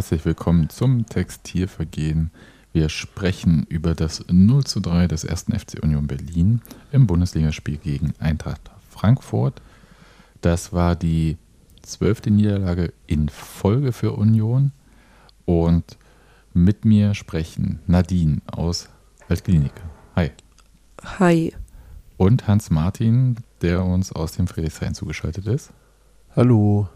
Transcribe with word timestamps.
Herzlich 0.00 0.24
willkommen 0.24 0.70
zum 0.70 1.04
Textilvergehen. 1.04 2.30
Wir 2.72 2.88
sprechen 2.88 3.66
über 3.68 3.94
das 3.94 4.24
0 4.30 4.64
zu 4.64 4.80
3 4.80 5.06
des 5.08 5.26
1. 5.26 5.48
FC 5.54 5.82
Union 5.82 6.06
Berlin 6.06 6.62
im 6.90 7.06
Bundesligaspiel 7.06 7.76
gegen 7.76 8.14
Eintracht 8.18 8.70
Frankfurt. 8.88 9.60
Das 10.40 10.72
war 10.72 10.96
die 10.96 11.36
zwölfte 11.82 12.30
Niederlage 12.30 12.94
in 13.06 13.28
Folge 13.28 13.92
für 13.92 14.12
Union. 14.12 14.72
Und 15.44 15.98
mit 16.54 16.86
mir 16.86 17.12
sprechen 17.14 17.80
Nadine 17.86 18.40
aus 18.50 18.88
Altklinik. 19.28 19.74
Hi. 20.16 20.30
Hi. 21.18 21.52
Und 22.16 22.48
Hans 22.48 22.70
Martin, 22.70 23.36
der 23.60 23.84
uns 23.84 24.12
aus 24.12 24.32
dem 24.32 24.46
Friedrichshain 24.46 24.94
zugeschaltet 24.94 25.46
ist. 25.46 25.72
Hallo. 26.34 26.88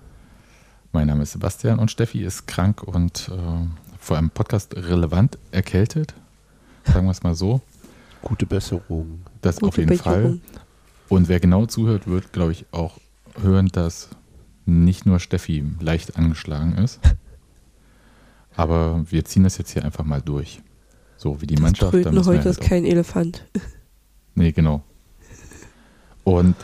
Mein 0.94 1.08
Name 1.08 1.24
ist 1.24 1.32
Sebastian 1.32 1.80
und 1.80 1.90
Steffi 1.90 2.22
ist 2.22 2.46
krank 2.46 2.84
und 2.84 3.28
äh, 3.28 3.66
vor 3.98 4.16
einem 4.16 4.30
Podcast 4.30 4.76
relevant 4.76 5.38
erkältet. 5.50 6.14
Sagen 6.84 7.06
wir 7.06 7.10
es 7.10 7.24
mal 7.24 7.34
so. 7.34 7.60
Gute 8.22 8.46
Besserung. 8.46 9.24
Das 9.40 9.56
Gute 9.56 9.66
auf 9.66 9.76
jeden 9.76 9.88
Besserung. 9.88 10.22
Fall. 10.22 10.40
Und 11.08 11.28
wer 11.28 11.40
genau 11.40 11.66
zuhört, 11.66 12.06
wird, 12.06 12.32
glaube 12.32 12.52
ich, 12.52 12.66
auch 12.70 12.98
hören, 13.42 13.66
dass 13.72 14.10
nicht 14.66 15.04
nur 15.04 15.18
Steffi 15.18 15.64
leicht 15.80 16.16
angeschlagen 16.16 16.78
ist. 16.78 17.00
Aber 18.54 19.04
wir 19.10 19.24
ziehen 19.24 19.42
das 19.42 19.58
jetzt 19.58 19.72
hier 19.72 19.84
einfach 19.84 20.04
mal 20.04 20.22
durch. 20.22 20.62
So 21.16 21.40
wie 21.40 21.48
die 21.48 21.56
Das 21.56 21.62
Mannschaft. 21.62 21.90
Tröten 21.90 22.24
heute 22.24 22.44
halt 22.44 22.46
ist 22.46 22.60
kein 22.60 22.84
Elefant. 22.84 23.44
Nee, 24.36 24.50
genau. 24.50 24.82
Und 26.24 26.56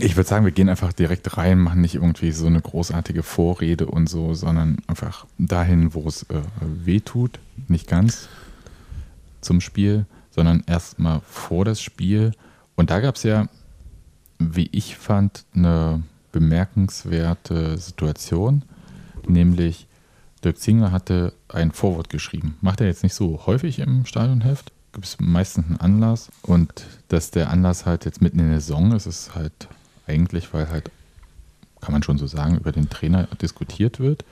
ich 0.00 0.16
würde 0.16 0.28
sagen, 0.28 0.44
wir 0.44 0.52
gehen 0.52 0.68
einfach 0.68 0.92
direkt 0.92 1.36
rein, 1.36 1.58
machen 1.58 1.80
nicht 1.80 1.94
irgendwie 1.94 2.32
so 2.32 2.46
eine 2.46 2.60
großartige 2.60 3.22
Vorrede 3.22 3.86
und 3.86 4.08
so, 4.08 4.34
sondern 4.34 4.78
einfach 4.86 5.26
dahin, 5.38 5.94
wo 5.94 6.08
es 6.08 6.24
äh, 6.24 6.40
weh 6.60 7.00
tut. 7.00 7.38
Nicht 7.68 7.88
ganz 7.88 8.28
zum 9.40 9.60
Spiel, 9.60 10.06
sondern 10.30 10.64
erstmal 10.66 11.20
vor 11.28 11.64
das 11.64 11.80
Spiel. 11.80 12.32
Und 12.74 12.90
da 12.90 13.00
gab 13.00 13.16
es 13.16 13.22
ja, 13.22 13.48
wie 14.38 14.68
ich 14.72 14.96
fand, 14.96 15.44
eine 15.54 16.02
bemerkenswerte 16.32 17.78
Situation, 17.78 18.62
nämlich 19.28 19.86
Dirk 20.44 20.58
Zingler 20.58 20.92
hatte 20.92 21.32
ein 21.48 21.70
Vorwort 21.70 22.10
geschrieben. 22.10 22.56
Macht 22.60 22.80
er 22.80 22.88
jetzt 22.88 23.02
nicht 23.02 23.14
so 23.14 23.46
häufig 23.46 23.78
im 23.78 24.04
Stadionheft. 24.04 24.72
Gibt 24.92 25.06
es 25.06 25.16
meistens 25.18 25.66
einen 25.66 25.80
Anlass. 25.80 26.30
Und 26.42 26.84
dass 27.08 27.30
der 27.30 27.50
Anlass 27.50 27.86
halt 27.86 28.04
jetzt 28.04 28.20
mitten 28.20 28.40
in 28.40 28.50
der 28.50 28.60
Saison 28.60 28.92
ist, 28.92 29.06
ist 29.06 29.34
halt 29.34 29.68
eigentlich, 30.06 30.52
weil 30.52 30.68
halt, 30.68 30.90
kann 31.80 31.92
man 31.92 32.02
schon 32.02 32.18
so 32.18 32.26
sagen, 32.26 32.56
über 32.56 32.72
den 32.72 32.88
Trainer 32.88 33.28
diskutiert 33.40 34.00
wird. 34.00 34.24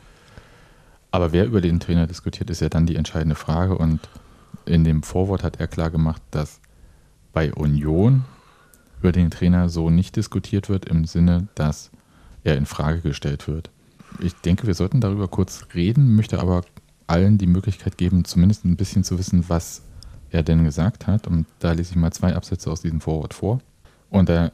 Aber 1.11 1.33
wer 1.33 1.45
über 1.45 1.61
den 1.61 1.81
Trainer 1.81 2.07
diskutiert, 2.07 2.51
ist 2.51 2.61
ja 2.61 2.69
dann 2.69 2.87
die 2.87 2.97
entscheidende 2.97 3.35
Frage. 3.35 3.77
Und 3.77 4.01
in 4.65 4.85
dem 4.85 5.03
Vorwort 5.03 5.43
hat 5.43 5.61
er 5.61 5.67
klar 5.67 5.91
gemacht, 5.91 6.23
dass 6.31 6.61
bei 7.33 7.53
Union 7.53 8.25
über 9.01 9.13
den 9.13 9.31
Trainer 9.31 9.69
so 9.69 9.91
nicht 9.91 10.17
diskutiert 10.17 10.69
wird, 10.69 10.87
im 10.87 11.05
Sinne, 11.05 11.49
dass 11.55 11.91
er 12.45 12.57
in 12.57 12.67
Frage 12.67 13.01
gestellt 13.01 13.49
wird. 13.49 13.71
Ich 14.21 14.35
denke, 14.37 14.67
wir 14.67 14.75
sollten 14.75 15.01
darüber 15.01 15.29
kurz 15.29 15.67
reden, 15.75 16.15
möchte 16.15 16.41
aber 16.41 16.63
allen 17.07 17.39
die 17.39 17.47
Möglichkeit 17.47 17.99
geben, 17.99 18.25
zumindest 18.25 18.65
ein 18.65 18.77
bisschen 18.77 19.05
zu 19.05 19.19
wissen, 19.19 19.45
was 19.49 19.83
er 20.31 20.43
denn 20.43 20.65
gesagt 20.65 21.07
hat. 21.07 21.27
Und 21.27 21.47
da 21.59 21.73
lese 21.73 21.91
ich 21.91 21.97
mal 21.97 22.13
zwei 22.13 22.35
Absätze 22.35 22.71
aus 22.71 22.81
diesem 22.81 23.01
Vorwort 23.01 23.35
vor. 23.35 23.61
Und 24.13 24.29
da 24.29 24.53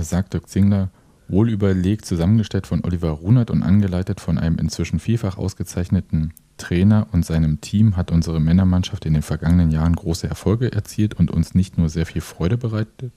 sagt 0.00 0.32
Dirk 0.32 0.48
Zingler, 0.48 0.90
wohl 1.26 1.50
überlegt, 1.50 2.04
zusammengestellt 2.04 2.68
von 2.68 2.84
Oliver 2.84 3.10
Runert 3.10 3.50
und 3.50 3.64
angeleitet 3.64 4.20
von 4.20 4.38
einem 4.38 4.58
inzwischen 4.58 5.00
vielfach 5.00 5.38
ausgezeichneten 5.38 6.34
Trainer 6.56 7.08
und 7.10 7.26
seinem 7.26 7.60
Team 7.60 7.96
hat 7.96 8.12
unsere 8.12 8.38
Männermannschaft 8.38 9.04
in 9.04 9.14
den 9.14 9.22
vergangenen 9.22 9.72
Jahren 9.72 9.96
große 9.96 10.28
Erfolge 10.28 10.70
erzielt 10.70 11.14
und 11.14 11.32
uns 11.32 11.52
nicht 11.52 11.78
nur 11.78 11.88
sehr 11.88 12.06
viel 12.06 12.20
Freude 12.20 12.56
bereitet, 12.56 13.12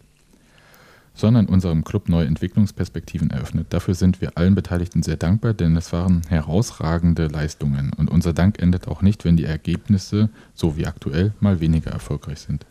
sondern 1.13 1.45
unserem 1.45 1.83
Club 1.83 2.09
neue 2.09 2.25
Entwicklungsperspektiven 2.25 3.29
eröffnet. 3.29 3.67
Dafür 3.69 3.93
sind 3.93 4.21
wir 4.21 4.39
allen 4.39 4.55
Beteiligten 4.55 5.03
sehr 5.03 5.17
dankbar, 5.17 5.53
denn 5.53 5.77
es 5.77 5.93
waren 5.93 6.23
herausragende 6.27 7.27
Leistungen 7.27 7.93
und 7.93 8.09
unser 8.09 8.33
Dank 8.33 8.59
endet 8.59 8.87
auch 8.87 9.03
nicht, 9.03 9.23
wenn 9.23 9.37
die 9.37 9.45
Ergebnisse, 9.45 10.29
so 10.55 10.77
wie 10.77 10.87
aktuell, 10.87 11.35
mal 11.39 11.59
weniger 11.59 11.91
erfolgreich 11.91 12.39
sind. 12.39 12.65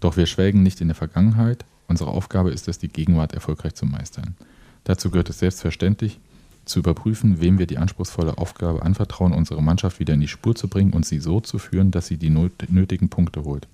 Doch 0.00 0.16
wir 0.16 0.26
schwelgen 0.26 0.64
nicht 0.64 0.80
in 0.80 0.88
der 0.88 0.96
Vergangenheit, 0.96 1.64
unsere 1.88 2.10
Aufgabe 2.10 2.50
ist 2.50 2.68
es, 2.68 2.78
die 2.78 2.88
Gegenwart 2.88 3.32
erfolgreich 3.32 3.74
zu 3.74 3.86
meistern. 3.86 4.36
Dazu 4.84 5.10
gehört 5.10 5.30
es 5.30 5.38
selbstverständlich, 5.38 6.18
zu 6.64 6.78
überprüfen, 6.78 7.40
wem 7.40 7.58
wir 7.58 7.66
die 7.66 7.78
anspruchsvolle 7.78 8.38
Aufgabe 8.38 8.82
anvertrauen, 8.82 9.32
unsere 9.32 9.62
Mannschaft 9.62 10.00
wieder 10.00 10.14
in 10.14 10.20
die 10.20 10.28
Spur 10.28 10.54
zu 10.54 10.68
bringen 10.68 10.92
und 10.92 11.04
sie 11.04 11.18
so 11.18 11.40
zu 11.40 11.58
führen, 11.58 11.90
dass 11.90 12.06
sie 12.06 12.16
die 12.16 12.30
nötigen 12.30 13.08
Punkte 13.08 13.44
holt, 13.44 13.68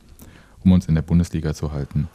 um 0.64 0.72
uns 0.72 0.86
in 0.86 0.94
der 0.94 1.02
Bundesliga 1.02 1.54
zu 1.54 1.72
halten. 1.72 2.08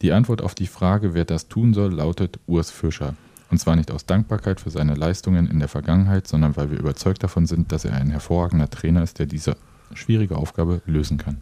Die 0.00 0.12
Antwort 0.12 0.42
auf 0.42 0.54
die 0.54 0.66
Frage, 0.66 1.14
wer 1.14 1.24
das 1.24 1.48
tun 1.48 1.74
soll, 1.74 1.92
lautet 1.92 2.38
Urs 2.46 2.70
Fischer. 2.70 3.14
Und 3.50 3.58
zwar 3.58 3.76
nicht 3.76 3.90
aus 3.90 4.06
Dankbarkeit 4.06 4.60
für 4.60 4.70
seine 4.70 4.94
Leistungen 4.94 5.48
in 5.48 5.58
der 5.58 5.68
Vergangenheit, 5.68 6.26
sondern 6.26 6.56
weil 6.56 6.70
wir 6.70 6.78
überzeugt 6.78 7.22
davon 7.22 7.46
sind, 7.46 7.70
dass 7.70 7.84
er 7.84 7.94
ein 7.94 8.10
hervorragender 8.10 8.70
Trainer 8.70 9.02
ist, 9.02 9.18
der 9.18 9.26
diese 9.26 9.56
schwierige 9.92 10.36
Aufgabe 10.36 10.80
lösen 10.86 11.18
kann. 11.18 11.36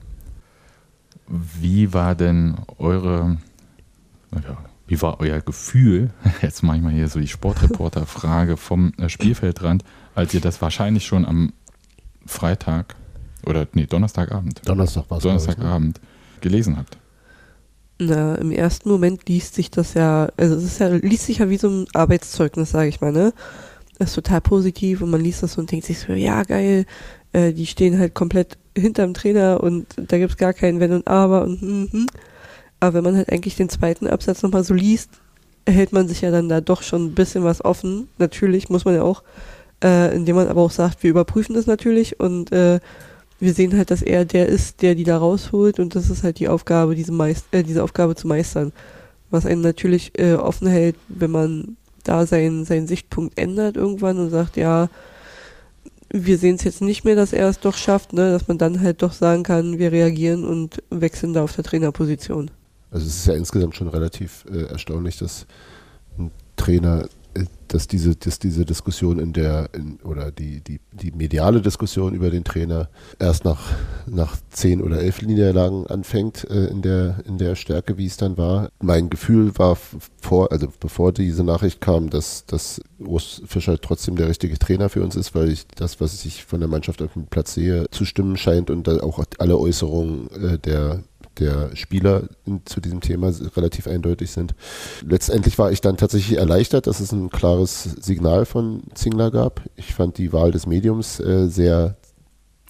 Wie 1.28 1.92
war 1.92 2.16
denn 2.16 2.56
eure, 2.78 3.38
ja, 4.34 4.58
wie 4.86 5.00
war 5.02 5.20
euer 5.20 5.40
Gefühl, 5.40 6.10
jetzt 6.42 6.62
mache 6.62 6.76
ich 6.76 6.82
mal 6.82 6.92
hier 6.92 7.08
so 7.08 7.20
die 7.20 7.28
Sportreporter-Frage 7.28 8.56
vom 8.56 8.92
äh, 8.98 9.08
Spielfeldrand, 9.08 9.84
als 10.14 10.34
ihr 10.34 10.40
das 10.40 10.60
wahrscheinlich 10.60 11.06
schon 11.06 11.24
am 11.24 11.52
Freitag 12.26 12.96
oder 13.46 13.66
nee, 13.72 13.86
Donnerstagabend, 13.86 14.62
Donnerstag 14.68 15.10
war 15.10 15.18
es. 15.18 15.22
Donnerstagabend 15.22 16.00
gelesen 16.40 16.76
habt? 16.76 16.98
Na, 17.98 18.34
im 18.36 18.50
ersten 18.50 18.88
Moment 18.88 19.28
liest 19.28 19.54
sich 19.54 19.70
das 19.70 19.94
ja, 19.94 20.30
also 20.36 20.56
es 20.56 20.64
ist 20.64 20.80
ja, 20.80 20.88
liest 20.88 21.26
sich 21.26 21.38
ja 21.38 21.50
wie 21.50 21.58
so 21.58 21.68
ein 21.68 21.86
Arbeitszeugnis, 21.92 22.70
sage 22.70 22.88
ich 22.88 23.00
mal, 23.00 23.12
ne? 23.12 23.32
Das 23.98 24.10
ist 24.10 24.14
total 24.14 24.40
positiv 24.40 25.02
und 25.02 25.10
man 25.10 25.20
liest 25.20 25.42
das 25.42 25.58
und 25.58 25.70
denkt 25.70 25.84
sich 25.84 25.98
so, 25.98 26.14
ja 26.14 26.42
geil, 26.44 26.86
äh, 27.32 27.52
die 27.52 27.66
stehen 27.66 27.98
halt 27.98 28.14
komplett 28.14 28.56
hinterm 28.76 29.12
Trainer 29.12 29.62
und 29.62 29.86
da 29.96 30.16
gibt's 30.16 30.38
gar 30.38 30.54
kein 30.54 30.80
Wenn 30.80 30.92
und 30.92 31.06
Aber 31.06 31.42
und 31.42 31.60
hm, 31.60 31.88
hm. 31.90 32.06
Aber 32.80 32.94
wenn 32.94 33.04
man 33.04 33.16
halt 33.16 33.30
eigentlich 33.30 33.56
den 33.56 33.68
zweiten 33.68 34.06
Absatz 34.06 34.42
nochmal 34.42 34.64
so 34.64 34.74
liest, 34.74 35.10
hält 35.68 35.92
man 35.92 36.08
sich 36.08 36.22
ja 36.22 36.30
dann 36.30 36.48
da 36.48 36.60
doch 36.60 36.82
schon 36.82 37.06
ein 37.06 37.14
bisschen 37.14 37.44
was 37.44 37.64
offen. 37.64 38.08
Natürlich 38.18 38.68
muss 38.70 38.84
man 38.84 38.94
ja 38.94 39.02
auch, 39.02 39.22
äh, 39.84 40.14
indem 40.14 40.36
man 40.36 40.48
aber 40.48 40.62
auch 40.62 40.70
sagt, 40.70 41.02
wir 41.02 41.10
überprüfen 41.10 41.54
das 41.54 41.66
natürlich 41.66 42.18
und 42.18 42.52
äh, 42.52 42.80
wir 43.38 43.54
sehen 43.54 43.76
halt, 43.76 43.90
dass 43.90 44.02
er 44.02 44.24
der 44.24 44.48
ist, 44.48 44.82
der 44.82 44.94
die 44.94 45.04
da 45.04 45.18
rausholt 45.18 45.78
und 45.78 45.94
das 45.94 46.10
ist 46.10 46.22
halt 46.22 46.38
die 46.38 46.48
Aufgabe, 46.48 46.94
diese, 46.94 47.12
Meist 47.12 47.46
äh, 47.52 47.62
diese 47.62 47.82
Aufgabe 47.82 48.14
zu 48.14 48.26
meistern. 48.26 48.72
Was 49.30 49.46
einen 49.46 49.62
natürlich 49.62 50.18
äh, 50.18 50.34
offen 50.34 50.68
hält, 50.68 50.96
wenn 51.08 51.30
man 51.30 51.76
da 52.04 52.26
seinen, 52.26 52.64
seinen 52.64 52.86
Sichtpunkt 52.86 53.38
ändert 53.38 53.76
irgendwann 53.76 54.18
und 54.18 54.30
sagt, 54.30 54.56
ja, 54.56 54.88
wir 56.12 56.38
sehen 56.38 56.56
es 56.56 56.64
jetzt 56.64 56.82
nicht 56.82 57.04
mehr, 57.04 57.14
dass 57.14 57.32
er 57.32 57.48
es 57.48 57.60
doch 57.60 57.76
schafft, 57.76 58.12
ne, 58.12 58.32
dass 58.32 58.48
man 58.48 58.58
dann 58.58 58.80
halt 58.80 59.02
doch 59.02 59.12
sagen 59.12 59.42
kann, 59.42 59.78
wir 59.78 59.92
reagieren 59.92 60.44
und 60.44 60.82
wechseln 60.90 61.32
da 61.32 61.44
auf 61.44 61.54
der 61.54 61.64
Trainerposition. 61.64 62.50
Also 62.90 63.06
es 63.06 63.16
ist 63.16 63.26
ja 63.26 63.34
insgesamt 63.34 63.76
schon 63.76 63.88
relativ 63.88 64.44
äh, 64.50 64.64
erstaunlich, 64.64 65.18
dass 65.18 65.46
ein 66.18 66.30
Trainer, 66.56 67.08
äh, 67.34 67.44
dass 67.68 67.86
diese, 67.86 68.16
dass 68.16 68.40
diese 68.40 68.64
Diskussion 68.64 69.20
in 69.20 69.32
der, 69.32 69.70
in, 69.72 70.00
oder 70.02 70.32
die, 70.32 70.60
die, 70.60 70.80
die 70.92 71.12
mediale 71.12 71.60
Diskussion 71.60 72.14
über 72.14 72.30
den 72.30 72.42
Trainer 72.42 72.88
erst 73.20 73.44
nach, 73.44 73.60
nach 74.06 74.36
zehn 74.50 74.82
oder 74.82 75.00
elf 75.00 75.22
Niederlagen 75.22 75.86
anfängt, 75.86 76.50
äh, 76.50 76.66
in, 76.66 76.82
der, 76.82 77.22
in 77.26 77.38
der 77.38 77.54
Stärke, 77.54 77.96
wie 77.96 78.06
es 78.06 78.16
dann 78.16 78.36
war. 78.36 78.70
Mein 78.82 79.08
Gefühl 79.08 79.56
war 79.56 79.78
vor, 80.20 80.50
also 80.50 80.66
bevor 80.80 81.12
diese 81.12 81.44
Nachricht 81.44 81.80
kam, 81.80 82.10
dass, 82.10 82.44
dass 82.46 82.80
Urs 82.98 83.40
Fischer 83.46 83.80
trotzdem 83.80 84.16
der 84.16 84.28
richtige 84.28 84.58
Trainer 84.58 84.88
für 84.88 85.04
uns 85.04 85.14
ist, 85.14 85.36
weil 85.36 85.48
ich 85.48 85.68
das, 85.68 86.00
was 86.00 86.24
ich 86.24 86.44
von 86.44 86.58
der 86.58 86.68
Mannschaft 86.68 87.00
auf 87.02 87.12
dem 87.12 87.26
Platz 87.26 87.54
sehe, 87.54 87.88
zu 87.92 88.04
stimmen 88.04 88.36
scheint 88.36 88.68
und 88.68 88.88
dann 88.88 89.00
auch 89.00 89.22
alle 89.38 89.56
Äußerungen 89.56 90.28
äh, 90.32 90.58
der 90.58 91.04
der 91.40 91.74
Spieler 91.74 92.28
zu 92.64 92.80
diesem 92.80 93.00
Thema 93.00 93.32
relativ 93.56 93.86
eindeutig 93.86 94.30
sind. 94.30 94.54
Letztendlich 95.04 95.58
war 95.58 95.72
ich 95.72 95.80
dann 95.80 95.96
tatsächlich 95.96 96.38
erleichtert, 96.38 96.86
dass 96.86 97.00
es 97.00 97.12
ein 97.12 97.30
klares 97.30 97.82
Signal 97.82 98.44
von 98.44 98.82
Zingler 98.94 99.30
gab. 99.30 99.62
Ich 99.76 99.94
fand 99.94 100.18
die 100.18 100.32
Wahl 100.32 100.52
des 100.52 100.66
Mediums 100.66 101.18
äh, 101.20 101.48
sehr 101.48 101.96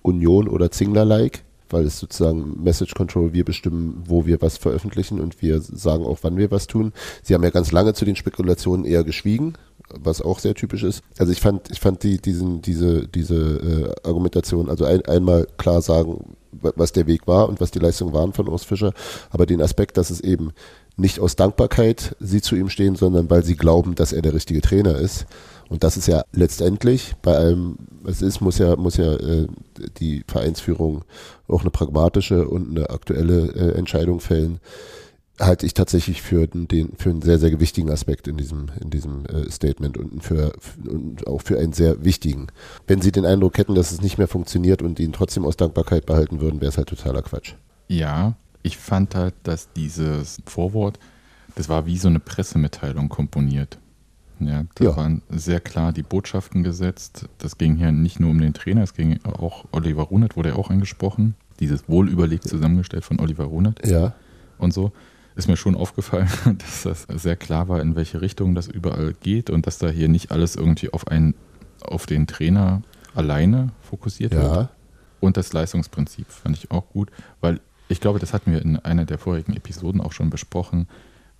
Union- 0.03 0.49
oder 0.49 0.71
Zingler-like, 0.71 1.43
weil 1.69 1.85
es 1.85 1.99
sozusagen 1.99 2.63
Message 2.63 2.95
Control, 2.95 3.33
wir 3.33 3.45
bestimmen, 3.45 4.03
wo 4.07 4.27
wir 4.27 4.41
was 4.41 4.57
veröffentlichen 4.57 5.21
und 5.21 5.43
wir 5.43 5.61
sagen 5.61 6.05
auch, 6.05 6.19
wann 6.23 6.37
wir 6.37 6.51
was 6.51 6.67
tun. 6.67 6.93
Sie 7.23 7.35
haben 7.35 7.45
ja 7.45 7.51
ganz 7.51 7.73
lange 7.73 7.95
zu 7.95 8.05
den 8.05 8.17
Spekulationen 8.17 8.85
eher 8.85 9.05
geschwiegen, 9.05 9.55
was 9.89 10.23
auch 10.23 10.39
sehr 10.39 10.55
typisch 10.55 10.83
ist. 10.83 11.03
Also 11.19 11.33
ich 11.33 11.41
fand, 11.41 11.71
ich 11.71 11.81
fand 11.81 12.03
die, 12.03 12.21
diesen, 12.21 12.63
diese, 12.63 13.07
diese 13.09 13.35
äh, 14.05 14.09
Argumentation, 14.09 14.69
also 14.69 14.85
ein, 14.85 15.05
einmal 15.07 15.47
klar 15.59 15.83
sagen, 15.83 16.37
was 16.53 16.93
der 16.93 17.07
Weg 17.07 17.27
war 17.27 17.49
und 17.49 17.61
was 17.61 17.71
die 17.71 17.79
Leistungen 17.79 18.13
waren 18.13 18.33
von 18.33 18.49
Urs 18.49 18.65
Fischer, 18.65 18.93
aber 19.31 19.47
den 19.47 19.63
Aspekt, 19.63 19.97
dass 19.97 20.11
es 20.11 20.21
eben 20.21 20.53
nicht 20.97 21.21
aus 21.21 21.37
Dankbarkeit 21.37 22.17
sie 22.21 22.41
zu 22.41 22.57
ihm 22.57 22.69
stehen, 22.69 22.97
sondern 22.97 23.31
weil 23.31 23.45
sie 23.45 23.57
glauben, 23.57 23.95
dass 23.95 24.13
er 24.13 24.23
der 24.23 24.35
richtige 24.35 24.61
Trainer 24.61 24.97
ist. 24.97 25.27
Und 25.69 25.85
das 25.85 25.97
ist 25.97 26.09
ja 26.09 26.25
letztendlich 26.33 27.15
bei 27.23 27.37
allem, 27.37 27.79
was 28.03 28.23
ist, 28.23 28.41
muss 28.41 28.59
ja, 28.59 28.77
muss 28.77 28.97
ja 28.97 29.15
äh, 29.15 29.47
die 29.99 30.25
Vereinsführung 30.27 31.05
auch 31.47 31.61
eine 31.61 31.71
pragmatische 31.71 32.49
und 32.49 32.71
eine 32.71 32.91
aktuelle 32.91 33.53
äh, 33.53 33.79
Entscheidung 33.79 34.21
fällen. 34.21 34.59
Halte 35.41 35.65
ich 35.65 35.75
tatsächlich 35.75 36.23
für 36.23 36.47
den, 36.47 36.93
für 36.97 37.11
einen 37.11 37.23
sehr, 37.23 37.39
sehr 37.39 37.51
gewichtigen 37.51 37.91
Aspekt 37.91 38.29
in 38.29 38.37
diesem, 38.37 38.67
in 38.81 38.91
diesem 38.91 39.25
äh, 39.27 39.51
Statement 39.51 39.97
und 39.97 40.23
für, 40.23 40.53
und 40.87 41.27
auch 41.27 41.41
für 41.43 41.59
einen 41.59 41.73
sehr 41.73 42.05
wichtigen. 42.05 42.49
Wenn 42.87 43.01
Sie 43.01 43.11
den 43.11 43.25
Eindruck 43.25 43.57
hätten, 43.57 43.75
dass 43.75 43.91
es 43.91 44.03
nicht 44.03 44.19
mehr 44.19 44.29
funktioniert 44.29 44.83
und 44.83 45.01
ihn 45.01 45.13
trotzdem 45.13 45.45
aus 45.45 45.57
Dankbarkeit 45.57 46.05
behalten 46.05 46.41
würden, 46.41 46.61
wäre 46.61 46.69
es 46.69 46.77
halt 46.77 46.89
totaler 46.89 47.23
Quatsch. 47.23 47.55
Ja, 47.89 48.35
ich 48.63 48.77
fand 48.77 49.15
halt, 49.15 49.35
dass 49.43 49.73
dieses 49.73 50.43
Vorwort, 50.45 50.99
das 51.55 51.69
war 51.69 51.87
wie 51.87 51.97
so 51.97 52.09
eine 52.09 52.21
Pressemitteilung 52.21 53.09
komponiert. 53.09 53.79
Ja, 54.41 54.65
da 54.75 54.85
ja. 54.85 54.97
waren 54.97 55.23
sehr 55.29 55.61
klar 55.61 55.93
die 55.93 56.03
Botschaften 56.03 56.63
gesetzt. 56.63 57.29
Das 57.39 57.59
ging 57.59 57.77
hier 57.77 57.93
nicht 57.93 58.21
nur 58.21 58.31
um 58.31 58.41
den 58.41 58.55
Trainer, 58.55 58.83
es 58.83 58.95
ging 58.95 59.23
auch 59.25 59.65
Oliver 59.73 60.05
Runert, 60.05 60.37
wurde 60.37 60.51
ja 60.51 60.55
auch 60.57 60.71
angesprochen. 60.71 61.35
Dieses 61.61 61.89
wohlüberlegt 61.89 62.49
zusammengestellt 62.49 63.05
von 63.05 63.21
Oliver 63.21 63.45
Runert. 63.45 63.87
Ja. 63.87 64.15
Und 64.57 64.73
so 64.73 64.93
ist 65.41 65.49
mir 65.49 65.57
schon 65.57 65.75
aufgefallen, 65.75 66.29
dass 66.59 66.83
das 66.83 67.07
sehr 67.23 67.37
klar 67.37 67.69
war, 67.69 67.81
in 67.81 67.97
welche 67.97 68.21
Richtung 68.21 68.55
das 68.55 68.69
überall 68.69 69.15
geht 69.21 69.51
und 69.51 69.67
dass 69.67 69.79
da 69.79 69.89
hier 69.89 70.09
nicht 70.09 70.31
alles 70.31 70.55
irgendwie 70.55 70.93
auf 70.93 71.09
einen, 71.09 71.35
auf 71.83 72.07
den 72.07 72.27
Trainer 72.27 72.83
alleine 73.15 73.73
fokussiert 73.83 74.35
ja. 74.35 74.41
wird. 74.41 74.69
Und 75.19 75.37
das 75.37 75.53
Leistungsprinzip 75.53 76.31
fand 76.31 76.57
ich 76.57 76.71
auch 76.71 76.89
gut, 76.91 77.11
weil 77.41 77.61
ich 77.89 78.01
glaube, 78.01 78.19
das 78.19 78.33
hatten 78.33 78.53
wir 78.53 78.63
in 78.63 78.77
einer 78.79 79.05
der 79.05 79.19
vorigen 79.19 79.55
Episoden 79.55 80.01
auch 80.01 80.13
schon 80.13 80.31
besprochen, 80.31 80.89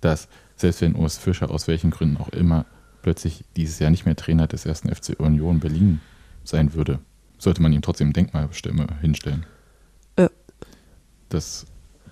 dass 0.01 0.27
selbst 0.55 0.81
wenn 0.81 0.95
Urs 0.95 1.17
Fischer 1.17 1.49
aus 1.49 1.67
welchen 1.67 1.91
Gründen 1.91 2.17
auch 2.17 2.29
immer 2.29 2.65
plötzlich 3.01 3.43
dieses 3.55 3.79
Jahr 3.79 3.89
nicht 3.89 4.05
mehr 4.05 4.15
Trainer 4.15 4.47
des 4.47 4.65
ersten 4.65 4.93
FC 4.93 5.19
Union 5.19 5.59
Berlin 5.59 6.01
sein 6.43 6.73
würde, 6.73 6.99
sollte 7.37 7.61
man 7.61 7.71
ihm 7.71 7.81
trotzdem 7.81 8.13
Denkmalstimme 8.13 8.87
hinstellen. 8.99 9.45
Ja. 10.19 10.29
Das 11.29 11.65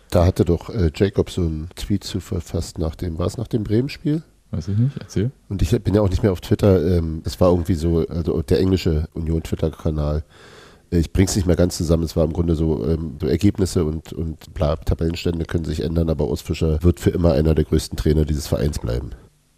da 0.09 0.25
hatte 0.25 0.45
doch 0.45 0.69
äh, 0.69 0.91
Jacob 0.95 1.29
so 1.29 1.41
einen 1.41 1.69
Tweet 1.75 2.03
zu 2.03 2.19
verfasst 2.19 2.77
nach 2.77 2.95
dem, 2.95 3.17
war 3.17 3.27
es 3.27 3.37
nach 3.37 3.47
dem 3.47 3.63
Bremen-Spiel? 3.63 4.23
Weiß 4.51 4.67
ich 4.67 4.77
nicht, 4.77 4.97
erzähl. 4.97 5.31
Und 5.47 5.61
ich 5.61 5.69
bin 5.83 5.93
ja 5.93 6.01
auch 6.01 6.09
nicht 6.09 6.23
mehr 6.23 6.31
auf 6.31 6.41
Twitter, 6.41 6.97
ähm, 6.97 7.21
das 7.23 7.39
war 7.39 7.51
irgendwie 7.51 7.75
so, 7.75 8.07
also 8.07 8.41
der 8.41 8.59
englische 8.59 9.07
Union-Twitter-Kanal, 9.13 10.23
ich 10.91 11.13
bringe 11.13 11.27
es 11.27 11.35
nicht 11.35 11.45
mehr 11.45 11.55
ganz 11.55 11.77
zusammen. 11.77 12.03
Es 12.03 12.15
war 12.15 12.25
im 12.25 12.33
Grunde 12.33 12.55
so, 12.55 12.85
ähm, 12.87 13.17
so 13.21 13.27
Ergebnisse 13.27 13.85
und, 13.85 14.11
und 14.11 14.53
bla, 14.53 14.75
Tabellenstände 14.75 15.45
können 15.45 15.65
sich 15.65 15.83
ändern, 15.83 16.09
aber 16.09 16.27
Urs 16.27 16.41
Fischer 16.41 16.81
wird 16.81 16.99
für 16.99 17.11
immer 17.11 17.33
einer 17.33 17.53
der 17.53 17.65
größten 17.65 17.97
Trainer 17.97 18.25
dieses 18.25 18.47
Vereins 18.47 18.79
bleiben. 18.79 19.11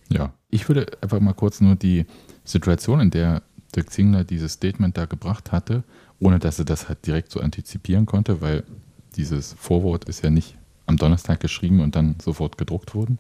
Ja, 0.10 0.34
ich 0.50 0.68
würde 0.68 0.88
einfach 1.02 1.20
mal 1.22 1.34
kurz 1.34 1.62
nur 1.62 1.76
die 1.76 2.06
Situation, 2.44 3.00
in 3.00 3.12
der 3.12 3.44
Dirk 3.74 3.92
Zingler 3.92 4.26
dieses 4.26 4.54
Statement 4.54 4.98
da 4.98 5.06
gebracht 5.06 5.54
hatte, 5.54 5.84
ohne 6.20 6.40
dass 6.40 6.60
er 6.60 6.66
das 6.66 6.90
halt 6.90 7.06
direkt 7.06 7.32
so 7.32 7.40
antizipieren 7.40 8.06
konnte, 8.06 8.42
weil 8.42 8.64
dieses 9.16 9.54
Vorwort 9.54 10.06
ist 10.06 10.24
ja 10.24 10.30
nicht 10.30 10.56
am 10.86 10.98
Donnerstag 10.98 11.40
geschrieben 11.40 11.82
und 11.82 11.96
dann 11.96 12.16
sofort 12.22 12.58
gedruckt 12.58 12.96
worden 12.96 13.20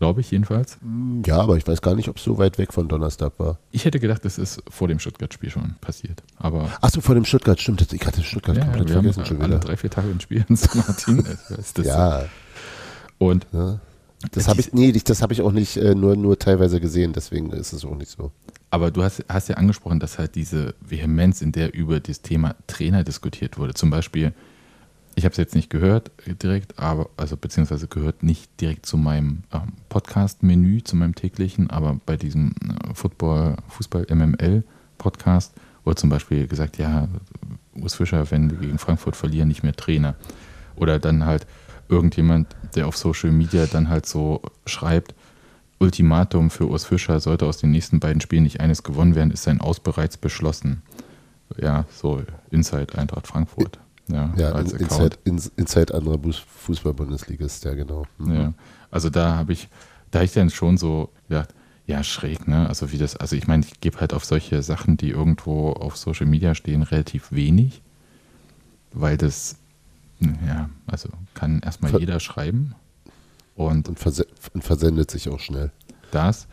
glaube 0.00 0.22
ich 0.22 0.30
jedenfalls. 0.30 0.78
Ja, 1.26 1.40
aber 1.40 1.58
ich 1.58 1.68
weiß 1.68 1.82
gar 1.82 1.94
nicht, 1.94 2.08
ob 2.08 2.16
es 2.16 2.24
so 2.24 2.38
weit 2.38 2.56
weg 2.56 2.72
von 2.72 2.88
Donnerstag 2.88 3.34
war. 3.38 3.58
Ich 3.70 3.84
hätte 3.84 4.00
gedacht, 4.00 4.24
das 4.24 4.38
ist 4.38 4.62
vor 4.68 4.88
dem 4.88 4.98
Stuttgart-Spiel 4.98 5.50
schon 5.50 5.74
passiert. 5.82 6.22
Aber 6.38 6.70
Ach 6.80 6.90
so, 6.90 7.02
vor 7.02 7.14
dem 7.14 7.26
Stuttgart, 7.26 7.60
stimmt. 7.60 7.86
Ich 7.92 8.06
hatte 8.06 8.22
Stuttgart 8.22 8.56
ja, 8.56 8.64
komplett 8.64 8.88
wir 8.88 8.94
vergessen 8.94 9.20
haben 9.20 9.26
schon 9.26 9.42
alle 9.42 9.56
wieder. 9.56 9.60
drei, 9.60 9.76
vier 9.76 9.90
Tage 9.90 10.08
ein 10.08 10.20
Spiel 10.20 10.44
in 10.48 10.56
St. 10.56 10.74
Martin. 10.74 11.22
ja. 11.84 12.24
Und 13.18 13.46
ja. 13.52 13.78
Das 14.32 14.48
habe 14.48 14.60
ich, 14.60 14.72
nee, 14.72 14.90
das 14.92 15.22
habe 15.22 15.34
ich 15.34 15.42
auch 15.42 15.52
nicht 15.52 15.76
äh, 15.76 15.94
nur, 15.94 16.16
nur 16.16 16.38
teilweise 16.38 16.80
gesehen, 16.80 17.12
deswegen 17.12 17.50
ist 17.52 17.72
es 17.72 17.84
auch 17.84 17.94
nicht 17.94 18.10
so. 18.10 18.32
Aber 18.70 18.90
du 18.90 19.02
hast, 19.02 19.24
hast 19.28 19.48
ja 19.48 19.56
angesprochen, 19.56 20.00
dass 20.00 20.18
halt 20.18 20.34
diese 20.34 20.74
Vehemenz, 20.80 21.42
in 21.42 21.52
der 21.52 21.74
über 21.74 22.00
das 22.00 22.22
Thema 22.22 22.54
Trainer 22.66 23.04
diskutiert 23.04 23.58
wurde, 23.58 23.74
zum 23.74 23.90
Beispiel 23.90 24.32
ich 25.14 25.24
habe 25.24 25.32
es 25.32 25.38
jetzt 25.38 25.54
nicht 25.54 25.70
gehört 25.70 26.10
direkt, 26.42 26.78
aber 26.78 27.10
also 27.16 27.36
beziehungsweise 27.36 27.88
gehört 27.88 28.22
nicht 28.22 28.60
direkt 28.60 28.86
zu 28.86 28.96
meinem 28.96 29.42
ähm, 29.52 29.72
Podcast-Menü, 29.88 30.82
zu 30.82 30.96
meinem 30.96 31.14
täglichen, 31.14 31.70
aber 31.70 32.00
bei 32.06 32.16
diesem 32.16 32.52
äh, 32.62 32.94
Football, 32.94 33.56
Fußball 33.68 34.06
MML 34.08 34.64
Podcast 34.98 35.52
wurde 35.84 35.96
zum 35.96 36.10
Beispiel 36.10 36.46
gesagt, 36.46 36.78
ja, 36.78 37.08
Urs 37.74 37.94
Fischer, 37.94 38.30
wenn 38.30 38.50
wir 38.50 38.58
gegen 38.58 38.78
Frankfurt 38.78 39.16
verlieren, 39.16 39.48
nicht 39.48 39.62
mehr 39.62 39.74
Trainer. 39.74 40.14
Oder 40.76 40.98
dann 40.98 41.24
halt 41.24 41.46
irgendjemand, 41.88 42.54
der 42.74 42.86
auf 42.86 42.96
Social 42.96 43.30
Media 43.30 43.66
dann 43.66 43.88
halt 43.88 44.06
so 44.06 44.42
schreibt, 44.66 45.14
Ultimatum 45.78 46.50
für 46.50 46.68
Urs 46.68 46.84
Fischer, 46.84 47.20
sollte 47.20 47.46
aus 47.46 47.58
den 47.58 47.70
nächsten 47.70 48.00
beiden 48.00 48.20
Spielen 48.20 48.42
nicht 48.42 48.60
eines 48.60 48.82
gewonnen 48.82 49.14
werden, 49.14 49.30
ist 49.30 49.44
sein 49.44 49.60
Aus 49.60 49.80
bereits 49.80 50.16
beschlossen. 50.16 50.82
Ja, 51.56 51.86
so 51.90 52.22
Inside 52.50 52.98
Eintracht 52.98 53.26
Frankfurt. 53.26 53.78
Ja, 54.12 54.32
ja 54.36 54.52
als 54.52 54.72
in, 54.72 54.80
Inside, 54.80 55.16
in, 55.24 55.40
Inside 55.56 55.94
anderer 55.94 56.18
Fußball-Bundesliga 56.58 57.44
ist 57.44 57.64
der 57.64 57.76
genau. 57.76 58.06
Mhm. 58.18 58.34
Ja, 58.34 58.54
also 58.90 59.10
da 59.10 59.36
habe 59.36 59.52
ich, 59.52 59.68
da 60.10 60.22
ich 60.22 60.32
dann 60.32 60.50
schon 60.50 60.76
so 60.76 61.10
gedacht, 61.28 61.54
ja, 61.86 62.04
schräg, 62.04 62.46
ne? 62.46 62.68
Also 62.68 62.92
wie 62.92 62.98
das, 62.98 63.16
also 63.16 63.34
ich 63.36 63.46
meine, 63.46 63.64
ich 63.64 63.80
gebe 63.80 64.00
halt 64.00 64.14
auf 64.14 64.24
solche 64.24 64.62
Sachen, 64.62 64.96
die 64.96 65.10
irgendwo 65.10 65.72
auf 65.72 65.96
Social 65.96 66.26
Media 66.26 66.54
stehen, 66.54 66.82
relativ 66.82 67.32
wenig, 67.32 67.82
weil 68.92 69.16
das, 69.16 69.56
ja, 70.20 70.70
also 70.86 71.08
kann 71.34 71.60
erstmal 71.60 71.90
Ver 71.90 72.00
jeder 72.00 72.20
schreiben. 72.20 72.74
Und, 73.56 73.88
und, 73.88 73.98
verse 73.98 74.26
und, 74.54 74.62
versendet 74.62 75.10
sich 75.10 75.28
auch 75.28 75.40
schnell. 75.40 75.70
Das. 76.12 76.46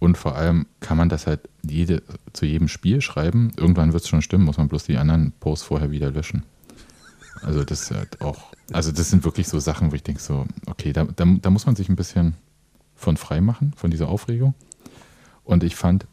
Und 0.00 0.18
vor 0.18 0.34
allem 0.36 0.66
kann 0.80 0.98
man 0.98 1.08
das 1.08 1.26
halt 1.26 1.48
jede, 1.62 2.02
zu 2.32 2.44
jedem 2.44 2.66
Spiel 2.66 3.00
schreiben. 3.00 3.52
Irgendwann 3.56 3.92
wird 3.92 4.02
es 4.02 4.08
schon 4.08 4.20
stimmen, 4.20 4.44
muss 4.44 4.58
man 4.58 4.68
bloß 4.68 4.84
die 4.84 4.96
anderen 4.96 5.32
Posts 5.38 5.64
vorher 5.64 5.90
wieder 5.92 6.10
löschen. 6.10 6.42
Also 7.42 7.64
das 7.64 7.90
halt 7.90 8.20
auch, 8.20 8.52
also 8.72 8.92
das 8.92 9.10
sind 9.10 9.24
wirklich 9.24 9.48
so 9.48 9.58
Sachen, 9.58 9.90
wo 9.90 9.94
ich 9.94 10.02
denke 10.02 10.20
so, 10.20 10.46
okay, 10.66 10.92
da, 10.92 11.04
da, 11.04 11.24
da 11.24 11.50
muss 11.50 11.66
man 11.66 11.76
sich 11.76 11.88
ein 11.88 11.96
bisschen 11.96 12.34
von 12.94 13.16
frei 13.16 13.40
machen, 13.40 13.72
von 13.76 13.90
dieser 13.90 14.08
Aufregung. 14.08 14.54
Und 15.44 15.64
ich 15.64 15.76
fand, 15.76 16.06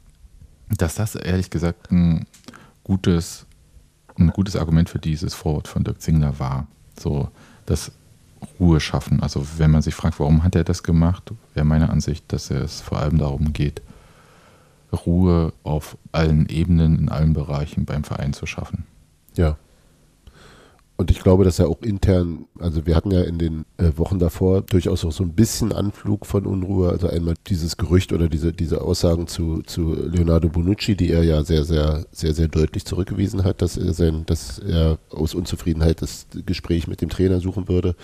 dass 0.70 0.96
das 0.96 1.16
ehrlich 1.16 1.50
gesagt 1.50 1.92
ein 1.92 2.26
gutes, 2.84 3.46
ein 4.18 4.30
gutes 4.30 4.56
Argument 4.56 4.90
für 4.90 5.00
dieses 5.00 5.34
Vorwort 5.34 5.68
von 5.68 5.84
Dirk 5.84 6.02
Zingler 6.02 6.40
war. 6.40 6.68
So 7.00 7.30
das 7.66 7.92
Ruhe 8.60 8.80
schaffen. 8.80 9.22
Also 9.22 9.46
wenn 9.58 9.72
man 9.72 9.82
sich 9.82 9.96
fragt, 9.96 10.20
warum 10.20 10.44
hat 10.44 10.56
er 10.56 10.64
das 10.64 10.84
gemacht, 10.84 11.32
wäre 11.54 11.66
meine 11.66 11.90
Ansicht, 11.90 12.26
dass 12.30 12.50
es 12.50 12.82
vor 12.82 13.00
allem 13.00 13.18
darum 13.18 13.54
geht, 13.54 13.82
Ruhe 14.92 15.54
auf 15.64 15.98
allen 16.12 16.48
Ebenen, 16.50 16.98
in 16.98 17.10
allen 17.10 17.34
Bereichen 17.34 17.86
beim 17.86 18.04
Verein 18.04 18.34
zu 18.34 18.48
schaffen. 18.48 18.86
Ja, 19.36 19.58
und 21.00 21.12
ich 21.12 21.22
glaube, 21.22 21.46
dass 21.46 21.60
er 21.60 21.70
auch 21.70 21.82
intern, 21.82 22.46
also 22.60 22.86
wir 22.86 22.94
hatten 22.94 23.12
ja 23.12 23.22
in 23.22 23.38
den 23.38 23.64
äh, 23.78 23.92
Wochen 23.96 24.20
davor 24.20 24.64
durchaus 24.64 25.06
auch 25.06 25.14
so 25.14 25.24
ein 25.24 25.32
bisschen 25.32 25.72
Anflug 25.72 26.26
von 26.26 26.46
Unruhe. 26.46 26.90
Also 26.90 27.08
einmal 27.08 27.36
dieses 27.48 27.78
Gerücht 27.78 28.12
oder 28.12 28.28
diese, 28.28 28.52
diese 28.52 28.82
Aussagen 28.82 29.26
zu, 29.28 29.62
zu 29.62 29.94
Leonardo 29.94 30.50
Bonucci, 30.50 30.98
die 30.98 31.10
er 31.10 31.24
ja 31.24 31.46
sehr, 31.46 31.64
sehr, 31.64 32.06
sehr, 32.12 32.34
sehr 32.34 32.50
deutlich 32.50 32.84
zurückgewiesen 32.84 33.46
hat, 33.46 33.62
dass 33.62 33.78
er 33.78 33.94
sein, 33.94 34.26
dass 34.26 34.60
er 34.60 35.00
aus 35.10 35.36
Unzufriedenheit 35.36 36.02
das 36.02 36.28
Gespräch 36.46 36.90
mit 36.90 37.00
dem 37.00 37.08
Trainer 37.08 37.40
suchen 37.40 37.70
würde. 37.70 37.96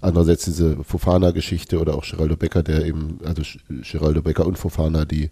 Andererseits 0.00 0.44
diese 0.44 0.82
Fofana-Geschichte 0.82 1.78
oder 1.78 1.94
auch 1.94 2.04
Geraldo 2.04 2.36
Becker, 2.36 2.64
der 2.64 2.84
eben, 2.84 3.20
also 3.24 3.42
Geraldo 3.68 4.22
Becker 4.22 4.44
und 4.44 4.58
Fofana, 4.58 5.04
die 5.04 5.30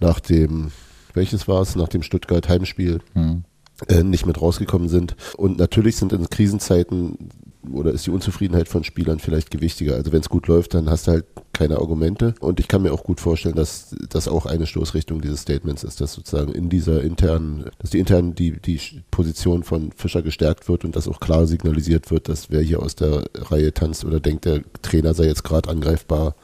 nach 0.00 0.20
dem, 0.20 0.70
welches 1.14 1.48
war 1.48 1.62
es, 1.62 1.76
nach 1.76 1.88
dem 1.88 2.02
Stuttgart 2.02 2.46
Heimspiel, 2.46 3.00
hm 3.14 3.44
äh, 3.88 4.02
nicht 4.02 4.26
mit 4.26 4.40
rausgekommen 4.40 4.88
sind. 4.88 5.16
Und 5.36 5.58
natürlich 5.58 5.96
sind 5.96 6.12
in 6.12 6.28
Krisenzeiten 6.28 7.30
oder 7.72 7.90
ist 7.90 8.06
die 8.06 8.10
Unzufriedenheit 8.10 8.68
von 8.68 8.84
Spielern 8.84 9.18
vielleicht 9.18 9.50
gewichtiger. 9.50 9.94
Also 9.94 10.12
wenn 10.12 10.20
es 10.20 10.28
gut 10.28 10.46
läuft, 10.46 10.74
dann 10.74 10.88
hast 10.88 11.06
du 11.06 11.12
halt 11.12 11.24
keine 11.52 11.78
Argumente. 11.78 12.34
Und 12.40 12.60
ich 12.60 12.68
kann 12.68 12.82
mir 12.82 12.92
auch 12.92 13.04
gut 13.04 13.20
vorstellen, 13.20 13.54
dass 13.54 13.94
das 14.08 14.28
auch 14.28 14.46
eine 14.46 14.66
Stoßrichtung 14.66 15.20
dieses 15.20 15.40
Statements 15.42 15.84
ist, 15.84 16.00
dass 16.00 16.12
sozusagen 16.12 16.52
in 16.52 16.68
dieser 16.68 17.02
internen, 17.02 17.64
dass 17.78 17.90
die 17.90 17.98
intern 17.98 18.34
die, 18.34 18.52
die 18.60 18.80
Position 19.10 19.62
von 19.62 19.92
Fischer 19.92 20.22
gestärkt 20.22 20.68
wird 20.68 20.84
und 20.84 20.96
dass 20.96 21.08
auch 21.08 21.20
klar 21.20 21.46
signalisiert 21.46 22.10
wird, 22.10 22.28
dass 22.28 22.50
wer 22.50 22.60
hier 22.60 22.82
aus 22.82 22.94
der 22.94 23.24
Reihe 23.34 23.72
tanzt 23.72 24.04
oder 24.04 24.20
denkt, 24.20 24.44
der 24.44 24.62
Trainer 24.82 25.14
sei 25.14 25.24
jetzt 25.24 25.44
gerade 25.44 25.68
angreifbar, 25.68 26.34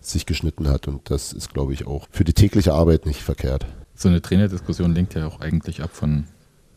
sich 0.00 0.26
geschnitten 0.26 0.68
hat. 0.68 0.88
Und 0.88 1.10
das 1.10 1.32
ist, 1.32 1.52
glaube 1.52 1.72
ich, 1.72 1.86
auch 1.86 2.06
für 2.10 2.24
die 2.24 2.34
tägliche 2.34 2.74
Arbeit 2.74 3.06
nicht 3.06 3.22
verkehrt. 3.22 3.66
So 3.94 4.08
eine 4.08 4.20
Trainerdiskussion 4.20 4.94
lenkt 4.94 5.14
ja 5.14 5.26
auch 5.26 5.40
eigentlich 5.40 5.82
ab 5.82 5.90
von 5.92 6.24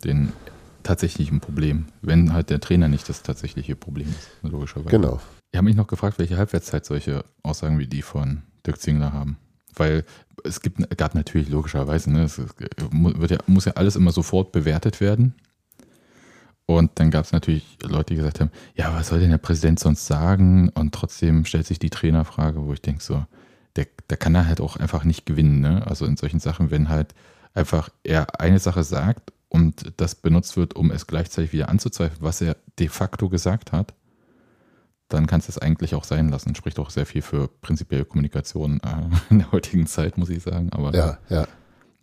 den 0.03 0.31
tatsächlichen 0.83 1.39
Problem, 1.39 1.85
wenn 2.01 2.33
halt 2.33 2.49
der 2.49 2.59
Trainer 2.59 2.87
nicht 2.87 3.07
das 3.09 3.21
tatsächliche 3.21 3.75
Problem 3.75 4.07
ist, 4.09 4.29
logischerweise. 4.51 4.89
Genau. 4.89 5.19
Ich 5.51 5.57
habe 5.57 5.65
mich 5.65 5.75
noch 5.75 5.87
gefragt, 5.87 6.19
welche 6.19 6.37
Halbwertszeit 6.37 6.85
solche 6.85 7.25
Aussagen 7.43 7.79
wie 7.79 7.87
die 7.87 8.01
von 8.01 8.43
Dirk 8.65 8.79
Zingler 8.79 9.13
haben. 9.13 9.37
Weil 9.75 10.05
es 10.43 10.61
gibt, 10.61 10.97
gab 10.97 11.15
natürlich 11.15 11.49
logischerweise, 11.49 12.11
ne, 12.11 12.23
es 12.23 12.39
wird 12.39 13.31
ja, 13.31 13.37
muss 13.47 13.65
ja 13.65 13.73
alles 13.73 13.95
immer 13.95 14.11
sofort 14.11 14.51
bewertet 14.51 15.01
werden. 15.01 15.35
Und 16.65 16.91
dann 16.95 17.09
gab 17.09 17.25
es 17.25 17.31
natürlich 17.31 17.77
Leute, 17.81 18.13
die 18.13 18.17
gesagt 18.17 18.39
haben, 18.39 18.51
ja, 18.75 18.93
was 18.93 19.07
soll 19.07 19.19
denn 19.19 19.31
der 19.31 19.39
Präsident 19.39 19.79
sonst 19.79 20.05
sagen? 20.05 20.69
Und 20.69 20.93
trotzdem 20.93 21.45
stellt 21.45 21.65
sich 21.65 21.79
die 21.79 21.89
Trainerfrage, 21.89 22.63
wo 22.63 22.73
ich 22.73 22.81
denke 22.81 23.03
so, 23.03 23.25
der, 23.75 23.87
der 24.09 24.17
kann 24.17 24.35
da 24.35 24.45
halt 24.45 24.61
auch 24.61 24.75
einfach 24.75 25.03
nicht 25.03 25.25
gewinnen. 25.25 25.61
Ne? 25.61 25.85
Also 25.87 26.05
in 26.05 26.15
solchen 26.15 26.39
Sachen, 26.39 26.69
wenn 26.69 26.89
halt 26.89 27.15
einfach 27.55 27.89
er 28.03 28.39
eine 28.39 28.59
Sache 28.59 28.83
sagt 28.83 29.33
und 29.49 29.93
das 29.97 30.15
benutzt 30.15 30.57
wird, 30.57 30.75
um 30.75 30.91
es 30.91 31.07
gleichzeitig 31.07 31.51
wieder 31.53 31.69
anzuzweifeln, 31.69 32.21
was 32.21 32.41
er 32.41 32.55
de 32.77 32.87
facto 32.87 33.29
gesagt 33.29 33.71
hat, 33.71 33.93
dann 35.09 35.25
kannst 35.25 35.47
du 35.47 35.51
es 35.51 35.57
eigentlich 35.57 35.95
auch 35.95 36.03
sein 36.03 36.29
lassen. 36.29 36.53
Spricht 36.53 36.77
auch 36.77 36.91
sehr 36.91 37.07
viel 37.07 37.23
für 37.23 37.47
prinzipielle 37.47 38.05
Kommunikation 38.05 38.79
äh, 38.81 39.31
in 39.31 39.39
der 39.39 39.51
heutigen 39.51 39.87
Zeit, 39.87 40.17
muss 40.17 40.29
ich 40.29 40.43
sagen. 40.43 40.69
Aber 40.71 40.93
Ja, 40.93 41.17
ja. 41.29 41.47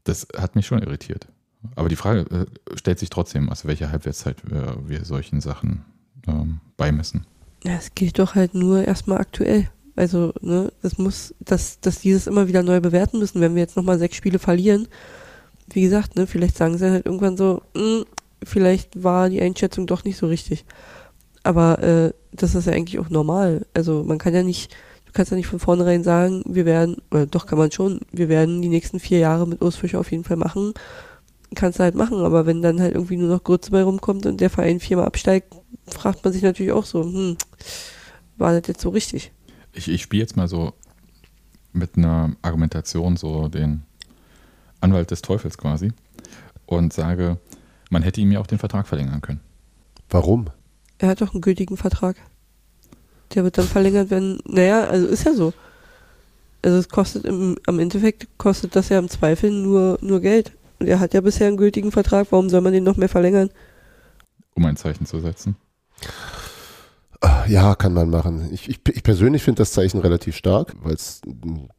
das 0.05 0.27
hat 0.37 0.57
mich 0.57 0.67
schon 0.67 0.83
irritiert. 0.83 1.29
Aber 1.77 1.89
die 1.89 1.97
Frage 1.97 2.21
äh, 2.21 2.77
stellt 2.77 2.99
sich 2.99 3.11
trotzdem, 3.11 3.49
also 3.49 3.69
welche 3.69 3.91
Halbwertszeit 3.91 4.43
wir, 4.51 4.77
wir 4.85 5.05
solchen 5.05 5.41
Sachen 5.41 5.85
ähm, 6.27 6.61
beimessen. 6.77 7.27
Ja, 7.65 7.75
es 7.75 7.95
gilt 7.95 8.19
doch 8.19 8.35
halt 8.35 8.55
nur 8.55 8.85
erstmal 8.85 9.19
aktuell. 9.19 9.71
Also, 9.95 10.35
ne, 10.41 10.71
das 10.83 10.99
muss, 10.99 11.35
dass, 11.41 11.81
dass 11.81 12.01
dieses 12.01 12.27
immer 12.27 12.49
wieder 12.49 12.63
neu 12.63 12.81
bewerten 12.81 13.19
müssen, 13.19 13.41
wenn 13.41 13.55
wir 13.55 13.63
jetzt 13.63 13.77
nochmal 13.77 13.99
sechs 13.99 14.17
Spiele 14.17 14.39
verlieren. 14.39 14.89
Wie 15.69 15.83
gesagt, 15.83 16.17
ne, 16.17 16.27
vielleicht 16.27 16.57
sagen 16.57 16.79
sie 16.79 16.91
halt 16.91 17.07
irgendwann 17.07 17.37
so, 17.37 17.63
"Hm, 17.77 18.05
vielleicht 18.43 19.03
war 19.03 19.29
die 19.29 19.41
Einschätzung 19.41 19.87
doch 19.87 20.05
nicht 20.05 20.17
so 20.17 20.27
richtig. 20.27 20.65
Aber 21.43 21.83
äh, 21.83 22.13
das 22.33 22.55
ist 22.55 22.67
ja 22.67 22.73
eigentlich 22.73 22.99
auch 22.99 23.09
normal. 23.09 23.67
Also 23.75 24.03
man 24.05 24.19
kann 24.19 24.35
ja 24.35 24.43
nicht, 24.43 24.73
du 25.07 25.13
kannst 25.13 25.31
ja 25.31 25.37
nicht 25.37 25.47
von 25.47 25.59
vornherein 25.59 26.03
sagen, 26.03 26.43
wir 26.47 26.65
werden, 26.67 26.97
oder 27.11 27.27
doch 27.27 27.47
kann 27.47 27.59
man 27.59 27.71
schon, 27.71 28.01
wir 28.13 28.29
werden 28.29 28.63
die 28.63 28.69
nächsten 28.69 29.01
vier 29.01 29.19
Jahre 29.19 29.47
mit 29.47 29.63
Urs 29.63 29.79
auf 29.95 30.11
jeden 30.11 30.25
Fall 30.25 30.37
machen. 30.37 30.75
Kannst 31.55 31.79
du 31.79 31.85
halt 31.85 31.95
machen, 31.95 32.19
aber 32.19 32.47
wenn 32.47 32.63
dann 32.63 32.81
halt 32.81 32.95
irgendwie 32.95 33.17
nur 33.17 33.29
noch 33.29 33.45
Grütze 33.45 33.71
bei 33.71 33.83
rumkommt 33.83 34.27
und 34.27 34.41
der 34.41 34.51
Verein 34.51 34.81
viermal 34.81 35.07
absteigt, 35.07 35.55
fragt 35.87 36.25
man 36.25 36.33
sich 36.33 36.43
natürlich 36.43 36.73
auch 36.73 36.85
so, 36.85 37.05
hm, 37.05 37.37
war 38.37 38.53
das 38.53 38.67
jetzt 38.67 38.81
so 38.81 38.91
richtig? 38.91 39.33
Ich, 39.73 39.89
ich 39.89 40.03
spiele 40.03 40.23
jetzt 40.23 40.37
mal 40.37 40.49
so 40.49 40.73
mit 41.73 41.97
einer 41.97 42.35
Argumentation 42.43 43.17
so 43.17 43.49
den 43.49 43.83
Anwalt 44.87 45.11
des 45.11 45.23
Teufels 45.23 45.59
quasi 45.59 45.93
und 46.67 46.93
sage, 46.93 47.39
man 47.91 48.03
hätte 48.03 48.21
ihm 48.21 48.33
ja 48.33 48.41
auch 48.41 48.47
den 48.47 48.59
Vertrag 48.59 48.87
verlängern 48.89 49.21
können. 49.21 49.41
Warum? 50.09 50.47
Er 50.99 51.09
hat 51.09 51.21
doch 51.21 51.35
einen 51.35 51.43
gültigen 51.43 51.77
Vertrag. 51.77 52.17
Der 53.35 53.45
wird 53.45 53.59
dann 53.59 53.67
verlängert, 53.67 54.11
wenn, 54.11 54.39
naja, 54.45 54.85
also 54.85 55.07
ist 55.07 55.25
ja 55.25 55.35
so. 55.35 55.53
Also 56.63 56.79
es 56.79 56.89
kostet 56.89 57.25
im, 57.25 57.57
am 57.67 57.79
Endeffekt 57.79 58.27
kostet 58.39 58.75
das 58.75 58.89
ja 58.89 58.99
im 58.99 59.09
Zweifel 59.09 59.51
nur, 59.51 59.99
nur 60.01 60.21
Geld. 60.21 60.53
Und 60.79 60.87
er 60.87 61.01
hat 61.01 61.15
ja 61.15 61.21
bisher 61.21 61.49
einen 61.49 61.57
gültigen 61.57 61.93
Vertrag, 61.93 62.29
warum 62.31 62.49
soll 62.49 62.61
man 62.61 62.73
den 62.73 62.85
noch 62.85 62.97
mehr 62.97 63.09
verlängern? 63.09 63.51
um 64.57 64.65
ein 64.65 64.77
Zeichen 64.77 65.07
zu 65.07 65.21
setzen. 65.21 65.57
Ja, 67.47 67.75
kann 67.75 67.93
man 67.93 68.11
machen. 68.11 68.53
Ich, 68.53 68.69
ich, 68.69 68.81
ich 68.89 69.03
persönlich 69.03 69.43
finde 69.43 69.61
das 69.61 69.73
Zeichen 69.73 70.01
relativ 70.01 70.37
stark, 70.37 70.75
weil 70.83 70.95
es 70.95 71.21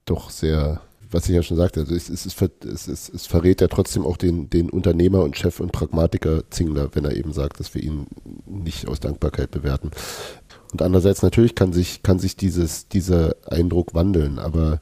doch 0.06 0.30
sehr, 0.30 0.82
was 1.12 1.28
ich 1.30 1.36
ja 1.36 1.44
schon 1.44 1.58
sagte, 1.58 1.82
also 1.82 1.96
es, 1.96 2.10
es, 2.10 2.26
es, 2.26 3.10
es, 3.10 3.26
verrät 3.28 3.62
ja 3.62 3.68
trotzdem 3.68 4.06
auch 4.06 4.18
den, 4.18 4.50
den 4.50 4.70
Unternehmer 4.70 5.24
und 5.24 5.38
Chef 5.38 5.60
und 5.60 5.72
Pragmatiker 5.72 6.44
Zingler, 6.50 6.90
wenn 6.94 7.06
er 7.06 7.16
eben 7.16 7.34
sagt, 7.34 7.60
dass 7.60 7.74
wir 7.74 7.84
ihn 7.84 8.08
nicht 8.46 8.88
aus 8.88 9.00
Dankbarkeit 9.00 9.52
bewerten. 9.52 9.92
Und 10.72 10.82
andererseits 10.82 11.22
natürlich 11.22 11.56
kann 11.56 11.74
sich, 11.74 12.04
kann 12.04 12.20
sich 12.20 12.36
dieses, 12.36 12.88
dieser 12.88 13.36
Eindruck 13.46 13.94
wandeln, 13.94 14.40
aber 14.40 14.82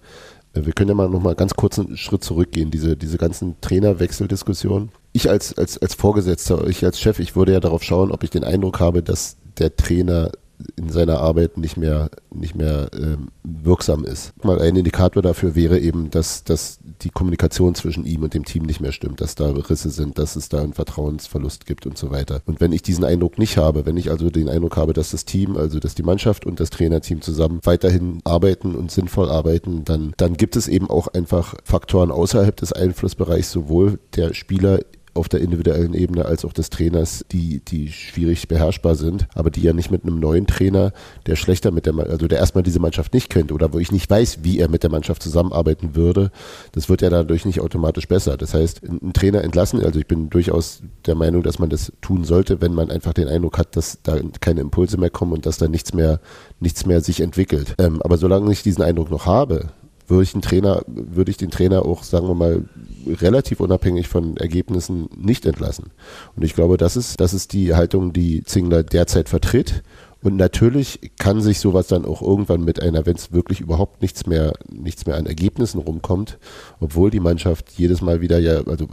äh, 0.53 0.65
wir 0.65 0.73
können 0.73 0.89
ja 0.89 0.95
mal 0.95 1.09
noch 1.09 1.21
mal 1.21 1.35
ganz 1.35 1.53
kurz 1.53 1.77
einen 1.77 1.97
Schritt 1.97 2.23
zurückgehen, 2.23 2.71
diese, 2.71 2.97
diese 2.97 3.17
ganzen 3.17 3.59
Trainerwechseldiskussionen. 3.61 4.89
Ich 5.13 5.29
als, 5.29 5.57
als, 5.57 5.77
als 5.77 5.93
Vorgesetzter, 5.93 6.67
ich 6.67 6.83
als 6.83 6.99
Chef, 6.99 7.19
ich 7.19 7.35
würde 7.35 7.53
ja 7.53 7.59
darauf 7.59 7.83
schauen, 7.83 8.11
ob 8.11 8.23
ich 8.23 8.29
den 8.29 8.43
Eindruck 8.43 8.79
habe, 8.79 9.03
dass 9.03 9.37
der 9.57 9.75
Trainer 9.75 10.31
in 10.75 10.89
seiner 10.89 11.19
Arbeit 11.19 11.57
nicht 11.57 11.77
mehr, 11.77 12.09
nicht 12.33 12.55
mehr 12.55 12.89
ähm, 12.93 13.29
wirksam 13.43 14.03
ist. 14.03 14.33
Mal 14.43 14.61
ein 14.61 14.75
Indikator 14.75 15.21
dafür 15.21 15.55
wäre 15.55 15.79
eben, 15.79 16.09
dass, 16.09 16.43
dass 16.43 16.79
die 17.01 17.09
Kommunikation 17.09 17.75
zwischen 17.75 18.05
ihm 18.05 18.23
und 18.23 18.33
dem 18.33 18.45
Team 18.45 18.63
nicht 18.63 18.81
mehr 18.81 18.91
stimmt, 18.91 19.21
dass 19.21 19.35
da 19.35 19.51
Risse 19.51 19.89
sind, 19.89 20.17
dass 20.17 20.35
es 20.35 20.49
da 20.49 20.61
einen 20.61 20.73
Vertrauensverlust 20.73 21.65
gibt 21.65 21.85
und 21.85 21.97
so 21.97 22.11
weiter. 22.11 22.41
Und 22.45 22.61
wenn 22.61 22.71
ich 22.71 22.81
diesen 22.81 23.03
Eindruck 23.03 23.37
nicht 23.37 23.57
habe, 23.57 23.85
wenn 23.85 23.97
ich 23.97 24.09
also 24.09 24.29
den 24.29 24.49
Eindruck 24.49 24.77
habe, 24.77 24.93
dass 24.93 25.11
das 25.11 25.25
Team, 25.25 25.57
also 25.57 25.79
dass 25.79 25.95
die 25.95 26.03
Mannschaft 26.03 26.45
und 26.45 26.59
das 26.59 26.69
Trainerteam 26.69 27.21
zusammen 27.21 27.59
weiterhin 27.63 28.19
arbeiten 28.23 28.75
und 28.75 28.91
sinnvoll 28.91 29.29
arbeiten, 29.29 29.85
dann, 29.85 30.13
dann 30.17 30.35
gibt 30.35 30.55
es 30.55 30.67
eben 30.67 30.89
auch 30.89 31.07
einfach 31.07 31.55
Faktoren 31.63 32.11
außerhalb 32.11 32.55
des 32.55 32.73
Einflussbereichs 32.73 33.51
sowohl 33.51 33.99
der 34.15 34.33
Spieler 34.33 34.79
auf 35.15 35.29
der 35.29 35.39
individuellen 35.39 35.93
Ebene 35.93 36.25
als 36.25 36.45
auch 36.45 36.53
des 36.53 36.69
Trainers, 36.69 37.25
die, 37.31 37.61
die 37.61 37.91
schwierig 37.91 38.47
beherrschbar 38.47 38.95
sind, 38.95 39.27
aber 39.33 39.49
die 39.49 39.61
ja 39.61 39.73
nicht 39.73 39.89
mit 39.89 40.03
einem 40.03 40.19
neuen 40.19 40.45
Trainer, 40.45 40.91
der 41.25 41.35
schlechter 41.37 41.71
mit 41.71 41.85
der, 41.85 41.97
also 41.97 42.27
der 42.27 42.39
erstmal 42.39 42.63
diese 42.63 42.79
Mannschaft 42.79 43.13
nicht 43.13 43.29
kennt 43.29 43.51
oder 43.51 43.73
wo 43.73 43.79
ich 43.79 43.91
nicht 43.91 44.09
weiß, 44.09 44.39
wie 44.43 44.59
er 44.59 44.69
mit 44.69 44.83
der 44.83 44.91
Mannschaft 44.91 45.23
zusammenarbeiten 45.23 45.95
würde, 45.95 46.31
das 46.73 46.89
wird 46.89 47.01
ja 47.01 47.09
dadurch 47.09 47.45
nicht 47.45 47.61
automatisch 47.61 48.07
besser. 48.07 48.35
Das 48.35 48.53
heißt, 48.53 48.81
einen 48.83 49.13
Trainer 49.13 49.43
entlassen, 49.43 49.83
also 49.83 49.99
ich 49.99 50.07
bin 50.07 50.29
durchaus 50.29 50.81
der 51.05 51.15
Meinung, 51.15 51.43
dass 51.43 51.59
man 51.59 51.69
das 51.69 51.93
tun 52.01 52.25
sollte, 52.25 52.61
wenn 52.61 52.73
man 52.73 52.91
einfach 52.91 53.13
den 53.13 53.29
Eindruck 53.29 53.57
hat, 53.57 53.75
dass 53.77 53.99
da 54.03 54.19
keine 54.41 54.61
Impulse 54.61 54.97
mehr 54.97 55.09
kommen 55.09 55.31
und 55.31 55.45
dass 55.45 55.57
da 55.57 55.67
nichts 55.69 55.93
mehr, 55.93 56.19
nichts 56.59 56.85
mehr 56.85 56.99
sich 56.99 57.21
entwickelt. 57.21 57.75
Ähm, 57.77 58.01
aber 58.01 58.17
solange 58.17 58.51
ich 58.51 58.63
diesen 58.63 58.83
Eindruck 58.83 59.09
noch 59.09 59.25
habe, 59.25 59.69
würde 60.07 60.23
ich 60.23 60.31
den 60.31 60.41
Trainer, 60.41 60.83
würde 60.87 61.31
ich 61.31 61.37
den 61.37 61.51
Trainer 61.51 61.85
auch, 61.85 62.03
sagen 62.03 62.27
wir 62.27 62.35
mal, 62.35 62.63
relativ 63.07 63.59
unabhängig 63.59 64.07
von 64.07 64.37
Ergebnissen 64.37 65.09
nicht 65.17 65.45
entlassen. 65.45 65.91
Und 66.35 66.43
ich 66.43 66.53
glaube, 66.53 66.77
das 66.77 66.95
ist, 66.95 67.19
das 67.19 67.33
ist 67.33 67.53
die 67.53 67.73
Haltung, 67.73 68.13
die 68.13 68.43
Zingler 68.43 68.83
derzeit 68.83 69.29
vertritt. 69.29 69.83
Und 70.21 70.37
natürlich 70.37 71.11
kann 71.19 71.39
sich 71.39 71.59
sowas 71.59 71.85
dann 71.85 72.03
auch 72.03 72.23
irgendwann 72.23 72.63
mit 72.63 72.81
einer, 72.81 73.05
wenn 73.05 73.15
es 73.15 73.31
wirklich 73.31 73.61
überhaupt 73.61 74.01
nichts 74.01 74.25
mehr, 74.25 74.53
nichts 74.71 75.05
mehr 75.05 75.17
an 75.17 75.27
Ergebnissen 75.27 75.79
rumkommt, 75.79 76.39
obwohl 76.79 77.11
die 77.11 77.19
Mannschaft 77.19 77.73
jedes 77.77 78.01
Mal 78.01 78.21
wieder 78.21 78.39
ja, 78.39 78.63
also 78.65 78.87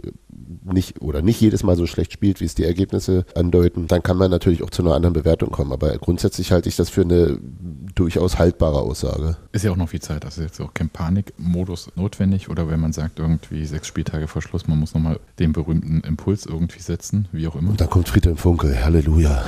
nicht 0.65 1.01
oder 1.01 1.23
nicht 1.23 1.41
jedes 1.41 1.63
Mal 1.63 1.77
so 1.77 1.87
schlecht 1.87 2.13
spielt, 2.13 2.41
wie 2.41 2.45
es 2.45 2.55
die 2.55 2.65
Ergebnisse 2.65 3.25
andeuten, 3.35 3.87
dann 3.87 4.03
kann 4.03 4.17
man 4.17 4.31
natürlich 4.31 4.63
auch 4.63 4.71
zu 4.71 4.83
einer 4.83 4.95
anderen 4.95 5.13
Bewertung 5.13 5.51
kommen. 5.51 5.73
Aber 5.73 5.97
grundsätzlich 5.99 6.53
halte 6.53 6.69
ich 6.69 6.77
das 6.77 6.91
für 6.91 7.03
eine 7.03 7.39
durchaus 7.95 8.39
haltbare 8.39 8.81
Aussage. 8.81 9.37
Ist 9.53 9.65
ja 9.65 9.73
auch 9.73 9.77
noch 9.77 9.89
viel 9.89 10.01
Zeit, 10.01 10.25
also 10.25 10.43
ist 10.43 10.59
jetzt 10.59 10.61
auch 10.61 10.75
kein 10.75 10.89
Panikmodus 10.89 11.91
notwendig 11.97 12.49
oder 12.49 12.69
wenn 12.71 12.81
man 12.81 12.93
sagt, 12.93 13.19
irgendwie 13.19 13.65
sechs 13.67 13.87
Spieltage 13.87 14.29
vor 14.29 14.43
Schluss, 14.43 14.67
man 14.67 14.79
muss 14.79 14.95
nochmal 14.95 15.21
den 15.39 15.53
berühmten 15.53 16.01
Impuls 16.01 16.47
irgendwie 16.47 16.81
setzen, 16.81 17.29
wie 17.33 17.47
auch 17.47 17.57
immer. 17.57 17.71
Und 17.71 17.81
dann 17.81 17.91
kommt 17.91 18.09
Friedhelm 18.09 18.37
Funkel, 18.37 18.83
Halleluja. 18.85 19.45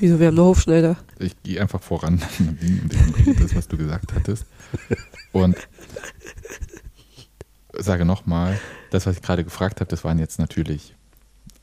Wieso, 0.00 0.18
wir 0.18 0.28
haben 0.28 0.38
eine 0.38 0.46
Hofschneider. 0.46 0.96
Ich 1.18 1.40
gehe 1.42 1.60
einfach 1.60 1.82
voran, 1.82 2.20
das, 3.40 3.54
was 3.54 3.68
du 3.68 3.76
gesagt 3.76 4.14
hattest. 4.14 4.46
Und 5.32 5.56
sage 7.78 8.04
nochmal, 8.04 8.58
das, 8.92 9.06
was 9.06 9.16
ich 9.16 9.22
gerade 9.22 9.44
gefragt 9.44 9.80
habe, 9.80 9.88
das 9.88 10.04
waren 10.04 10.18
jetzt 10.18 10.38
natürlich 10.38 10.94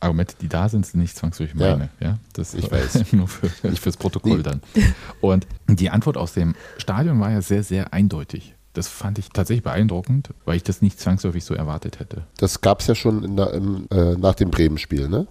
Argumente, 0.02 0.36
die 0.40 0.48
da 0.48 0.70
sind, 0.70 0.86
sind 0.86 1.02
nicht 1.02 1.16
zwangsläufig 1.18 1.60
Ja. 1.60 1.72
meine. 1.72 1.90
Ja. 2.00 2.18
das 2.34 2.54
Ich 2.54 2.72
weiß. 2.72 3.04
nur 3.14 3.28
für, 3.28 3.50
fürs 3.50 3.98
Protokoll 3.98 4.38
Nee. 4.38 4.44
dann. 4.44 4.62
Und 5.22 5.46
die 5.68 5.90
Antwort 5.90 6.16
aus 6.18 6.34
dem 6.34 6.56
Stadion 6.78 7.20
war 7.20 7.32
ja 7.32 7.42
sehr, 7.42 7.64
sehr 7.64 7.94
eindeutig. 7.94 8.56
Das 8.74 8.88
fand 8.88 9.18
ich 9.20 9.30
tatsächlich 9.30 9.64
beeindruckend, 9.64 10.30
weil 10.46 10.56
ich 10.56 10.64
das 10.64 10.82
nicht 10.82 11.00
zwangsläufig 11.00 11.44
so 11.44 11.54
erwartet 11.54 12.00
hätte. 12.00 12.24
Das 12.38 12.62
gab 12.62 12.80
es 12.82 12.88
ja 12.88 12.96
schon 12.96 13.24
in 13.24 13.36
der, 13.36 13.54
im, 13.54 13.88
äh, 13.92 14.14
nach 14.16 14.36
dem 14.36 14.52
Bremen-Spiel, 14.52 15.10
ne? 15.10 15.28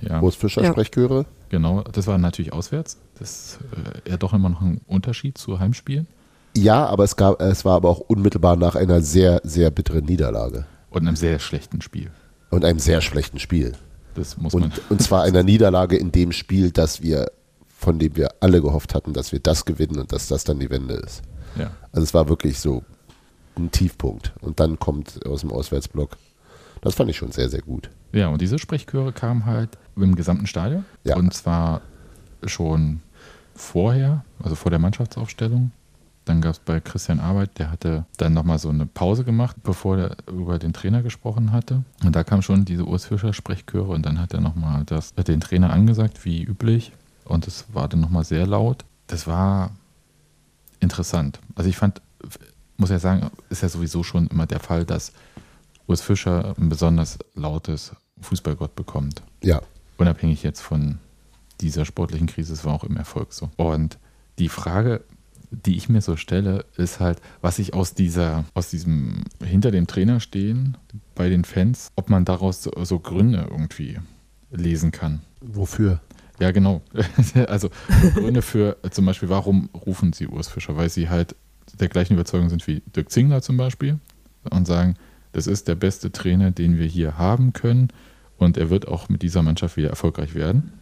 Ja, 0.00 0.20
Urs 0.20 0.36
Fischer 0.36 0.62
Ja. 0.62 0.70
Sprechchöre. 0.70 1.26
genau. 1.48 1.82
Das 1.82 2.06
war 2.06 2.18
natürlich 2.18 2.52
auswärts. 2.52 2.98
Das 3.18 3.30
ist 3.30 3.58
äh, 4.06 4.10
ja 4.10 4.16
doch 4.16 4.32
immer 4.32 4.48
noch 4.48 4.60
ein 4.60 4.80
Unterschied 4.86 5.38
zu 5.38 5.58
Heimspielen. 5.58 6.06
Ja, 6.56 6.86
aber 6.86 7.02
es 7.04 7.16
gab, 7.16 7.40
es 7.40 7.64
war 7.64 7.74
aber 7.76 7.88
auch 7.88 7.98
unmittelbar 7.98 8.54
nach 8.56 8.76
einer 8.76 9.00
sehr, 9.00 9.40
sehr 9.42 9.70
bitteren 9.72 10.04
Niederlage 10.04 10.66
Und 10.92 11.06
einem 11.06 11.16
sehr 11.16 11.38
schlechten 11.38 11.80
Spiel. 11.80 12.10
und 12.50 12.64
einem 12.64 12.78
sehr 12.78 13.00
schlechten 13.00 13.38
Spiel. 13.38 13.72
Das 14.14 14.36
muss 14.36 14.52
man. 14.52 14.64
Und, 14.64 14.90
und 14.90 15.02
zwar 15.02 15.22
einer 15.22 15.42
Niederlage 15.42 15.96
in 15.96 16.12
dem 16.12 16.32
Spiel, 16.32 16.70
dass 16.70 17.00
wir, 17.02 17.30
von 17.66 17.98
dem 17.98 18.16
wir 18.16 18.28
alle 18.40 18.60
gehofft 18.60 18.94
hatten, 18.94 19.12
dass 19.14 19.32
wir 19.32 19.40
das 19.40 19.64
gewinnen 19.64 19.98
und 19.98 20.12
dass 20.12 20.28
das 20.28 20.44
dann 20.44 20.58
die 20.58 20.70
Wende 20.70 20.94
ist. 20.94 21.22
Ja. 21.56 21.70
Also 21.92 22.04
es 22.04 22.14
war 22.14 22.28
wirklich 22.28 22.58
so 22.58 22.82
ein 23.56 23.70
Tiefpunkt. 23.70 24.32
Und 24.40 24.60
dann 24.60 24.78
kommt 24.78 25.24
aus 25.26 25.40
dem 25.40 25.50
Auswärtsblock. 25.50 26.16
Das 26.82 26.94
fand 26.94 27.10
ich 27.10 27.16
schon 27.16 27.32
sehr, 27.32 27.48
sehr 27.48 27.62
gut. 27.62 27.90
Ja, 28.12 28.28
und 28.28 28.40
diese 28.42 28.58
Sprechchöre 28.58 29.12
kamen 29.12 29.46
halt 29.46 29.70
im 29.96 30.14
gesamten 30.14 30.46
Stadion. 30.46 30.84
Ja. 31.04 31.16
Und 31.16 31.32
zwar 31.32 31.80
schon 32.44 33.00
vorher, 33.54 34.24
also 34.42 34.54
vor 34.56 34.70
der 34.70 34.78
Mannschaftsaufstellung. 34.78 35.70
Dann 36.24 36.40
gab 36.40 36.52
es 36.52 36.58
bei 36.60 36.78
Christian 36.80 37.18
Arbeit, 37.18 37.58
der 37.58 37.70
hatte 37.70 38.06
dann 38.16 38.32
nochmal 38.32 38.58
so 38.58 38.68
eine 38.68 38.86
Pause 38.86 39.24
gemacht, 39.24 39.56
bevor 39.62 39.98
er 39.98 40.16
über 40.28 40.58
den 40.58 40.72
Trainer 40.72 41.02
gesprochen 41.02 41.50
hatte. 41.50 41.82
Und 42.04 42.14
da 42.14 42.22
kam 42.22 42.42
schon 42.42 42.64
diese 42.64 42.84
Urs 42.84 43.06
Fischer 43.06 43.32
Sprechchöre 43.32 43.90
und 43.90 44.06
dann 44.06 44.20
hat 44.20 44.32
er 44.32 44.40
nochmal 44.40 44.84
das 44.84 45.14
den 45.14 45.40
Trainer 45.40 45.72
angesagt, 45.72 46.24
wie 46.24 46.42
üblich. 46.42 46.92
Und 47.24 47.46
es 47.48 47.66
war 47.72 47.88
dann 47.88 48.00
nochmal 48.00 48.24
sehr 48.24 48.46
laut. 48.46 48.84
Das 49.08 49.26
war 49.26 49.72
interessant. 50.78 51.40
Also 51.56 51.68
ich 51.68 51.76
fand, 51.76 52.00
muss 52.76 52.90
ja 52.90 52.98
sagen, 52.98 53.30
ist 53.50 53.62
ja 53.62 53.68
sowieso 53.68 54.02
schon 54.02 54.28
immer 54.28 54.46
der 54.46 54.60
Fall, 54.60 54.84
dass 54.84 55.12
Urs 55.86 56.02
Fischer 56.02 56.54
ein 56.58 56.68
besonders 56.68 57.18
lautes 57.34 57.92
Fußballgott 58.20 58.76
bekommt. 58.76 59.22
Ja. 59.42 59.60
unabhängig 59.98 60.42
jetzt 60.42 60.60
von 60.60 60.98
dieser 61.60 61.84
sportlichen 61.84 62.26
Krise, 62.26 62.52
es 62.52 62.64
war 62.64 62.74
auch 62.74 62.84
im 62.84 62.96
Erfolg 62.96 63.32
so. 63.32 63.50
Und 63.56 63.98
die 64.38 64.48
Frage, 64.48 65.04
die 65.52 65.76
ich 65.76 65.88
mir 65.88 66.00
so 66.00 66.16
stelle, 66.16 66.64
ist 66.76 66.98
halt, 66.98 67.20
was 67.40 67.58
ich 67.58 67.74
aus 67.74 67.94
dieser, 67.94 68.44
aus 68.54 68.70
diesem 68.70 69.24
hinter 69.44 69.70
dem 69.70 69.86
Trainer 69.86 70.18
stehen 70.18 70.76
bei 71.14 71.28
den 71.28 71.44
Fans, 71.44 71.92
ob 71.94 72.08
man 72.08 72.24
daraus 72.24 72.62
so, 72.62 72.72
so 72.84 72.98
Gründe 72.98 73.46
irgendwie 73.50 73.98
lesen 74.50 74.90
kann. 74.90 75.20
Wofür? 75.40 76.00
Ja, 76.40 76.50
genau. 76.50 76.82
also 77.48 77.70
Gründe 78.14 78.42
für 78.42 78.76
zum 78.90 79.06
Beispiel, 79.06 79.28
warum 79.28 79.68
rufen 79.86 80.12
sie 80.12 80.26
Urs 80.26 80.48
Fischer? 80.48 80.76
Weil 80.76 80.88
sie 80.88 81.08
halt 81.08 81.36
der 81.78 81.88
gleichen 81.88 82.14
Überzeugung 82.14 82.48
sind 82.48 82.66
wie 82.66 82.82
Dirk 82.96 83.10
Zingler 83.10 83.42
zum 83.42 83.56
Beispiel 83.56 83.98
und 84.50 84.66
sagen, 84.66 84.96
das 85.32 85.46
ist 85.46 85.68
der 85.68 85.74
beste 85.74 86.12
Trainer, 86.12 86.50
den 86.50 86.78
wir 86.78 86.86
hier 86.86 87.18
haben 87.18 87.52
können 87.52 87.88
und 88.38 88.56
er 88.56 88.70
wird 88.70 88.88
auch 88.88 89.08
mit 89.08 89.22
dieser 89.22 89.42
Mannschaft 89.42 89.76
wieder 89.76 89.90
erfolgreich 89.90 90.34
werden. 90.34 90.72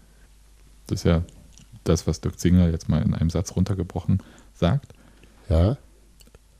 Das 0.87 1.01
ist 1.01 1.05
ja 1.05 1.23
das, 1.85 2.07
was 2.07 2.21
Dirk 2.21 2.39
Zingler 2.39 2.71
jetzt 2.71 2.89
mal 2.89 3.03
in 3.03 3.15
einem 3.15 3.31
Satz 3.31 3.55
runtergebrochen 3.55 4.23
sagt. 4.61 4.93
Ja. 5.49 5.77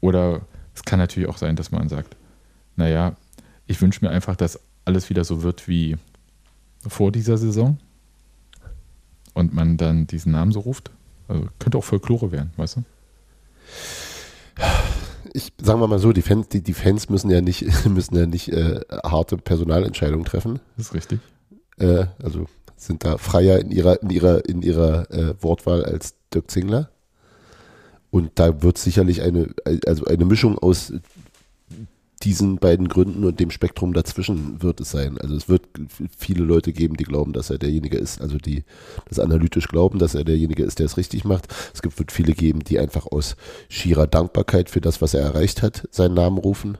Oder 0.01 0.41
es 0.75 0.83
kann 0.83 0.99
natürlich 0.99 1.29
auch 1.29 1.39
sein, 1.39 1.57
dass 1.57 1.71
man 1.71 1.89
sagt, 1.89 2.17
naja, 2.77 3.15
ich 3.67 3.81
wünsche 3.81 4.05
mir 4.05 4.11
einfach, 4.11 4.35
dass 4.35 4.59
alles 4.85 5.11
wieder 5.11 5.25
so 5.25 5.43
wird 5.43 5.69
wie 5.69 5.97
vor 6.87 7.13
dieser 7.13 7.39
Saison 7.39 7.79
und 9.35 9.55
man 9.55 9.77
dann 9.77 10.07
diesen 10.07 10.33
Namen 10.33 10.53
so 10.53 10.61
ruft. 10.61 10.91
Also 11.29 11.47
könnte 11.59 11.79
auch 11.79 11.85
Folklore 11.85 12.33
werden, 12.33 12.53
weißt 12.57 12.79
du? 12.79 12.85
Ich 15.33 15.53
sagen 15.63 15.81
wir 15.81 15.87
mal 15.87 16.01
so, 16.01 16.13
die 16.13 16.23
Fans, 16.23 16.49
die, 16.49 16.61
die 16.61 16.75
Fans 16.75 17.09
müssen 17.09 17.31
ja 17.31 17.41
nicht, 17.41 17.65
müssen 17.89 18.17
ja 18.17 18.27
nicht 18.27 18.49
äh, 18.49 18.81
harte 19.05 19.37
Personalentscheidungen 19.37 20.25
treffen. 20.25 20.59
Das 20.77 20.87
ist 20.87 20.95
richtig. 20.95 21.21
Äh, 21.79 22.07
also 22.23 22.47
sind 22.77 23.05
da 23.05 23.19
freier 23.19 23.59
in 23.61 23.71
ihrer, 23.71 24.03
in 24.03 24.11
ihrer, 24.11 24.49
in 24.49 24.63
ihrer 24.63 25.11
äh, 25.11 25.35
Wortwahl 25.41 25.85
als 25.85 26.15
Dirk 26.33 26.51
Zingler. 26.51 26.91
Und 28.11 28.33
da 28.35 28.63
wird 28.63 28.79
sicherlich 28.79 29.23
eine, 29.23 29.55
also 29.87 30.05
eine 30.05 30.25
Mischung 30.25 30.59
aus 30.59 30.93
diesen 32.23 32.59
beiden 32.59 32.89
Gründen 32.89 33.25
und 33.25 33.41
dem 33.41 33.51
Spektrum 33.51 33.95
dazwischen 33.95 34.63
wird 34.63 34.81
es 34.81 34.91
sein. 34.91 35.17
Also 35.19 35.35
es 35.35 35.49
wird 35.49 35.63
viele 36.17 36.45
Leute 36.45 36.73
geben, 36.73 36.97
die 36.97 37.05
glauben, 37.05 37.33
dass 37.33 37.49
er 37.49 37.57
derjenige 37.57 37.97
ist, 37.97 38.21
also 38.21 38.37
die 38.37 38.65
das 39.09 39.19
analytisch 39.19 39.69
glauben, 39.69 39.99
dass 39.99 40.15
er 40.15 40.25
derjenige 40.25 40.63
ist, 40.65 40.81
der 40.81 40.87
es 40.87 40.99
richtig 40.99 41.25
macht. 41.25 41.49
Es 41.73 41.81
gibt, 41.81 41.99
wird 41.99 42.13
viele 42.13 42.35
geben, 42.35 42.61
die 42.61 42.79
einfach 42.79 43.07
aus 43.07 43.37
schierer 43.71 44.07
Dankbarkeit 44.07 44.69
für 44.69 44.83
das, 44.83 45.01
was 45.01 45.15
er 45.15 45.23
erreicht 45.23 45.63
hat, 45.63 45.89
seinen 45.91 46.15
Namen 46.15 46.37
rufen 46.37 46.77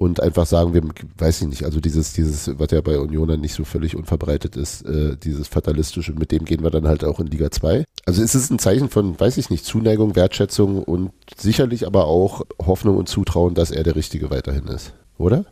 und 0.00 0.22
einfach 0.22 0.46
sagen, 0.46 0.72
wir, 0.72 0.80
weiß 1.18 1.42
ich 1.42 1.48
nicht, 1.48 1.64
also 1.64 1.78
dieses, 1.78 2.14
dieses, 2.14 2.58
was 2.58 2.70
ja 2.70 2.80
bei 2.80 2.98
Unioner 2.98 3.36
nicht 3.36 3.52
so 3.52 3.64
völlig 3.64 3.94
unverbreitet 3.94 4.56
ist, 4.56 4.80
äh, 4.86 5.14
dieses 5.22 5.46
fatalistische, 5.46 6.14
mit 6.14 6.32
dem 6.32 6.46
gehen 6.46 6.62
wir 6.62 6.70
dann 6.70 6.88
halt 6.88 7.04
auch 7.04 7.20
in 7.20 7.26
Liga 7.26 7.50
2. 7.50 7.84
Also 8.06 8.22
es 8.22 8.34
ist 8.34 8.50
ein 8.50 8.58
Zeichen 8.58 8.88
von, 8.88 9.20
weiß 9.20 9.36
ich 9.36 9.50
nicht, 9.50 9.62
Zuneigung, 9.62 10.16
Wertschätzung 10.16 10.82
und 10.82 11.10
sicherlich 11.36 11.86
aber 11.86 12.06
auch 12.06 12.46
Hoffnung 12.58 12.96
und 12.96 13.10
Zutrauen, 13.10 13.52
dass 13.52 13.70
er 13.70 13.82
der 13.82 13.94
Richtige 13.94 14.30
weiterhin 14.30 14.68
ist, 14.68 14.94
oder? 15.18 15.44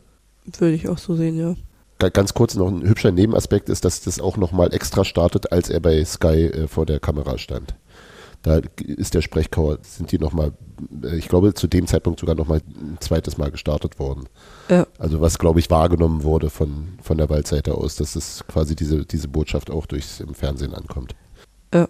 Würde 0.57 0.73
ich 0.73 0.89
auch 0.89 0.97
so 0.97 1.15
sehen, 1.15 1.37
ja. 1.37 1.55
Ganz 2.09 2.33
kurz 2.33 2.55
noch 2.55 2.69
ein 2.69 2.81
hübscher 2.81 3.11
Nebenaspekt 3.11 3.69
ist, 3.69 3.85
dass 3.85 4.01
das 4.01 4.19
auch 4.19 4.35
nochmal 4.35 4.73
extra 4.73 5.05
startet, 5.05 5.51
als 5.51 5.69
er 5.69 5.79
bei 5.79 6.03
Sky 6.03 6.45
äh, 6.45 6.67
vor 6.67 6.87
der 6.87 6.99
Kamera 6.99 7.37
stand. 7.37 7.75
Da 8.41 8.61
ist 8.77 9.13
der 9.13 9.21
Sprechchor, 9.21 9.79
sind 9.81 10.11
die 10.11 10.17
nochmal, 10.17 10.53
ich 11.15 11.27
glaube, 11.27 11.53
zu 11.53 11.67
dem 11.67 11.87
Zeitpunkt 11.87 12.19
sogar 12.19 12.35
nochmal 12.35 12.61
ein 12.67 12.97
zweites 12.99 13.37
Mal 13.37 13.51
gestartet 13.51 13.99
worden. 13.99 14.25
Ja. 14.69 14.87
Also 14.97 15.21
was, 15.21 15.39
glaube 15.39 15.59
ich, 15.59 15.69
wahrgenommen 15.69 16.23
wurde 16.23 16.49
von, 16.49 16.99
von 17.01 17.17
der 17.17 17.29
Waldseite 17.29 17.75
aus, 17.75 17.95
dass 17.95 18.15
es 18.15 18.43
quasi 18.47 18.75
diese, 18.75 19.05
diese 19.05 19.27
Botschaft 19.27 19.71
auch 19.71 19.85
durchs 19.85 20.19
im 20.19 20.33
Fernsehen 20.33 20.73
ankommt. 20.73 21.15
Ja. 21.73 21.87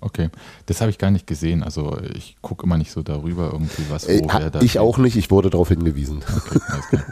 Okay, 0.00 0.30
das 0.66 0.80
habe 0.80 0.90
ich 0.90 0.98
gar 0.98 1.12
nicht 1.12 1.28
gesehen. 1.28 1.62
Also 1.62 1.96
ich 2.14 2.36
gucke 2.42 2.64
immer 2.64 2.76
nicht 2.76 2.90
so 2.90 3.02
darüber 3.02 3.50
irgendwie, 3.52 3.84
was 3.88 4.08
wo 4.08 4.10
Äh, 4.10 4.22
wer 4.26 4.50
da 4.50 4.60
ich 4.60 4.80
auch 4.80 4.98
nicht, 4.98 5.16
ich 5.16 5.30
wurde 5.30 5.48
darauf 5.48 5.68
hingewiesen. 5.68 6.24
Okay, 6.36 6.58
alles 6.66 6.88
klar. 6.88 7.04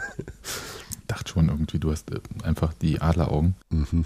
dachte 1.07 1.31
schon 1.31 1.49
irgendwie, 1.49 1.79
du 1.79 1.91
hast 1.91 2.11
äh, 2.11 2.19
einfach 2.43 2.73
die 2.73 3.01
Adleraugen. 3.01 3.55
Mhm. 3.69 4.05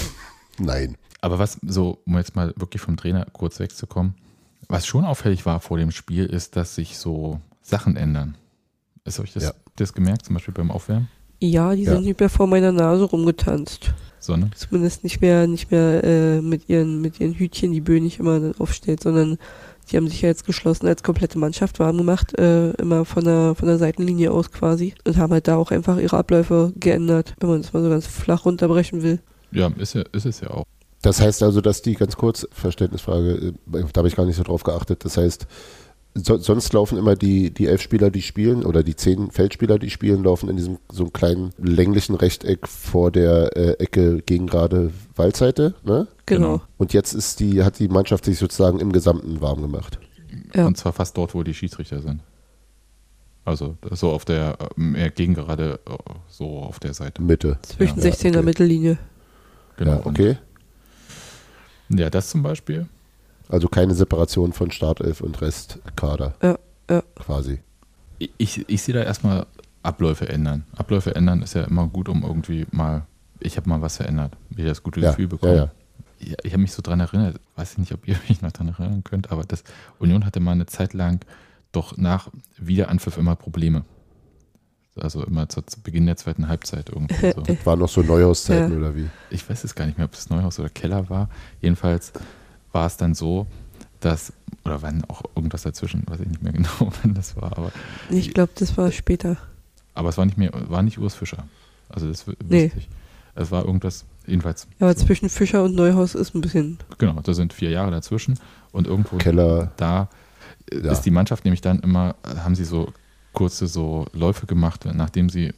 Nein. 0.58 0.96
Aber 1.20 1.38
was 1.38 1.58
so, 1.62 1.98
um 2.06 2.16
jetzt 2.16 2.34
mal 2.34 2.52
wirklich 2.56 2.82
vom 2.82 2.96
Trainer 2.96 3.26
kurz 3.32 3.58
wegzukommen, 3.58 4.14
was 4.68 4.86
schon 4.86 5.04
auffällig 5.04 5.44
war 5.46 5.60
vor 5.60 5.78
dem 5.78 5.90
Spiel, 5.90 6.26
ist, 6.26 6.56
dass 6.56 6.74
sich 6.74 6.98
so 6.98 7.40
Sachen 7.60 7.96
ändern. 7.96 8.36
Ist 9.04 9.20
euch 9.20 9.32
das, 9.32 9.42
Ja. 9.44 9.52
das 9.76 9.92
gemerkt, 9.92 10.26
zum 10.26 10.34
Beispiel 10.34 10.54
beim 10.54 10.70
Aufwärmen? 10.70 11.08
Ja, 11.40 11.74
die 11.74 11.82
Ja. 11.82 11.92
sind 11.94 12.04
nicht 12.04 12.20
mehr 12.20 12.28
vor 12.28 12.46
meiner 12.46 12.72
Nase 12.72 13.04
rumgetanzt. 13.04 13.92
So, 14.20 14.36
ne? 14.36 14.50
Zumindest 14.54 15.02
nicht 15.02 15.20
mehr, 15.20 15.48
nicht 15.48 15.72
mehr 15.72 16.04
äh, 16.04 16.40
mit 16.40 16.68
ihren, 16.68 17.00
mit 17.00 17.18
ihren 17.18 17.34
Hütchen, 17.34 17.72
die 17.72 17.80
Böhnig 17.80 18.20
immer 18.20 18.52
aufstellt, 18.58 19.02
sondern 19.02 19.36
die 19.90 19.96
haben 19.96 20.06
sich 20.06 20.22
ja 20.22 20.28
jetzt 20.28 20.46
geschlossen 20.46 20.86
als 20.86 21.02
komplette 21.02 21.40
Mannschaft 21.40 21.80
warm 21.80 21.96
gemacht, 21.98 22.38
äh, 22.38 22.70
immer 22.74 23.04
von 23.04 23.24
der, 23.24 23.56
von 23.56 23.66
der 23.66 23.78
Seitenlinie 23.78 24.30
aus 24.30 24.52
quasi 24.52 24.94
und 25.04 25.16
haben 25.16 25.32
halt 25.32 25.48
da 25.48 25.56
auch 25.56 25.72
einfach 25.72 25.98
ihre 25.98 26.16
Abläufe 26.16 26.72
geändert, 26.76 27.34
wenn 27.40 27.48
man 27.50 27.62
das 27.62 27.72
mal 27.72 27.82
so 27.82 27.88
ganz 27.88 28.06
flach 28.06 28.44
runterbrechen 28.44 29.02
will. 29.02 29.18
Ja, 29.50 29.66
ist, 29.76 29.94
ja, 29.94 30.02
ist 30.12 30.24
es 30.26 30.40
ja 30.40 30.50
auch. 30.50 30.64
Das 31.02 31.20
heißt 31.20 31.42
also, 31.42 31.60
dass 31.60 31.82
die, 31.82 31.94
ganz 31.94 32.16
kurz, 32.16 32.46
Verständnisfrage, 32.52 33.54
äh, 33.72 33.84
da 33.92 33.98
habe 33.98 34.08
ich 34.08 34.16
gar 34.16 34.24
nicht 34.24 34.36
so 34.36 34.44
drauf 34.44 34.62
geachtet, 34.62 35.04
das 35.04 35.16
heißt, 35.16 35.46
so, 36.14 36.36
sonst 36.36 36.72
laufen 36.72 36.98
immer 36.98 37.16
die, 37.16 37.52
die 37.52 37.66
elf 37.66 37.80
Spieler, 37.80 38.10
die 38.10 38.22
spielen, 38.22 38.64
oder 38.64 38.82
die 38.82 38.94
zehn 38.94 39.30
Feldspieler, 39.30 39.78
die 39.78 39.90
spielen, 39.90 40.22
laufen 40.22 40.48
in 40.48 40.56
diesem 40.56 40.78
so 40.90 41.04
einem 41.04 41.12
kleinen 41.12 41.50
länglichen 41.58 42.14
Rechteck 42.14 42.68
vor 42.68 43.10
der 43.10 43.56
äh, 43.56 43.72
Ecke 43.82 44.20
gegen 44.22 44.46
gerade 44.46 44.92
Waldseite, 45.16 45.74
ne? 45.84 46.06
Genau. 46.26 46.60
Und 46.76 46.92
jetzt 46.92 47.14
ist 47.14 47.40
die, 47.40 47.62
hat 47.62 47.78
die 47.78 47.88
Mannschaft 47.88 48.26
sich 48.26 48.38
sozusagen 48.38 48.78
im 48.78 48.92
Gesamten 48.92 49.40
warm 49.40 49.62
gemacht. 49.62 49.98
Ja. 50.54 50.66
Und 50.66 50.76
zwar 50.76 50.92
fast 50.92 51.16
dort, 51.16 51.34
wo 51.34 51.42
die 51.42 51.54
Schiedsrichter 51.54 52.00
sind. 52.00 52.20
Also 53.44 53.76
so 53.90 54.10
auf 54.10 54.24
der, 54.24 54.58
äh, 54.60 54.66
mehr 54.76 55.10
gegen 55.10 55.34
gerade 55.34 55.80
äh, 55.86 55.96
so 56.28 56.58
auf 56.58 56.78
der 56.78 56.94
Seite. 56.94 57.22
Mitte. 57.22 57.58
Zwischen 57.62 58.00
Ja, 58.00 58.10
16er 58.10 58.28
okay. 58.28 58.42
Mittellinie. 58.42 58.98
Genau. 59.76 59.92
Ja, 59.92 60.06
okay. 60.06 60.28
Und, 60.30 60.38
ja, 61.98 62.10
das 62.10 62.30
zum 62.30 62.42
Beispiel. 62.42 62.86
Also 63.48 63.68
keine 63.68 63.94
Separation 63.94 64.52
von 64.52 64.70
Startelf 64.70 65.20
und 65.20 65.40
Restkader. 65.40 66.34
Ja, 66.42 66.58
ja. 66.90 67.02
Quasi. 67.16 67.60
Ich, 68.18 68.30
ich, 68.38 68.68
ich 68.68 68.82
sehe 68.82 68.94
da 68.94 69.02
erstmal 69.02 69.46
Abläufe 69.82 70.28
ändern. 70.28 70.64
Abläufe 70.76 71.14
ändern 71.14 71.42
ist 71.42 71.54
ja 71.54 71.64
immer 71.64 71.86
gut, 71.88 72.08
um 72.08 72.22
irgendwie 72.22 72.66
mal, 72.70 73.02
ich 73.40 73.56
habe 73.56 73.68
mal 73.68 73.80
was 73.82 73.96
verändert, 73.96 74.32
wieder 74.50 74.68
das 74.68 74.82
gute 74.82 75.00
Ja, 75.00 75.10
Gefühl 75.10 75.28
bekommen. 75.28 75.54
ja, 75.56 75.64
ja. 75.64 75.70
Ja, 76.24 76.36
ich 76.44 76.52
habe 76.52 76.62
mich 76.62 76.70
so 76.72 76.82
dran 76.82 77.00
erinnert, 77.00 77.40
weiß 77.56 77.72
ich 77.72 77.78
nicht, 77.78 77.92
ob 77.92 78.06
ihr 78.06 78.16
mich 78.28 78.42
noch 78.42 78.52
dran 78.52 78.68
erinnern 78.68 79.02
könnt, 79.02 79.32
aber 79.32 79.42
das 79.42 79.64
Union 79.98 80.24
hatte 80.24 80.38
mal 80.38 80.52
eine 80.52 80.66
Zeit 80.66 80.94
lang 80.94 81.20
doch 81.72 81.96
nach 81.96 82.28
Wiederanpfiff 82.58 83.16
immer 83.16 83.34
Probleme. 83.34 83.84
Also 85.00 85.24
immer 85.24 85.48
zu, 85.48 85.62
zu 85.62 85.80
Beginn 85.80 86.04
der 86.06 86.16
zweiten 86.16 86.48
Halbzeit 86.48 86.90
irgendwie 86.90 87.32
so. 87.34 87.42
War 87.66 87.76
noch 87.76 87.88
so 87.88 88.02
Neuhauszeiten 88.02 88.72
Ja. 88.72 88.78
oder 88.78 88.94
wie? 88.96 89.08
Ich 89.30 89.48
weiß 89.48 89.64
es 89.64 89.74
gar 89.74 89.86
nicht 89.86 89.96
mehr, 89.98 90.04
ob 90.06 90.12
es 90.14 90.28
Neuhaus 90.28 90.58
oder 90.58 90.68
Keller 90.68 91.08
war. 91.08 91.28
Jedenfalls 91.62 92.12
war 92.72 92.86
es 92.86 92.96
dann 92.98 93.14
so, 93.14 93.46
dass, 94.00 94.32
oder 94.64 94.82
wann 94.82 95.04
auch 95.08 95.22
irgendwas 95.34 95.62
dazwischen, 95.62 96.02
weiß 96.06 96.20
ich 96.20 96.28
nicht 96.28 96.42
mehr 96.42 96.52
genau, 96.52 96.68
wann 97.02 97.14
das 97.14 97.36
war, 97.36 97.56
aber, 97.56 97.72
Ich 98.10 98.34
glaube, 98.34 98.52
das 98.56 98.76
war 98.76 98.90
später. 98.92 99.36
aber 99.94 100.08
es 100.10 100.18
war 100.18 100.26
nicht 100.26 100.36
mehr, 100.38 100.50
war 100.68 100.82
nicht 100.82 100.98
Urs 100.98 101.14
Fischer. 101.14 101.44
Also 101.88 102.08
das 102.08 102.26
w- 102.26 102.32
Nee. 102.48 102.64
wüsste 102.66 102.78
ich. 102.80 102.88
Es 103.34 103.50
war 103.50 103.64
irgendwas, 103.64 104.04
jedenfalls. 104.26 104.66
Ja, 104.78 104.88
aber 104.88 104.98
so. 104.98 105.06
zwischen 105.06 105.30
Fischer 105.30 105.64
und 105.64 105.74
Neuhaus 105.74 106.14
ist 106.14 106.34
ein 106.34 106.42
bisschen. 106.42 106.76
Genau, 106.98 107.18
da 107.22 107.32
sind 107.32 107.54
vier 107.54 107.70
Jahre 107.70 107.90
dazwischen 107.90 108.38
und 108.72 108.86
irgendwo 108.86 109.16
Keller. 109.16 109.72
da 109.78 110.08
Ja. 110.70 110.92
ist 110.92 111.02
die 111.02 111.10
Mannschaft 111.10 111.44
nämlich 111.46 111.62
dann 111.62 111.80
immer, 111.80 112.14
haben 112.44 112.54
sie 112.54 112.64
so 112.64 112.92
kurze 113.32 113.66
so 113.66 114.06
Läufe 114.12 114.46
gemacht, 114.46 114.84
nachdem 114.92 115.28
sie 115.30 115.52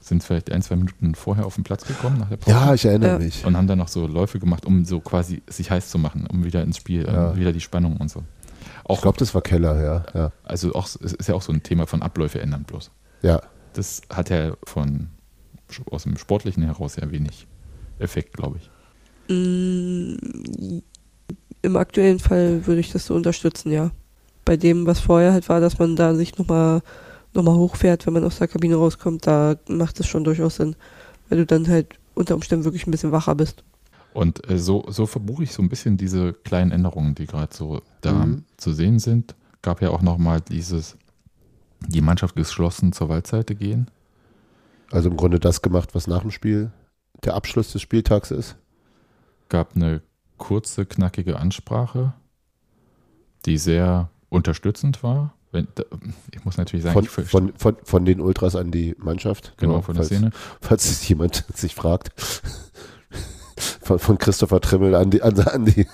sind 0.00 0.22
vielleicht 0.22 0.50
ein, 0.52 0.62
zwei 0.62 0.76
Minuten 0.76 1.14
vorher 1.14 1.44
auf 1.44 1.56
den 1.56 1.64
Platz 1.64 1.84
gekommen 1.86 2.18
nach 2.18 2.28
der 2.28 2.36
Pause. 2.38 2.50
Ja, 2.56 2.72
ich 2.74 2.84
erinnere 2.84 3.12
Ja. 3.12 3.18
mich. 3.18 3.44
und 3.44 3.56
haben 3.56 3.66
dann 3.66 3.78
noch 3.78 3.88
so 3.88 4.06
Läufe 4.06 4.38
gemacht, 4.38 4.64
um 4.64 4.84
so 4.84 5.00
quasi 5.00 5.42
sich 5.48 5.70
heiß 5.70 5.90
zu 5.90 5.98
machen, 5.98 6.26
um 6.30 6.44
wieder 6.44 6.62
ins 6.62 6.76
Spiel, 6.78 7.04
Ja. 7.04 7.32
ähm, 7.32 7.36
wieder 7.38 7.52
die 7.52 7.60
Spannung 7.60 7.96
und 7.98 8.10
so. 8.10 8.22
Ich 8.60 8.90
Auch, 8.90 9.02
glaube, 9.02 9.18
das 9.18 9.34
war 9.34 9.42
Keller, 9.42 9.82
ja. 9.82 10.04
Ja. 10.14 10.32
also 10.44 10.72
auch, 10.74 10.86
es 10.86 10.96
ist 11.12 11.28
ja 11.28 11.34
auch 11.34 11.42
so 11.42 11.52
ein 11.52 11.62
Thema 11.62 11.86
von 11.86 12.02
Abläufe 12.02 12.40
ändern 12.40 12.64
bloß. 12.64 12.90
ja. 13.22 13.40
Das 13.74 14.00
hat 14.10 14.30
ja 14.30 14.54
von 14.64 15.08
aus 15.90 16.04
dem 16.04 16.16
Sportlichen 16.16 16.62
heraus 16.64 16.96
ja 16.96 17.08
wenig 17.12 17.46
Effekt, 17.98 18.32
glaube 18.34 18.58
ich. 18.58 18.70
Mm, 19.36 20.78
Im 21.62 21.76
aktuellen 21.76 22.18
Fall 22.18 22.66
würde 22.66 22.80
ich 22.80 22.90
das 22.92 23.06
so 23.06 23.14
unterstützen, 23.14 23.70
ja. 23.70 23.90
Bei 24.44 24.56
dem, 24.56 24.86
was 24.86 25.00
vorher 25.00 25.32
halt 25.32 25.48
war, 25.48 25.60
dass 25.60 25.78
man 25.78 25.96
da 25.96 26.14
sich 26.14 26.38
nochmal 26.38 26.76
noch 26.76 26.82
mal 27.34 27.54
hochfährt, 27.54 28.06
wenn 28.06 28.14
man 28.14 28.24
aus 28.24 28.38
der 28.38 28.48
Kabine 28.48 28.76
rauskommt, 28.76 29.26
da 29.26 29.56
macht 29.68 30.00
es 30.00 30.06
schon 30.06 30.24
durchaus 30.24 30.56
Sinn. 30.56 30.76
Weil 31.28 31.38
du 31.38 31.46
dann 31.46 31.68
halt 31.68 31.98
unter 32.14 32.34
Umständen 32.34 32.64
wirklich 32.64 32.86
ein 32.86 32.90
bisschen 32.90 33.12
wacher 33.12 33.34
bist. 33.34 33.62
Und 34.14 34.48
äh, 34.50 34.58
so, 34.58 34.84
so 34.88 35.06
verbuche 35.06 35.42
ich 35.44 35.52
so 35.52 35.62
ein 35.62 35.68
bisschen 35.68 35.96
diese 35.96 36.32
kleinen 36.32 36.72
Änderungen, 36.72 37.14
die 37.14 37.26
gerade 37.26 37.54
so 37.54 37.82
da 38.00 38.12
Mhm. 38.12 38.44
zu 38.56 38.72
sehen 38.72 38.98
sind. 38.98 39.34
Gab 39.62 39.82
ja 39.82 39.90
auch 39.90 40.02
nochmal 40.02 40.40
dieses, 40.40 40.96
die 41.86 42.00
Mannschaft 42.00 42.34
geschlossen 42.34 42.92
zur 42.92 43.08
Waldseite 43.08 43.54
gehen. 43.54 43.90
Also 44.90 45.10
im 45.10 45.16
Grunde 45.16 45.38
das 45.38 45.60
gemacht, 45.62 45.94
was 45.94 46.06
nach 46.06 46.22
dem 46.22 46.30
Spiel 46.30 46.72
der 47.24 47.34
Abschluss 47.34 47.72
des 47.72 47.82
Spieltags 47.82 48.30
ist. 48.30 48.56
gab 49.50 49.76
eine 49.76 50.02
kurze, 50.38 50.86
knackige 50.86 51.38
Ansprache, 51.38 52.12
die 53.46 53.58
sehr 53.58 54.10
unterstützend 54.28 55.02
war. 55.02 55.34
Wenn, 55.50 55.66
ich 56.32 56.44
muss 56.44 56.58
natürlich 56.58 56.84
sagen, 56.84 57.06
von, 57.06 57.24
von, 57.24 57.52
von, 57.56 57.76
von, 57.82 58.04
den 58.04 58.20
Ultras 58.20 58.54
an 58.54 58.70
die 58.70 58.94
Mannschaft. 58.98 59.54
Genau, 59.56 59.80
von 59.80 59.94
falls, 59.94 60.08
der 60.08 60.18
Szene. 60.18 60.30
Falls 60.60 61.08
jemand 61.08 61.44
sich 61.54 61.74
fragt. 61.74 62.10
Von, 63.82 63.98
von 63.98 64.18
Christopher 64.18 64.60
Trimmel 64.60 64.94
an 64.94 65.10
die, 65.10 65.20
an, 65.20 65.36
an 65.40 65.64
die 65.64 65.86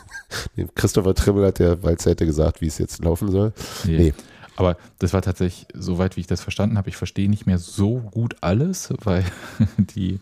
Christopher 0.75 1.15
Trimmel 1.15 1.47
hat 1.47 1.61
der 1.61 1.83
Waldseite 1.83 2.27
gesagt, 2.27 2.61
wie 2.61 2.67
es 2.67 2.77
jetzt 2.77 3.03
laufen 3.03 3.31
soll. 3.31 3.55
Nee. 3.85 3.97
nee. 3.97 4.15
Aber 4.57 4.77
das 4.99 5.13
war 5.13 5.23
tatsächlich, 5.23 5.67
soweit 5.75 6.17
wie 6.17 6.21
ich 6.21 6.27
das 6.27 6.41
verstanden 6.41 6.79
habe, 6.79 6.89
ich 6.89 6.97
verstehe 6.97 7.29
nicht 7.29 7.47
mehr 7.47 7.59
so 7.59 8.01
gut 8.01 8.37
alles, 8.41 8.93
weil 9.03 9.25
die 9.79 10.21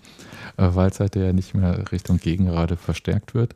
äh, 0.57 0.75
Waldseite 0.75 1.21
ja 1.21 1.33
nicht 1.33 1.55
mehr 1.55 1.90
Richtung 1.92 2.18
Gegenrade 2.18 2.77
verstärkt 2.77 3.35
wird. 3.35 3.55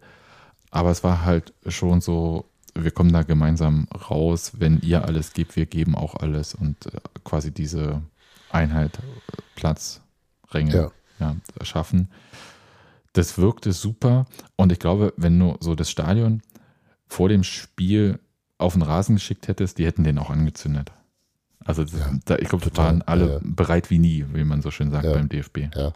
Aber 0.71 0.91
es 0.91 1.05
war 1.05 1.25
halt 1.25 1.55
schon 1.67 2.01
so, 2.01 2.45
wir 2.83 2.91
kommen 2.91 3.13
da 3.13 3.23
gemeinsam 3.23 3.89
raus, 4.11 4.53
wenn 4.59 4.81
ihr 4.81 5.05
alles 5.05 5.33
gebt, 5.33 5.57
wir 5.57 5.67
geben 5.67 5.95
auch 5.95 6.15
alles 6.15 6.55
und 6.55 6.87
äh, 6.87 7.01
quasi 7.25 7.53
diese 7.53 8.03
Einheit, 8.51 8.99
Platz, 9.55 10.01
Ränge 10.51 10.75
ja. 10.75 10.91
Ja, 11.19 11.65
schaffen. 11.65 12.09
Das 13.13 13.39
wirkte 13.39 13.73
super 13.73 14.27
und 14.57 14.73
ich 14.73 14.79
glaube, 14.79 15.15
wenn 15.17 15.39
du 15.39 15.57
so 15.61 15.75
das 15.75 15.91
Stadion 15.91 16.43
vor 17.07 17.29
dem 17.29 17.43
Spiel 17.43 18.19
auf 18.59 18.75
den 18.75 18.83
Rasen 18.83 19.17
geschickt 19.17 19.49
hättest, 19.49 19.79
die 19.79 19.87
hätten 19.87 20.05
den 20.05 20.19
auch 20.19 20.31
angezündet. 20.31 20.93
Also 21.65 21.83
das, 21.83 21.99
ja, 21.99 22.11
da, 22.25 22.37
ich 22.37 22.49
glaube, 22.49 22.71
da 22.71 22.77
waren 22.77 23.03
alle 23.03 23.41
bereit 23.43 23.91
wie 23.91 23.99
nie, 23.99 24.25
wie 24.33 24.45
man 24.45 24.63
so 24.63 24.71
schön 24.71 24.91
sagt 24.91 25.05
beim 25.13 25.29
DFB. 25.29 25.75
Ja. 25.75 25.93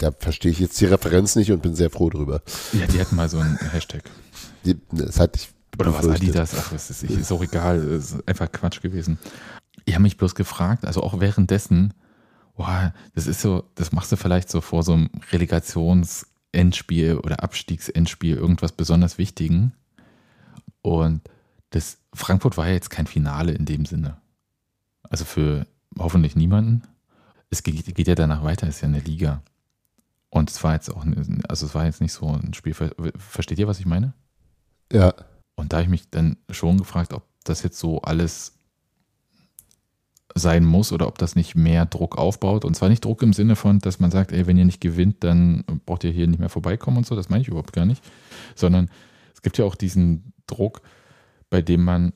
Da 0.00 0.12
verstehe 0.12 0.50
ich 0.50 0.58
jetzt 0.58 0.80
die 0.80 0.86
Referenz 0.86 1.36
nicht 1.36 1.52
und 1.52 1.60
bin 1.60 1.74
sehr 1.74 1.90
froh 1.90 2.08
drüber. 2.08 2.40
Ja, 2.72 2.86
die 2.86 2.98
hätten 2.98 3.16
mal 3.16 3.28
so 3.28 3.38
einen 3.38 3.58
Hashtag. 3.58 4.02
Die, 4.64 4.78
das 4.90 5.20
hatte 5.20 5.38
ich 5.38 5.50
Oder 5.78 5.92
was 5.92 6.08
Adidas, 6.08 6.54
ach, 6.58 6.72
das 6.72 6.88
ist, 6.88 7.02
ist 7.02 7.30
auch 7.30 7.42
egal, 7.42 7.86
das 7.86 8.12
ist 8.12 8.26
einfach 8.26 8.50
Quatsch 8.50 8.80
gewesen. 8.80 9.18
Ich 9.84 9.92
habe 9.92 10.02
mich 10.02 10.16
bloß 10.16 10.34
gefragt, 10.34 10.86
also 10.86 11.02
auch 11.02 11.20
währenddessen, 11.20 11.92
boah, 12.56 12.94
das 13.14 13.26
ist 13.26 13.42
so, 13.42 13.64
das 13.74 13.92
machst 13.92 14.10
du 14.10 14.16
vielleicht 14.16 14.48
so 14.48 14.62
vor 14.62 14.82
so 14.82 14.94
einem 14.94 15.10
Relegations-Endspiel 15.32 17.18
oder 17.18 17.42
Abstiegsendspiel 17.42 18.36
irgendwas 18.36 18.72
besonders 18.72 19.18
Wichtigen. 19.18 19.74
Und 20.80 21.20
das 21.70 21.98
Frankfurt 22.14 22.56
war 22.56 22.68
ja 22.68 22.72
jetzt 22.72 22.88
kein 22.88 23.06
Finale 23.06 23.52
in 23.52 23.66
dem 23.66 23.84
Sinne. 23.84 24.16
Also 25.02 25.26
für 25.26 25.66
hoffentlich 25.98 26.36
niemanden. 26.36 26.84
Es 27.50 27.62
geht, 27.62 27.94
geht 27.94 28.08
ja 28.08 28.14
danach 28.14 28.42
weiter, 28.44 28.66
es 28.66 28.76
ist 28.76 28.80
ja 28.80 28.88
eine 28.88 29.00
Liga. 29.00 29.42
Und 30.30 30.50
es 30.50 30.62
war 30.62 30.74
jetzt 30.74 30.88
auch, 30.88 31.04
also 31.48 31.66
es 31.66 31.74
war 31.74 31.84
jetzt 31.84 32.00
nicht 32.00 32.12
so 32.12 32.28
ein 32.28 32.54
Spiel. 32.54 32.74
Versteht 32.74 33.58
ihr, 33.58 33.66
was 33.66 33.80
ich 33.80 33.86
meine? 33.86 34.14
Ja. 34.92 35.12
Und 35.56 35.72
da 35.72 35.78
habe 35.78 35.84
ich 35.84 35.90
mich 35.90 36.10
dann 36.10 36.36
schon 36.48 36.78
gefragt, 36.78 37.12
ob 37.12 37.24
das 37.44 37.62
jetzt 37.62 37.78
so 37.78 38.00
alles 38.02 38.56
sein 40.34 40.64
muss 40.64 40.92
oder 40.92 41.08
ob 41.08 41.18
das 41.18 41.34
nicht 41.34 41.56
mehr 41.56 41.84
Druck 41.86 42.16
aufbaut. 42.16 42.64
Und 42.64 42.74
zwar 42.74 42.88
nicht 42.88 43.04
Druck 43.04 43.22
im 43.22 43.32
Sinne 43.32 43.56
von, 43.56 43.80
dass 43.80 43.98
man 43.98 44.12
sagt, 44.12 44.30
ey, 44.30 44.46
wenn 44.46 44.56
ihr 44.56 44.64
nicht 44.64 44.80
gewinnt, 44.80 45.24
dann 45.24 45.64
braucht 45.84 46.04
ihr 46.04 46.12
hier 46.12 46.28
nicht 46.28 46.38
mehr 46.38 46.48
vorbeikommen 46.48 46.98
und 46.98 47.06
so. 47.06 47.16
Das 47.16 47.28
meine 47.28 47.42
ich 47.42 47.48
überhaupt 47.48 47.72
gar 47.72 47.84
nicht. 47.84 48.02
Sondern 48.54 48.88
es 49.34 49.42
gibt 49.42 49.58
ja 49.58 49.64
auch 49.64 49.74
diesen 49.74 50.32
Druck, 50.46 50.82
bei 51.50 51.60
dem 51.62 51.82
man, 51.82 52.12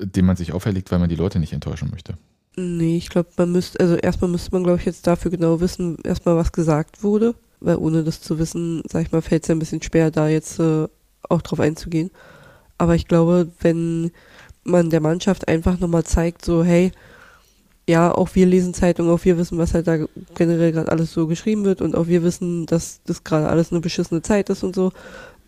den 0.00 0.26
man 0.26 0.36
sich 0.36 0.52
auferlegt, 0.52 0.90
weil 0.90 0.98
man 0.98 1.08
die 1.08 1.16
Leute 1.16 1.38
nicht 1.38 1.54
enttäuschen 1.54 1.90
möchte. 1.90 2.18
Nee, 2.60 2.96
ich 2.96 3.08
glaube, 3.08 3.28
man 3.36 3.52
müsste, 3.52 3.78
also 3.78 3.94
erstmal 3.94 4.30
müsste 4.30 4.50
man, 4.50 4.64
glaube 4.64 4.80
ich, 4.80 4.84
jetzt 4.84 5.06
dafür 5.06 5.30
genau 5.30 5.60
wissen, 5.60 5.96
erstmal 6.02 6.36
was 6.36 6.50
gesagt 6.50 7.04
wurde, 7.04 7.36
weil 7.60 7.76
ohne 7.76 8.02
das 8.02 8.20
zu 8.20 8.40
wissen, 8.40 8.82
sag 8.90 9.02
ich 9.02 9.12
mal, 9.12 9.22
fällt 9.22 9.44
es 9.44 9.48
ja 9.48 9.54
ein 9.54 9.60
bisschen 9.60 9.80
schwer, 9.80 10.10
da 10.10 10.26
jetzt 10.28 10.58
äh, 10.58 10.88
auch 11.28 11.42
drauf 11.42 11.60
einzugehen. 11.60 12.10
Aber 12.76 12.96
ich 12.96 13.06
glaube, 13.06 13.46
wenn 13.60 14.10
man 14.64 14.90
der 14.90 15.00
Mannschaft 15.00 15.46
einfach 15.46 15.78
nochmal 15.78 16.02
zeigt, 16.02 16.44
so, 16.44 16.64
hey, 16.64 16.90
ja, 17.88 18.12
auch 18.12 18.30
wir 18.34 18.46
lesen 18.46 18.74
Zeitungen, 18.74 19.12
auch 19.12 19.24
wir 19.24 19.38
wissen, 19.38 19.56
was 19.56 19.72
halt 19.72 19.86
da 19.86 19.98
generell 20.34 20.72
gerade 20.72 20.90
alles 20.90 21.12
so 21.12 21.28
geschrieben 21.28 21.64
wird 21.64 21.80
und 21.80 21.94
auch 21.94 22.08
wir 22.08 22.24
wissen, 22.24 22.66
dass 22.66 23.00
das 23.06 23.22
gerade 23.22 23.48
alles 23.48 23.70
eine 23.70 23.80
beschissene 23.80 24.20
Zeit 24.20 24.50
ist 24.50 24.64
und 24.64 24.74
so. 24.74 24.90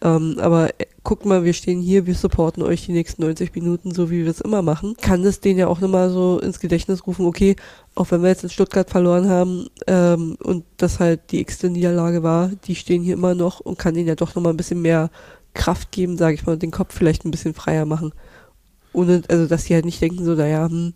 Ähm, 0.02 0.36
aber 0.38 0.70
äh, 0.80 0.86
guckt 1.04 1.26
mal, 1.26 1.44
wir 1.44 1.52
stehen 1.52 1.80
hier, 1.80 2.06
wir 2.06 2.14
supporten 2.14 2.62
euch 2.62 2.86
die 2.86 2.92
nächsten 2.92 3.22
90 3.22 3.54
Minuten, 3.54 3.92
so 3.92 4.10
wie 4.10 4.24
wir 4.24 4.30
es 4.30 4.40
immer 4.40 4.62
machen. 4.62 4.96
Kann 5.00 5.22
das 5.22 5.40
denen 5.40 5.58
ja 5.58 5.66
auch 5.66 5.80
nochmal 5.80 6.10
so 6.10 6.38
ins 6.40 6.60
Gedächtnis 6.60 7.06
rufen, 7.06 7.26
okay, 7.26 7.56
auch 7.94 8.10
wenn 8.10 8.22
wir 8.22 8.30
jetzt 8.30 8.42
in 8.42 8.50
Stuttgart 8.50 8.88
verloren 8.88 9.28
haben 9.28 9.68
ähm, 9.86 10.36
und 10.42 10.64
das 10.78 11.00
halt 11.00 11.32
die 11.32 11.40
x-te 11.40 11.68
Niederlage 11.68 12.22
war, 12.22 12.48
die 12.64 12.74
stehen 12.74 13.02
hier 13.02 13.14
immer 13.14 13.34
noch 13.34 13.60
und 13.60 13.78
kann 13.78 13.94
denen 13.94 14.08
ja 14.08 14.14
doch 14.14 14.34
nochmal 14.34 14.54
ein 14.54 14.58
bisschen 14.58 14.82
mehr 14.82 15.10
Kraft 15.52 15.92
geben, 15.92 16.16
sage 16.16 16.34
ich 16.34 16.46
mal, 16.46 16.54
und 16.54 16.62
den 16.62 16.70
Kopf 16.70 16.94
vielleicht 16.94 17.24
ein 17.24 17.30
bisschen 17.30 17.54
freier 17.54 17.84
machen. 17.84 18.12
Ohne, 18.92 19.22
also 19.28 19.46
dass 19.46 19.64
sie 19.64 19.74
halt 19.74 19.84
nicht 19.84 20.00
denken, 20.00 20.24
so, 20.24 20.34
naja, 20.34 20.66
hm, 20.68 20.94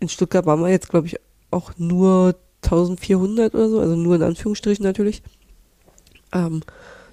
in 0.00 0.08
Stuttgart 0.08 0.46
waren 0.46 0.60
wir 0.60 0.68
jetzt, 0.68 0.88
glaube 0.90 1.06
ich, 1.06 1.16
auch 1.50 1.72
nur 1.78 2.36
1400 2.62 3.54
oder 3.54 3.68
so, 3.68 3.80
also 3.80 3.96
nur 3.96 4.16
in 4.16 4.22
Anführungsstrichen 4.22 4.84
natürlich. 4.84 5.22
Ähm, 6.32 6.62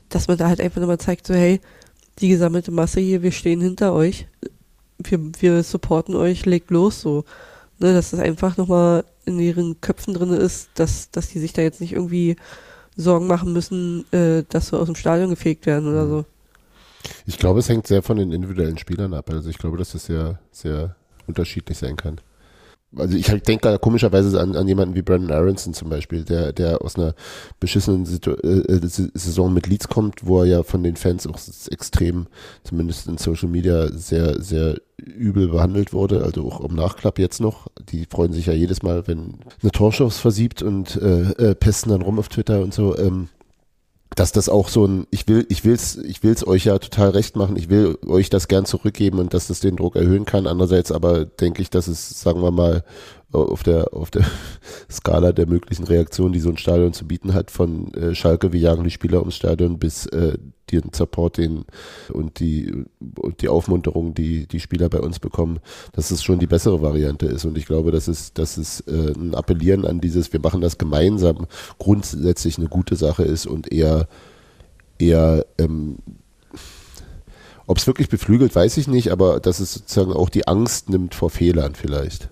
dass 0.10 0.28
man 0.28 0.38
da 0.38 0.48
halt 0.48 0.62
einfach 0.62 0.82
nochmal 0.82 1.00
zeigt, 1.00 1.28
so 1.28 1.34
hey, 1.34 1.60
die 2.20 2.30
gesammelte 2.30 2.72
Masse 2.72 3.00
hier, 3.00 3.22
wir 3.22 3.32
stehen 3.32 3.62
hinter 3.62 3.93
euch, 3.93 4.28
wir, 4.98 5.20
wir 5.39 5.63
supporten 5.63 6.15
euch, 6.15 6.46
legt 6.46 6.72
los 6.72 7.02
so. 7.02 7.26
Ne, 7.80 7.93
dass 7.93 8.10
das 8.10 8.20
einfach 8.20 8.58
nochmal 8.58 9.06
in 9.26 9.38
ihren 9.38 9.80
Köpfen 9.82 10.15
drin 10.15 10.32
ist, 10.32 10.70
dass, 10.74 11.12
dass 11.12 11.30
die 11.30 11.38
sich 11.38 11.54
da 11.54 11.62
jetzt 11.62 11.80
nicht 11.80 11.93
irgendwie 11.93 12.36
Sorgen 12.96 13.28
machen 13.28 13.54
müssen, 13.54 14.12
äh, 14.12 14.43
dass 14.50 14.72
wir 14.72 14.80
aus 14.80 14.88
dem 14.88 14.96
Stadion 14.96 15.30
gefegt 15.30 15.67
werden 15.67 15.88
oder 15.88 16.08
so. 16.08 16.26
Ich 17.28 17.38
glaube, 17.38 17.60
es 17.60 17.70
hängt 17.70 17.86
sehr 17.86 18.02
von 18.02 18.17
den 18.17 18.32
individuellen 18.32 18.80
Spielern 18.80 19.13
ab. 19.13 19.30
Also 19.30 19.52
ich 19.52 19.60
glaube, 19.60 19.78
dass 19.78 19.91
das 19.91 20.08
sehr, 20.08 20.39
sehr 20.52 20.96
unterschiedlich 21.28 21.78
sein 21.78 21.98
kann 21.98 22.20
also 22.95 23.17
ich 23.17 23.30
halt 23.30 23.47
denke 23.47 23.67
da 23.67 23.78
komischerweise 23.78 24.39
an, 24.39 24.56
an 24.56 24.67
jemanden 24.67 24.95
wie 24.95 25.02
Brandon 25.02 25.32
Aronson 25.32 25.73
zum 25.73 25.89
Beispiel, 25.89 26.23
der, 26.23 26.54
der 26.54 26.82
aus 26.82 26.95
einer 26.95 27.15
beschissenen 27.60 28.06
Situ 28.06 28.32
äh, 28.32 28.62
äh 28.62 28.80
Saison 28.88 29.54
mit 29.54 29.67
Leeds 29.67 29.89
kommt, 29.89 30.26
wo 30.26 30.41
er 30.41 30.45
ja 30.45 30.63
von 30.63 30.84
den 30.84 30.95
Fans 30.95 31.28
auch 31.28 31.39
extrem, 31.69 32.28
zumindest 32.63 33.08
in 33.08 33.17
Social 33.17 33.50
Media, 33.50 33.89
sehr, 33.91 34.41
sehr 34.41 34.78
übel 34.97 35.50
behandelt 35.50 35.93
wurde, 35.93 36.23
also 36.23 36.47
auch 36.47 36.62
im 36.62 36.76
Nachklapp 36.76 37.19
jetzt 37.19 37.39
noch. 37.39 37.67
Die 37.91 38.06
freuen 38.06 38.34
sich 38.34 38.47
ja 38.47 38.54
jedes 38.54 38.82
Mal, 38.82 39.08
wenn 39.08 39.36
eine 39.62 39.71
Torschance 39.71 40.19
versiebt 40.19 40.63
und 40.63 40.95
äh, 40.95 41.32
äh, 41.34 41.56
pesten 41.56 41.89
dann 41.89 42.02
rum 42.02 42.19
auf 42.19 42.30
Twitter 42.30 42.62
und 42.62 42.73
so. 42.73 42.97
Ähm, 42.97 43.30
dass 44.15 44.32
das 44.32 44.50
auch 44.50 44.70
so 44.70 44.86
ein, 44.86 45.08
ich 45.12 45.28
will, 45.28 45.46
ich 45.50 45.65
will's, 45.65 45.98
ich 45.98 46.24
will's 46.24 46.46
euch 46.46 46.65
ja 46.65 46.78
total 46.80 47.10
recht 47.10 47.36
machen, 47.36 47.58
ich 47.58 47.70
will 47.70 47.98
euch 48.08 48.30
das 48.30 48.48
gern 48.48 48.65
zurückgeben 48.65 49.20
und 49.20 49.34
dass 49.34 49.48
das 49.48 49.60
den 49.60 49.76
Druck 49.76 49.96
erhöhen 49.96 50.26
kann. 50.26 50.48
Andererseits 50.48 50.91
aber 50.91 51.26
denke 51.26 51.62
ich, 51.62 51.70
dass 51.70 51.88
es, 51.88 52.22
sagen 52.22 52.41
wir 52.41 52.52
mal, 52.52 52.84
auf 53.32 53.63
der, 53.63 53.93
auf 53.93 54.10
der 54.10 54.26
Skala 54.91 55.32
der 55.32 55.48
möglichen 55.48 55.84
Reaktionen, 55.84 56.34
die 56.34 56.39
so 56.39 56.50
ein 56.50 56.58
Stadion 56.58 56.93
zu 56.93 57.06
bieten 57.06 57.34
hat, 57.34 57.52
von 57.52 57.93
äh, 57.93 58.15
Schalke, 58.15 58.54
wir 58.54 58.60
jagen 58.60 58.84
die 58.84 58.91
Spieler 58.91 59.20
ums 59.20 59.36
Stadion, 59.36 59.80
bis 59.80 60.06
äh, 60.08 60.38
den 60.72 60.92
Support 60.94 61.38
den, 61.38 61.66
und 62.12 62.40
die, 62.40 62.86
und 63.20 63.42
die 63.42 63.50
Aufmunterung, 63.50 64.14
die 64.14 64.48
die 64.48 64.60
Spieler 64.60 64.90
bei 64.90 65.00
uns 65.00 65.20
bekommen, 65.20 65.60
dass 65.94 66.12
es 66.12 66.24
schon 66.24 66.40
die 66.40 66.48
bessere 66.48 66.82
Variante 66.82 67.26
ist. 67.26 67.46
Und 67.46 67.58
ich 67.58 67.66
glaube, 67.66 67.92
dass 67.92 68.08
es, 68.08 68.34
dass 68.34 68.58
es 68.58 68.82
äh, 68.82 69.14
ein 69.16 69.36
Appellieren 69.36 69.86
an 69.86 70.02
dieses, 70.02 70.32
wir 70.34 70.40
machen 70.40 70.62
das 70.62 70.78
gemeinsam, 70.78 71.48
grundsätzlich 71.78 72.58
eine 72.58 72.68
gute 72.68 72.96
Sache 72.96 73.24
ist 73.24 73.46
und 73.46 73.72
eher, 73.72 74.08
eher 75.00 75.46
ähm, 75.58 75.98
ob 77.68 77.78
es 77.78 77.88
wirklich 77.88 78.08
beflügelt, 78.08 78.56
weiß 78.56 78.78
ich 78.78 78.88
nicht, 78.88 79.12
aber 79.12 79.42
dass 79.42 79.60
es 79.60 79.74
sozusagen 79.74 80.14
auch 80.14 80.30
die 80.30 80.48
Angst 80.48 80.90
nimmt 80.90 81.14
vor 81.14 81.30
Fehlern 81.30 81.76
vielleicht. 81.76 82.30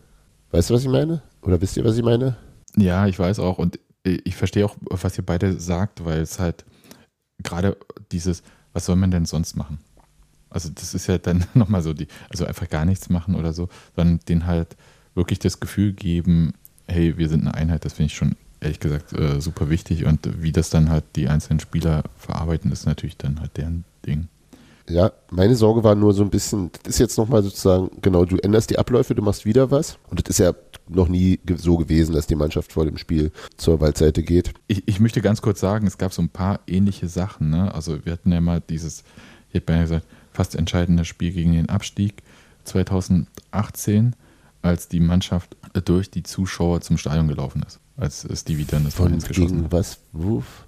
Weißt 0.51 0.69
du, 0.69 0.73
was 0.73 0.83
ich 0.83 0.89
meine? 0.89 1.21
Oder 1.41 1.59
wisst 1.59 1.75
ihr, 1.75 1.83
was 1.83 1.97
ich 1.97 2.03
meine? 2.03 2.37
Ja, 2.77 3.05
ich 3.07 3.19
weiß 3.19 3.39
auch. 3.39 3.57
Und 3.57 3.79
ich 4.03 4.35
verstehe 4.35 4.65
auch, 4.65 4.75
was 4.89 5.17
ihr 5.17 5.25
beide 5.25 5.59
sagt, 5.59 6.05
weil 6.05 6.21
es 6.21 6.39
halt 6.39 6.63
gerade 7.43 7.77
dieses, 8.11 8.43
was 8.73 8.85
soll 8.85 8.95
man 8.95 9.11
denn 9.11 9.25
sonst 9.25 9.55
machen? 9.55 9.79
Also 10.49 10.69
das 10.69 10.93
ist 10.93 11.07
ja 11.07 11.17
dann 11.17 11.45
nochmal 11.53 11.81
so 11.81 11.93
die, 11.93 12.07
also 12.29 12.45
einfach 12.45 12.69
gar 12.69 12.85
nichts 12.85 13.09
machen 13.09 13.35
oder 13.35 13.53
so, 13.53 13.69
sondern 13.95 14.19
denen 14.27 14.45
halt 14.45 14.75
wirklich 15.13 15.39
das 15.39 15.59
Gefühl 15.59 15.93
geben, 15.93 16.53
hey, 16.87 17.17
wir 17.17 17.29
sind 17.29 17.41
eine 17.41 17.53
Einheit, 17.53 17.85
das 17.85 17.93
finde 17.93 18.07
ich 18.07 18.15
schon 18.15 18.35
ehrlich 18.59 18.79
gesagt 18.79 19.13
äh, 19.13 19.41
super 19.41 19.69
wichtig 19.69 20.05
und 20.05 20.41
wie 20.41 20.51
das 20.51 20.69
dann 20.69 20.89
halt 20.89 21.03
die 21.15 21.27
einzelnen 21.27 21.59
Spieler 21.59 22.03
verarbeiten, 22.17 22.71
ist 22.71 22.85
natürlich 22.85 23.17
dann 23.17 23.39
halt 23.39 23.57
deren 23.57 23.85
Ding. 24.05 24.27
Ja, 24.87 25.11
meine 25.31 25.55
Sorge 25.55 25.83
war 25.83 25.95
nur 25.95 26.13
so 26.13 26.23
ein 26.23 26.29
bisschen, 26.29 26.69
das 26.83 26.95
ist 26.95 26.99
jetzt 26.99 27.17
nochmal 27.17 27.41
sozusagen, 27.41 27.89
genau, 28.01 28.25
du 28.25 28.37
änderst 28.37 28.69
die 28.69 28.77
Abläufe, 28.77 29.15
du 29.15 29.23
machst 29.23 29.45
wieder 29.45 29.71
was. 29.71 29.97
Und 30.09 30.19
das 30.19 30.29
ist 30.29 30.43
ja 30.43 30.53
noch 30.87 31.07
nie 31.07 31.39
so 31.57 31.77
gewesen, 31.77 32.13
dass 32.13 32.27
die 32.27 32.35
Mannschaft 32.35 32.71
vor 32.71 32.85
dem 32.85 32.97
Spiel 32.97 33.31
zur 33.57 33.81
Waldseite 33.81 34.21
geht. 34.21 34.53
Ich, 34.67 34.87
ich 34.87 34.99
möchte 34.99 35.21
ganz 35.21 35.41
kurz 35.41 35.59
sagen, 35.59 35.87
es 35.87 35.97
gab 35.97 36.13
so 36.13 36.21
ein 36.21 36.29
paar 36.29 36.59
ähnliche 36.67 37.07
Sachen. 37.07 37.49
Ne? 37.49 37.73
Also 37.73 38.05
wir 38.05 38.13
hatten 38.13 38.31
ja 38.31 38.41
mal 38.41 38.61
dieses, 38.61 39.03
ich 39.49 39.55
hätte 39.55 39.65
beinahe 39.65 39.83
gesagt, 39.83 40.05
fast 40.31 40.55
entscheidende 40.55 41.05
Spiel 41.05 41.31
gegen 41.31 41.53
den 41.53 41.69
Abstieg 41.69 42.21
2018, 42.65 44.15
als 44.61 44.87
die 44.87 44.99
Mannschaft 44.99 45.55
durch 45.85 46.11
die 46.11 46.23
Zuschauer 46.23 46.81
zum 46.81 46.97
Stadion 46.97 47.27
gelaufen 47.27 47.63
ist. 47.65 47.79
Als 47.97 48.27
Stevie 48.33 48.65
dann 48.65 48.83
das 48.83 48.95
Von 48.95 49.17
geschossen 49.17 49.57
gegen 49.57 49.71
was? 49.71 49.99
Wuf? 50.11 50.65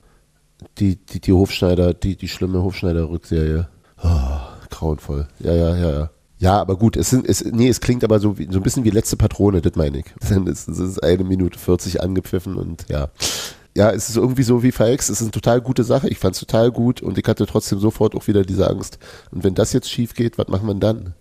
Die, 0.79 0.95
die, 0.95 1.19
die 1.19 1.33
Hofschneider, 1.33 1.93
die, 1.93 2.15
die 2.15 2.27
schlimme 2.27 2.63
Hofschneider-Rückserie. 2.63 3.67
Oh, 4.03 4.39
grauenvoll. 4.69 5.27
Ja, 5.39 5.53
ja, 5.53 5.75
ja, 5.75 5.91
ja. 5.91 6.09
Ja, 6.39 6.61
aber 6.61 6.75
gut, 6.75 6.97
es, 6.97 7.09
sind, 7.09 7.27
es, 7.27 7.43
nee, 7.43 7.67
es 7.67 7.81
klingt 7.81 8.03
aber 8.03 8.19
so, 8.19 8.37
wie, 8.37 8.47
so 8.51 8.59
ein 8.59 8.63
bisschen 8.63 8.83
wie 8.83 8.91
letzte 8.91 9.17
Patrone, 9.17 9.61
das 9.61 9.75
meine 9.75 9.99
ich. 9.99 10.05
Es 10.47 10.67
ist 10.67 11.03
eine 11.03 11.23
Minute 11.23 11.57
40 11.57 12.01
angepfiffen 12.01 12.55
und 12.55 12.85
ja. 12.89 13.09
Ja, 13.75 13.91
es 13.91 14.09
ist 14.09 14.17
irgendwie 14.17 14.43
so 14.43 14.63
wie 14.63 14.71
Falks, 14.71 15.09
es 15.09 15.17
ist 15.17 15.21
eine 15.21 15.31
total 15.31 15.61
gute 15.61 15.83
Sache. 15.83 16.09
Ich 16.09 16.17
fand 16.17 16.33
es 16.33 16.39
total 16.39 16.71
gut 16.71 17.01
und 17.01 17.17
ich 17.17 17.25
hatte 17.27 17.45
trotzdem 17.45 17.79
sofort 17.79 18.15
auch 18.15 18.27
wieder 18.27 18.43
diese 18.43 18.67
Angst. 18.69 18.97
Und 19.31 19.43
wenn 19.43 19.53
das 19.53 19.73
jetzt 19.73 19.89
schief 19.89 20.15
geht, 20.15 20.37
was 20.37 20.47
machen 20.47 20.67
wir 20.67 20.73
dann? 20.75 21.13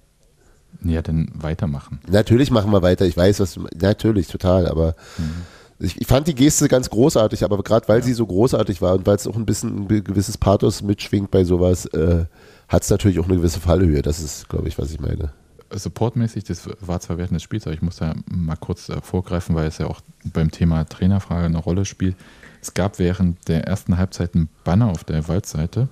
Ja, 0.83 1.03
dann 1.03 1.31
weitermachen. 1.35 2.01
Natürlich 2.09 2.51
machen 2.51 2.71
wir 2.73 2.83
weiter. 2.83 3.05
Ich 3.05 3.17
weiß, 3.17 3.41
was 3.41 3.59
natürlich, 3.79 4.29
total, 4.29 4.67
aber 4.67 4.95
mhm. 5.19 5.85
ich, 5.85 6.01
ich, 6.01 6.07
fand 6.07 6.29
die 6.29 6.35
Geste 6.35 6.69
ganz 6.69 6.89
großartig, 6.91 7.45
aber 7.45 7.62
gerade 7.62 7.89
weil 7.89 8.01
ja. 8.01 8.05
sie 8.07 8.15
so 8.15 8.27
großartig 8.27 8.81
war 8.81 8.95
und 8.95 9.07
weil 9.07 9.17
es 9.17 9.27
auch 9.27 9.37
ein 9.37 9.47
bisschen 9.47 9.87
ein 9.87 10.05
gewisses 10.05 10.39
Pathos 10.39 10.83
mitschwingt 10.83 11.31
bei 11.31 11.45
sowas, 11.45 11.87
äh, 11.87 12.25
hat 12.68 12.83
es 12.83 12.90
natürlich 12.90 13.18
auch 13.18 13.26
eine 13.26 13.37
gewisse 13.37 13.61
Fallhöhe. 13.61 14.02
Das 14.02 14.20
ist, 14.20 14.48
glaube 14.48 14.68
ich, 14.68 14.79
was 14.79 14.90
ich 14.90 15.00
meine. 15.00 15.33
Supportmäßig, 15.70 16.44
das 16.44 16.68
war 16.81 17.00
zwar 17.00 17.18
während 17.18 17.35
des 17.35 17.66
aber 17.66 17.74
ich 17.74 17.83
muss 17.83 17.96
da 17.96 18.14
mal 18.31 18.57
kurz 18.57 18.88
äh, 18.88 19.00
vorgreifen, 19.00 19.55
weil 19.55 19.66
es 19.66 19.79
ja 19.79 19.87
auch 19.87 20.00
beim 20.24 20.50
Thema 20.50 20.85
Trainerfrage 20.85 21.46
eine 21.46 21.59
Rolle 21.59 21.85
spielt. 21.85 22.16
Es 22.62 22.74
gab 22.74 22.98
während 22.98 23.48
der 23.48 23.66
ersten 23.66 23.96
Halbzeit 23.96 24.35
einen 24.35 24.48
Banner 24.64 24.90
auf 24.90 25.05
der 25.05 25.26
Waldseite. 25.29 25.88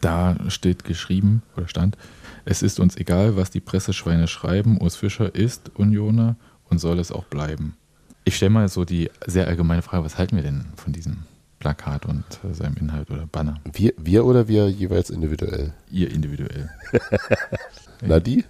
Da 0.00 0.36
steht 0.48 0.84
geschrieben 0.84 1.42
oder 1.56 1.66
stand, 1.66 1.96
es 2.44 2.62
ist 2.62 2.78
uns 2.78 2.96
egal, 2.96 3.36
was 3.36 3.50
die 3.50 3.60
Presseschweine 3.60 4.28
schreiben, 4.28 4.80
Urs 4.80 4.96
Fischer 4.96 5.34
ist 5.34 5.70
Unioner 5.74 6.36
und 6.68 6.78
soll 6.78 6.98
es 6.98 7.10
auch 7.10 7.24
bleiben. 7.24 7.76
Ich 8.24 8.36
stelle 8.36 8.50
mal 8.50 8.68
so 8.68 8.84
die 8.84 9.10
sehr 9.26 9.48
allgemeine 9.48 9.82
Frage, 9.82 10.04
was 10.04 10.16
halten 10.16 10.36
wir 10.36 10.42
denn 10.42 10.66
von 10.76 10.92
diesem 10.92 11.24
Plakat 11.64 12.04
und 12.04 12.24
äh, 12.44 12.52
seinem 12.52 12.76
Inhalt 12.76 13.10
oder 13.10 13.26
Banner. 13.26 13.58
Wir, 13.72 13.94
wir 13.96 14.26
oder 14.26 14.48
wir 14.48 14.68
jeweils 14.68 15.08
individuell? 15.08 15.72
Ihr 15.90 16.10
individuell. 16.10 16.68
na 18.02 18.20
die? 18.20 18.44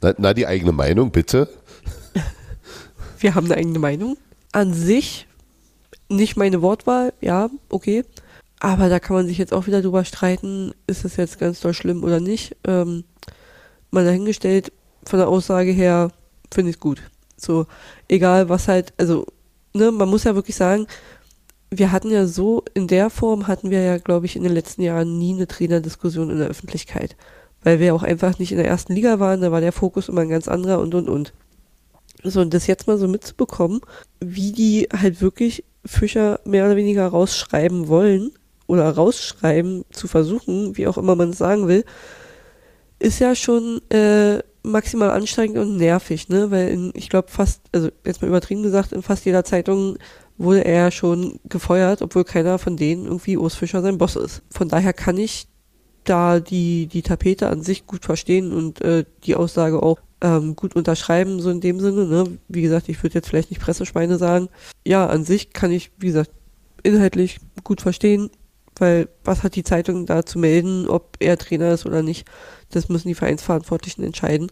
Na, 0.00 0.14
na, 0.16 0.32
die 0.32 0.46
eigene 0.46 0.72
Meinung, 0.72 1.10
bitte? 1.10 1.46
Wir 3.18 3.34
haben 3.34 3.44
eine 3.46 3.56
eigene 3.56 3.78
Meinung. 3.78 4.16
An 4.52 4.72
sich 4.72 5.26
nicht 6.08 6.38
meine 6.38 6.62
Wortwahl, 6.62 7.12
ja, 7.20 7.50
okay. 7.68 8.04
Aber 8.60 8.88
da 8.88 8.98
kann 8.98 9.16
man 9.16 9.26
sich 9.26 9.36
jetzt 9.36 9.52
auch 9.52 9.66
wieder 9.66 9.82
drüber 9.82 10.06
streiten, 10.06 10.72
ist 10.86 11.04
das 11.04 11.16
jetzt 11.16 11.38
ganz 11.38 11.60
doll 11.60 11.74
schlimm 11.74 12.02
oder 12.02 12.20
nicht. 12.20 12.56
Ähm, 12.64 13.04
mal 13.90 14.06
dahingestellt, 14.06 14.72
von 15.04 15.18
der 15.18 15.28
Aussage 15.28 15.70
her 15.70 16.12
finde 16.50 16.70
ich 16.70 16.76
es 16.76 16.80
gut. 16.80 17.02
So, 17.36 17.66
egal 18.08 18.48
was 18.48 18.68
halt, 18.68 18.94
also, 18.96 19.26
ne, 19.74 19.90
man 19.90 20.08
muss 20.08 20.24
ja 20.24 20.34
wirklich 20.34 20.56
sagen, 20.56 20.86
wir 21.70 21.92
hatten 21.92 22.10
ja 22.10 22.26
so, 22.26 22.64
in 22.74 22.86
der 22.86 23.10
Form 23.10 23.46
hatten 23.46 23.70
wir 23.70 23.82
ja, 23.82 23.98
glaube 23.98 24.26
ich, 24.26 24.36
in 24.36 24.42
den 24.42 24.52
letzten 24.52 24.82
Jahren 24.82 25.18
nie 25.18 25.34
eine 25.34 25.46
Trainerdiskussion 25.46 26.30
in 26.30 26.38
der 26.38 26.48
Öffentlichkeit. 26.48 27.16
Weil 27.62 27.80
wir 27.80 27.94
auch 27.94 28.02
einfach 28.02 28.38
nicht 28.38 28.52
in 28.52 28.58
der 28.58 28.68
ersten 28.68 28.92
Liga 28.92 29.18
waren, 29.18 29.40
da 29.40 29.50
war 29.50 29.60
der 29.60 29.72
Fokus 29.72 30.08
immer 30.08 30.20
ein 30.20 30.28
ganz 30.28 30.46
anderer 30.46 30.78
und 30.78 30.94
und 30.94 31.08
und. 31.08 31.32
So, 32.22 32.40
und 32.40 32.54
das 32.54 32.66
jetzt 32.66 32.86
mal 32.86 32.98
so 32.98 33.08
mitzubekommen, 33.08 33.80
wie 34.20 34.52
die 34.52 34.88
halt 34.92 35.20
wirklich 35.20 35.64
Fischer 35.84 36.40
mehr 36.44 36.66
oder 36.66 36.76
weniger 36.76 37.06
rausschreiben 37.06 37.88
wollen 37.88 38.32
oder 38.66 38.88
rausschreiben 38.90 39.84
zu 39.90 40.08
versuchen, 40.08 40.76
wie 40.76 40.86
auch 40.86 40.98
immer 40.98 41.14
man 41.16 41.30
es 41.30 41.38
sagen 41.38 41.68
will, 41.68 41.84
ist 42.98 43.18
ja 43.18 43.34
schon 43.34 43.80
äh, 43.90 44.40
maximal 44.62 45.10
anstrengend 45.10 45.58
und 45.58 45.76
nervig, 45.76 46.28
ne? 46.28 46.50
Weil 46.50 46.68
in, 46.68 46.92
ich 46.94 47.08
glaube 47.08 47.28
fast, 47.30 47.60
also 47.72 47.90
jetzt 48.04 48.22
mal 48.22 48.28
übertrieben 48.28 48.62
gesagt, 48.62 48.92
in 48.92 49.02
fast 49.02 49.24
jeder 49.24 49.44
Zeitung 49.44 49.98
wurde 50.38 50.64
er 50.64 50.90
schon 50.90 51.40
gefeuert, 51.48 52.02
obwohl 52.02 52.24
keiner 52.24 52.58
von 52.58 52.76
denen 52.76 53.06
irgendwie 53.06 53.36
Urs 53.36 53.54
Fischer 53.54 53.82
sein 53.82 53.98
Boss 53.98 54.16
ist. 54.16 54.42
Von 54.50 54.68
daher 54.68 54.92
kann 54.92 55.18
ich 55.18 55.48
da 56.04 56.40
die, 56.40 56.86
die 56.86 57.02
Tapete 57.02 57.48
an 57.48 57.62
sich 57.62 57.86
gut 57.86 58.04
verstehen 58.04 58.52
und 58.52 58.80
äh, 58.80 59.04
die 59.24 59.34
Aussage 59.34 59.82
auch 59.82 59.98
ähm, 60.20 60.56
gut 60.56 60.76
unterschreiben, 60.76 61.40
so 61.40 61.50
in 61.50 61.60
dem 61.60 61.80
Sinne. 61.80 62.06
Ne? 62.06 62.38
Wie 62.48 62.62
gesagt, 62.62 62.88
ich 62.88 63.02
würde 63.02 63.14
jetzt 63.14 63.28
vielleicht 63.28 63.50
nicht 63.50 63.60
Presseschweine 63.60 64.18
sagen. 64.18 64.48
Ja, 64.86 65.06
an 65.06 65.24
sich 65.24 65.52
kann 65.52 65.72
ich, 65.72 65.90
wie 65.98 66.06
gesagt, 66.06 66.30
inhaltlich 66.82 67.38
gut 67.64 67.80
verstehen, 67.80 68.30
weil 68.78 69.08
was 69.24 69.42
hat 69.42 69.56
die 69.56 69.64
Zeitung 69.64 70.06
da 70.06 70.24
zu 70.24 70.38
melden, 70.38 70.88
ob 70.88 71.16
er 71.18 71.36
Trainer 71.36 71.72
ist 71.72 71.86
oder 71.86 72.02
nicht? 72.02 72.28
Das 72.70 72.88
müssen 72.88 73.08
die 73.08 73.14
Vereinsverantwortlichen 73.14 74.04
entscheiden 74.04 74.50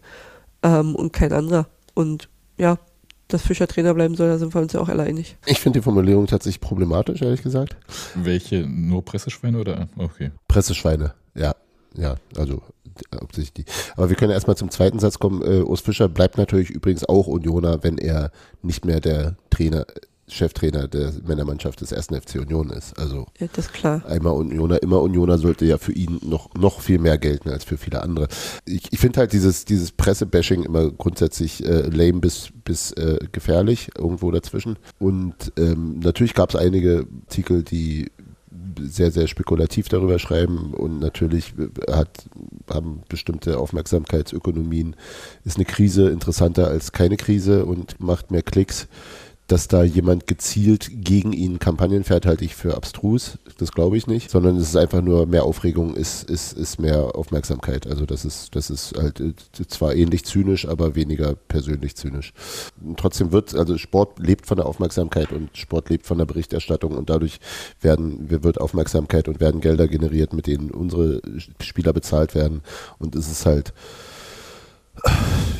ähm, 0.63 0.95
und 0.95 1.13
kein 1.13 1.31
anderer. 1.31 1.67
Und 1.93 2.29
ja, 2.57 2.77
dass 3.27 3.41
Fischer 3.41 3.67
Trainer 3.67 3.93
bleiben 3.93 4.15
soll, 4.15 4.27
da 4.27 4.37
sind 4.37 4.53
wir 4.53 4.61
uns 4.61 4.73
ja 4.73 4.79
auch 4.79 4.89
alle 4.89 5.03
einig. 5.03 5.37
Ich 5.45 5.59
finde 5.59 5.79
die 5.79 5.83
Formulierung 5.83 6.27
tatsächlich 6.27 6.61
problematisch, 6.61 7.21
ehrlich 7.21 7.41
gesagt. 7.41 7.75
Welche? 8.15 8.67
Nur 8.67 9.03
Presseschweine 9.03 9.59
oder? 9.59 9.87
Okay. 9.97 10.31
Presseschweine, 10.47 11.13
ja. 11.33 11.55
Ja, 11.97 12.15
also 12.35 12.61
hauptsächlich 13.13 13.53
die. 13.53 13.65
Aber 13.95 14.09
wir 14.09 14.15
können 14.15 14.31
erstmal 14.31 14.57
zum 14.57 14.69
zweiten 14.69 14.99
Satz 14.99 15.19
kommen. 15.19 15.41
Äh, 15.41 15.61
Urs 15.61 15.81
Fischer 15.81 16.09
bleibt 16.09 16.37
natürlich 16.37 16.69
übrigens 16.69 17.05
auch 17.05 17.27
Unioner, 17.27 17.83
wenn 17.83 17.97
er 17.97 18.31
nicht 18.61 18.85
mehr 18.85 18.99
der 18.99 19.37
Trainer 19.49 19.85
Cheftrainer 20.27 20.87
der 20.87 21.13
Männermannschaft 21.25 21.81
des 21.81 21.91
ersten 21.91 22.19
FC 22.19 22.35
Union 22.35 22.71
ist. 22.71 22.97
Also 22.97 23.27
ja, 23.39 23.47
das 23.53 23.67
ist 23.67 23.73
klar. 23.73 24.03
einmal 24.07 24.33
Unioner, 24.33 24.81
immer 24.81 25.01
Unioner 25.01 25.37
sollte 25.37 25.65
ja 25.65 25.77
für 25.77 25.91
ihn 25.91 26.19
noch, 26.23 26.53
noch 26.55 26.81
viel 26.81 26.97
mehr 26.97 27.17
gelten 27.17 27.49
als 27.49 27.63
für 27.63 27.77
viele 27.77 28.01
andere. 28.01 28.27
Ich, 28.65 28.91
ich 28.91 28.99
finde 28.99 29.19
halt 29.19 29.33
dieses, 29.33 29.65
dieses 29.65 29.91
Pressebashing 29.91 30.63
immer 30.63 30.89
grundsätzlich 30.89 31.63
äh, 31.63 31.87
lame 31.89 32.19
bis, 32.19 32.49
bis 32.63 32.91
äh, 32.93 33.19
gefährlich, 33.31 33.89
irgendwo 33.97 34.31
dazwischen. 34.31 34.77
Und 34.99 35.53
ähm, 35.57 35.99
natürlich 35.99 36.33
gab 36.33 36.49
es 36.49 36.55
einige 36.55 37.05
Artikel, 37.27 37.63
die 37.63 38.11
sehr, 38.81 39.11
sehr 39.11 39.27
spekulativ 39.27 39.89
darüber 39.89 40.19
schreiben 40.19 40.73
und 40.73 40.99
natürlich 40.99 41.53
hat, 41.89 42.25
haben 42.69 43.03
bestimmte 43.09 43.57
Aufmerksamkeitsökonomien, 43.57 44.95
ist 45.43 45.57
eine 45.57 45.65
Krise 45.65 46.09
interessanter 46.09 46.67
als 46.67 46.91
keine 46.91 47.17
Krise 47.17 47.65
und 47.65 47.99
macht 47.99 48.31
mehr 48.31 48.43
Klicks 48.43 48.87
dass 49.47 49.67
da 49.67 49.83
jemand 49.83 50.25
gezielt 50.25 50.89
gegen 50.91 51.31
ihn 51.31 51.59
Kampagnen 51.59 52.03
fährt, 52.03 52.25
halte 52.25 52.43
ich 52.43 52.55
für 52.55 52.75
abstrus. 52.75 53.37
Das 53.59 53.71
glaube 53.71 53.95
ich 53.95 54.07
nicht, 54.07 54.31
sondern 54.31 54.57
es 54.57 54.69
ist 54.69 54.75
einfach 54.75 55.01
nur 55.01 55.27
mehr 55.27 55.43
Aufregung, 55.43 55.95
ist, 55.95 56.27
ist, 56.29 56.53
ist 56.53 56.79
mehr 56.79 57.15
Aufmerksamkeit. 57.15 57.85
Also 57.85 58.07
das 58.07 58.25
ist, 58.25 58.55
das 58.55 58.71
ist 58.71 58.95
halt 58.97 59.19
äh, 59.19 59.33
zwar 59.67 59.93
ähnlich 59.93 60.25
zynisch, 60.25 60.67
aber 60.67 60.95
weniger 60.95 61.35
persönlich 61.35 61.95
zynisch. 61.95 62.33
Und 62.83 62.97
trotzdem 62.97 63.31
wird, 63.31 63.53
also 63.53 63.77
Sport 63.77 64.17
lebt 64.17 64.47
von 64.47 64.57
der 64.57 64.65
Aufmerksamkeit 64.65 65.31
und 65.31 65.55
Sport 65.55 65.89
lebt 65.89 66.07
von 66.07 66.17
der 66.17 66.25
Berichterstattung 66.25 66.93
und 66.93 67.11
dadurch 67.11 67.39
werden, 67.81 68.29
wird 68.29 68.59
Aufmerksamkeit 68.59 69.27
und 69.27 69.39
werden 69.39 69.61
Gelder 69.61 69.87
generiert, 69.87 70.33
mit 70.33 70.47
denen 70.47 70.71
unsere 70.71 71.21
Spieler 71.59 71.93
bezahlt 71.93 72.33
werden. 72.33 72.61
Und 72.97 73.15
es 73.15 73.29
ist 73.29 73.45
halt, 73.45 73.73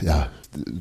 ja, 0.01 0.29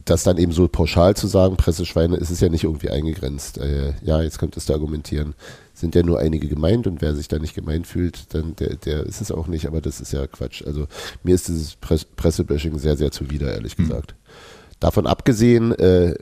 das 0.05 0.23
dann 0.23 0.39
eben 0.39 0.53
so 0.53 0.69
pauschal 0.69 1.17
zu 1.17 1.27
sagen, 1.27 1.57
Presseschweine, 1.57 2.17
ist 2.17 2.31
es 2.31 2.41
ja 2.41 2.49
nicht 2.49 2.65
irgendwie 2.65 2.91
eingegrenzt. 2.91 3.59
Äh, 3.59 3.95
ja, 4.03 4.23
jetzt 4.23 4.39
könntest 4.39 4.69
du 4.69 4.73
argumentieren, 4.73 5.35
sind 5.73 5.95
ja 5.95 6.03
nur 6.03 6.19
einige 6.19 6.49
gemeint 6.49 6.87
und 6.87 7.03
wer 7.03 7.15
sich 7.15 7.29
da 7.29 7.39
nicht 7.39 7.55
gemeint 7.55 7.87
fühlt, 7.87 8.35
dann 8.35 8.57
der, 8.57 8.77
der 8.77 9.05
ist 9.05 9.21
es 9.21 9.33
auch 9.33 9.47
nicht, 9.47 9.67
aber 9.67 9.81
das 9.81 10.01
ist 10.01 10.13
ja 10.13 10.27
Quatsch. 10.27 10.63
Also 10.65 10.87
mir 11.23 11.35
ist 11.35 11.49
dieses 11.49 11.77
Press 11.77 12.05
Pressebashing 12.05 12.79
sehr, 12.79 12.97
sehr 12.97 13.11
zuwider, 13.11 13.53
ehrlich 13.53 13.77
mhm. 13.79 13.89
gesagt. 13.89 14.15
Davon 14.81 15.07
abgesehen, 15.07 15.73
äh, 15.73 16.15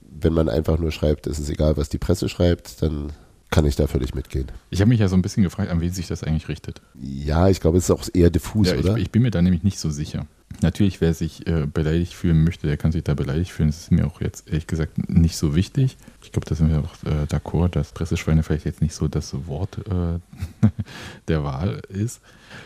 wenn 0.00 0.32
man 0.32 0.48
einfach 0.48 0.78
nur 0.78 0.92
schreibt, 0.92 1.26
es 1.26 1.38
ist 1.38 1.50
egal, 1.50 1.76
was 1.76 1.88
die 1.88 1.98
Presse 1.98 2.28
schreibt, 2.28 2.82
dann 2.82 3.12
kann 3.50 3.66
ich 3.66 3.76
da 3.76 3.86
völlig 3.86 4.14
mitgehen. 4.14 4.46
Ich 4.70 4.80
habe 4.80 4.88
mich 4.88 4.98
ja 4.98 5.08
so 5.08 5.14
ein 5.14 5.22
bisschen 5.22 5.44
gefragt, 5.44 5.70
an 5.70 5.80
wen 5.80 5.92
sich 5.92 6.08
das 6.08 6.24
eigentlich 6.24 6.48
richtet. 6.48 6.80
Ja, 7.00 7.48
ich 7.48 7.60
glaube, 7.60 7.78
es 7.78 7.84
ist 7.84 7.90
auch 7.90 8.02
eher 8.12 8.30
diffus, 8.30 8.68
ja, 8.68 8.78
oder? 8.78 8.96
Ich, 8.96 9.04
ich 9.04 9.10
bin 9.12 9.22
mir 9.22 9.30
da 9.30 9.42
nämlich 9.42 9.62
nicht 9.62 9.78
so 9.78 9.90
sicher. 9.90 10.26
Natürlich, 10.62 11.00
wer 11.00 11.14
sich 11.14 11.46
äh, 11.46 11.66
beleidigt 11.66 12.14
fühlen 12.14 12.44
möchte, 12.44 12.66
der 12.66 12.76
kann 12.76 12.92
sich 12.92 13.04
da 13.04 13.14
beleidigt 13.14 13.50
fühlen. 13.50 13.68
Das 13.68 13.80
ist 13.80 13.90
mir 13.90 14.06
auch 14.06 14.20
jetzt 14.20 14.48
ehrlich 14.48 14.66
gesagt 14.66 15.10
nicht 15.10 15.36
so 15.36 15.54
wichtig. 15.54 15.96
Ich 16.22 16.32
glaube, 16.32 16.46
da 16.46 16.54
sind 16.54 16.70
wir 16.70 16.78
auch 16.78 16.94
äh, 17.04 17.24
d'accord, 17.26 17.68
dass 17.70 17.92
Presseschweine 17.92 18.42
vielleicht 18.42 18.64
jetzt 18.64 18.80
nicht 18.80 18.94
so 18.94 19.08
das 19.08 19.34
Wort 19.46 19.78
äh, 19.78 20.68
der 21.28 21.44
Wahl 21.44 21.82
ist. 21.88 22.20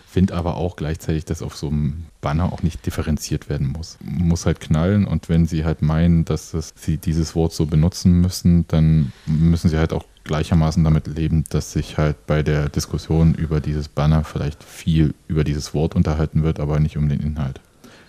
Finde 0.06 0.34
aber 0.34 0.56
auch 0.56 0.76
gleichzeitig, 0.76 1.24
dass 1.24 1.42
auf 1.42 1.56
so 1.56 1.68
einem 1.68 2.04
Banner 2.20 2.52
auch 2.52 2.62
nicht 2.62 2.84
differenziert 2.86 3.48
werden 3.48 3.66
muss. 3.66 3.98
Muss 4.02 4.46
halt 4.46 4.60
knallen 4.60 5.06
und 5.06 5.28
wenn 5.28 5.46
sie 5.46 5.64
halt 5.64 5.82
meinen, 5.82 6.24
dass 6.24 6.50
das, 6.52 6.74
sie 6.76 6.98
dieses 6.98 7.34
Wort 7.34 7.52
so 7.52 7.66
benutzen 7.66 8.20
müssen, 8.20 8.66
dann 8.68 9.12
müssen 9.26 9.68
sie 9.68 9.78
halt 9.78 9.92
auch 9.92 10.04
gleichermaßen 10.24 10.84
damit 10.84 11.06
leben, 11.06 11.44
dass 11.50 11.72
sich 11.72 11.98
halt 11.98 12.26
bei 12.26 12.42
der 12.42 12.68
Diskussion 12.68 13.34
über 13.34 13.60
dieses 13.60 13.88
Banner 13.88 14.24
vielleicht 14.24 14.62
viel 14.62 15.14
über 15.26 15.42
dieses 15.42 15.74
Wort 15.74 15.94
unterhalten 15.94 16.42
wird, 16.42 16.60
aber 16.60 16.80
nicht 16.80 16.96
um 16.96 17.08
den 17.08 17.20
Inhalt. 17.20 17.60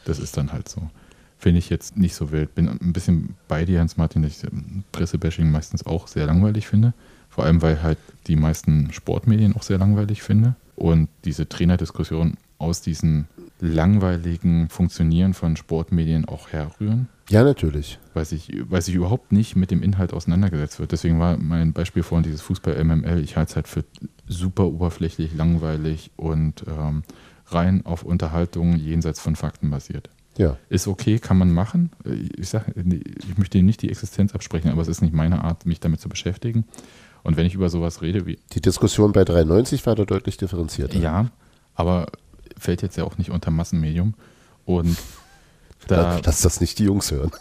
Das 0.10 0.19
ist 0.19 0.36
dann 0.38 0.52
halt 0.52 0.67
so. 0.67 0.82
Finde 1.38 1.60
ich 1.60 1.69
jetzt 1.69 1.98
nicht 1.98 2.15
so 2.15 2.32
wild. 2.32 2.54
Bin 2.56 2.67
ein 2.67 2.93
bisschen 2.93 3.36
bei 3.48 3.63
dir, 3.63 3.80
Hans 3.80 3.95
Martin, 3.95 4.24
dass 4.24 4.43
ich 4.43 4.50
Pressebashing 4.91 5.50
meistens 5.50 5.86
auch 5.86 6.08
sehr 6.08 6.26
langweilig 6.26 6.67
finde. 6.67 6.93
Vor 7.30 7.45
allem, 7.45 7.62
weil 7.62 7.82
halt 7.82 7.98
die 8.28 8.36
meisten 8.36 8.91
Sportmedien 8.91 9.56
auch 9.56 9.63
sehr 9.63 9.78
langweilig 9.78 10.22
finde. 10.22 10.56
Und 10.76 11.08
diese 11.24 11.48
Trainerdiskussion 11.48 12.36
aus 12.58 12.82
diesen 12.82 13.28
langweiligen 13.62 14.69
Funktionieren 14.69 15.34
von 15.34 15.56
Sportmedien 15.56 16.26
auch 16.26 16.50
herrühren. 16.50 17.08
Ja, 17.30 17.43
natürlich. 17.43 18.00
Weil 18.13 18.26
sich, 18.26 18.52
weil 18.69 18.82
sich 18.82 18.95
überhaupt 18.95 19.32
nicht 19.32 19.56
mit 19.56 19.72
dem 19.72 19.84
Inhalt 19.84 20.13
auseinandergesetzt 20.13 20.80
wird. 20.80 20.91
Deswegen 20.91 21.19
war 21.19 21.38
mein 21.38 21.74
Beispiel 21.74 22.04
vorhin 22.04 22.24
dieses 22.24 22.41
Fußball-MML. 22.41 23.24
Ich 23.24 23.38
halte 23.38 23.52
es 23.52 23.56
halt 23.56 23.67
für 23.67 23.84
super 24.28 24.65
oberflächlich, 24.65 25.36
langweilig 25.36 26.12
und 26.15 26.63
ähm, 26.67 27.04
rein 27.54 27.86
auf 27.86 28.04
Unterhaltung 28.04 28.76
jenseits 28.76 29.20
von 29.20 29.36
Fakten 29.36 29.70
basiert. 29.70 30.10
Ja. 30.38 30.58
Ist 30.70 30.88
okay, 30.88 31.20
kann 31.20 31.38
man 31.38 31.52
machen. 31.52 31.92
Ich, 32.38 32.50
sag, 32.50 32.66
ich 32.76 33.38
möchte 33.38 33.58
Ihnen 33.58 33.68
nicht 33.68 33.82
die 33.82 33.90
Existenz 33.90 34.34
absprechen, 34.34 34.72
aber 34.72 34.82
es 34.82 34.88
ist 34.88 35.02
nicht 35.02 35.14
meine 35.14 35.44
Art, 35.44 35.66
mich 35.66 35.82
damit 35.82 36.00
zu 36.00 36.08
beschäftigen. 36.08 36.66
Und 37.24 37.36
wenn 37.36 37.46
ich 37.46 37.56
über 37.56 37.70
sowas 37.70 38.02
rede 38.02 38.26
wie. 38.26 38.40
Die 38.54 38.62
Diskussion 38.62 39.12
bei 39.12 39.26
93 39.26 39.86
war 39.86 39.96
da 39.96 40.06
deutlich 40.06 40.38
differenzierter. 40.38 40.98
Ja, 40.98 41.30
aber 41.76 42.08
fällt 42.58 42.82
jetzt 42.82 42.98
ja 42.98 43.04
auch 43.04 43.18
nicht 43.18 43.32
unter 43.32 43.52
Massenmedium. 43.52 44.14
Und 44.64 44.98
da. 45.88 46.22
Lass 46.24 46.42
das 46.42 46.62
nicht 46.62 46.80
die 46.80 46.86
Jungs 46.86 47.12
hören. 47.12 47.32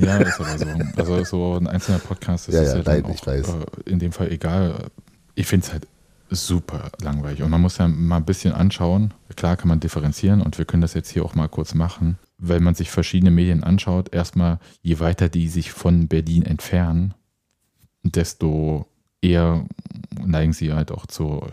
Ja, 0.00 0.16
ist 0.18 0.40
aber 0.40 0.58
so. 0.58 0.66
Also 0.96 1.24
so 1.24 1.56
ein 1.56 1.66
einzelner 1.66 1.98
Podcast 1.98 2.48
das 2.48 2.54
ja, 2.54 2.62
ist 2.62 2.68
ja, 2.68 2.78
ja 2.78 2.82
nein, 2.82 3.02
dann 3.02 3.12
ich 3.12 3.22
auch 3.22 3.26
weiß. 3.26 3.48
äh, 3.48 3.90
in 3.90 3.98
dem 3.98 4.12
Fall 4.12 4.32
egal. 4.32 4.86
Ich 5.34 5.46
finde 5.46 5.66
es 5.66 5.72
halt 5.72 5.86
super 6.32 6.90
langweilig. 7.00 7.42
Und 7.42 7.50
man 7.50 7.60
muss 7.60 7.78
ja 7.78 7.88
mal 7.88 8.16
ein 8.16 8.24
bisschen 8.24 8.52
anschauen. 8.52 9.14
Klar 9.36 9.56
kann 9.56 9.68
man 9.68 9.80
differenzieren 9.80 10.40
und 10.40 10.58
wir 10.58 10.64
können 10.64 10.82
das 10.82 10.94
jetzt 10.94 11.10
hier 11.10 11.24
auch 11.24 11.34
mal 11.34 11.48
kurz 11.48 11.74
machen. 11.74 12.18
Wenn 12.38 12.62
man 12.62 12.74
sich 12.74 12.90
verschiedene 12.90 13.30
Medien 13.30 13.62
anschaut, 13.62 14.12
erstmal, 14.12 14.58
je 14.82 14.98
weiter 15.00 15.28
die 15.28 15.48
sich 15.48 15.72
von 15.72 16.08
Berlin 16.08 16.42
entfernen, 16.42 17.14
desto 18.02 18.86
eher 19.20 19.66
neigen 20.24 20.52
sie 20.52 20.72
halt 20.72 20.90
auch 20.90 21.06
zur 21.06 21.48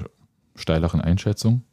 steileren 0.55 1.01
Einschätzung. 1.01 1.63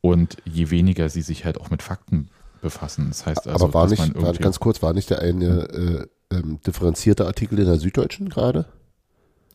Und 0.00 0.36
je 0.44 0.70
weniger 0.70 1.08
sie 1.08 1.22
sich 1.22 1.44
halt 1.44 1.60
auch 1.60 1.70
mit 1.70 1.82
Fakten 1.82 2.28
befassen. 2.62 3.08
Das 3.08 3.26
heißt 3.26 3.48
also, 3.48 3.64
Aber 3.64 3.74
war 3.74 3.88
nicht, 3.88 4.14
war, 4.20 4.32
ganz 4.34 4.60
kurz, 4.60 4.82
war 4.82 4.92
nicht 4.92 5.10
der 5.10 5.20
eine 5.20 6.08
äh, 6.30 6.36
ähm, 6.36 6.60
differenzierte 6.66 7.26
Artikel 7.26 7.58
in 7.58 7.66
der 7.66 7.78
Süddeutschen 7.78 8.28
gerade? 8.28 8.66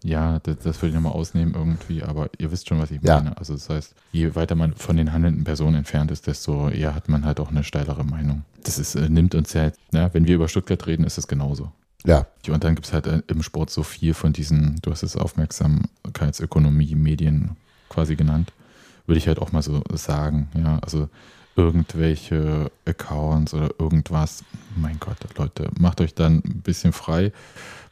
Ja, 0.03 0.39
das, 0.39 0.57
das 0.59 0.77
würde 0.81 0.89
ich 0.89 0.95
nochmal 0.95 1.11
ausnehmen 1.13 1.53
irgendwie, 1.53 2.01
aber 2.01 2.29
ihr 2.39 2.51
wisst 2.51 2.67
schon, 2.67 2.79
was 2.79 2.89
ich 2.91 3.01
Ja. 3.03 3.17
meine. 3.17 3.37
Also 3.37 3.53
das 3.53 3.69
heißt, 3.69 3.93
je 4.11 4.33
weiter 4.35 4.55
man 4.55 4.73
von 4.73 4.97
den 4.97 5.13
handelnden 5.13 5.43
Personen 5.43 5.75
entfernt 5.75 6.09
ist, 6.11 6.25
desto 6.27 6.69
eher 6.69 6.95
hat 6.95 7.07
man 7.07 7.23
halt 7.25 7.39
auch 7.39 7.49
eine 7.49 7.63
steilere 7.63 8.03
Meinung. 8.03 8.43
Das 8.63 8.79
ist, 8.79 8.95
äh, 8.95 9.09
nimmt 9.09 9.35
uns 9.35 9.53
ja, 9.53 9.71
ja, 9.91 10.11
wenn 10.13 10.25
wir 10.27 10.35
über 10.35 10.47
Stuttgart 10.47 10.85
reden, 10.87 11.03
ist 11.03 11.17
es 11.17 11.27
genauso. 11.27 11.71
Ja, 12.03 12.25
Und 12.47 12.63
dann 12.63 12.73
gibt 12.73 12.87
es 12.87 12.93
halt 12.93 13.05
äh, 13.05 13.21
im 13.27 13.43
Sport 13.43 13.69
so 13.69 13.83
viel 13.83 14.15
von 14.15 14.33
diesen, 14.33 14.77
du 14.81 14.89
hast 14.89 15.03
es 15.03 15.15
Aufmerksamkeitsökonomie, 15.15 16.95
Medien 16.95 17.55
quasi 17.89 18.15
genannt, 18.15 18.53
würde 19.05 19.19
ich 19.19 19.27
halt 19.27 19.37
auch 19.37 19.51
mal 19.51 19.61
so 19.61 19.83
sagen, 19.93 20.49
ja, 20.55 20.79
also 20.79 21.09
irgendwelche 21.55 22.71
Accounts 22.85 23.53
oder 23.53 23.69
irgendwas, 23.77 24.43
mein 24.75 24.99
Gott, 24.99 25.17
Leute, 25.37 25.69
macht 25.79 26.01
euch 26.01 26.15
dann 26.15 26.37
ein 26.45 26.61
bisschen 26.63 26.91
frei, 26.93 27.31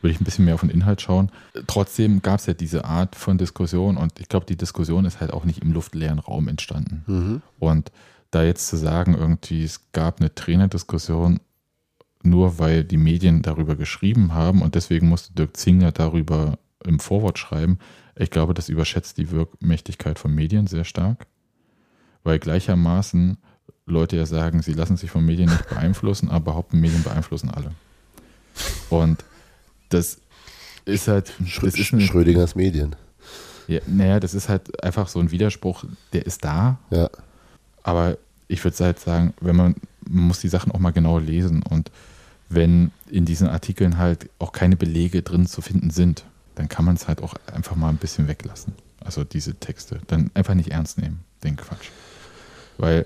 würde 0.01 0.13
ich 0.13 0.21
ein 0.21 0.23
bisschen 0.23 0.45
mehr 0.45 0.55
auf 0.55 0.61
den 0.61 0.69
Inhalt 0.69 1.01
schauen. 1.01 1.31
Trotzdem 1.67 2.21
gab 2.21 2.39
es 2.39 2.45
ja 2.45 2.53
diese 2.53 2.85
Art 2.85 3.15
von 3.15 3.37
Diskussion 3.37 3.97
und 3.97 4.19
ich 4.19 4.29
glaube, 4.29 4.45
die 4.45 4.55
Diskussion 4.55 5.05
ist 5.05 5.19
halt 5.19 5.31
auch 5.31 5.45
nicht 5.45 5.61
im 5.61 5.71
luftleeren 5.71 6.19
Raum 6.19 6.47
entstanden. 6.47 7.03
mhm. 7.07 7.41
Und 7.59 7.91
da 8.31 8.43
jetzt 8.43 8.67
zu 8.67 8.77
sagen, 8.77 9.15
irgendwie, 9.15 9.63
es 9.63 9.91
gab 9.91 10.19
eine 10.19 10.33
Trainerdiskussion, 10.33 11.39
nur 12.21 12.59
weil 12.59 12.83
die 12.83 12.97
Medien 12.97 13.41
darüber 13.41 13.75
geschrieben 13.75 14.33
haben 14.33 14.61
und 14.61 14.75
deswegen 14.75 15.09
musste 15.09 15.33
Dirk 15.33 15.57
Zingler 15.57 15.91
darüber 15.91 16.59
im 16.83 16.99
Vorwort 16.99 17.39
schreiben, 17.39 17.79
ich 18.15 18.29
glaube, 18.29 18.53
das 18.53 18.67
überschätzt 18.69 19.17
die 19.17 19.31
Wirkmächtigkeit 19.31 20.19
von 20.19 20.35
Medien 20.35 20.67
sehr 20.67 20.83
stark, 20.83 21.25
weil 22.23 22.37
gleichermaßen 22.37 23.37
Leute 23.85 24.17
ja 24.17 24.25
sagen, 24.25 24.61
sie 24.61 24.73
lassen 24.73 24.97
sich 24.97 25.09
von 25.09 25.25
Medien 25.25 25.49
nicht 25.49 25.69
beeinflussen, 25.69 26.29
aber 26.29 26.51
behaupten, 26.51 26.79
Medien 26.79 27.03
beeinflussen 27.03 27.49
alle. 27.49 27.71
Und 28.89 29.23
das 29.89 30.19
ist 30.85 31.07
halt, 31.07 31.33
Schrö 31.45 31.67
das 31.67 31.79
ist 31.79 31.93
eine, 31.93 32.01
Schrödingers 32.01 32.55
Medien. 32.55 32.95
ja, 33.67 33.79
naja, 33.87 34.19
das 34.19 34.33
ist 34.33 34.49
halt 34.49 34.83
einfach 34.83 35.07
so 35.07 35.19
ein 35.19 35.31
Widerspruch, 35.31 35.85
der 36.13 36.25
ist 36.25 36.43
da, 36.43 36.79
Ja, 36.89 37.09
aber 37.83 38.17
ich 38.47 38.63
würde 38.63 38.83
halt 38.83 38.99
sagen, 38.99 39.33
wenn 39.41 39.55
man, 39.55 39.75
man 40.07 40.23
muss 40.25 40.39
die 40.39 40.49
Sachen 40.49 40.71
auch 40.71 40.79
mal 40.79 40.91
genau 40.91 41.19
lesen 41.19 41.63
und 41.63 41.91
wenn 42.49 42.91
in 43.09 43.25
diesen 43.25 43.47
Artikeln 43.47 43.97
halt 43.97 44.29
auch 44.39 44.51
keine 44.51 44.75
Belege 44.75 45.21
drin 45.21 45.45
zu 45.45 45.61
finden 45.61 45.91
sind, 45.91 46.25
dann 46.55 46.67
kann 46.67 46.83
man 46.83 46.95
es 46.95 47.07
halt 47.07 47.21
auch 47.21 47.35
einfach 47.53 47.75
mal 47.75 47.89
ein 47.89 47.97
bisschen 47.97 48.27
weglassen. 48.27 48.73
Also 48.99 49.23
diese 49.23 49.55
Texte. 49.55 50.01
Dann 50.07 50.31
einfach 50.33 50.55
nicht 50.55 50.71
ernst 50.71 50.97
nehmen, 50.97 51.21
den 51.43 51.55
Quatsch. 51.55 51.89
Weil 52.77 53.05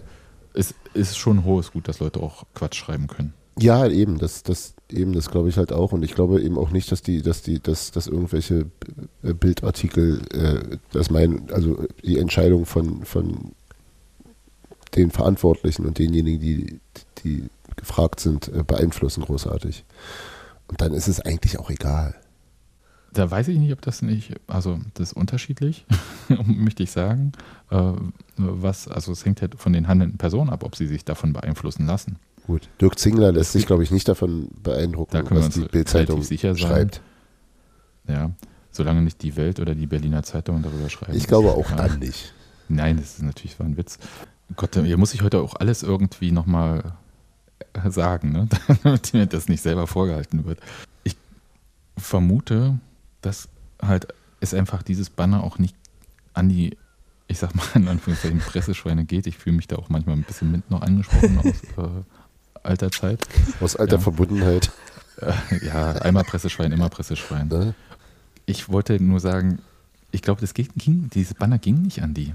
es 0.54 0.74
ist 0.94 1.18
schon 1.18 1.44
hohes 1.44 1.72
Gut, 1.72 1.88
dass 1.88 2.00
Leute 2.00 2.22
auch 2.22 2.46
Quatsch 2.56 2.76
schreiben 2.76 3.08
können. 3.08 3.34
Ja 3.60 3.88
eben, 3.88 4.18
das, 4.18 4.44
das, 4.44 4.76
eben, 4.90 5.14
das 5.14 5.30
glaube 5.30 5.50
ich 5.50 5.58
halt 5.58 5.72
auch. 5.72 5.92
Und 5.92 6.04
ich 6.04 6.16
glaube 6.16 6.42
eben 6.42 6.58
auch 6.58 6.72
nicht, 6.72 6.92
dass 6.92 7.02
die, 7.02 7.22
dass 7.22 7.42
die, 7.42 7.60
dass, 7.60 7.92
dass 7.92 8.08
irgendwelche 8.08 8.66
äh, 9.24 9.34
Bildartikel, 9.34 10.22
äh, 10.32 10.78
dass 10.92 11.10
mein, 11.10 11.50
also 11.52 11.86
die 12.04 12.18
Entscheidung 12.18 12.66
von, 12.66 13.06
von 13.06 13.52
den 14.96 15.12
Verantwortlichen 15.12 15.86
und 15.86 16.00
denjenigen, 16.00 16.40
die, 16.40 16.80
die 17.24 17.50
gefragt 17.76 18.20
sind, 18.20 18.50
äh, 18.50 18.64
beeinflussen 18.64 19.24
großartig. 19.24 19.84
Und 20.68 20.82
dann 20.82 20.94
ist 20.94 21.08
es 21.08 21.20
eigentlich 21.20 21.60
auch 21.60 21.70
egal. 21.70 22.16
Da 23.12 23.30
weiß 23.30 23.48
ich 23.50 23.60
nicht, 23.60 23.72
ob 23.74 23.82
das 23.82 24.02
nicht, 24.02 24.34
also 24.48 24.80
das 24.96 25.10
ist 25.10 25.14
unterschiedlich, 25.14 25.86
möchte 26.46 26.82
ich 26.82 26.92
sagen. 26.92 27.34
Äh, 27.70 27.94
was, 28.38 28.88
also 28.88 29.12
es 29.12 29.24
hängt 29.24 29.42
halt 29.42 29.56
von 29.56 29.74
den 29.74 29.88
handelnden 29.88 30.18
Personen 30.18 30.50
ab, 30.50 30.64
ob 30.64 30.76
sie 30.76 30.88
sich 30.88 31.06
davon 31.06 31.32
beeinflussen 31.32 31.86
lassen. 31.86 32.18
Gut. 32.48 32.68
Dirk 32.82 33.00
Zingler 33.00 33.32
lässt 33.32 33.54
sich, 33.54 33.66
glaube 33.66 33.84
ich, 33.84 33.92
nicht 33.92 34.08
davon 34.08 34.50
beeindrucken, 34.62 35.12
Da 35.14 35.30
was 35.30 35.50
die 35.50 35.62
Bildzeitung 35.62 36.24
schreibt. 36.24 37.02
Ja, 38.08 38.32
solange 38.72 39.02
nicht 39.02 39.22
die 39.22 39.36
Welt 39.38 39.60
oder 39.60 39.76
die 39.76 39.88
Berliner 39.88 40.24
Zeitung 40.24 40.62
darüber 40.62 40.90
schreiben. 40.90 41.16
Ich 41.16 41.28
glaube 41.28 41.52
auch 41.52 41.72
dann 41.72 42.00
nicht. 42.00 42.34
Nein, 42.68 42.98
das 42.98 43.16
ist 43.16 43.24
natürlich 43.24 43.56
so 43.56 43.64
ein 43.64 43.78
Witz. 43.78 43.98
Gott, 44.56 44.76
hier 44.76 44.98
muss 44.98 45.14
ich 45.14 45.22
heute 45.22 45.40
auch 45.40 45.56
alles 45.56 45.84
irgendwie 45.84 46.32
nochmal 46.32 46.94
sagen, 47.90 48.32
ne? 48.32 48.48
damit 48.84 49.14
mir 49.14 49.26
das 49.26 49.48
nicht 49.48 49.62
selber 49.62 49.88
vorgehalten 49.88 50.46
wird. 50.46 50.60
Ich 51.04 51.16
vermute, 51.98 52.80
dass 53.22 53.48
halt 53.82 54.08
es 54.40 54.54
einfach 54.54 54.84
dieses 54.84 55.10
Banner 55.10 55.44
auch 55.44 55.60
nicht 55.60 55.76
an 56.34 56.50
die, 56.50 56.78
ich 57.28 57.40
sag 57.40 57.56
mal 57.56 57.66
in 57.76 57.88
Anführungszeichen, 57.88 58.40
Presseschweine 58.40 59.06
geht. 59.06 59.28
Ich 59.28 59.38
fühle 59.38 59.56
mich 59.56 59.68
da 59.68 59.78
auch 59.78 59.90
manchmal 59.90 60.16
ein 60.16 60.24
bisschen 60.24 60.52
mit 60.52 60.70
noch 60.70 60.82
angesprochen 60.82 61.38
aus 61.40 61.46
äh, 61.78 62.04
alter 62.64 62.92
Zeit. 62.92 63.20
Aus 63.62 63.76
alter 63.76 63.98
Ja. 63.98 64.02
Verbundenheit. 64.02 64.72
Äh, 65.18 65.66
ja, 65.66 65.92
einmal 65.94 66.24
Presseschwein, 66.24 66.72
immer 66.72 66.90
Presseschwein. 66.90 67.48
Ne? 67.48 67.76
Ich 68.46 68.70
wollte 68.70 69.02
nur 69.02 69.20
sagen, 69.20 69.60
ich 70.12 70.22
glaube, 70.22 70.42
das 70.42 70.54
ging, 70.54 71.10
dieses 71.10 71.34
Banner 71.36 71.58
ging 71.60 71.82
nicht 71.82 72.02
an 72.02 72.14
die. 72.14 72.34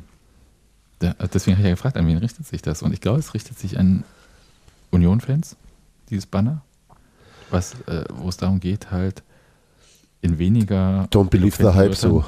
Deswegen 1.01 1.57
habe 1.57 1.63
ich 1.63 1.65
ja 1.69 1.71
gefragt, 1.75 1.97
an 1.97 2.07
wen 2.09 2.19
richtet 2.19 2.47
sich 2.47 2.61
das? 2.61 2.83
Und 2.83 2.93
ich 2.93 3.01
glaube, 3.01 3.21
es 3.21 3.33
richtet 3.35 3.59
sich 3.59 3.79
an 3.79 4.03
Union-Fans, 4.91 5.57
dieses 6.11 6.27
Banner, 6.27 6.63
was, 7.51 7.75
äh, 7.87 8.05
wo 8.13 8.29
es 8.29 8.37
darum 8.37 8.59
geht, 8.59 8.91
halt 8.91 9.23
in 10.21 10.39
weniger 10.39 11.07
Don't 11.13 11.31
believe 11.31 11.57
the 11.57 11.63
eloquenten 11.63 11.89
hype 11.91 11.95
so. 11.95 12.25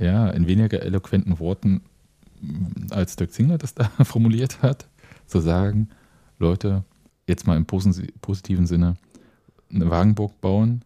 Ja, 0.00 0.28
in 0.30 0.48
weniger 0.48 0.82
eloquenten 0.82 1.38
Worten, 1.38 1.82
als 2.90 3.14
Dirk 3.14 3.32
Zingler 3.32 3.58
das 3.58 3.74
da 3.74 3.84
formuliert 4.04 4.60
hat, 4.62 4.86
zu 5.26 5.38
sagen, 5.40 5.88
Leute, 6.40 6.82
jetzt 7.26 7.46
mal 7.46 7.56
im 7.56 7.64
posi- 7.66 8.12
positiven 8.20 8.66
Sinne, 8.66 8.94
eine 9.72 9.90
Wagenburg 9.90 10.40
bauen, 10.40 10.82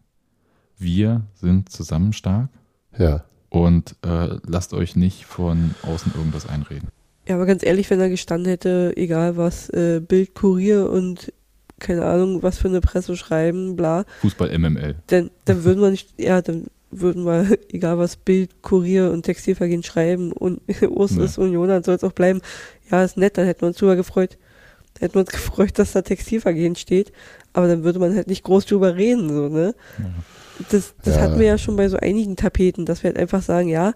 wir 0.77 1.21
sind 1.35 1.69
zusammen 1.69 2.13
stark 2.13 2.49
Ja. 2.97 3.23
und 3.49 3.95
äh, 4.05 4.37
lasst 4.45 4.73
euch 4.73 4.95
nicht 4.95 5.25
von 5.25 5.75
außen 5.83 6.13
irgendwas 6.15 6.47
einreden. 6.47 6.89
Ja, 7.27 7.35
aber 7.35 7.45
ganz 7.45 7.63
ehrlich, 7.63 7.89
wenn 7.89 7.99
er 7.99 8.09
gestanden 8.09 8.49
hätte, 8.49 8.93
egal 8.95 9.37
was, 9.37 9.69
äh, 9.69 9.99
Bild, 10.05 10.33
Kurier 10.33 10.89
und 10.89 11.31
keine 11.79 12.05
Ahnung, 12.05 12.41
was 12.43 12.57
für 12.57 12.67
eine 12.67 12.81
Presse 12.81 13.15
schreiben, 13.15 13.75
bla, 13.75 14.05
Fußball 14.21 14.57
MML. 14.57 14.95
dann, 15.07 15.29
dann 15.45 15.63
würden 15.63 15.81
wir 15.81 15.91
nicht, 15.91 16.09
ja, 16.19 16.41
dann 16.41 16.67
würden 16.91 17.25
wir, 17.25 17.57
egal 17.71 17.97
was 17.99 18.15
Bild, 18.15 18.61
Kurier 18.63 19.11
und 19.11 19.23
Textilvergehen 19.23 19.83
schreiben 19.83 20.31
und 20.31 20.61
Urs 20.89 21.11
ist 21.11 21.37
Union, 21.37 21.67
dann 21.67 21.83
soll 21.83 21.95
es 21.95 22.03
auch 22.03 22.13
bleiben. 22.13 22.41
Ja, 22.89 23.03
ist 23.03 23.17
nett, 23.17 23.37
dann 23.37 23.45
hätten 23.45 23.61
wir 23.61 23.67
uns 23.67 23.77
drüber 23.77 23.95
gefreut. 23.95 24.37
Dann 24.99 25.07
hätten 25.07 25.15
wir 25.15 25.21
uns 25.21 25.31
gefreut, 25.31 25.79
dass 25.79 25.93
da 25.93 26.01
Textilvergehen 26.01 26.75
steht, 26.75 27.11
aber 27.53 27.67
dann 27.67 27.83
würde 27.83 27.99
man 27.99 28.15
halt 28.15 28.27
nicht 28.27 28.43
groß 28.43 28.65
drüber 28.65 28.95
reden, 28.95 29.29
so, 29.29 29.47
ne? 29.49 29.73
Ja. 29.97 30.05
Das, 30.71 30.93
das 31.03 31.15
Ja. 31.15 31.21
hatten 31.21 31.39
wir 31.39 31.47
ja 31.47 31.57
schon 31.57 31.77
bei 31.77 31.87
so 31.87 31.97
einigen 31.97 32.35
Tapeten, 32.35 32.85
dass 32.85 33.01
wir 33.03 33.09
halt 33.09 33.17
einfach 33.19 33.41
sagen, 33.41 33.69
ja, 33.69 33.93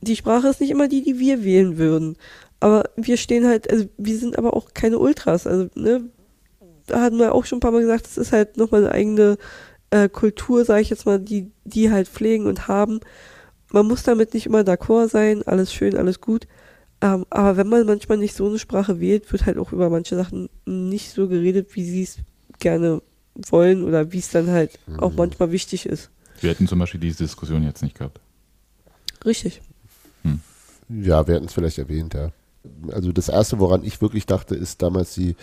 die 0.00 0.14
Sprache 0.16 0.48
ist 0.48 0.60
nicht 0.60 0.70
immer 0.70 0.86
die, 0.88 1.02
die 1.02 1.18
wir 1.18 1.44
wählen 1.44 1.78
würden. 1.78 2.16
Aber 2.60 2.84
wir 2.96 3.16
stehen 3.16 3.46
halt, 3.46 3.70
also 3.70 3.86
wir 3.98 4.16
sind 4.18 4.38
aber 4.38 4.54
auch 4.54 4.72
keine 4.72 4.98
Ultras. 4.98 5.46
Also, 5.46 5.68
ne, 5.74 6.02
da 6.86 7.00
hatten 7.00 7.18
wir 7.18 7.34
auch 7.34 7.44
schon 7.44 7.56
ein 7.58 7.60
paar 7.60 7.72
Mal 7.72 7.80
gesagt, 7.80 8.06
das 8.06 8.18
ist 8.18 8.32
halt 8.32 8.56
nochmal 8.56 8.82
eine 8.84 8.92
eigene 8.92 9.36
äh, 9.90 10.08
Kultur, 10.08 10.64
sage 10.64 10.82
ich 10.82 10.90
jetzt 10.90 11.06
mal, 11.06 11.18
die, 11.18 11.50
die 11.64 11.90
halt 11.90 12.06
pflegen 12.08 12.46
und 12.46 12.68
haben. 12.68 13.00
Man 13.72 13.86
muss 13.86 14.02
damit 14.04 14.32
nicht 14.34 14.46
immer 14.46 14.60
d'accord 14.60 15.08
sein, 15.08 15.42
alles 15.46 15.72
schön, 15.72 15.96
alles 15.96 16.20
gut. 16.20 16.46
Ähm, 17.02 17.24
aber 17.30 17.56
wenn 17.56 17.68
man 17.68 17.86
manchmal 17.86 18.18
nicht 18.18 18.34
so 18.34 18.48
eine 18.48 18.58
Sprache 18.58 19.00
wählt, 19.00 19.30
wird 19.32 19.46
halt 19.46 19.58
auch 19.58 19.72
über 19.72 19.88
manche 19.90 20.16
Sachen 20.16 20.48
nicht 20.66 21.10
so 21.10 21.28
geredet, 21.28 21.74
wie 21.74 21.84
sie 21.84 22.02
es 22.02 22.18
gerne 22.58 23.00
wollen 23.34 23.84
oder 23.84 24.12
wie 24.12 24.18
es 24.18 24.30
dann 24.30 24.50
halt 24.50 24.78
auch 24.98 25.14
manchmal 25.14 25.50
wichtig 25.50 25.86
ist. 25.86 26.10
Wir 26.40 26.50
hätten 26.50 26.68
zum 26.68 26.78
Beispiel 26.78 27.00
diese 27.00 27.24
Diskussion 27.24 27.62
jetzt 27.62 27.82
nicht 27.82 27.96
gehabt. 27.96 28.20
Richtig. 29.24 29.62
Ja, 30.90 31.26
wir 31.26 31.36
hatten 31.36 31.46
es 31.46 31.52
vielleicht 31.52 31.78
erwähnt, 31.78 32.14
ja. 32.14 32.32
Also 32.90 33.12
das 33.12 33.28
Erste, 33.28 33.58
woran 33.58 33.84
ich 33.84 34.02
wirklich 34.02 34.26
dachte, 34.26 34.54
ist 34.54 34.82
damals 34.82 35.14
die 35.14 35.36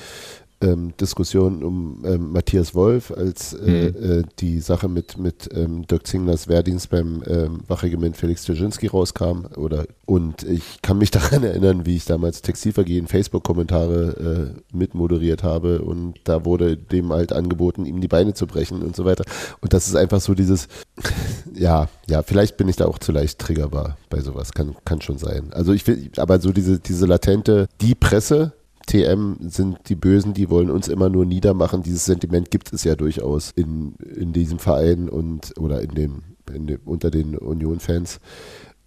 ähm, 0.62 0.94
Diskussion 1.00 1.64
um 1.64 2.04
ähm, 2.06 2.32
Matthias 2.32 2.74
Wolf, 2.74 3.12
als 3.12 3.54
äh, 3.54 3.88
äh, 3.88 4.24
die 4.40 4.60
Sache 4.60 4.88
mit, 4.88 5.18
mit 5.18 5.50
ähm, 5.54 5.86
Dirk 5.86 6.08
Zinglers 6.08 6.48
Wehrdienst 6.48 6.90
beim 6.90 7.24
ähm, 7.28 7.62
Wachregiment 7.68 8.18
Felix 8.18 8.44
Dzerzhinsky 8.44 8.88
rauskam. 8.88 9.46
Oder, 9.56 9.86
und 10.06 10.44
ich 10.44 10.82
kann 10.82 10.98
mich 10.98 11.12
daran 11.18 11.44
erinnern, 11.44 11.86
wie 11.86 11.96
ich 11.96 12.06
damals 12.06 12.42
Textilvergehen 12.42 13.08
Facebook-Kommentare 13.08 14.56
äh, 14.56 14.76
mitmoderiert 14.76 15.44
habe 15.44 15.82
und 15.82 16.16
da 16.24 16.46
wurde 16.46 16.76
dem 16.76 17.12
halt 17.14 17.34
angeboten, 17.34 17.86
ihm 17.86 18.02
die 18.02 18.08
Beine 18.08 18.34
zu 18.34 18.48
brechen 18.48 18.82
und 18.82 18.96
so 18.96 19.06
weiter. 19.06 19.26
Und 19.62 19.74
das 19.74 19.88
ist 19.88 19.96
einfach 19.96 20.22
so 20.22 20.34
dieses, 20.34 20.68
ja, 21.54 21.88
ja, 22.08 22.24
vielleicht 22.24 22.58
bin 22.58 22.68
ich 22.68 22.76
da 22.76 22.86
auch 22.86 22.98
zu 22.98 23.12
leicht 23.12 23.40
triggerbar 23.40 23.98
bei 24.10 24.22
sowas, 24.22 24.54
kann, 24.54 24.76
kann 24.86 25.02
schon 25.02 25.18
sein. 25.18 25.50
Also 25.52 25.74
ich 25.74 25.86
will, 25.86 26.10
aber 26.18 26.40
so 26.40 26.52
diese, 26.52 26.80
diese 26.80 27.06
latente, 27.06 27.68
die 27.82 27.94
Presse, 27.94 28.54
TM 28.88 29.38
sind 29.50 29.90
die 29.90 29.96
Bösen, 29.96 30.34
die 30.34 30.50
wollen 30.50 30.72
uns 30.72 30.88
immer 30.88 31.10
nur 31.10 31.26
niedermachen. 31.26 31.84
Dieses 31.84 32.06
Sentiment 32.06 32.50
gibt 32.50 32.74
es 32.74 32.84
ja 32.84 32.96
durchaus 32.96 33.52
in, 33.52 33.96
in 33.96 34.34
diesem 34.34 34.60
Verein 34.60 35.10
und 35.10 35.54
oder 35.60 35.82
in 35.82 35.94
dem, 35.94 36.24
in 36.52 36.68
dem 36.68 36.82
unter 36.86 37.12
den 37.12 37.38
Union-Fans. 37.38 38.20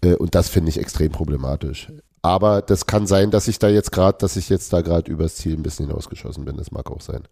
Äh, 0.01 0.15
und 0.15 0.35
das 0.35 0.49
finde 0.49 0.69
ich 0.69 0.79
extrem 0.79 1.11
problematisch. 1.11 1.91
Aber 2.23 2.61
das 2.61 2.85
kann 2.85 3.07
sein, 3.07 3.31
dass 3.31 3.47
ich 3.47 3.59
da 3.59 3.69
jetzt 3.69 3.91
gerade, 3.91 4.17
dass 4.17 4.35
ich 4.35 4.49
jetzt 4.49 4.73
da 4.73 4.81
gerade 4.81 5.11
übers 5.11 5.35
Ziel 5.35 5.53
ein 5.53 5.63
bisschen 5.63 5.87
hinausgeschossen 5.87 6.45
bin. 6.45 6.57
Das 6.57 6.71
mag 6.71 6.91
auch 6.91 7.01
sein. 7.01 7.23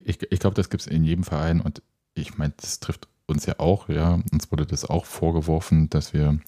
Ich, 0.00 0.18
ich 0.30 0.40
glaube, 0.40 0.54
das 0.54 0.70
gibt 0.70 0.82
es 0.82 0.86
in 0.86 1.04
jedem 1.04 1.24
Verein 1.24 1.60
und 1.60 1.82
ich 2.14 2.38
meine, 2.38 2.54
das 2.56 2.80
trifft 2.80 3.08
uns 3.26 3.46
ja 3.46 3.54
auch, 3.58 3.88
ja. 3.88 4.20
Uns 4.32 4.50
wurde 4.50 4.66
das 4.66 4.84
auch 4.84 5.06
vorgeworfen, 5.06 5.88
dass 5.90 6.12
wir 6.12 6.38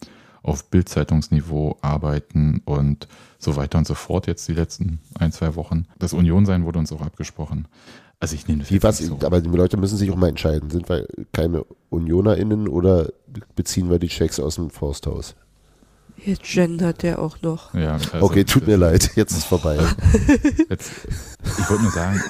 auf 0.45 0.70
Bildzeitungsniveau 0.70 1.78
arbeiten 1.80 2.62
und 2.66 3.09
so 3.38 3.57
weiter 3.57 3.78
und 3.78 3.86
so 3.86 3.95
fort 3.95 4.26
jetzt 4.26 4.47
die 4.47 4.53
letzten 4.53 5.01
ein, 5.18 5.32
zwei 5.32 5.57
Wochen. 5.57 5.86
Das 5.99 6.12
Union 6.12 6.47
sein 6.47 6.64
wurde 6.64 6.78
uns 6.78 6.92
auch 6.92 7.01
abgesprochen. 7.01 7.66
Also 8.20 8.36
ich 8.36 8.47
nehme 8.47 8.61
das 8.61 8.70
Wie 8.70 8.74
jetzt 8.74 8.84
was, 8.84 9.01
nicht 9.01 9.09
so. 9.09 9.26
aber 9.26 9.40
die 9.40 9.49
Leute 9.49 9.76
müssen 9.76 9.97
sich 9.97 10.11
auch 10.11 10.16
mal 10.16 10.28
entscheiden. 10.28 10.70
Sind 10.70 10.88
wir 10.88 11.07
keine 11.32 11.64
UnionerInnen 11.90 12.68
oder 12.68 13.11
beziehen 13.57 13.90
wir 13.90 13.99
die 13.99 14.09
Checks 14.09 14.38
aus 14.38 14.57
dem 14.57 14.70
Forsthaus? 14.70 15.34
Jetzt 16.24 16.45
gendert 16.45 17.03
der 17.03 17.18
auch 17.18 17.42
noch. 17.42 17.74
Ja, 17.74 17.95
also 17.95 18.22
okay, 18.22 18.45
tut 18.45 18.66
mir 18.66 18.76
leid, 18.76 19.11
jetzt 19.16 19.32
ist 19.32 19.45
vorbei. 19.47 19.76
Jetzt, 20.70 20.92
ich 21.59 21.68
wollte 21.68 21.82
nur 21.82 21.92
sagen, 21.92 22.22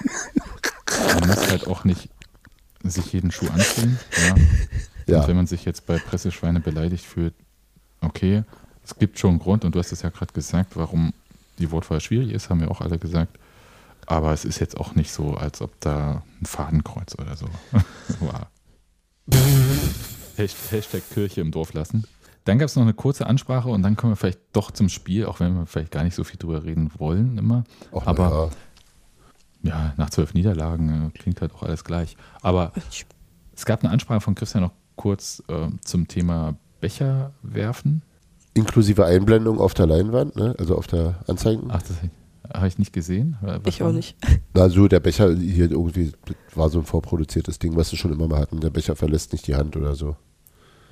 man 1.20 1.28
muss 1.28 1.50
halt 1.50 1.66
auch 1.66 1.84
nicht 1.84 2.08
sich 2.82 3.12
jeden 3.12 3.30
Schuh 3.30 3.46
anziehen. 3.48 3.98
Ja. 4.28 4.34
Ja. 5.06 5.20
Und 5.20 5.28
wenn 5.28 5.36
man 5.36 5.46
sich 5.46 5.64
jetzt 5.64 5.86
bei 5.86 5.98
Presseschweine 5.98 6.60
beleidigt 6.60 7.04
fühlt, 7.04 7.34
okay, 8.04 8.42
es 8.84 8.96
gibt 8.96 9.18
schon 9.18 9.30
einen 9.30 9.38
Grund 9.38 9.64
und 9.64 9.74
du 9.74 9.78
hast 9.78 9.92
es 9.92 10.02
ja 10.02 10.10
gerade 10.10 10.32
gesagt, 10.32 10.76
warum 10.76 11.12
die 11.58 11.70
Wortwahl 11.70 12.00
schwierig 12.00 12.32
ist, 12.32 12.50
haben 12.50 12.60
wir 12.60 12.70
auch 12.70 12.80
alle 12.80 12.98
gesagt. 12.98 13.38
Aber 14.06 14.32
es 14.32 14.44
ist 14.44 14.58
jetzt 14.58 14.76
auch 14.78 14.94
nicht 14.94 15.10
so, 15.10 15.34
als 15.34 15.62
ob 15.62 15.80
da 15.80 16.22
ein 16.40 16.44
Fadenkreuz 16.46 17.14
oder 17.18 17.36
so 17.36 17.46
war. 18.20 18.50
Hasht- 20.36 20.70
Hashtag 20.70 21.02
Kirche 21.10 21.40
im 21.40 21.50
Dorf 21.50 21.72
lassen. 21.72 22.04
Dann 22.44 22.58
gab 22.58 22.66
es 22.68 22.76
noch 22.76 22.82
eine 22.82 22.92
kurze 22.92 23.26
Ansprache 23.26 23.70
und 23.70 23.82
dann 23.82 23.96
kommen 23.96 24.12
wir 24.12 24.16
vielleicht 24.16 24.40
doch 24.52 24.70
zum 24.70 24.90
Spiel, 24.90 25.24
auch 25.24 25.40
wenn 25.40 25.54
wir 25.54 25.66
vielleicht 25.66 25.90
gar 25.92 26.04
nicht 26.04 26.14
so 26.14 26.24
viel 26.24 26.36
drüber 26.36 26.64
reden 26.64 26.90
wollen 26.98 27.38
immer. 27.38 27.64
Och, 27.90 28.06
Aber 28.06 28.50
na 29.62 29.70
ja, 29.70 29.94
nach 29.96 30.10
zwölf 30.10 30.34
Niederlagen 30.34 31.10
äh, 31.14 31.18
klingt 31.18 31.40
halt 31.40 31.54
auch 31.54 31.62
alles 31.62 31.84
gleich. 31.84 32.18
Aber 32.42 32.72
es 33.56 33.64
gab 33.64 33.82
eine 33.82 33.90
Ansprache 33.90 34.20
von 34.20 34.34
Christian 34.34 34.64
noch 34.64 34.72
kurz 34.96 35.42
äh, 35.48 35.68
zum 35.80 36.06
Thema 36.06 36.56
Becher 36.84 37.32
werfen. 37.42 38.02
Inklusive 38.52 39.06
Einblendung 39.06 39.58
auf 39.58 39.72
der 39.72 39.86
Leinwand, 39.86 40.36
ne? 40.36 40.54
also 40.58 40.76
auf 40.76 40.86
der 40.86 41.14
Anzeigen. 41.26 41.70
Ach, 41.70 41.80
das 41.80 41.96
habe 42.52 42.68
ich 42.68 42.78
nicht 42.78 42.92
gesehen. 42.92 43.38
Was 43.40 43.60
Ich 43.64 43.82
auch 43.82 43.90
nicht. 43.90 44.18
Also 44.52 44.86
der 44.86 45.00
Becher 45.00 45.34
hier 45.34 45.70
irgendwie 45.70 46.12
war 46.54 46.68
so 46.68 46.78
ein 46.80 46.84
vorproduziertes 46.84 47.58
Ding, 47.58 47.74
was 47.74 47.90
wir 47.90 47.98
schon 47.98 48.12
immer 48.12 48.28
mal 48.28 48.38
hatten. 48.38 48.60
Der 48.60 48.68
Becher 48.68 48.96
verlässt 48.96 49.32
nicht 49.32 49.46
die 49.46 49.54
Hand 49.54 49.78
oder 49.78 49.94
so. 49.94 50.14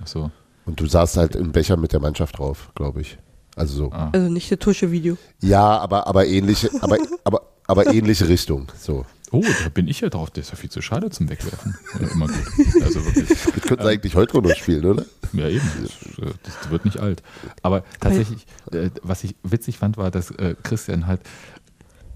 Ach 0.03 0.07
so. 0.07 0.31
Und 0.65 0.81
du 0.81 0.87
saßt 0.87 1.19
halt 1.19 1.37
im 1.37 1.53
Becher 1.53 1.77
mit 1.77 1.93
der 1.93 2.01
Mannschaft 2.01 2.39
drauf, 2.39 2.73
glaube 2.75 3.03
ich. 3.03 3.19
Also 3.55 3.75
so. 3.75 3.93
Ah. 3.93 4.09
Also 4.15 4.31
nicht 4.31 4.51
der 4.51 4.59
Tusche-Video. 4.59 5.19
Ja, 5.43 5.79
aber, 5.79 6.07
aber 6.07 6.27
ähnliche, 6.27 6.71
aber, 6.81 6.97
aber, 7.23 7.43
aber 7.67 7.93
ähnliche 7.93 8.29
Richtung. 8.29 8.69
So. 8.79 9.05
Oh, 9.33 9.43
da 9.63 9.69
bin 9.71 9.89
ich 9.89 10.01
ja 10.01 10.09
drauf. 10.11 10.31
Der 10.31 10.43
ist 10.43 10.51
ja 10.51 10.57
viel 10.57 10.71
zu 10.71 10.83
schade 10.83 11.09
zum 11.11 11.29
Wegwerfen. 11.31 11.75
Ja, 12.01 12.09
immer 12.09 12.27
gut. 12.27 12.37
Also 12.83 13.05
wirklich. 13.05 13.29
Wir 13.31 13.63
könnten 13.63 13.87
eigentlich 13.87 14.15
heute 14.15 14.41
noch 14.41 14.55
spielen, 14.55 14.85
oder? 14.85 15.05
Ja, 15.33 15.49
eben. 15.49 15.69
Das, 15.83 16.25
äh, 16.25 16.33
das 16.43 16.71
wird 16.71 16.85
nicht 16.85 16.99
alt. 17.01 17.23
Aber 17.63 17.83
tatsächlich, 18.01 18.47
äh, 18.73 18.91
was 19.03 19.25
ich 19.25 19.35
witzig 19.43 19.79
fand, 19.79 19.97
war, 19.97 20.11
dass 20.11 20.31
äh, 20.33 20.55
Christian 20.63 21.07
halt 21.07 21.21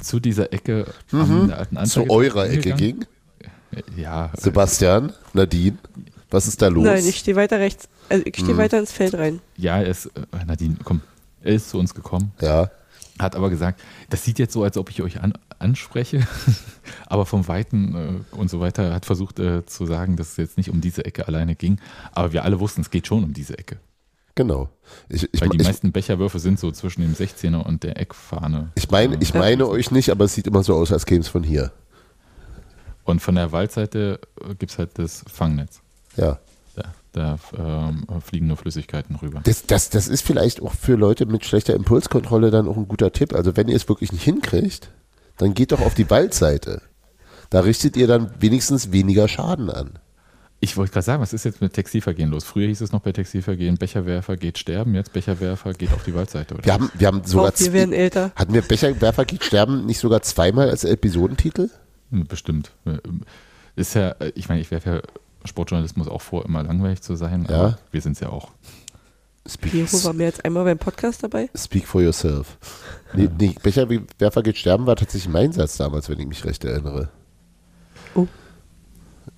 zu 0.01 0.21
dieser 0.21 0.53
Ecke 0.53 0.87
an 1.11 1.49
der 1.49 1.59
alten 1.59 1.77
Mhm. 1.77 1.85
Zu 1.87 2.11
eurer 2.11 2.49
Ecke 2.51 2.73
ging. 2.75 3.07
Ja, 3.97 4.31
Sebastian, 4.37 5.13
Nadine, 5.33 5.77
was 6.31 6.47
ist 6.47 6.61
da 6.63 6.69
los? 6.69 6.85
Nein, 6.85 7.05
ich 7.07 7.17
stehe 7.19 7.37
weiter 7.37 7.59
rechts. 7.59 7.89
Also 8.09 8.25
ich 8.25 8.35
stehe 8.35 8.51
Hm. 8.51 8.59
weiter 8.59 8.79
ins 8.79 8.93
Feld 8.93 9.15
rein. 9.15 9.41
ja, 9.57 9.79
er 9.79 9.87
ist, 9.89 10.07
äh, 10.07 10.45
Nadine, 10.47 10.77
komm, 10.85 11.01
er 11.43 11.55
ist 11.55 11.71
zu 11.71 11.79
uns 11.79 11.93
gekommen, 11.95 12.33
ja, 12.41 12.71
hat 13.19 13.37
aber 13.37 13.51
gesagt, 13.51 13.81
das 14.11 14.25
sieht 14.25 14.39
jetzt 14.39 14.53
so, 14.53 14.63
als 14.63 14.77
ob 14.77 14.91
ich 14.91 15.03
euch 15.03 15.21
an, 15.21 15.33
anspreche, 15.59 16.27
aber 17.07 17.27
vom 17.27 17.49
Weiten 17.49 18.25
äh, 18.33 18.37
und 18.37 18.51
so 18.51 18.61
weiter 18.61 18.95
hat 18.95 19.07
versucht 19.07 19.39
äh, 19.39 19.65
zu 19.67 19.87
sagen, 19.87 20.17
dass 20.17 20.33
es 20.33 20.37
jetzt 20.37 20.57
nicht 20.57 20.71
um 20.71 20.81
diese 20.81 21.05
Ecke 21.05 21.27
alleine 21.27 21.55
ging, 21.55 21.81
aber 22.13 22.33
wir 22.33 22.45
alle 22.45 22.61
wussten, 22.61 22.83
es 22.83 22.91
geht 22.91 23.07
schon 23.07 23.25
um 23.25 23.33
diese 23.33 23.59
Ecke. 23.59 23.79
genau. 24.35 24.69
Ich, 25.09 25.29
ich, 25.33 25.41
Weil 25.41 25.49
die 25.49 25.59
ich, 25.59 25.65
meisten 25.67 25.93
Becherwürfe 25.93 26.39
sind 26.39 26.61
so 26.61 26.71
zwischen 26.71 27.03
dem 27.03 27.15
16er 27.15 27.63
und 27.63 27.83
der 27.83 27.99
Eckfahne. 28.01 28.71
ich 28.75 28.91
meine, 28.91 29.17
ich 29.21 29.35
meine 29.35 29.67
euch 29.67 29.91
nicht, 29.91 30.11
aber 30.11 30.27
es 30.27 30.35
sieht 30.35 30.47
immer 30.47 30.63
so 30.63 30.75
aus, 30.75 30.93
als 30.93 31.07
käme 31.07 31.21
es 31.21 31.29
von 31.29 31.43
hier. 31.43 31.73
Und 33.05 33.21
von 33.21 33.37
der 33.37 33.53
Waldseite 33.53 34.21
gibt 34.59 34.73
es 34.73 34.79
halt 34.79 34.99
das 34.99 35.25
Fangnetz. 35.33 35.81
Ja. 36.17 36.39
Da, 37.17 37.39
da 37.57 37.89
ähm, 37.89 38.07
fliegen 38.21 38.47
nur 38.47 38.59
Flüssigkeiten 38.59 39.17
rüber. 39.17 39.41
Das, 39.43 39.65
das, 39.65 39.89
das 39.89 40.07
ist 40.07 40.21
vielleicht 40.21 40.61
auch 40.61 40.75
für 40.75 40.97
Leute 40.97 41.25
mit 41.25 41.47
schlechter 41.47 41.73
Impulskontrolle 41.73 42.51
dann 42.51 42.69
auch 42.69 42.77
ein 42.77 42.89
guter 42.89 43.11
Tipp. 43.11 43.35
Also 43.35 43.57
wenn 43.57 43.69
ihr 43.69 43.77
es 43.77 43.89
wirklich 43.89 44.13
nicht 44.13 44.23
hinkriegt, 44.23 44.91
dann 45.39 45.55
geht 45.55 45.73
doch 45.73 45.81
auf 45.81 45.95
die 45.95 46.11
Waldseite. 46.11 46.83
Da 47.49 47.61
richtet 47.61 47.97
ihr 47.97 48.07
dann 48.07 48.35
wenigstens 48.39 48.93
weniger 48.93 49.29
Schaden 49.29 49.71
an. 49.71 49.99
Ich 50.61 50.77
wollte 50.77 50.93
gerade 50.93 51.07
sagen, 51.07 51.23
was 51.23 51.33
ist 51.33 51.47
jetzt 51.47 51.63
mit 51.63 51.73
Textilvergehen 51.73 52.31
los? 52.31 52.45
Früher 52.45 52.67
hieß 52.67 52.83
es 52.83 52.93
noch 52.93 53.01
bei 53.01 53.13
Textilvergehen, 53.13 53.79
Becherwerfer 53.79 54.37
geht 54.37 54.59
sterben, 54.59 54.95
jetzt 54.95 55.15
Becherwerfer 55.15 55.73
geht 55.73 55.95
auf 55.95 56.05
die 56.05 56.15
Waldseite. 56.15 56.53
Oder? 56.53 56.67
Wir 56.67 56.73
haben, 56.75 56.91
wir 56.93 57.07
haben 57.07 57.23
sogar 57.25 57.59
wir 57.59 57.73
werden 57.73 57.95
älter. 57.95 58.31
hatten 58.37 58.53
wir 58.53 58.61
Becherwerfer 58.61 59.25
geht 59.25 59.43
sterben 59.43 59.87
nicht 59.87 60.01
sogar 60.01 60.21
zweimal 60.21 60.69
als 60.69 60.85
Episodentitel? 60.85 61.71
Bestimmt. 62.11 62.73
Ist 63.75 63.95
ja, 63.95 64.17
ich 64.35 64.51
meine, 64.51 64.61
ich 64.61 64.71
werfe 64.71 64.91
ja 64.91 65.03
Sportjournalismus 65.47 66.09
auch 66.09 66.21
vor, 66.23 66.45
immer 66.45 66.63
langweilig 66.63 67.01
zu 67.03 67.17
sein, 67.17 67.47
Ja. 67.49 67.55
aber 67.57 67.79
wir 67.91 68.01
sind 68.01 68.13
es 68.13 68.21
ja 68.21 68.29
auch. 68.31 68.51
Speak, 69.49 69.73
Gero 69.73 70.05
war 70.05 70.13
mehr 70.13 70.27
als 70.27 70.41
einmal 70.41 70.65
beim 70.65 70.79
Podcast 70.79 71.23
dabei. 71.23 71.49
speak 71.55 71.87
for 71.87 72.03
yourself. 72.03 72.59
Nee, 73.15 73.29
nee, 73.39 73.55
Becherwerfer 73.63 74.43
geht 74.43 74.57
sterben 74.57 74.87
war 74.87 74.97
tatsächlich 74.97 75.33
mein 75.33 75.53
Satz 75.53 75.77
damals, 75.77 76.09
wenn 76.09 76.19
ich 76.19 76.27
mich 76.27 76.45
recht 76.45 76.65
erinnere. 76.65 77.09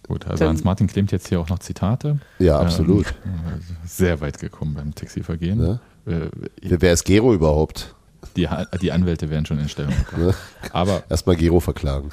Gut, 0.07 0.27
also 0.27 0.39
Dann- 0.39 0.49
Hans-Martin 0.55 0.87
klemmt 0.87 1.13
jetzt 1.13 1.29
hier 1.29 1.39
auch 1.41 1.49
noch 1.51 1.59
Zitate. 1.59 2.19
Ja, 2.39 2.59
absolut. 2.59 3.07
Ähm, 3.27 3.61
sehr 3.85 4.21
weit 4.23 4.39
gekommen 4.39 4.73
beim 4.75 4.95
Textilvergehen. 4.95 5.59
Ne? 5.59 5.81
Äh, 6.07 6.31
Wer, 6.63 6.81
wer 6.81 6.93
ist 6.95 7.05
Gero 7.05 7.35
überhaupt? 7.35 7.95
die, 8.37 8.49
die 8.81 8.93
Anwälte 8.93 9.29
werden 9.29 9.45
schon 9.45 9.59
in 9.59 9.69
Stellung 9.69 9.93
gebracht. 9.95 10.17
Ne? 10.19 10.35
Aber 10.73 11.03
Erstmal 11.11 11.37
Gero 11.37 11.61
verklagen. 11.61 12.09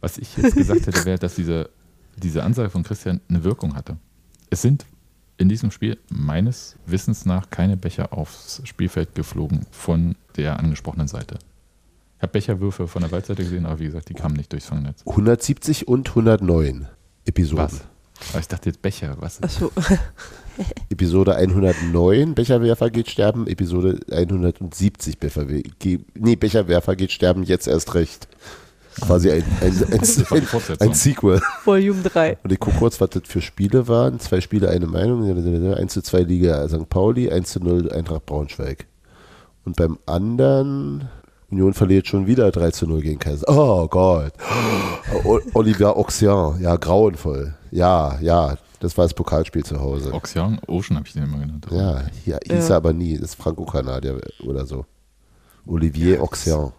Was 0.00 0.18
ich 0.18 0.36
jetzt 0.36 0.54
gesagt 0.54 0.86
hätte, 0.86 1.04
wäre, 1.06 1.18
dass 1.18 1.34
diese, 1.34 1.70
diese 2.16 2.42
Ansage 2.42 2.70
von 2.70 2.82
Christian 2.82 3.20
eine 3.28 3.44
Wirkung 3.44 3.74
hatte. 3.76 3.96
Es 4.50 4.62
sind 4.62 4.84
in 5.36 5.48
diesem 5.48 5.70
Spiel 5.70 5.98
meines 6.08 6.76
Wissens 6.86 7.26
nach 7.26 7.50
keine 7.50 7.76
Becher 7.76 8.12
aufs 8.12 8.62
Spielfeld 8.64 9.14
geflogen 9.14 9.66
von 9.72 10.14
der 10.36 10.58
angesprochenen 10.60 11.08
Seite. 11.08 11.38
Ich 12.18 12.22
habe 12.22 12.32
Becherwürfe 12.32 12.86
von 12.86 13.02
der 13.02 13.10
Waldseite 13.10 13.42
gesehen, 13.42 13.66
aber 13.66 13.80
wie 13.80 13.86
gesagt, 13.86 14.08
die 14.08 14.14
kamen 14.14 14.36
nicht 14.36 14.52
durchs 14.52 14.66
Fangnetz. 14.66 15.02
170 15.06 15.88
und 15.88 16.08
109 16.10 16.86
Episoden. 17.26 17.64
Was? 17.64 17.80
Aber 18.30 18.38
ich 18.40 18.48
dachte 18.48 18.68
jetzt 18.70 18.80
Becher, 18.80 19.16
was? 19.18 19.42
Achso, 19.42 19.72
Episode 20.88 21.34
109, 21.36 22.34
Becherwerfer 22.34 22.90
geht 22.90 23.10
sterben. 23.10 23.46
Episode 23.48 23.98
170, 24.10 25.18
Becher, 25.18 25.44
ge- 25.46 25.98
nee, 26.14 26.36
Becherwerfer 26.36 26.94
geht 26.96 27.10
sterben, 27.10 27.42
jetzt 27.42 27.66
erst 27.66 27.94
recht. 27.94 28.28
Quasi 29.00 29.30
ein, 29.30 29.44
ein, 29.60 29.84
ein, 29.90 30.78
ein, 30.80 30.94
Sequel. 30.94 31.40
Volume 31.64 32.02
3. 32.02 32.38
Und 32.42 32.52
ich 32.52 32.60
gucke 32.60 32.76
kurz, 32.78 33.00
was 33.00 33.10
das 33.10 33.22
für 33.26 33.40
Spiele 33.42 33.88
waren. 33.88 34.20
Zwei 34.20 34.40
Spiele, 34.40 34.68
eine 34.70 34.86
Meinung. 34.86 35.24
1 35.24 35.92
zu 35.92 36.02
2 36.02 36.20
Liga 36.20 36.68
St. 36.68 36.88
Pauli, 36.88 37.30
1 37.30 37.50
zu 37.50 37.60
0 37.60 37.92
Eintracht 37.92 38.26
Braunschweig. 38.26 38.86
Und 39.64 39.76
beim 39.76 39.98
anderen, 40.06 41.08
Union 41.50 41.74
verliert 41.74 42.06
schon 42.06 42.26
wieder 42.26 42.50
3 42.50 42.70
zu 42.70 42.86
0 42.86 43.00
gegen 43.00 43.18
Kaiser. 43.18 43.46
Oh 43.48 43.86
Gott. 43.88 44.32
Olivier 45.54 45.96
Auxian, 45.96 46.60
ja, 46.60 46.76
grauenvoll. 46.76 47.54
Ja, 47.70 48.18
ja, 48.20 48.56
das 48.80 48.96
war 48.98 49.04
das 49.04 49.14
Pokalspiel 49.14 49.64
zu 49.64 49.80
Hause. 49.80 50.12
Oxian, 50.12 50.60
Ocean 50.66 50.96
habe 50.96 51.06
ich 51.06 51.14
den 51.14 51.24
immer 51.24 51.38
genannt. 51.38 51.66
Ja, 51.70 52.02
hier 52.24 52.38
hieß 52.44 52.68
Ja. 52.68 52.74
er 52.74 52.76
aber 52.76 52.92
nie. 52.92 53.14
Das 53.14 53.30
ist 53.30 53.34
Franco-Kanadier 53.36 54.20
oder 54.44 54.66
so. 54.66 54.84
Olivier 55.66 56.22
Auxian, 56.22 56.72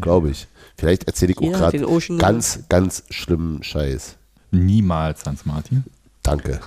glaube 0.00 0.30
ich. 0.30 0.46
Vielleicht 0.76 1.04
erzähle 1.04 1.32
ich 1.32 1.38
auch 1.38 1.52
gerade 1.52 1.78
ganz, 2.18 2.60
ganz 2.68 3.04
schlimmen 3.10 3.62
Scheiß. 3.62 4.16
Niemals 4.50 5.24
Hans 5.26 5.44
Martin. 5.44 5.84
Danke. 6.22 6.60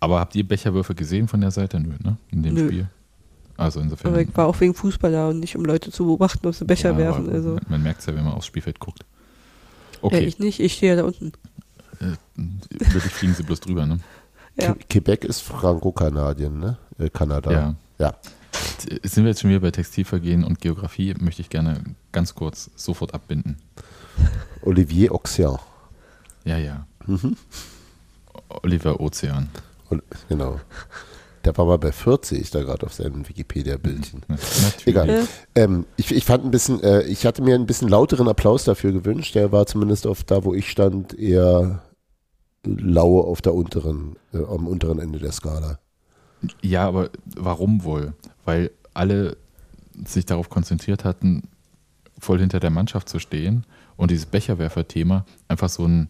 Aber 0.00 0.20
habt 0.20 0.34
ihr 0.34 0.46
Becherwürfe 0.46 0.94
gesehen 0.94 1.28
von 1.28 1.40
der 1.40 1.50
Seite? 1.50 1.80
Nö, 1.80 1.94
ne? 2.02 2.16
In 2.30 2.42
dem 2.42 2.54
Nö. 2.54 2.66
Spiel. 2.66 2.86
Also 3.56 3.80
insofern. 3.80 4.12
Aber 4.12 4.20
ich 4.20 4.36
war 4.36 4.46
auch 4.46 4.60
wegen 4.60 4.74
Fußball 4.74 5.12
da 5.12 5.28
und 5.28 5.40
nicht, 5.40 5.56
um 5.56 5.64
Leute 5.64 5.90
zu 5.90 6.04
beobachten, 6.04 6.46
ob 6.46 6.54
sie 6.54 6.64
Becher 6.64 6.90
ja, 6.92 6.98
werfen. 6.98 7.30
Also. 7.30 7.50
Man, 7.54 7.62
man 7.68 7.82
merkt 7.82 8.00
es 8.00 8.06
ja, 8.06 8.14
wenn 8.14 8.24
man 8.24 8.34
aufs 8.34 8.46
Spielfeld 8.46 8.78
guckt. 8.80 9.00
Ja, 9.00 9.98
Okay, 10.02 10.20
ich 10.20 10.38
nicht, 10.38 10.60
ich 10.60 10.74
stehe 10.74 10.92
ja 10.94 11.00
da 11.00 11.06
unten. 11.06 11.32
äh, 12.00 12.16
wirklich 12.92 13.12
fliegen 13.12 13.32
sie 13.34 13.44
bloß 13.44 13.60
drüber, 13.60 13.86
ne? 13.86 14.00
Ja. 14.56 14.74
Que- 14.74 14.84
Quebec 14.90 15.24
ist 15.24 15.40
Franco-Kanadien, 15.40 16.58
ne? 16.58 16.76
Äh, 16.98 17.08
Kanada. 17.08 17.50
Ja. 17.50 17.74
Ja. 17.98 18.14
Sind 19.02 19.24
wir 19.24 19.30
jetzt 19.30 19.40
schon 19.40 19.50
wieder 19.50 19.60
bei 19.60 19.70
Textilvergehen 19.70 20.44
und 20.44 20.60
Geografie, 20.60 21.14
möchte 21.20 21.42
ich 21.42 21.50
gerne 21.50 21.82
ganz 22.12 22.34
kurz 22.34 22.70
sofort 22.76 23.14
abbinden. 23.14 23.56
Olivier 24.62 25.12
Auxian. 25.12 25.58
Ja, 26.44 26.58
ja. 26.58 26.86
Mhm. 27.06 27.36
Oliver 28.62 29.00
Ozean. 29.00 29.48
Und, 29.90 30.02
genau. 30.28 30.60
Der 31.44 31.56
war 31.58 31.66
mal 31.66 31.78
bei 31.78 31.92
40 31.92 32.50
da 32.50 32.62
gerade 32.62 32.86
auf 32.86 32.94
seinem 32.94 33.28
Wikipedia-Bildchen. 33.28 34.22
Natürlich. 34.28 34.86
Egal. 34.86 35.28
Ähm, 35.54 35.84
ich, 35.96 36.14
ich 36.14 36.24
fand 36.24 36.44
ein 36.44 36.50
bisschen, 36.50 36.82
äh, 36.82 37.02
ich 37.02 37.26
hatte 37.26 37.42
mir 37.42 37.54
ein 37.54 37.66
bisschen 37.66 37.88
lauteren 37.88 38.28
Applaus 38.28 38.64
dafür 38.64 38.92
gewünscht. 38.92 39.34
Der 39.34 39.52
war 39.52 39.66
zumindest 39.66 40.06
auf 40.06 40.24
da, 40.24 40.44
wo 40.44 40.54
ich 40.54 40.70
stand, 40.70 41.18
eher 41.18 41.82
lau 42.64 43.20
auf 43.20 43.42
der 43.42 43.54
unteren, 43.54 44.16
äh, 44.32 44.38
am 44.38 44.66
unteren 44.66 44.98
Ende 44.98 45.18
der 45.18 45.32
Skala. 45.32 45.78
Ja, 46.62 46.86
aber 46.88 47.10
warum 47.36 47.84
wohl? 47.84 48.14
Weil 48.44 48.70
alle 48.92 49.36
sich 50.04 50.26
darauf 50.26 50.48
konzentriert 50.48 51.04
hatten, 51.04 51.44
voll 52.18 52.40
hinter 52.40 52.60
der 52.60 52.70
Mannschaft 52.70 53.08
zu 53.08 53.18
stehen 53.18 53.64
und 53.96 54.10
dieses 54.10 54.26
Becherwerfer-Thema 54.26 55.24
einfach 55.48 55.68
so 55.68 55.86
ein 55.86 56.08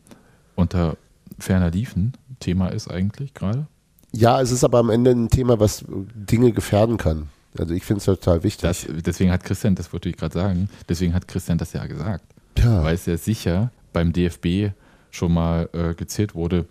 unter 0.55 0.97
ferner 1.39 1.71
Liefen 1.71 2.13
Thema 2.41 2.69
ist 2.69 2.91
eigentlich 2.91 3.35
gerade. 3.35 3.67
Ja, 4.13 4.41
es 4.41 4.51
ist 4.51 4.65
aber 4.65 4.79
am 4.79 4.91
Ende 4.91 5.11
ein 5.11 5.29
Thema, 5.29 5.59
was 5.59 5.85
Dinge 5.89 6.53
gefährden 6.53 6.99
kann. 6.99 7.29
Also 7.59 7.75
ich 7.75 7.85
finde 7.85 7.99
es 7.99 8.05
total 8.05 8.43
wichtig. 8.43 8.63
Das, 8.63 8.87
deswegen 8.89 9.31
hat 9.31 9.45
Christian, 9.45 9.75
das 9.75 9.93
wollte 9.93 10.09
ich 10.09 10.17
gerade 10.17 10.35
sagen, 10.35 10.69
deswegen 10.89 11.15
hat 11.15 11.27
Christian 11.27 11.59
das 11.59 11.73
ja 11.73 11.87
gesagt. 11.87 12.25
ja. 12.59 12.83
Weil 12.83 12.95
es 12.95 13.07
ja 13.07 13.17
sicher 13.17 13.71
beim 13.93 14.13
DFB 14.13 14.73
schon 15.11 15.33
mal 15.33 15.69
äh, 15.73 15.95
gezählt 15.95 16.35
wurde, 16.35 16.67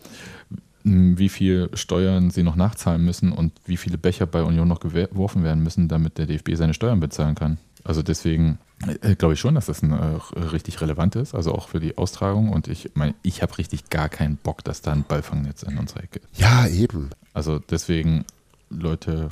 wie 0.83 1.29
viel 1.29 1.69
Steuern 1.73 2.29
sie 2.29 2.43
noch 2.43 2.55
nachzahlen 2.55 3.03
müssen 3.03 3.31
und 3.31 3.53
wie 3.65 3.77
viele 3.77 3.97
Becher 3.97 4.25
bei 4.25 4.43
Union 4.43 4.67
noch 4.67 4.79
geworfen 4.79 5.43
werden 5.43 5.63
müssen, 5.63 5.87
damit 5.87 6.17
der 6.17 6.25
DFB 6.25 6.55
seine 6.55 6.73
Steuern 6.73 6.99
bezahlen 6.99 7.35
kann. 7.35 7.57
Also 7.85 8.01
deswegen 8.01 8.59
äh, 9.01 9.15
glaube 9.15 9.33
ich 9.33 9.39
schon, 9.39 9.55
dass 9.55 9.65
das 9.67 9.81
ein, 9.81 9.91
äh, 9.91 10.39
richtig 10.39 10.81
relevant 10.81 11.15
ist, 11.15 11.35
also 11.35 11.53
auch 11.53 11.69
für 11.69 11.79
die 11.79 11.97
Austragung. 11.97 12.49
Und 12.49 12.67
ich 12.67 12.91
meine, 12.95 13.13
ich 13.23 13.41
habe 13.41 13.57
richtig 13.57 13.89
gar 13.89 14.09
keinen 14.09 14.37
Bock, 14.37 14.63
dass 14.63 14.81
da 14.81 14.91
ein 14.91 15.03
Ballfangnetz 15.07 15.63
in 15.63 15.77
unserer 15.77 16.03
Ecke 16.03 16.19
ist. 16.19 16.39
ja, 16.39 16.67
eben. 16.67 17.09
Also 17.33 17.59
deswegen, 17.59 18.25
Leute, 18.69 19.29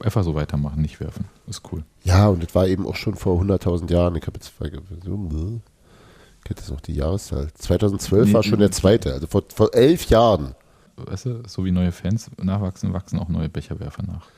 einfach 0.00 0.24
so 0.24 0.34
weitermachen, 0.34 0.80
nicht 0.82 1.00
werfen. 1.00 1.26
Ist 1.46 1.62
cool. 1.72 1.84
Ja, 2.04 2.28
und 2.28 2.42
das 2.42 2.54
war 2.54 2.66
eben 2.66 2.86
auch 2.86 2.96
schon 2.96 3.14
vor 3.14 3.40
100.000 3.40 3.90
Jahren. 3.90 4.16
Ich 4.16 4.26
habe 4.26 4.38
jetzt 4.38 4.52
ich 4.60 6.50
hätte 6.50 6.60
jetzt 6.60 6.70
noch 6.70 6.80
die 6.80 6.94
Jahreszahl. 6.94 7.48
2012 7.54 8.32
war 8.32 8.42
Nee, 8.42 8.48
schon 8.48 8.58
der 8.58 8.70
zweite, 8.70 9.12
also 9.14 9.26
vor, 9.26 9.44
vor 9.54 9.74
elf 9.74 10.06
Jahren. 10.06 10.54
Weißt 10.96 11.26
du, 11.26 11.42
so 11.46 11.64
wie 11.64 11.72
neue 11.72 11.92
Fans 11.92 12.30
nachwachsen, 12.40 12.92
wachsen 12.92 13.18
auch 13.18 13.28
neue 13.28 13.48
Becherwerfer 13.48 14.02
nach. 14.02 14.28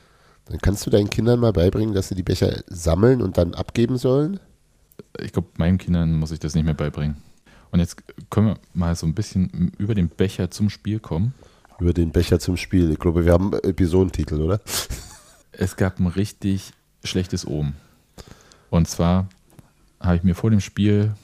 Dann 0.47 0.59
kannst 0.59 0.87
du 0.87 0.91
deinen 0.91 1.11
Kindern 1.11 1.41
mal 1.41 1.53
beibringen, 1.53 1.95
dass 1.95 2.09
sie 2.09 2.15
die 2.15 2.23
Becher 2.23 2.63
sammeln 2.69 3.21
und 3.21 3.37
dann 3.37 3.55
abgeben 3.55 3.99
sollen. 3.99 4.41
ich 5.21 5.33
glaube, 5.33 5.49
meinen 5.57 5.79
Kindern 5.79 6.15
muss 6.15 6.31
ich 6.31 6.39
das 6.39 6.55
nicht 6.55 6.65
mehr 6.65 6.75
beibringen. 6.75 7.17
Und 7.73 7.81
jetzt 7.81 8.03
können 8.31 8.49
wir 8.49 8.59
mal 8.73 8.95
so 8.95 9.07
ein 9.07 9.15
bisschen 9.15 9.73
über 9.77 9.95
den 9.95 10.09
Becher 10.09 10.51
zum 10.51 10.71
Spiel 10.71 11.01
kommen. 11.01 11.35
Über 11.79 11.93
den 11.93 12.11
Becher 12.11 12.39
zum 12.39 12.57
Spiel. 12.57 12.91
Ich 12.91 12.99
glaube, 12.99 13.27
wir 13.27 13.33
haben 13.33 13.53
Episodentitel, 13.53 14.41
oder? 14.41 14.61
Es 15.59 15.77
gab 15.77 15.99
ein 15.99 16.07
richtig 16.07 16.73
schlechtes 17.03 17.47
Omen. 17.47 17.77
Und 18.69 18.89
zwar 18.89 19.27
habe 20.01 20.17
ich 20.17 20.23
mir 20.23 20.35
vor 20.35 20.51
dem 20.51 20.61
Spiel, 20.61 21.15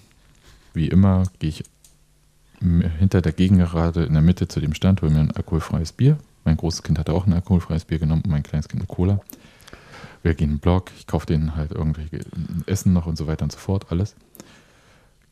wie 0.72 0.88
immer, 0.88 1.24
gehe 1.38 1.50
ich 1.50 1.64
hinter 2.98 3.20
der 3.22 3.32
Gegengerade 3.32 4.04
in 4.04 4.12
der 4.12 4.22
Mitte 4.22 4.48
zu 4.48 4.60
dem 4.60 4.74
Stand, 4.74 5.02
hole 5.02 5.12
mir 5.12 5.20
ein 5.20 5.30
alkoholfreies 5.32 5.92
Bier. 5.92 6.16
Mein 6.44 6.56
großes 6.56 6.82
Kind 6.82 6.98
hatte 6.98 7.12
auch 7.12 7.26
ein 7.26 7.32
alkoholfreies 7.32 7.84
Bier 7.84 7.98
genommen 7.98 8.22
und 8.24 8.30
mein 8.30 8.42
kleines 8.42 8.68
Kind 8.68 8.82
eine 8.82 8.86
Cola. 8.88 9.20
Wir 10.22 10.34
gehen 10.34 10.50
in 10.50 10.56
den 10.56 10.60
Block, 10.60 10.90
ich 10.96 11.06
kaufe 11.06 11.26
denen 11.26 11.56
halt 11.56 11.72
irgendwelche 11.72 12.20
Essen 12.66 12.92
noch 12.92 13.06
und 13.06 13.16
so 13.16 13.26
weiter 13.26 13.44
und 13.44 13.52
so 13.52 13.58
fort, 13.58 13.86
alles. 13.90 14.14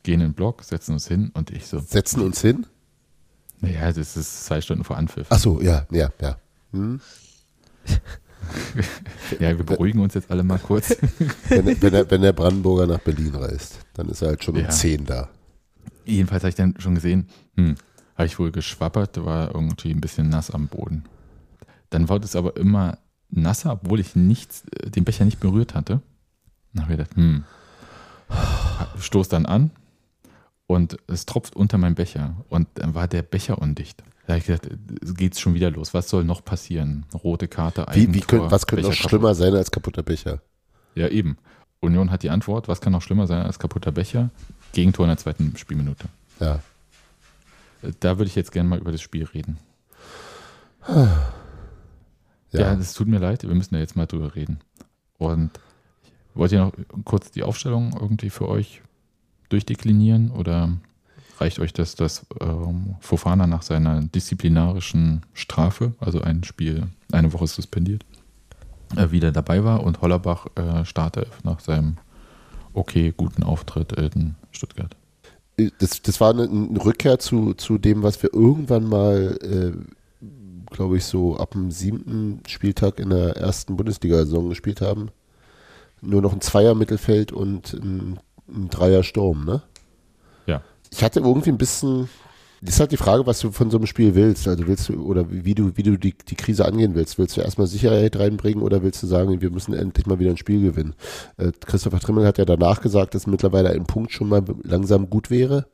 Gehen 0.02 0.20
in 0.20 0.28
den 0.30 0.34
Block, 0.34 0.64
setzen 0.64 0.92
uns 0.94 1.06
hin 1.06 1.30
und 1.34 1.50
ich 1.50 1.66
so, 1.66 1.78
Setzen 1.78 2.22
uns 2.22 2.40
hin. 2.40 2.66
naja, 3.60 3.92
das 3.92 4.16
ist 4.16 4.46
zwei 4.46 4.60
Stunden 4.60 4.82
vor 4.84 4.96
Anpfiff. 4.96 5.26
Ach 5.30 5.38
so, 5.38 5.60
ja, 5.60 5.86
ja, 5.90 6.10
ja. 6.20 6.36
Hm? 6.72 7.00
Ja, 9.38 9.56
wir 9.56 9.64
beruhigen 9.64 10.00
uns 10.00 10.14
jetzt 10.14 10.30
alle 10.30 10.42
mal 10.42 10.58
kurz. 10.58 10.96
Wenn, 11.50 11.66
wenn, 11.82 11.92
der, 11.92 12.10
wenn 12.10 12.22
der 12.22 12.32
Brandenburger 12.32 12.86
nach 12.86 12.98
Berlin 12.98 13.34
reist, 13.34 13.76
dann 13.94 14.08
ist 14.08 14.22
er 14.22 14.28
halt 14.28 14.42
schon 14.42 14.56
um 14.56 14.62
Ja. 14.62 14.70
10 14.70 15.04
da. 15.04 15.28
Jedenfalls 16.10 16.42
habe 16.42 16.48
ich 16.50 16.54
dann 16.54 16.74
schon 16.78 16.94
gesehen, 16.94 17.28
hm, 17.56 17.76
habe 18.16 18.26
ich 18.26 18.38
wohl 18.38 18.50
geschwappert, 18.50 19.24
war 19.24 19.54
irgendwie 19.54 19.90
ein 19.90 20.00
bisschen 20.00 20.28
nass 20.28 20.50
am 20.50 20.68
Boden. 20.68 21.04
Dann 21.90 22.08
wurde 22.08 22.24
es 22.24 22.36
aber 22.36 22.56
immer 22.56 22.98
nasser, 23.30 23.72
obwohl 23.72 24.00
ich 24.00 24.16
nichts, 24.16 24.64
äh, 24.76 24.90
den 24.90 25.04
Becher 25.04 25.24
nicht 25.24 25.40
berührt 25.40 25.74
hatte. 25.74 26.00
Dann 26.72 26.84
habe 26.84 26.92
ich 26.94 26.98
gedacht, 26.98 27.16
hm, 27.16 27.44
stoß 28.98 29.28
dann 29.28 29.46
an 29.46 29.70
und 30.66 30.96
es 31.06 31.26
tropft 31.26 31.56
unter 31.56 31.78
meinem 31.78 31.94
Becher 31.94 32.36
und 32.48 32.68
dann 32.74 32.94
war 32.94 33.08
der 33.08 33.22
Becher 33.22 33.58
undicht. 33.58 34.02
Da 34.26 34.34
habe 34.34 34.38
ich 34.38 34.46
gedacht, 34.46 34.68
es 35.02 35.14
geht's 35.14 35.40
schon 35.40 35.54
wieder 35.54 35.70
los. 35.70 35.94
Was 35.94 36.08
soll 36.08 36.24
noch 36.24 36.44
passieren? 36.44 37.06
Rote 37.24 37.48
Karte, 37.48 37.86
Wie, 37.92 38.00
wie 38.02 38.18
Eigentor, 38.18 38.40
könnt, 38.40 38.52
was 38.52 38.66
könnte 38.66 38.82
noch 38.82 38.90
Becher 38.90 39.02
kaputt. 39.02 39.10
schlimmer 39.10 39.34
sein 39.34 39.54
als 39.54 39.70
kaputter 39.70 40.02
Becher? 40.04 40.42
Ja, 40.94 41.08
eben. 41.08 41.36
Union 41.80 42.10
hat 42.10 42.22
die 42.22 42.30
Antwort, 42.30 42.68
was 42.68 42.80
kann 42.80 42.92
noch 42.92 43.02
schlimmer 43.02 43.26
sein 43.26 43.42
als 43.42 43.58
kaputter 43.58 43.90
Becher? 43.90 44.30
Gegentor 44.72 45.06
in 45.06 45.10
der 45.10 45.18
zweiten 45.18 45.56
Spielminute. 45.56 46.06
Ja. 46.38 46.60
Da 48.00 48.18
würde 48.18 48.28
ich 48.28 48.34
jetzt 48.34 48.52
gerne 48.52 48.68
mal 48.68 48.78
über 48.78 48.92
das 48.92 49.00
Spiel 49.00 49.24
reden. 49.24 49.58
Ja. 50.88 51.32
Ja, 52.52 52.74
es 52.74 52.94
tut 52.94 53.06
mir 53.06 53.18
leid, 53.18 53.42
wir 53.44 53.54
müssen 53.54 53.74
da 53.74 53.80
jetzt 53.80 53.96
mal 53.96 54.06
drüber 54.06 54.34
reden. 54.34 54.58
Und 55.18 55.50
wollt 56.34 56.52
ihr 56.52 56.60
noch 56.60 56.72
kurz 57.04 57.30
die 57.30 57.42
Aufstellung 57.42 57.96
irgendwie 57.98 58.30
für 58.30 58.48
euch 58.48 58.82
durchdeklinieren 59.50 60.30
oder 60.30 60.72
reicht 61.38 61.58
euch 61.58 61.72
das, 61.72 61.94
dass 61.94 62.26
ähm, 62.40 62.96
Fofana 63.00 63.46
nach 63.46 63.62
seiner 63.62 64.02
disziplinarischen 64.02 65.24
Strafe, 65.32 65.94
also 66.00 66.20
ein 66.22 66.44
Spiel, 66.44 66.88
eine 67.12 67.32
Woche 67.32 67.46
suspendiert, 67.46 68.04
äh, 68.96 69.10
wieder 69.10 69.32
dabei 69.32 69.64
war 69.64 69.82
und 69.82 70.00
Hollerbach 70.00 70.46
äh, 70.56 70.84
Startelf 70.84 71.42
nach 71.44 71.60
seinem 71.60 71.96
okay, 72.72 73.12
guten 73.16 73.42
Auftritt 73.42 73.92
in 73.92 74.34
Stuttgart? 74.52 74.96
das, 75.78 76.02
das 76.02 76.20
war 76.20 76.30
eine, 76.30 76.44
eine 76.44 76.84
Rückkehr 76.84 77.18
zu, 77.18 77.54
zu 77.54 77.78
dem, 77.78 78.02
was 78.02 78.22
wir 78.22 78.32
irgendwann 78.32 78.84
mal, 78.84 79.38
äh, 79.42 79.72
glaube 80.72 80.96
ich, 80.96 81.04
so 81.04 81.36
ab 81.36 81.52
dem 81.52 81.70
siebten 81.70 82.42
Spieltag 82.46 82.98
in 83.00 83.10
der 83.10 83.36
ersten 83.36 83.76
Bundesliga-Saison 83.76 84.48
gespielt 84.48 84.80
haben. 84.80 85.10
Nur 86.00 86.22
noch 86.22 86.32
ein 86.32 86.40
Zweier-Mittelfeld 86.40 87.32
und 87.32 87.74
ein, 87.74 88.18
ein 88.48 88.70
Dreier-Sturm, 88.70 89.44
ne? 89.44 89.62
Ja. 90.46 90.62
Ich 90.90 91.04
hatte 91.04 91.20
irgendwie 91.20 91.50
ein 91.50 91.58
bisschen, 91.58 92.08
das 92.62 92.74
ist 92.74 92.80
halt 92.80 92.92
die 92.92 92.98
Frage, 92.98 93.26
was 93.26 93.40
du 93.40 93.52
von 93.52 93.70
so 93.70 93.78
einem 93.78 93.86
Spiel 93.86 94.14
willst. 94.14 94.46
Also 94.46 94.66
willst 94.66 94.88
du, 94.88 95.02
oder 95.02 95.30
wie 95.30 95.54
du, 95.54 95.76
wie 95.76 95.82
du 95.82 95.96
die, 95.96 96.14
die 96.16 96.34
Krise 96.34 96.66
angehen 96.66 96.94
willst. 96.94 97.18
Willst 97.18 97.36
du 97.36 97.40
erstmal 97.40 97.66
Sicherheit 97.66 98.18
reinbringen 98.18 98.62
oder 98.62 98.82
willst 98.82 99.02
du 99.02 99.06
sagen, 99.06 99.40
wir 99.40 99.50
müssen 99.50 99.72
endlich 99.72 100.06
mal 100.06 100.18
wieder 100.18 100.30
ein 100.30 100.36
Spiel 100.36 100.60
gewinnen? 100.60 100.94
Äh, 101.38 101.52
Christopher 101.64 102.00
Trimmel 102.00 102.26
hat 102.26 102.36
ja 102.36 102.44
danach 102.44 102.82
gesagt, 102.82 103.14
dass 103.14 103.26
mittlerweile 103.26 103.70
ein 103.70 103.84
Punkt 103.84 104.12
schon 104.12 104.28
mal 104.28 104.44
langsam 104.62 105.08
gut 105.08 105.30
wäre. 105.30 105.66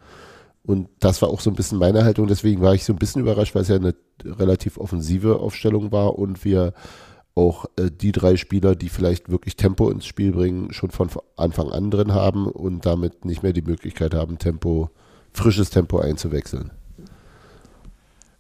Und 0.63 0.89
das 1.01 1.23
war 1.23 1.29
auch 1.29 1.41
so 1.41 1.51
ein 1.51 1.57
bisschen 1.57 1.79
meine 1.79 2.05
Haltung. 2.05 2.29
Deswegen 2.29 2.61
war 2.61 2.75
ich 2.75 2.85
so 2.85 2.93
ein 2.93 2.99
bisschen 2.99 3.23
überrascht, 3.23 3.55
weil 3.55 3.63
es 3.63 3.69
ja 3.69 3.77
eine 3.77 3.95
relativ 4.25 4.79
offensive 4.79 5.41
Aufstellung 5.41 5.91
war 5.91 6.19
und 6.19 6.45
wir 6.45 6.73
auch 7.35 7.67
äh, 7.77 7.91
die 7.91 8.13
drei 8.13 8.37
Spieler, 8.37 8.77
die 8.77 8.89
vielleicht 8.89 9.29
wirklich 9.29 9.57
Tempo 9.57 9.91
ins 9.91 10.07
Spiel 10.07 10.33
bringen, 10.33 10.73
schon 10.73 10.91
von 10.91 11.11
Anfang 11.37 11.71
an 11.71 11.91
drin 11.91 12.15
haben 12.15 12.47
und 12.47 12.87
damit 12.87 13.25
nicht 13.25 13.43
mehr 13.43 13.53
die 13.53 13.63
Möglichkeit 13.63 14.15
haben, 14.15 14.39
Tempo, 14.39 14.91
frisches 15.37 15.71
Tempo 15.71 15.99
einzuwechseln. 15.99 16.71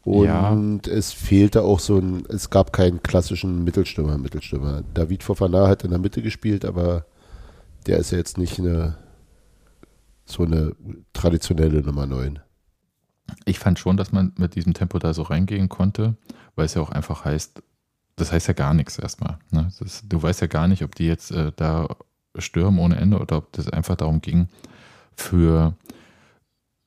Und 0.06 0.86
es 0.86 1.12
fehlte 1.12 1.62
auch 1.62 1.80
so 1.80 1.98
ein, 1.98 2.24
es 2.28 2.48
gab 2.48 2.72
keinen 2.72 3.02
klassischen 3.02 3.64
Mittelstürmer, 3.64 4.18
Mittelstürmer. 4.18 4.84
David 4.94 5.24
Fofana 5.24 5.66
hat 5.66 5.82
in 5.82 5.90
der 5.90 5.98
Mitte 5.98 6.22
gespielt, 6.22 6.64
aber 6.64 7.06
der 7.86 7.98
ist 7.98 8.12
ja 8.12 8.18
jetzt 8.18 8.38
nicht 8.38 8.60
eine, 8.60 8.96
so 10.24 10.44
eine 10.44 10.76
traditionelle 11.12 11.82
Nummer 11.82 12.06
9. 12.06 12.38
Ich 13.46 13.58
fand 13.58 13.80
schon, 13.80 13.96
dass 13.96 14.12
man 14.12 14.32
mit 14.38 14.54
diesem 14.54 14.74
Tempo 14.74 15.00
da 15.00 15.12
so 15.12 15.22
reingehen 15.22 15.68
konnte, 15.68 16.16
weil 16.54 16.66
es 16.66 16.74
ja 16.74 16.82
auch 16.82 16.90
einfach 16.90 17.24
heißt, 17.24 17.60
das 18.14 18.30
heißt 18.30 18.46
ja 18.46 18.54
gar 18.54 18.74
nichts 18.74 19.00
erstmal. 19.00 19.38
Ne? 19.50 19.68
Das, 19.80 20.04
du 20.08 20.22
weißt 20.22 20.40
ja 20.40 20.46
gar 20.46 20.68
nicht, 20.68 20.84
ob 20.84 20.94
die 20.94 21.06
jetzt 21.06 21.32
äh, 21.32 21.50
da 21.56 21.88
stürmen 22.38 22.78
ohne 22.78 22.96
Ende 22.96 23.18
oder 23.18 23.38
ob 23.38 23.52
das 23.52 23.68
einfach 23.68 23.96
darum 23.96 24.20
ging, 24.20 24.46
für 25.16 25.74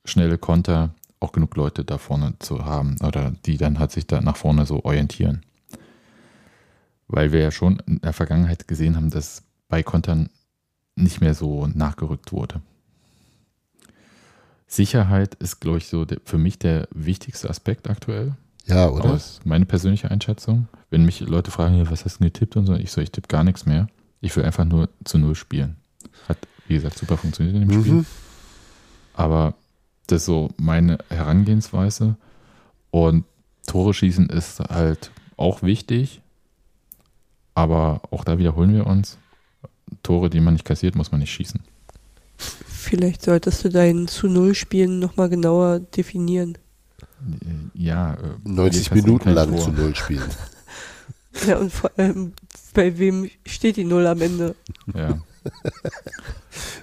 schnelle 0.04 0.38
Konter 0.38 0.94
auch 1.20 1.32
genug 1.32 1.54
Leute 1.56 1.84
da 1.84 1.98
vorne 1.98 2.34
zu 2.38 2.64
haben 2.64 2.96
oder 3.02 3.32
die 3.44 3.58
dann 3.58 3.78
halt 3.78 3.92
sich 3.92 4.06
da 4.06 4.20
nach 4.20 4.36
vorne 4.36 4.64
so 4.66 4.84
orientieren. 4.84 5.42
Weil 7.08 7.32
wir 7.32 7.40
ja 7.40 7.50
schon 7.50 7.80
in 7.86 8.00
der 8.00 8.12
Vergangenheit 8.12 8.68
gesehen 8.68 8.96
haben, 8.96 9.10
dass 9.10 9.42
bei 9.68 9.82
Kontern 9.82 10.30
nicht 10.96 11.20
mehr 11.20 11.34
so 11.34 11.66
nachgerückt 11.66 12.32
wurde. 12.32 12.60
Sicherheit 14.66 15.34
ist, 15.36 15.60
glaube 15.60 15.78
ich, 15.78 15.88
so 15.88 16.04
der, 16.04 16.18
für 16.24 16.38
mich 16.38 16.58
der 16.58 16.88
wichtigste 16.94 17.50
Aspekt 17.50 17.90
aktuell. 17.90 18.34
Ja, 18.66 18.88
oder? 18.88 19.10
Aus 19.14 19.40
meine 19.44 19.66
persönliche 19.66 20.10
Einschätzung. 20.10 20.68
Wenn 20.90 21.04
mich 21.04 21.20
Leute 21.20 21.50
fragen, 21.50 21.90
was 21.90 22.04
hast 22.04 22.20
du 22.20 22.24
getippt 22.24 22.56
und 22.56 22.66
so, 22.66 22.74
ich 22.74 22.92
so, 22.92 23.00
ich 23.00 23.10
tippe 23.10 23.26
gar 23.28 23.42
nichts 23.42 23.66
mehr. 23.66 23.88
Ich 24.20 24.36
will 24.36 24.44
einfach 24.44 24.64
nur 24.64 24.88
zu 25.04 25.18
Null 25.18 25.34
spielen. 25.34 25.76
Hat, 26.28 26.38
wie 26.68 26.74
gesagt, 26.74 26.98
super 26.98 27.16
funktioniert 27.16 27.56
in 27.56 27.68
dem 27.68 27.78
Mhm. 27.78 27.82
Spiel. 27.82 28.04
Aber 29.14 29.54
das 30.10 30.22
ist 30.22 30.26
so 30.26 30.50
meine 30.56 30.98
Herangehensweise. 31.08 32.16
Und 32.90 33.24
Tore 33.66 33.94
schießen 33.94 34.28
ist 34.30 34.60
halt 34.60 35.10
auch 35.36 35.62
wichtig. 35.62 36.20
Aber 37.54 38.02
auch 38.10 38.24
da 38.24 38.38
wiederholen 38.38 38.72
wir 38.72 38.86
uns. 38.86 39.18
Tore, 40.02 40.30
die 40.30 40.40
man 40.40 40.54
nicht 40.54 40.64
kassiert, 40.64 40.94
muss 40.94 41.10
man 41.12 41.20
nicht 41.20 41.32
schießen. 41.32 41.60
Vielleicht 42.36 43.22
solltest 43.22 43.64
du 43.64 43.68
dein 43.68 44.08
zu 44.08 44.28
Null 44.28 44.54
Spielen 44.54 44.98
nochmal 44.98 45.28
genauer 45.28 45.80
definieren. 45.80 46.56
Äh, 47.44 47.78
Ja. 47.84 48.14
äh, 48.14 48.16
90 48.44 48.50
wir 48.50 48.88
kassieren 48.88 49.04
Minuten 49.06 49.30
lang 49.30 49.50
Tor. 49.50 49.58
zu 49.60 49.70
Null 49.72 49.94
spielen. 49.94 50.24
Ja, 51.46 51.58
und 51.58 51.72
vor 51.72 51.92
allem, 51.96 52.32
bei 52.74 52.98
wem 52.98 53.30
steht 53.46 53.76
die 53.76 53.84
Null 53.84 54.04
am 54.08 54.20
Ende? 54.20 54.56
Ja. 54.92 55.16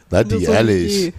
Na, 0.10 0.24
die 0.24 0.44
ehrlich. 0.46 1.14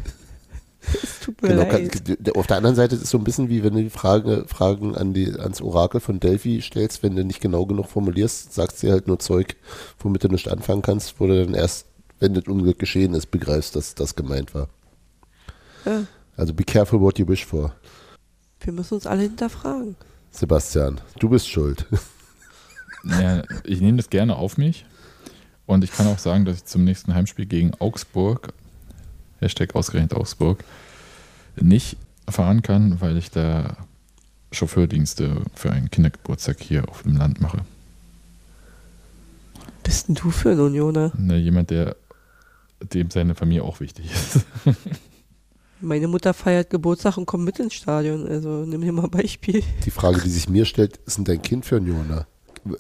Es 1.03 1.21
tut 1.21 1.41
mir 1.43 1.49
Genau, 1.49 1.63
leid. 1.63 2.07
kann, 2.07 2.33
auf 2.37 2.47
der 2.47 2.57
anderen 2.57 2.77
Seite 2.77 2.95
ist 2.97 3.03
es 3.03 3.11
so 3.11 3.19
ein 3.19 3.25
bisschen 3.25 3.49
wie 3.49 3.63
wenn 3.63 3.75
du 3.75 3.83
die 3.83 3.91
Frage, 3.91 4.45
Fragen 4.47 4.95
an 4.97 5.13
die, 5.15 5.33
ans 5.39 5.61
Orakel 5.61 6.01
von 6.01 6.21
Delphi 6.21 6.61
stellst, 6.63 7.03
wenn 7.03 7.17
du 7.17 7.25
nicht 7.25 7.41
genau 7.41 7.67
genug 7.67 7.89
formulierst, 7.89 8.53
sagst 8.55 8.83
du 8.83 8.91
halt 8.91 9.07
nur 9.07 9.19
Zeug, 9.19 9.57
womit 10.01 10.25
du 10.25 10.29
nicht 10.29 10.49
anfangen 10.49 10.83
kannst, 10.83 11.21
wo 11.21 11.27
du 11.27 11.45
dann 11.45 11.55
erst, 11.55 11.87
wenn 12.21 12.35
das 12.35 12.45
Unglück 12.47 12.79
geschehen 12.79 13.15
ist, 13.15 13.31
begreifst, 13.31 13.77
dass 13.77 13.95
das 13.95 14.17
gemeint 14.17 14.55
war. 14.55 14.69
Ja, 15.85 16.05
Also 16.37 16.55
be 16.55 16.65
careful 16.65 17.01
what 17.01 17.19
you 17.19 17.27
wish 17.29 17.45
for. 17.45 17.73
wir 18.61 18.73
müssen 18.73 18.95
uns 18.95 19.07
alle 19.07 19.23
hinterfragen. 19.23 19.97
Sebastian, 20.31 21.01
du 21.19 21.29
bist 21.29 21.49
schuld. 21.49 21.87
ja, 23.05 23.43
ich 23.65 23.81
nehme 23.81 23.97
das 23.97 24.11
gerne 24.11 24.37
auf 24.37 24.59
mich. 24.59 24.85
Und 25.67 25.85
ich 25.85 25.93
kann 25.93 26.07
auch 26.07 26.19
sagen, 26.19 26.45
dass 26.47 26.57
ich 26.57 26.65
zum 26.65 26.85
nächsten 26.85 27.15
Heimspiel 27.15 27.45
gegen 27.47 27.73
Augsburg, 27.79 28.49
Hashtag 29.41 29.75
ausgerechnet 29.75 30.15
Augsburg, 30.15 30.65
nicht 31.57 31.97
fahren 32.29 32.63
kann, 32.63 33.01
weil 33.01 33.17
ich 33.17 33.31
da 33.31 33.77
Chauffeurdienste 34.53 35.43
für 35.55 35.71
einen 35.71 35.91
Kindergeburtstag 35.91 36.61
hier 36.61 36.89
auf 36.89 37.03
dem 37.03 37.17
Land 37.17 37.41
mache. 37.41 37.59
Bist 39.83 40.09
denn 40.09 40.15
du 40.15 40.31
für 40.31 40.51
ein 40.51 40.61
Unioner? 40.61 41.13
Ne, 41.17 41.39
jemand, 41.39 41.71
der 41.71 41.97
dem 42.81 43.11
seine 43.11 43.35
Familie 43.35 43.65
auch 43.65 43.81
wichtig 43.81 44.11
ist. 44.13 44.45
Meine 45.81 46.09
Mutter 46.09 46.35
feiert 46.35 46.71
Geburtstag 46.71 47.17
und 47.19 47.27
kommt 47.27 47.45
mit 47.45 47.59
ins 47.59 47.75
Stadion. 47.75 48.27
Also 48.27 48.65
nimm 48.65 48.81
dir 48.81 48.93
mal 48.93 49.05
ein 49.05 49.11
Beispiel. 49.11 49.63
Die 49.85 49.91
Frage, 49.91 50.21
die 50.21 50.31
sich 50.31 50.49
mir 50.49 50.65
stellt, 50.65 50.99
ist 51.07 51.19
denn 51.19 51.25
dein 51.25 51.41
Kind 51.41 51.65
für 51.65 51.77
ein 51.77 51.87
Jona? 51.87 52.27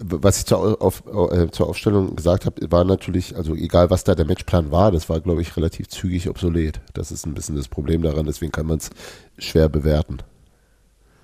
Was 0.00 0.38
ich 0.38 0.46
zur, 0.46 0.58
Au- 0.58 0.74
auf, 0.86 1.02
äh, 1.32 1.50
zur 1.50 1.68
Aufstellung 1.68 2.16
gesagt 2.16 2.46
habe, 2.46 2.70
war 2.70 2.84
natürlich, 2.84 3.36
also 3.36 3.54
egal 3.54 3.90
was 3.90 4.04
da 4.04 4.14
der 4.14 4.26
Matchplan 4.26 4.70
war, 4.70 4.90
das 4.92 5.08
war, 5.08 5.20
glaube 5.20 5.42
ich, 5.42 5.56
relativ 5.56 5.88
zügig 5.88 6.28
obsolet. 6.28 6.80
Das 6.94 7.10
ist 7.12 7.26
ein 7.26 7.34
bisschen 7.34 7.56
das 7.56 7.68
Problem 7.68 8.02
daran, 8.02 8.26
deswegen 8.26 8.52
kann 8.52 8.66
man 8.66 8.78
es 8.78 8.90
schwer 9.38 9.68
bewerten. 9.68 10.18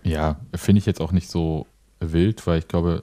Ja, 0.03 0.41
finde 0.55 0.79
ich 0.81 0.87
jetzt 0.87 1.01
auch 1.01 1.13
nicht 1.13 1.31
so 1.31 1.67
wild, 2.01 2.47
weil 2.47 2.59
ich 2.59 2.69
glaube, 2.69 3.03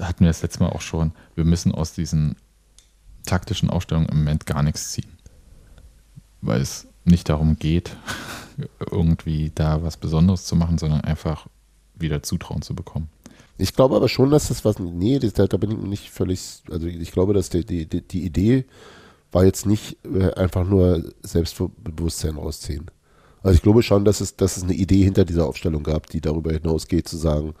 hatten 0.00 0.20
wir 0.20 0.28
das 0.28 0.42
letzte 0.42 0.62
Mal 0.62 0.70
auch 0.70 0.80
schon, 0.80 1.12
wir 1.34 1.44
müssen 1.44 1.72
aus 1.72 1.92
diesen 1.92 2.36
taktischen 3.26 3.70
Aufstellungen 3.70 4.08
im 4.08 4.18
Moment 4.18 4.46
gar 4.46 4.62
nichts 4.62 4.90
ziehen. 4.90 5.10
Weil 6.40 6.60
es 6.60 6.86
nicht 7.04 7.28
darum 7.28 7.58
geht, 7.58 7.96
irgendwie 8.90 9.52
da 9.54 9.82
was 9.82 9.96
Besonderes 9.96 10.44
zu 10.44 10.56
machen, 10.56 10.78
sondern 10.78 11.02
einfach 11.02 11.46
wieder 11.94 12.22
Zutrauen 12.22 12.62
zu 12.62 12.74
bekommen. 12.74 13.08
Ich 13.58 13.74
glaube 13.74 13.96
aber 13.96 14.08
schon, 14.08 14.30
dass 14.30 14.48
das 14.48 14.64
was, 14.64 14.78
nee, 14.78 15.18
das, 15.18 15.34
da, 15.34 15.46
da 15.46 15.56
bin 15.56 15.70
ich 15.70 15.78
nicht 15.78 16.10
völlig, 16.10 16.62
also 16.70 16.86
ich 16.86 17.12
glaube, 17.12 17.34
dass 17.34 17.50
die, 17.50 17.64
die, 17.64 17.86
die, 17.86 18.00
die 18.00 18.24
Idee 18.24 18.64
war 19.30 19.44
jetzt 19.44 19.66
nicht 19.66 19.98
äh, 20.04 20.32
einfach 20.34 20.66
nur 20.66 21.12
Selbstbewusstsein 21.22 22.36
rausziehen. 22.36 22.90
Also 23.42 23.56
ich 23.56 23.62
glaube 23.62 23.82
schon, 23.82 24.04
dass 24.04 24.20
es, 24.20 24.36
dass 24.36 24.56
es 24.56 24.62
eine 24.62 24.74
Idee 24.74 25.02
hinter 25.02 25.24
dieser 25.24 25.46
Aufstellung 25.46 25.82
gab, 25.82 26.06
die 26.08 26.20
darüber 26.20 26.52
hinausgeht, 26.52 27.08
zu 27.08 27.16
sagen, 27.16 27.54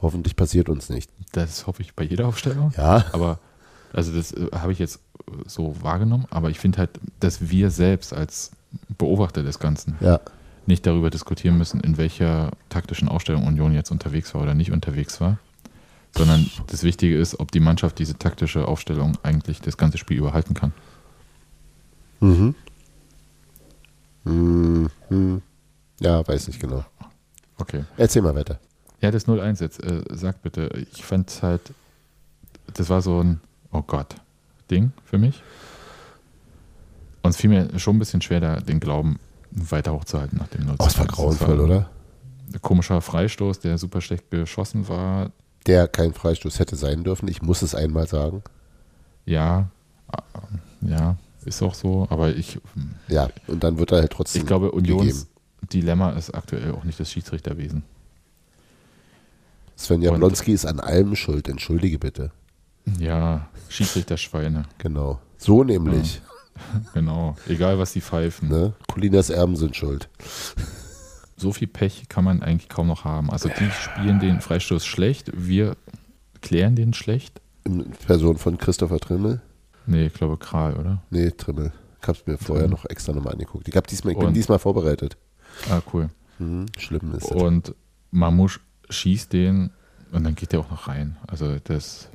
hoffentlich 0.00 0.36
passiert 0.36 0.68
uns 0.68 0.88
nicht. 0.88 1.10
Das 1.32 1.66
hoffe 1.66 1.82
ich 1.82 1.94
bei 1.94 2.04
jeder 2.04 2.26
Aufstellung. 2.26 2.72
Ja, 2.76 3.04
Aber, 3.12 3.38
also 3.92 4.12
das 4.12 4.32
äh, 4.32 4.48
habe 4.52 4.72
ich 4.72 4.78
jetzt 4.78 5.00
äh, 5.28 5.32
so 5.46 5.76
wahrgenommen, 5.82 6.26
aber 6.30 6.50
ich 6.50 6.58
finde 6.58 6.78
halt, 6.78 6.90
dass 7.20 7.48
wir 7.48 7.70
selbst 7.70 8.12
als 8.12 8.50
Beobachter 8.98 9.42
des 9.42 9.58
Ganzen 9.58 9.96
ja. 10.00 10.20
Nicht 10.66 10.86
darüber 10.86 11.10
diskutieren 11.10 11.58
müssen, 11.58 11.80
in 11.80 11.96
welcher 11.96 12.50
taktischen 12.68 13.08
Ausstellung 13.08 13.46
Union 13.46 13.74
jetzt 13.74 13.90
unterwegs 13.90 14.34
war 14.34 14.42
oder 14.42 14.54
nicht 14.54 14.72
unterwegs 14.72 15.20
war, 15.20 15.38
sondern 16.16 16.50
das 16.68 16.82
Wichtige 16.82 17.18
ist, 17.18 17.40
ob 17.40 17.50
die 17.52 17.60
Mannschaft 17.60 17.98
diese 17.98 18.16
taktische 18.16 18.66
Aufstellung 18.66 19.18
eigentlich 19.22 19.60
das 19.60 19.76
ganze 19.76 19.98
Spiel 19.98 20.18
überhalten 20.18 20.54
kann. 20.54 20.72
Mhm. 22.20 22.54
Mhm. 24.24 25.42
Ja, 26.00 26.26
weiß 26.26 26.48
nicht 26.48 26.60
genau. 26.60 26.84
Okay. 27.58 27.84
Erzähl 27.96 28.22
mal 28.22 28.34
weiter. 28.34 28.58
Ja, 29.00 29.10
das 29.10 29.26
0-1 29.28 29.60
jetzt, 29.60 29.82
äh, 29.82 30.02
sag 30.10 30.42
bitte. 30.42 30.70
Ich 30.92 31.04
fand 31.04 31.28
es 31.28 31.42
halt, 31.42 31.60
das 32.72 32.88
war 32.88 33.02
so 33.02 33.22
ein, 33.22 33.40
oh 33.70 33.82
Gott, 33.82 34.16
Ding 34.70 34.92
für 35.04 35.18
mich. 35.18 35.42
Und 37.22 37.30
es 37.30 37.36
fiel 37.36 37.50
mir 37.50 37.78
schon 37.78 37.96
ein 37.96 37.98
bisschen 37.98 38.22
schwer, 38.22 38.40
da 38.40 38.56
den 38.60 38.80
Glauben 38.80 39.18
weiter 39.54 39.92
hochzuhalten 39.94 40.38
nach 40.38 40.48
dem 40.48 40.66
0 40.66 40.76
Oh, 40.78 40.84
es 40.86 40.98
war 40.98 41.06
grauenvoll, 41.06 41.60
oder? 41.60 41.90
Ein 42.52 42.60
komischer 42.60 43.00
Freistoß, 43.00 43.60
der 43.60 43.78
super 43.78 44.00
schlecht 44.00 44.30
geschossen 44.30 44.88
war. 44.88 45.30
Der 45.66 45.88
kein 45.88 46.12
Freistoß 46.12 46.58
hätte 46.58 46.76
sein 46.76 47.04
dürfen. 47.04 47.28
Ich 47.28 47.40
muss 47.42 47.62
es 47.62 47.74
einmal 47.74 48.06
sagen. 48.06 48.42
Ja, 49.24 49.70
äh, 50.12 50.88
ja, 50.90 51.16
ist 51.44 51.62
auch 51.62 51.74
so. 51.74 52.06
Aber 52.10 52.34
ich, 52.34 52.58
Ja, 53.08 53.28
und 53.46 53.64
dann 53.64 53.78
wird 53.78 53.92
er 53.92 54.00
halt 54.00 54.12
trotzdem. 54.12 54.42
ich 54.42 54.46
glaube, 54.46 54.70
Unions 54.72 55.00
gegeben. 55.02 55.26
Dilemma 55.72 56.10
ist 56.10 56.34
aktuell 56.34 56.72
auch 56.72 56.84
nicht 56.84 57.00
das 57.00 57.10
Schiedsrichterwesen. 57.10 57.82
Sven 59.76 60.02
Jablonski 60.02 60.52
ist 60.52 60.66
an 60.66 60.78
allem 60.80 61.16
schuld. 61.16 61.48
Entschuldige 61.48 61.98
bitte. 61.98 62.30
Ja, 62.98 63.48
Schiedsrichterschweine, 63.68 64.64
Genau. 64.78 65.18
So 65.38 65.64
nämlich. 65.64 66.20
genau. 66.94 67.36
Egal, 67.48 67.78
was 67.78 67.92
die 67.92 68.00
pfeifen. 68.00 68.48
Ne? 68.48 68.74
Colinas 68.88 69.30
Erben 69.30 69.56
sind 69.56 69.76
schuld. 69.76 70.08
so 71.36 71.52
viel 71.52 71.68
Pech 71.68 72.08
kann 72.08 72.24
man 72.24 72.42
eigentlich 72.42 72.68
kaum 72.68 72.86
noch 72.86 73.04
haben. 73.04 73.30
Also 73.30 73.48
die 73.48 73.70
spielen 73.70 74.20
den 74.20 74.40
Freistoß 74.40 74.84
schlecht, 74.86 75.30
wir 75.34 75.76
klären 76.42 76.76
den 76.76 76.94
schlecht. 76.94 77.40
In 77.64 77.90
Person 77.90 78.36
von 78.36 78.58
Christopher 78.58 78.98
Trimmel. 79.00 79.40
Nee, 79.86 80.06
ich 80.06 80.14
glaube 80.14 80.36
Kral, 80.38 80.74
oder? 80.76 81.02
Nee, 81.10 81.30
Trimmel. 81.30 81.72
Ich 82.00 82.08
hab's 82.08 82.26
mir 82.26 82.36
vorher 82.38 82.64
Trimmel. 82.66 82.78
noch 82.78 82.84
extra 82.90 83.12
nochmal 83.12 83.32
angeguckt. 83.32 83.66
Ich, 83.68 83.74
diesmal, 83.82 84.12
ich 84.12 84.18
bin 84.18 84.28
Und- 84.28 84.34
diesmal 84.34 84.58
vorbereitet. 84.58 85.16
Ah, 85.70 85.80
cool. 85.92 86.08
Mhm, 86.38 86.66
schlimm 86.78 87.14
ist 87.14 87.30
das. 87.30 87.40
Und 87.40 87.74
Mamouche 88.10 88.60
schießt 88.90 89.32
den 89.32 89.70
und 90.12 90.24
dann 90.24 90.34
geht 90.34 90.52
der 90.52 90.60
auch 90.60 90.70
noch 90.70 90.88
rein. 90.88 91.16
Also 91.26 91.56
das, 91.64 92.08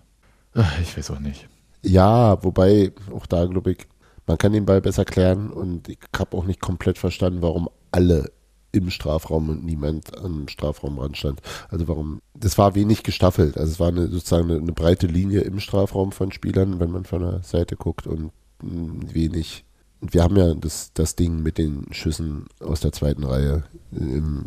ich 0.82 0.98
weiß 0.98 1.12
auch 1.12 1.20
nicht. 1.20 1.48
Ja, 1.82 2.42
wobei, 2.44 2.92
auch 3.14 3.26
da 3.26 3.46
glaube 3.46 3.72
ich, 3.72 3.88
man 4.30 4.38
kann 4.38 4.54
den 4.54 4.68
Ball 4.68 4.80
besser 4.80 5.06
klären 5.06 5.50
und 5.50 5.90
ich 5.90 5.98
habe 6.16 6.38
auch 6.38 6.46
nicht 6.46 6.62
komplett 6.62 7.00
verstanden, 7.00 7.42
warum 7.42 7.68
alle 7.92 8.32
im 8.72 8.92
Strafraum 8.92 9.50
und 9.50 9.66
niemand 9.66 10.16
am 10.20 10.48
Strafraumrand 10.48 11.18
stand. 11.18 11.42
Also 11.70 11.88
warum, 11.88 12.22
das 12.36 12.56
war 12.60 12.76
wenig 12.76 13.02
gestaffelt. 13.02 13.58
Also 13.58 13.72
es 13.72 13.80
war 13.80 13.88
eine, 13.88 14.08
sozusagen 14.08 14.52
eine, 14.52 14.60
eine 14.60 14.72
breite 14.72 15.08
Linie 15.08 15.42
im 15.42 15.60
Strafraum 15.60 16.12
von 16.12 16.32
Spielern, 16.32 16.80
wenn 16.80 16.92
man 16.92 17.06
von 17.06 17.22
der 17.24 17.42
Seite 17.42 17.76
guckt 17.76 18.06
und 18.06 18.32
mh, 18.62 19.14
wenig 19.14 19.66
wir 20.02 20.24
haben 20.24 20.38
ja 20.38 20.54
das, 20.54 20.94
das 20.94 21.16
Ding 21.18 21.44
mit 21.44 21.58
den 21.58 21.88
Schüssen 21.92 22.46
aus 22.62 22.80
der 22.80 22.94
zweiten 22.94 23.26
Reihe, 23.26 23.64
im, 23.92 24.46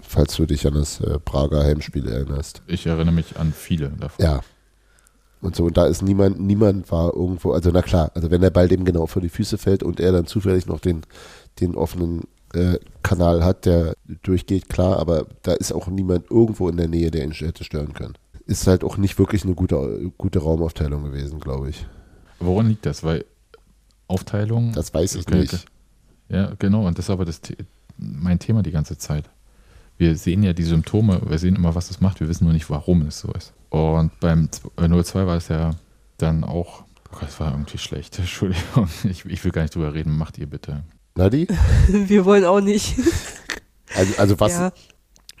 falls 0.00 0.36
du 0.36 0.44
dich 0.44 0.66
an 0.66 0.74
das 0.74 1.00
äh, 1.00 1.18
Prager 1.20 1.64
Heimspiel 1.64 2.06
erinnerst. 2.06 2.60
Ich 2.66 2.84
erinnere 2.84 3.14
mich 3.14 3.38
an 3.38 3.54
viele 3.54 3.88
davon. 3.90 4.22
Ja. 4.22 4.40
Und 5.46 5.54
so, 5.54 5.66
und 5.66 5.76
da 5.76 5.86
ist 5.86 6.02
niemand, 6.02 6.40
niemand 6.40 6.90
war 6.90 7.14
irgendwo, 7.14 7.52
also 7.52 7.70
na 7.72 7.80
klar, 7.80 8.10
also 8.14 8.32
wenn 8.32 8.40
der 8.40 8.50
Ball 8.50 8.66
dem 8.66 8.84
genau 8.84 9.06
vor 9.06 9.22
die 9.22 9.28
Füße 9.28 9.58
fällt 9.58 9.84
und 9.84 10.00
er 10.00 10.10
dann 10.10 10.26
zufällig 10.26 10.66
noch 10.66 10.80
den, 10.80 11.02
den 11.60 11.76
offenen 11.76 12.24
äh, 12.52 12.80
Kanal 13.04 13.44
hat, 13.44 13.64
der 13.64 13.94
durchgeht, 14.24 14.68
klar, 14.68 14.98
aber 14.98 15.26
da 15.42 15.52
ist 15.52 15.70
auch 15.70 15.86
niemand 15.86 16.32
irgendwo 16.32 16.68
in 16.68 16.76
der 16.76 16.88
Nähe, 16.88 17.12
der 17.12 17.22
ihn 17.22 17.30
hätte 17.30 17.62
stören 17.62 17.94
können. 17.94 18.14
Ist 18.46 18.66
halt 18.66 18.82
auch 18.82 18.96
nicht 18.96 19.20
wirklich 19.20 19.44
eine 19.44 19.54
gute, 19.54 20.10
gute 20.18 20.40
Raumaufteilung 20.40 21.04
gewesen, 21.04 21.38
glaube 21.38 21.70
ich. 21.70 21.86
Woran 22.40 22.66
liegt 22.66 22.84
das? 22.84 23.04
Weil 23.04 23.24
Aufteilung. 24.08 24.72
Das 24.72 24.92
weiß 24.92 25.14
ich 25.14 25.28
okay, 25.28 25.42
nicht. 25.42 25.64
Ja, 26.28 26.54
genau, 26.58 26.88
und 26.88 26.98
das 26.98 27.04
ist 27.04 27.10
aber 27.10 27.24
das, 27.24 27.40
mein 27.98 28.40
Thema 28.40 28.64
die 28.64 28.72
ganze 28.72 28.98
Zeit. 28.98 29.30
Wir 29.96 30.16
sehen 30.16 30.42
ja 30.42 30.52
die 30.52 30.64
Symptome, 30.64 31.20
wir 31.24 31.38
sehen 31.38 31.54
immer, 31.54 31.76
was 31.76 31.88
es 31.90 32.00
macht, 32.00 32.18
wir 32.18 32.28
wissen 32.28 32.44
nur 32.44 32.52
nicht, 32.52 32.68
warum 32.68 33.02
es 33.02 33.20
so 33.20 33.30
ist. 33.30 33.52
Und 33.70 34.18
beim 34.20 34.48
02 34.76 35.20
äh, 35.20 35.26
war 35.26 35.36
es 35.36 35.48
ja 35.48 35.70
dann 36.18 36.44
auch, 36.44 36.84
oh 37.12 37.18
das 37.20 37.40
war 37.40 37.52
irgendwie 37.52 37.78
schlecht, 37.78 38.18
Entschuldigung, 38.18 38.88
ich, 39.04 39.24
ich 39.24 39.44
will 39.44 39.52
gar 39.52 39.62
nicht 39.62 39.74
drüber 39.74 39.94
reden, 39.94 40.16
macht 40.16 40.38
ihr 40.38 40.46
bitte. 40.46 40.84
Nadi? 41.14 41.48
wir 41.88 42.24
wollen 42.24 42.44
auch 42.44 42.60
nicht. 42.60 42.96
Also, 43.94 44.14
also 44.18 44.40
was? 44.40 44.52
Ja. 44.52 44.72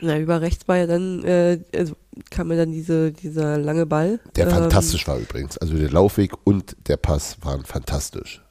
Na, 0.00 0.18
über 0.18 0.40
rechts 0.40 0.68
war 0.68 0.76
ja 0.76 0.86
dann, 0.86 1.24
äh, 1.24 1.58
also 1.74 1.96
kam 2.30 2.46
mir 2.48 2.56
dann 2.56 2.70
diese, 2.70 3.12
dieser 3.12 3.58
lange 3.58 3.86
Ball. 3.86 4.20
Der 4.36 4.46
ähm, 4.46 4.52
fantastisch 4.52 5.06
war 5.08 5.18
übrigens. 5.18 5.58
Also 5.58 5.76
der 5.76 5.90
Laufweg 5.90 6.32
und 6.44 6.76
der 6.86 6.96
Pass 6.96 7.38
waren 7.42 7.64
fantastisch. 7.64 8.42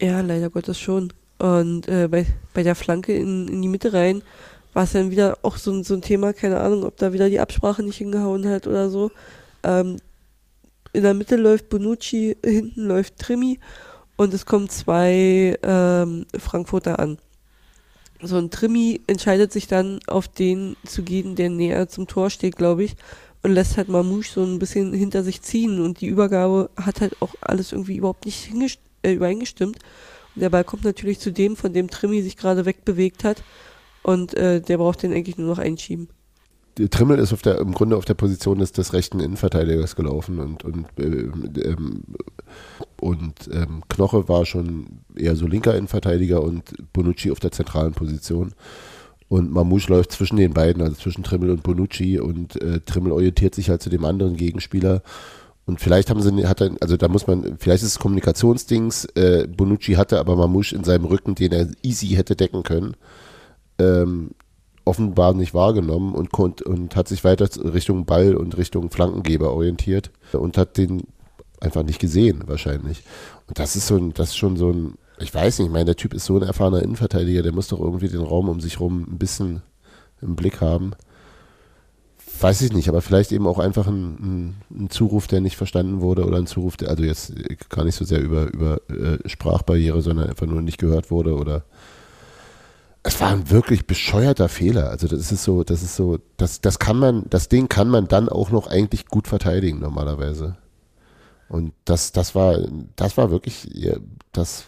Ja, 0.00 0.22
leider 0.22 0.48
Gottes 0.48 0.80
schon. 0.80 1.12
Und 1.38 1.88
äh, 1.88 2.08
bei, 2.08 2.26
bei 2.54 2.62
der 2.62 2.74
Flanke 2.74 3.14
in, 3.14 3.48
in 3.48 3.60
die 3.60 3.68
Mitte 3.68 3.92
rein 3.92 4.22
war 4.76 4.82
es 4.82 4.92
dann 4.92 5.10
wieder 5.10 5.38
auch 5.40 5.56
so, 5.56 5.82
so 5.82 5.94
ein 5.94 6.02
Thema, 6.02 6.34
keine 6.34 6.60
Ahnung, 6.60 6.84
ob 6.84 6.98
da 6.98 7.14
wieder 7.14 7.30
die 7.30 7.40
Absprache 7.40 7.82
nicht 7.82 7.96
hingehauen 7.96 8.46
hat 8.46 8.66
oder 8.66 8.90
so. 8.90 9.10
Ähm, 9.62 9.96
in 10.92 11.02
der 11.02 11.14
Mitte 11.14 11.36
läuft 11.36 11.70
Bonucci, 11.70 12.36
hinten 12.44 12.86
läuft 12.86 13.18
Trimi 13.18 13.58
und 14.16 14.34
es 14.34 14.44
kommen 14.44 14.68
zwei 14.68 15.56
ähm, 15.62 16.26
Frankfurter 16.38 16.98
an. 16.98 17.16
So 18.20 18.36
ein 18.36 18.50
Trimi 18.50 19.00
entscheidet 19.06 19.50
sich 19.50 19.66
dann 19.66 19.98
auf 20.08 20.28
den 20.28 20.76
zu 20.84 21.02
gehen, 21.02 21.36
der 21.36 21.48
näher 21.48 21.88
zum 21.88 22.06
Tor 22.06 22.28
steht, 22.28 22.56
glaube 22.56 22.84
ich, 22.84 22.96
und 23.42 23.52
lässt 23.52 23.78
halt 23.78 23.88
Mamouche 23.88 24.30
so 24.30 24.44
ein 24.44 24.58
bisschen 24.58 24.92
hinter 24.92 25.22
sich 25.22 25.40
ziehen 25.40 25.80
und 25.80 26.02
die 26.02 26.06
Übergabe 26.08 26.68
hat 26.76 27.00
halt 27.00 27.16
auch 27.22 27.34
alles 27.40 27.72
irgendwie 27.72 27.96
überhaupt 27.96 28.26
nicht 28.26 28.78
äh, 29.02 29.12
übereingestimmt. 29.14 29.78
Und 30.34 30.42
der 30.42 30.50
Ball 30.50 30.64
kommt 30.64 30.84
natürlich 30.84 31.18
zu 31.18 31.32
dem, 31.32 31.56
von 31.56 31.72
dem 31.72 31.88
Trimi 31.88 32.20
sich 32.20 32.36
gerade 32.36 32.66
wegbewegt 32.66 33.24
hat 33.24 33.42
und 34.06 34.34
äh, 34.34 34.60
der 34.60 34.78
braucht 34.78 35.02
den 35.02 35.12
eigentlich 35.12 35.36
nur 35.36 35.48
noch 35.48 35.58
einschieben. 35.58 36.08
Trimmel 36.90 37.18
ist 37.18 37.44
der, 37.44 37.58
im 37.58 37.72
Grunde 37.72 37.96
auf 37.96 38.04
der 38.04 38.14
Position 38.14 38.60
des, 38.60 38.70
des 38.70 38.92
rechten 38.92 39.18
Innenverteidigers 39.18 39.96
gelaufen 39.96 40.38
und, 40.38 40.64
und, 40.64 40.86
äh, 40.98 41.62
ähm, 41.62 42.02
und 43.00 43.34
ähm, 43.52 43.82
Knoche 43.88 44.28
war 44.28 44.46
schon 44.46 45.00
eher 45.16 45.34
so 45.34 45.48
linker 45.48 45.74
Innenverteidiger 45.74 46.40
und 46.40 46.74
Bonucci 46.92 47.32
auf 47.32 47.40
der 47.40 47.50
zentralen 47.50 47.94
Position. 47.94 48.52
Und 49.28 49.50
Mamouche 49.50 49.88
läuft 49.88 50.12
zwischen 50.12 50.36
den 50.36 50.54
beiden, 50.54 50.82
also 50.82 50.94
zwischen 50.94 51.24
Trimmel 51.24 51.50
und 51.50 51.64
Bonucci 51.64 52.20
und 52.20 52.62
äh, 52.62 52.80
Trimmel 52.86 53.10
orientiert 53.10 53.56
sich 53.56 53.70
halt 53.70 53.82
zu 53.82 53.90
dem 53.90 54.04
anderen 54.04 54.36
Gegenspieler. 54.36 55.02
Und 55.64 55.80
vielleicht 55.80 56.10
haben 56.10 56.22
sie, 56.22 56.46
hat 56.46 56.60
er, 56.60 56.70
also 56.80 56.96
da 56.96 57.08
muss 57.08 57.26
man, 57.26 57.56
vielleicht 57.58 57.82
ist 57.82 57.90
es 57.90 57.98
Kommunikationsdings, 57.98 59.06
äh, 59.16 59.48
Bonucci 59.48 59.94
hatte 59.94 60.20
aber 60.20 60.36
Mamouche 60.36 60.76
in 60.76 60.84
seinem 60.84 61.06
Rücken, 61.06 61.34
den 61.34 61.50
er 61.50 61.68
easy 61.82 62.08
hätte 62.08 62.36
decken 62.36 62.62
können 62.62 62.96
ähm, 63.78 64.30
offenbar 64.84 65.34
nicht 65.34 65.52
wahrgenommen 65.52 66.14
und, 66.14 66.32
und, 66.32 66.62
und 66.62 66.96
hat 66.96 67.08
sich 67.08 67.24
weiter 67.24 67.48
Richtung 67.72 68.06
Ball 68.06 68.36
und 68.36 68.56
Richtung 68.56 68.90
Flankengeber 68.90 69.52
orientiert 69.52 70.10
und 70.32 70.56
hat 70.56 70.78
den 70.78 71.02
einfach 71.60 71.82
nicht 71.82 71.98
gesehen, 71.98 72.44
wahrscheinlich. 72.46 73.02
Und 73.48 73.58
das 73.58 73.76
ist 73.76 73.88
so 73.88 73.96
ein, 73.96 74.14
das 74.14 74.30
ist 74.30 74.36
schon 74.36 74.56
so 74.56 74.70
ein, 74.70 74.94
ich 75.18 75.34
weiß 75.34 75.58
nicht, 75.58 75.68
ich 75.68 75.72
meine, 75.72 75.86
der 75.86 75.96
Typ 75.96 76.14
ist 76.14 76.26
so 76.26 76.36
ein 76.36 76.42
erfahrener 76.42 76.82
Innenverteidiger, 76.82 77.42
der 77.42 77.52
muss 77.52 77.68
doch 77.68 77.80
irgendwie 77.80 78.08
den 78.08 78.20
Raum 78.20 78.48
um 78.48 78.60
sich 78.60 78.78
rum 78.78 79.06
ein 79.10 79.18
bisschen 79.18 79.62
im 80.22 80.36
Blick 80.36 80.60
haben. 80.60 80.92
Weiß 82.38 82.60
ich 82.60 82.72
nicht, 82.72 82.88
aber 82.88 83.00
vielleicht 83.00 83.32
eben 83.32 83.46
auch 83.46 83.58
einfach 83.58 83.86
ein, 83.86 84.16
ein, 84.20 84.54
ein 84.70 84.90
Zuruf, 84.90 85.26
der 85.26 85.40
nicht 85.40 85.56
verstanden 85.56 86.00
wurde 86.00 86.26
oder 86.26 86.36
ein 86.36 86.46
Zuruf, 86.46 86.76
der 86.76 86.90
also 86.90 87.02
jetzt 87.02 87.32
gar 87.70 87.84
nicht 87.84 87.94
so 87.94 88.04
sehr 88.04 88.20
über, 88.20 88.52
über 88.52 88.80
äh, 88.90 89.26
Sprachbarriere, 89.26 90.02
sondern 90.02 90.28
einfach 90.28 90.46
nur 90.46 90.60
nicht 90.60 90.78
gehört 90.78 91.10
wurde 91.10 91.34
oder 91.34 91.64
es 93.06 93.20
war 93.20 93.28
ein 93.28 93.50
wirklich 93.50 93.86
bescheuerter 93.86 94.48
Fehler. 94.48 94.90
Also 94.90 95.06
das 95.06 95.30
ist 95.30 95.44
so, 95.44 95.62
das 95.62 95.82
ist 95.84 95.94
so, 95.94 96.18
das, 96.38 96.60
das 96.60 96.80
kann 96.80 96.98
man, 96.98 97.24
das 97.30 97.48
Ding 97.48 97.68
kann 97.68 97.88
man 97.88 98.08
dann 98.08 98.28
auch 98.28 98.50
noch 98.50 98.66
eigentlich 98.66 99.06
gut 99.06 99.28
verteidigen 99.28 99.78
normalerweise. 99.78 100.56
Und 101.48 101.72
das, 101.84 102.10
das 102.10 102.34
war, 102.34 102.58
das 102.96 103.16
war 103.16 103.30
wirklich 103.30 103.68
das 104.32 104.64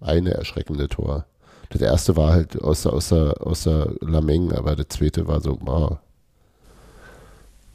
eine 0.00 0.34
erschreckende 0.34 0.88
Tor. 0.88 1.26
Das 1.70 1.82
erste 1.82 2.16
war 2.16 2.32
halt 2.32 2.62
außer, 2.62 2.92
außer, 2.92 3.34
außer 3.44 3.92
Lameng, 4.00 4.52
aber 4.52 4.76
der 4.76 4.88
zweite 4.88 5.26
war 5.26 5.40
so, 5.40 5.58
wow. 5.60 5.98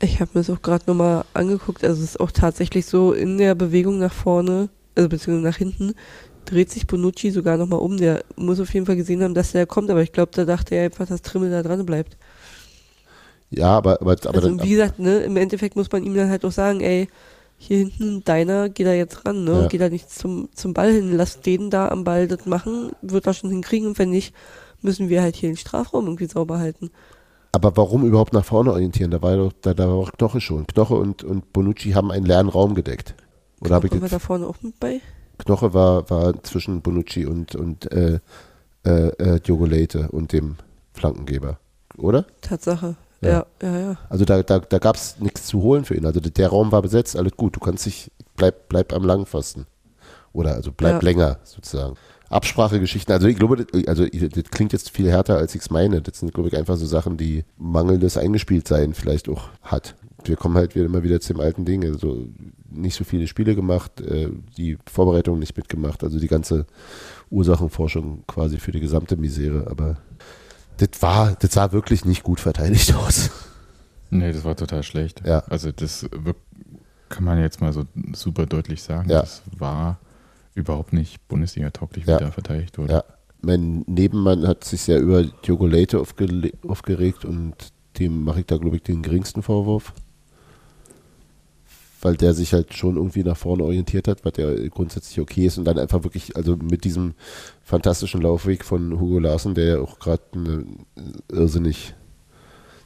Ich 0.02 0.22
habe 0.22 0.32
mir 0.34 0.46
das 0.46 0.50
auch 0.50 0.62
gerade 0.62 0.86
nochmal 0.88 1.26
angeguckt. 1.34 1.84
Also 1.84 2.02
es 2.02 2.12
ist 2.12 2.20
auch 2.22 2.32
tatsächlich 2.32 2.86
so 2.86 3.12
in 3.12 3.38
der 3.38 3.54
Bewegung 3.54 4.00
nach 4.00 4.14
vorne, 4.14 4.70
also 4.96 5.10
beziehungsweise 5.10 5.46
nach 5.46 5.58
hinten, 5.58 5.94
dreht 6.46 6.72
sich 6.72 6.88
Bonucci 6.88 7.32
sogar 7.32 7.58
nochmal 7.58 7.80
um. 7.80 7.98
Der 7.98 8.24
muss 8.36 8.60
auf 8.60 8.74
jeden 8.74 8.86
Fall 8.86 8.96
gesehen 8.96 9.24
haben, 9.24 9.34
dass 9.34 9.52
der 9.52 9.66
kommt, 9.66 9.90
aber 9.90 10.02
ich 10.02 10.12
glaube, 10.12 10.32
da 10.34 10.46
dachte 10.46 10.76
er 10.76 10.86
einfach, 10.86 11.08
dass 11.08 11.22
Trimmel 11.22 11.52
da 11.52 11.64
dran 11.64 11.86
bleibt. 11.86 12.18
Ja, 13.50 13.70
aber, 13.70 14.02
aber, 14.02 14.12
aber 14.12 14.36
also, 14.36 14.64
wie 14.64 14.70
gesagt, 14.70 15.00
ne, 15.00 15.20
im 15.20 15.38
Endeffekt 15.38 15.76
muss 15.76 15.92
man 15.92 16.04
ihm 16.04 16.16
dann 16.16 16.30
halt 16.30 16.46
auch 16.46 16.52
sagen, 16.52 16.82
ey, 16.82 17.08
hier 17.58 17.78
hinten 17.78 18.24
deiner, 18.24 18.70
geh 18.70 18.84
da 18.84 18.94
jetzt 18.94 19.26
ran, 19.26 19.44
ne? 19.44 19.62
Ja. 19.62 19.68
Geh 19.68 19.78
da 19.78 19.90
nicht 19.90 20.10
zum, 20.10 20.50
zum 20.54 20.74
Ball 20.74 20.92
hin, 20.92 21.16
lass 21.16 21.42
den 21.42 21.70
da 21.70 21.88
am 21.90 22.04
Ball 22.04 22.28
das 22.28 22.46
machen, 22.46 22.92
wird 23.02 23.28
er 23.28 23.34
schon 23.34 23.50
hinkriegen 23.50 23.88
und 23.88 24.00
wenn 24.00 24.10
nicht, 24.10 24.34
müssen 24.82 25.10
wir 25.10 25.22
halt 25.22 25.36
hier 25.36 25.50
den 25.50 25.58
Strafraum 25.58 26.06
irgendwie 26.06 26.28
sauber 26.28 26.60
halten. 26.60 26.92
Aber 27.52 27.78
warum 27.78 28.06
überhaupt 28.06 28.34
nach 28.34 28.44
vorne 28.44 28.74
orientieren? 28.74 29.12
Da 29.12 29.22
war 29.22 29.38
doch, 29.38 29.54
da, 29.62 29.74
da 29.74 29.88
war 29.88 29.96
auch 29.96 30.12
Knoche 30.12 30.42
schon. 30.42 30.68
Knoche 30.68 30.96
und, 30.96 31.24
und 31.24 31.54
Bonucci 31.54 31.92
haben 31.92 32.12
einen 32.12 32.26
leeren 32.26 32.50
Raum 32.50 32.76
gedeckt. 32.76 33.16
Oder 33.62 33.76
habe 33.76 33.88
ich 33.88 34.02
war 34.02 34.10
da 34.10 34.20
vorne 34.20 34.46
auch 34.46 34.62
mit 34.62 34.78
bei? 34.80 35.00
Knoche 35.38 35.74
war, 35.74 36.10
war 36.10 36.42
zwischen 36.44 36.82
Bonucci 36.82 37.26
und, 37.26 37.56
und 37.56 37.92
äh, 37.92 38.20
äh, 38.86 39.08
äh, 39.08 39.40
Diogo 39.40 39.66
Leite 39.66 40.10
und 40.12 40.32
dem 40.32 40.56
Flankengeber, 40.94 41.58
oder? 41.98 42.26
Tatsache. 42.42 42.96
Ja, 43.22 43.30
ja, 43.30 43.46
ja. 43.62 43.80
ja. 43.80 43.98
Also 44.10 44.26
da, 44.26 44.44
da, 44.44 44.60
da 44.60 44.78
gab 44.78 44.96
es 44.96 45.20
nichts 45.20 45.48
zu 45.48 45.62
holen 45.62 45.86
für 45.86 45.96
ihn. 45.96 46.06
Also 46.06 46.20
der 46.20 46.50
Raum 46.50 46.72
war 46.72 46.82
besetzt, 46.82 47.18
alles 47.18 47.34
gut. 47.36 47.56
Du 47.56 47.60
kannst 47.60 47.86
dich, 47.86 48.12
bleib, 48.36 48.70
bleib 48.70 48.94
am 48.94 49.04
Langpfosten. 49.04 49.66
Oder 50.34 50.54
also 50.54 50.72
bleib 50.72 51.02
ja. 51.02 51.10
länger 51.10 51.38
sozusagen. 51.44 51.96
Absprachegeschichten, 52.30 53.14
also 53.14 53.28
ich 53.28 53.38
glaube, 53.38 53.66
also 53.88 54.06
das 54.06 54.44
klingt 54.52 54.74
jetzt 54.74 54.90
viel 54.90 55.10
härter, 55.10 55.38
als 55.38 55.54
ich 55.56 55.62
es 55.62 55.70
meine. 55.70 56.02
Das 56.02 56.20
sind, 56.20 56.34
glaube 56.34 56.50
ich, 56.50 56.58
einfach 56.58 56.76
so 56.76 56.86
Sachen, 56.86 57.18
die 57.18 57.46
mangelndes 57.58 58.18
Eingespieltsein 58.18 58.94
vielleicht 58.94 59.30
auch 59.30 59.50
hat. 59.62 59.96
Wir 60.24 60.36
kommen 60.36 60.56
halt 60.56 60.76
wieder 60.76 60.86
immer 60.86 61.04
wieder 61.04 61.22
zu 61.22 61.34
dem 61.34 61.42
alten 61.42 61.66
Ding. 61.66 61.86
Also 61.86 62.28
nicht 62.70 62.96
so 62.96 63.04
viele 63.04 63.28
Spiele 63.28 63.56
gemacht, 63.56 64.02
äh, 64.02 64.30
die 64.58 64.78
Vorbereitung 64.92 65.40
nicht 65.40 65.56
mitgemacht, 65.56 66.04
also 66.04 66.20
die 66.20 66.28
ganze 66.28 66.66
Ursachenforschung 67.30 68.24
quasi 68.28 68.58
für 68.58 68.72
die 68.72 68.80
gesamte 68.80 69.18
Misere, 69.18 69.68
aber 69.70 69.98
das 70.78 70.90
war, 71.02 71.36
das 71.40 71.54
sah 71.54 71.72
wirklich 71.72 72.06
nicht 72.06 72.24
gut 72.24 72.40
verteidigt 72.40 72.94
aus. 73.08 73.30
Nee, 74.10 74.32
das 74.32 74.44
war 74.44 74.56
total 74.56 74.84
schlecht. 74.84 75.26
Ja. 75.26 75.40
Also 75.50 75.72
das 75.72 76.08
kann 77.10 77.24
man 77.24 77.40
jetzt 77.40 77.62
mal 77.62 77.74
so 77.74 77.86
super 78.14 78.46
deutlich 78.46 78.82
sagen. 78.84 79.10
Ja. 79.10 79.22
Das 79.22 79.42
war 79.58 80.00
überhaupt 80.54 80.94
nicht 80.94 81.28
Bundesliga-tauglich, 81.28 82.08
wie 82.08 82.12
ja. 82.12 82.20
da 82.20 82.32
verteidigt 82.32 82.78
wurde. 82.78 82.94
Ja. 82.94 83.04
Mein 83.42 83.84
Nebenmann 83.88 84.48
hat 84.48 84.64
sich 84.64 84.82
sehr 84.82 85.00
über 85.00 85.24
Diogo 85.24 85.68
Leite 85.68 86.00
aufgeregt 86.00 87.26
und 87.26 87.54
dem 88.00 88.24
mache 88.24 88.42
ich 88.42 88.46
da, 88.46 88.58
glaube 88.58 88.78
ich, 88.78 88.84
den 88.84 89.02
geringsten 89.02 89.44
Vorwurf 89.44 89.94
weil 92.06 92.18
der 92.18 92.36
sich 92.36 92.54
halt 92.54 92.76
schon 92.76 92.98
irgendwie 92.98 93.24
nach 93.24 93.36
vorne 93.36 93.64
orientiert 93.64 94.08
hat, 94.08 94.24
was 94.24 94.34
ja 94.38 94.54
grundsätzlich 94.68 95.20
okay 95.20 95.48
ist 95.48 95.58
und 95.58 95.66
dann 95.66 95.80
einfach 95.80 96.04
wirklich, 96.04 96.36
also 96.36 96.56
mit 96.56 96.84
diesem 96.84 97.16
fantastischen 97.64 98.22
Laufweg 98.22 98.64
von 98.64 99.00
Hugo 99.00 99.18
Larsen, 99.18 99.56
der 99.56 99.66
ja 99.66 99.80
auch 99.80 99.98
gerade 99.98 100.22
irrsinnig, 101.32 101.96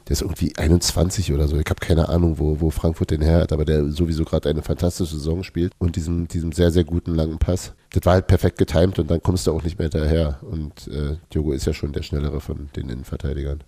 der 0.08 0.14
ist 0.14 0.22
irgendwie 0.22 0.56
21 0.56 1.34
oder 1.34 1.48
so, 1.48 1.58
ich 1.58 1.68
habe 1.68 1.80
keine 1.80 2.08
Ahnung, 2.08 2.38
wo, 2.38 2.62
wo 2.62 2.70
Frankfurt 2.70 3.10
den 3.10 3.20
her 3.20 3.40
hat, 3.40 3.52
aber 3.52 3.66
der 3.66 3.90
sowieso 3.92 4.24
gerade 4.24 4.48
eine 4.48 4.62
fantastische 4.62 5.16
Saison 5.16 5.42
spielt 5.42 5.74
und 5.76 5.96
diesem, 5.96 6.26
diesem 6.26 6.52
sehr, 6.52 6.70
sehr 6.70 6.84
guten 6.84 7.14
langen 7.14 7.38
Pass. 7.38 7.74
Das 7.90 8.06
war 8.06 8.14
halt 8.14 8.26
perfekt 8.26 8.56
getimt 8.56 8.98
und 8.98 9.10
dann 9.10 9.22
kommst 9.22 9.46
du 9.46 9.52
auch 9.52 9.62
nicht 9.62 9.78
mehr 9.78 9.90
daher 9.90 10.38
und 10.40 10.88
äh, 10.88 11.18
Diogo 11.34 11.52
ist 11.52 11.66
ja 11.66 11.74
schon 11.74 11.92
der 11.92 12.02
schnellere 12.02 12.40
von 12.40 12.70
den 12.74 12.88
Innenverteidigern. 12.88 13.62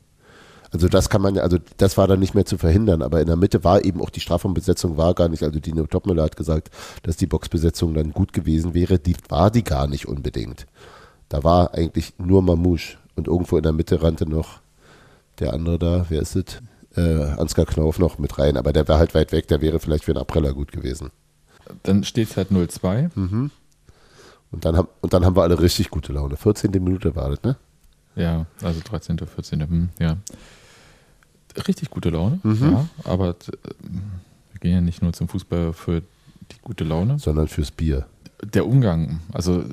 Also 0.73 0.89
das 0.89 1.11
kann 1.11 1.21
man 1.21 1.35
ja, 1.35 1.43
also 1.43 1.59
das 1.77 1.99
war 1.99 2.09
dann 2.09 2.19
nicht 2.19 2.35
mehr 2.35 2.47
zu 2.47 2.57
verhindern, 2.57 3.03
aber 3.03 3.21
in 3.21 3.27
der 3.27 3.37
Mitte 3.37 3.63
war 3.63 3.85
eben 3.85 4.01
auch 4.01 4.09
die 4.09 4.21
Strafraumbesetzung 4.21 4.97
war 4.97 5.13
gar 5.13 5.29
nicht, 5.29 5.43
also 5.43 5.61
Dino 5.61 5.87
Topmüller 5.87 6.23
hat 6.23 6.37
gesagt, 6.37 6.71
dass 7.03 7.19
die 7.19 7.27
Boxbesetzung 7.27 7.93
dann 7.93 8.13
gut 8.13 8.33
gewesen 8.33 8.73
wäre, 8.73 8.99
die 8.99 9.15
war 9.29 9.51
die 9.51 9.65
gar 9.65 9.87
nicht 9.87 10.09
unbedingt. 10.09 10.67
Da 11.29 11.45
war 11.45 11.75
eigentlich 11.75 12.15
nur 12.19 12.43
Mamouche 12.43 12.97
und 13.17 13.29
irgendwo 13.29 13.59
in 13.59 13.63
der 13.63 13.73
Mitte 13.73 14.03
rannte 14.03 14.27
noch 14.27 14.61
der 15.39 15.53
andere 15.53 15.79
da, 15.79 16.07
wer 16.09 16.23
ist 16.23 16.37
es? 16.37 16.63
Äh, 16.97 17.23
Ansgar 17.39 17.67
Knauf 17.67 17.99
noch 17.99 18.19
mit 18.19 18.39
rein, 18.39 18.57
aber 18.57 18.73
der 18.73 18.89
war 18.89 18.99
halt 18.99 19.15
weit 19.15 19.33
weg, 19.33 19.49
der 19.49 19.61
wäre 19.61 19.79
vielleicht 19.79 20.05
für 20.05 20.13
einen 20.13 20.21
Abpreller 20.21 20.55
gut 20.55 20.73
gewesen. 20.73 21.11
Dann 21.83 22.05
steht 22.05 22.31
es 22.31 22.37
halt 22.37 22.51
0-2. 22.51 23.11
Mhm. 23.15 23.51
Und 24.51 24.65
dann, 24.65 24.77
haben, 24.77 24.89
und 25.01 25.13
dann 25.15 25.25
haben 25.25 25.37
wir 25.37 25.43
alle 25.43 25.59
richtig 25.59 25.91
gute 25.91 26.13
Laune. 26.13 26.37
14. 26.37 26.71
Minute 26.73 27.17
war 27.17 27.31
das, 27.31 27.43
ne? 27.43 27.57
Ja, 28.15 28.45
also 28.63 28.81
13., 28.85 29.19
14., 29.19 29.61
hm, 29.61 29.89
ja. 29.99 30.19
Richtig 31.69 31.91
gute 31.91 32.11
Laune, 32.11 32.41
Mhm. 32.43 32.73
ja, 32.73 32.87
aber 33.05 33.31
äh, 33.31 33.35
wir 34.53 34.61
gehen 34.61 34.73
ja 34.73 34.81
nicht 34.81 35.03
nur 35.03 35.13
zum 35.13 35.29
Fußball 35.29 35.73
für 35.73 36.01
die 36.01 36.57
gute 36.63 36.85
Laune. 36.85 37.19
Sondern 37.19 37.49
fürs 37.49 37.71
Bier. 37.71 38.07
Der 38.43 38.67
Umgang, 38.67 39.21
also 39.33 39.65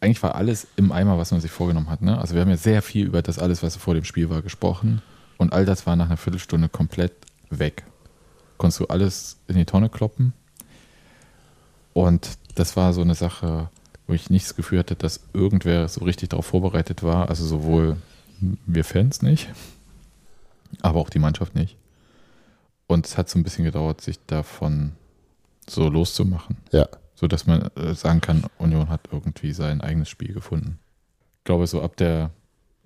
eigentlich 0.00 0.22
war 0.22 0.34
alles 0.34 0.66
im 0.76 0.90
Eimer, 0.92 1.18
was 1.18 1.30
man 1.30 1.40
sich 1.40 1.50
vorgenommen 1.50 1.90
hat. 1.90 2.02
Ne? 2.02 2.18
Also 2.18 2.34
wir 2.34 2.40
haben 2.40 2.48
ja 2.50 2.56
sehr 2.56 2.82
viel 2.82 3.06
über 3.06 3.22
das 3.22 3.38
alles, 3.38 3.62
was 3.62 3.76
vor 3.76 3.94
dem 3.94 4.04
Spiel 4.04 4.30
war, 4.30 4.42
gesprochen 4.42 5.02
und 5.38 5.52
all 5.52 5.64
das 5.64 5.86
war 5.86 5.94
nach 5.96 6.06
einer 6.06 6.16
Viertelstunde 6.16 6.68
komplett 6.68 7.12
weg. 7.50 7.84
Konntest 8.58 8.80
du 8.80 8.86
alles 8.86 9.36
in 9.48 9.56
die 9.56 9.64
Tonne 9.64 9.88
kloppen 9.88 10.32
und 11.92 12.30
das 12.54 12.76
war 12.76 12.92
so 12.92 13.00
eine 13.02 13.14
Sache, 13.14 13.68
wo 14.06 14.14
ich 14.14 14.30
nicht 14.30 14.46
das 14.46 14.56
Gefühl 14.56 14.78
hatte, 14.80 14.94
dass 14.96 15.20
irgendwer 15.32 15.88
so 15.88 16.04
richtig 16.04 16.30
darauf 16.30 16.46
vorbereitet 16.46 17.02
war. 17.02 17.28
Also 17.28 17.44
sowohl 17.46 17.96
wir 18.66 18.84
Fans 18.84 19.22
nicht, 19.22 19.48
aber 20.80 21.00
auch 21.00 21.10
die 21.10 21.18
Mannschaft 21.18 21.54
nicht. 21.54 21.76
Und 22.86 23.06
es 23.06 23.16
hat 23.16 23.28
so 23.28 23.38
ein 23.38 23.42
bisschen 23.42 23.64
gedauert, 23.64 24.00
sich 24.00 24.18
davon 24.26 24.92
so 25.68 25.88
loszumachen. 25.88 26.56
Ja. 26.72 26.88
So 27.14 27.26
dass 27.28 27.46
man 27.46 27.70
äh, 27.76 27.94
sagen 27.94 28.20
kann, 28.20 28.44
Union 28.58 28.88
hat 28.88 29.08
irgendwie 29.12 29.52
sein 29.52 29.80
eigenes 29.80 30.08
Spiel 30.08 30.32
gefunden. 30.32 30.78
Ich 31.38 31.44
glaube, 31.44 31.66
so 31.66 31.82
ab 31.82 31.96
der 31.96 32.30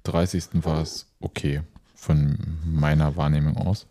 30. 0.05 0.65
war 0.65 0.83
es 0.83 1.07
okay 1.21 1.63
von 1.95 2.39
meiner 2.65 3.17
Wahrnehmung 3.17 3.57
aus, 3.57 3.87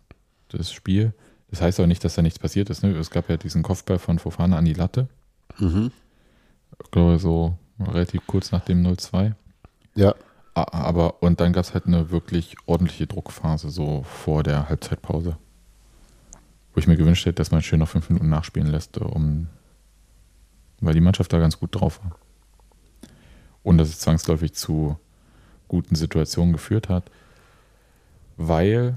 das 0.48 0.72
Spiel. 0.72 1.12
Das 1.50 1.60
heißt 1.60 1.78
aber 1.78 1.86
nicht, 1.86 2.04
dass 2.04 2.14
da 2.14 2.22
nichts 2.22 2.38
passiert 2.38 2.70
ist. 2.70 2.82
Ne? 2.82 2.90
Es 2.96 3.10
gab 3.10 3.28
ja 3.28 3.36
diesen 3.36 3.62
Kopfball 3.62 3.98
von 3.98 4.18
Fofana 4.18 4.56
an 4.56 4.64
die 4.64 4.74
Latte. 4.74 5.08
Mhm. 5.58 5.90
Ich 6.82 6.90
glaube, 6.90 7.18
so 7.18 7.56
relativ 7.78 8.26
kurz 8.26 8.52
nach 8.52 8.64
dem 8.64 8.84
0-2. 8.84 9.32
Ja. 9.94 10.14
Aber, 10.56 11.22
und 11.22 11.40
dann 11.40 11.52
gab 11.52 11.64
es 11.64 11.74
halt 11.74 11.86
eine 11.86 12.10
wirklich 12.10 12.56
ordentliche 12.64 13.06
Druckphase, 13.06 13.68
so 13.68 14.04
vor 14.04 14.42
der 14.42 14.70
Halbzeitpause. 14.70 15.36
Wo 16.72 16.80
ich 16.80 16.86
mir 16.86 16.96
gewünscht 16.96 17.26
hätte, 17.26 17.34
dass 17.34 17.50
man 17.50 17.60
schön 17.60 17.80
noch 17.80 17.90
fünf 17.90 18.08
Minuten 18.08 18.30
nachspielen 18.30 18.70
lässt, 18.70 18.96
um, 18.96 19.48
weil 20.80 20.94
die 20.94 21.02
Mannschaft 21.02 21.30
da 21.30 21.38
ganz 21.38 21.60
gut 21.60 21.74
drauf 21.74 22.00
war. 22.02 22.18
Und 23.62 23.76
dass 23.76 23.90
es 23.90 24.00
zwangsläufig 24.00 24.54
zu 24.54 24.98
guten 25.68 25.94
Situationen 25.94 26.54
geführt 26.54 26.88
hat, 26.88 27.10
weil, 28.38 28.96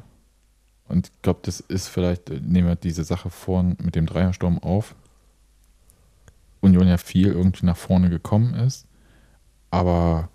und 0.88 1.08
ich 1.08 1.22
glaube, 1.24 1.42
das 1.44 1.60
ist 1.60 1.90
vielleicht, 1.90 2.30
nehmen 2.30 2.70
wir 2.70 2.76
diese 2.78 3.04
Sache 3.04 3.30
vorn 3.30 3.76
mit 3.82 3.96
dem 3.96 4.06
Dreiersturm 4.06 4.60
auf, 4.60 4.96
Union 6.62 6.88
ja 6.88 6.98
viel 6.98 7.28
irgendwie 7.28 7.66
nach 7.66 7.78
vorne 7.78 8.10
gekommen 8.10 8.54
ist, 8.54 8.88
aber 9.72 10.30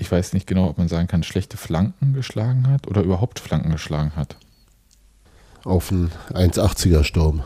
ich 0.00 0.10
weiß 0.10 0.32
nicht 0.32 0.46
genau, 0.46 0.68
ob 0.68 0.78
man 0.78 0.88
sagen 0.88 1.08
kann, 1.08 1.22
schlechte 1.22 1.56
Flanken 1.56 2.14
geschlagen 2.14 2.68
hat 2.68 2.88
oder 2.88 3.02
überhaupt 3.02 3.38
Flanken 3.38 3.70
geschlagen 3.70 4.12
hat. 4.16 4.36
Auf 5.62 5.92
einen 5.92 6.10
1,80er 6.30 7.04
Sturm. 7.04 7.42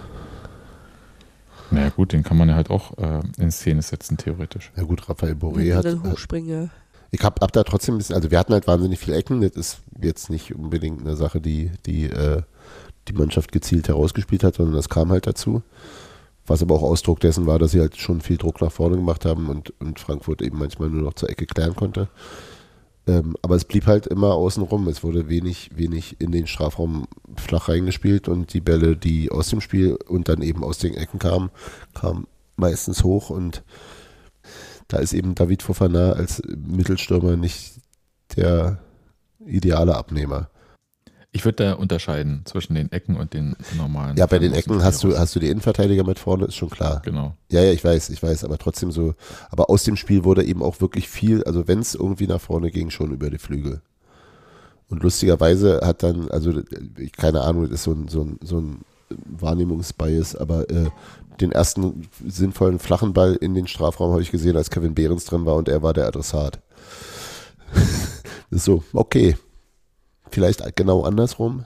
Naja 1.73 1.89
gut, 1.89 2.13
den 2.13 2.23
kann 2.23 2.37
man 2.37 2.49
ja 2.49 2.55
halt 2.55 2.71
auch 2.71 2.97
äh, 2.99 3.21
in 3.39 3.51
Szene 3.51 3.83
setzen, 3.83 4.17
theoretisch. 4.17 4.71
Ja 4.77 4.85
gut, 4.85 5.09
Raphael 5.09 5.35
Boré 5.35 5.75
hat, 5.75 5.85
dann 5.85 6.05
hat 6.05 6.13
hochspringen. 6.13 6.71
Ich 7.11 7.23
habe 7.25 7.41
hab 7.41 7.53
da 7.53 7.65
trotzdem 7.65 7.97
ein 7.97 7.99
bisschen, 7.99 8.15
also 8.15 8.31
wir 8.31 8.39
hatten 8.39 8.53
halt 8.53 8.69
wahnsinnig 8.69 9.01
viele 9.01 9.17
Ecken. 9.17 9.41
Das 9.41 9.53
ist 9.53 9.79
jetzt 10.01 10.31
nicht 10.31 10.55
unbedingt 10.55 11.01
eine 11.01 11.17
Sache, 11.17 11.41
die 11.41 11.73
die, 11.87 12.05
äh, 12.05 12.43
die 13.09 13.13
Mannschaft 13.15 13.51
gezielt 13.51 13.89
herausgespielt 13.89 14.45
hat, 14.45 14.55
sondern 14.55 14.77
das 14.77 14.89
kam 14.89 15.11
halt 15.11 15.27
dazu. 15.27 15.63
Was 16.47 16.63
aber 16.63 16.75
auch 16.75 16.83
Ausdruck 16.83 17.21
dessen 17.21 17.47
war, 17.47 17.59
dass 17.59 17.71
sie 17.71 17.81
halt 17.81 17.97
schon 17.97 18.21
viel 18.21 18.37
Druck 18.37 18.61
nach 18.61 18.73
vorne 18.73 18.97
gemacht 18.97 19.25
haben 19.25 19.49
und, 19.49 19.73
und 19.81 19.99
Frankfurt 19.99 20.43
eben 20.43 20.59
manchmal 20.59 20.91
nur 20.91 21.03
noch 21.03 21.15
zur 21.15 21.31
Ecke 21.31 21.47
klären 21.47 21.75
konnte. 21.75 22.09
Ähm, 23.07 23.37
aber 23.43 23.57
es 23.57 23.65
blieb 23.65 23.87
halt 23.87 24.07
immer 24.07 24.35
außenrum. 24.35 24.89
Es 24.89 25.03
wurde 25.03 25.29
wenig, 25.29 25.71
wenig 25.75 26.21
in 26.21 26.33
den 26.33 26.47
Strafraum 26.47 27.07
flach 27.37 27.69
reingespielt 27.69 28.29
und 28.29 28.53
die 28.55 28.61
Bälle, 28.61 28.97
die 28.97 29.31
aus 29.31 29.49
dem 29.49 29.61
Spiel 29.61 29.97
und 30.09 30.29
dann 30.29 30.43
eben 30.43 30.65
aus 30.65 30.79
den 30.79 30.95
Ecken 30.95 31.19
kamen, 31.19 31.51
kamen 31.95 32.27
meistens 32.57 33.05
hoch 33.05 33.31
und 33.31 33.63
da 34.89 34.99
ist 34.99 35.13
eben 35.13 35.35
David 35.35 35.63
Fofana 35.63 36.13
als 36.13 36.43
Mittelstürmer 36.47 37.37
nicht 37.37 37.81
der 38.37 38.79
ideale 39.45 39.97
Abnehmer. 39.97 40.49
Ich 41.37 41.45
würde 41.45 41.65
da 41.65 41.73
unterscheiden 41.73 42.43
zwischen 42.45 42.77
den 42.77 42.93
Ecken 42.93 43.17
und 43.17 43.35
den 43.35 43.57
normalen. 43.77 44.17
Ja, 44.17 44.27
bei 44.27 44.39
den 44.39 44.55
Ecken 44.55 44.85
hast 44.85 45.03
du, 45.03 45.19
hast 45.19 45.35
du 45.35 45.41
die 45.41 45.49
Innenverteidiger 45.49 46.05
mit 46.05 46.21
vorne, 46.21 46.45
ist 46.45 46.55
schon 46.55 46.71
klar. 46.71 47.03
Genau. 47.05 47.35
Ja, 47.51 47.61
ja, 47.61 47.73
ich 47.73 47.83
weiß, 47.83 48.11
ich 48.11 48.23
weiß, 48.23 48.45
aber 48.45 48.57
trotzdem 48.57 48.93
so, 48.93 49.15
aber 49.51 49.69
aus 49.69 49.83
dem 49.83 49.97
Spiel 49.97 50.23
wurde 50.23 50.45
eben 50.45 50.63
auch 50.63 50.81
wirklich 50.81 51.09
viel, 51.09 51.43
also 51.43 51.67
wenn 51.67 51.81
es 51.81 51.97
irgendwie 51.97 52.29
nach 52.29 52.41
vorne 52.41 52.71
ging, 52.71 52.91
schon 52.91 53.11
über 53.11 53.31
die 53.31 53.39
Flügel. 53.39 53.83
Und 54.89 55.03
lustigerweise 55.03 55.81
hat 55.83 56.05
dann, 56.05 56.31
also 56.31 56.53
ich, 56.99 57.11
keine 57.11 57.41
Ahnung, 57.41 57.65
das 57.65 57.73
ist 57.73 57.83
so 57.83 57.91
ein, 57.91 58.07
so 58.07 58.23
ein, 58.23 58.39
so 58.41 58.61
ein 58.61 58.83
Wahrnehmungsbias, 59.27 60.37
aber 60.37 60.71
äh, 60.71 60.91
den 61.41 61.51
ersten 61.51 62.09
sinnvollen 62.25 62.79
flachen 62.79 63.13
Ball 63.13 63.35
in 63.35 63.57
den 63.57 63.67
Strafraum 63.67 64.13
habe 64.13 64.23
ich 64.23 64.31
gesehen, 64.31 64.57
als 64.57 64.71
Kevin 64.71 64.95
Behrens 64.95 65.25
drin 65.25 65.47
war 65.47 65.57
und 65.57 65.69
er 65.69 65.83
war 65.83 65.95
der 65.95 66.07
Adressat. 66.07 66.61
so, 68.53 68.85
okay. 68.93 69.37
Vielleicht 70.31 70.77
genau 70.77 71.03
andersrum. 71.03 71.65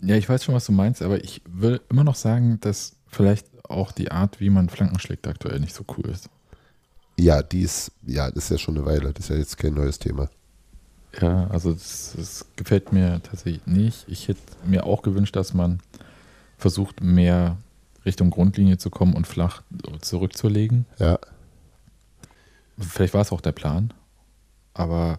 Ja, 0.00 0.16
ich 0.16 0.28
weiß 0.28 0.44
schon, 0.44 0.54
was 0.54 0.66
du 0.66 0.72
meinst, 0.72 1.02
aber 1.02 1.22
ich 1.22 1.42
würde 1.48 1.80
immer 1.88 2.04
noch 2.04 2.14
sagen, 2.14 2.58
dass 2.60 2.96
vielleicht 3.08 3.46
auch 3.68 3.92
die 3.92 4.10
Art, 4.10 4.40
wie 4.40 4.50
man 4.50 4.68
Flanken 4.68 4.98
schlägt, 4.98 5.26
aktuell 5.26 5.60
nicht 5.60 5.74
so 5.74 5.84
cool 5.96 6.06
ist. 6.10 6.28
Ja, 7.18 7.42
die 7.42 7.62
ist, 7.62 7.90
ja, 8.06 8.30
das 8.30 8.44
ist 8.44 8.50
ja 8.50 8.58
schon 8.58 8.76
eine 8.76 8.86
Weile, 8.86 9.12
das 9.12 9.24
ist 9.24 9.30
ja 9.30 9.36
jetzt 9.36 9.58
kein 9.58 9.74
neues 9.74 9.98
Thema. 9.98 10.30
Ja, 11.20 11.48
also 11.48 11.72
das, 11.72 12.14
das 12.16 12.46
gefällt 12.54 12.92
mir 12.92 13.20
tatsächlich 13.22 13.66
nicht. 13.66 14.04
Ich 14.06 14.28
hätte 14.28 14.40
mir 14.64 14.84
auch 14.84 15.02
gewünscht, 15.02 15.34
dass 15.34 15.52
man 15.52 15.80
versucht, 16.58 17.02
mehr 17.02 17.56
Richtung 18.04 18.30
Grundlinie 18.30 18.78
zu 18.78 18.90
kommen 18.90 19.14
und 19.14 19.26
flach 19.26 19.62
zurückzulegen. 20.00 20.86
Ja, 20.98 21.18
Vielleicht 22.78 23.14
war 23.14 23.22
es 23.22 23.32
auch 23.32 23.40
der 23.40 23.52
Plan, 23.52 23.92
aber 24.72 25.18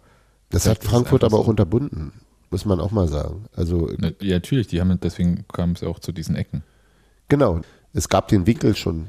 das 0.49 0.67
hat 0.67 0.83
Frankfurt 0.83 1.23
aber 1.23 1.37
auch 1.39 1.45
so. 1.45 1.49
unterbunden, 1.49 2.13
muss 2.51 2.65
man 2.65 2.79
auch 2.79 2.91
mal 2.91 3.07
sagen. 3.07 3.45
Also 3.55 3.87
ne, 3.97 4.15
ja, 4.21 4.35
natürlich, 4.35 4.67
die 4.67 4.81
haben 4.81 4.99
deswegen 5.01 5.45
kam 5.51 5.71
es 5.71 5.83
auch 5.83 5.99
zu 5.99 6.11
diesen 6.11 6.35
Ecken. 6.35 6.63
Genau. 7.27 7.61
Es 7.93 8.09
gab 8.09 8.27
den 8.27 8.45
Winkel 8.45 8.75
schon 8.75 9.07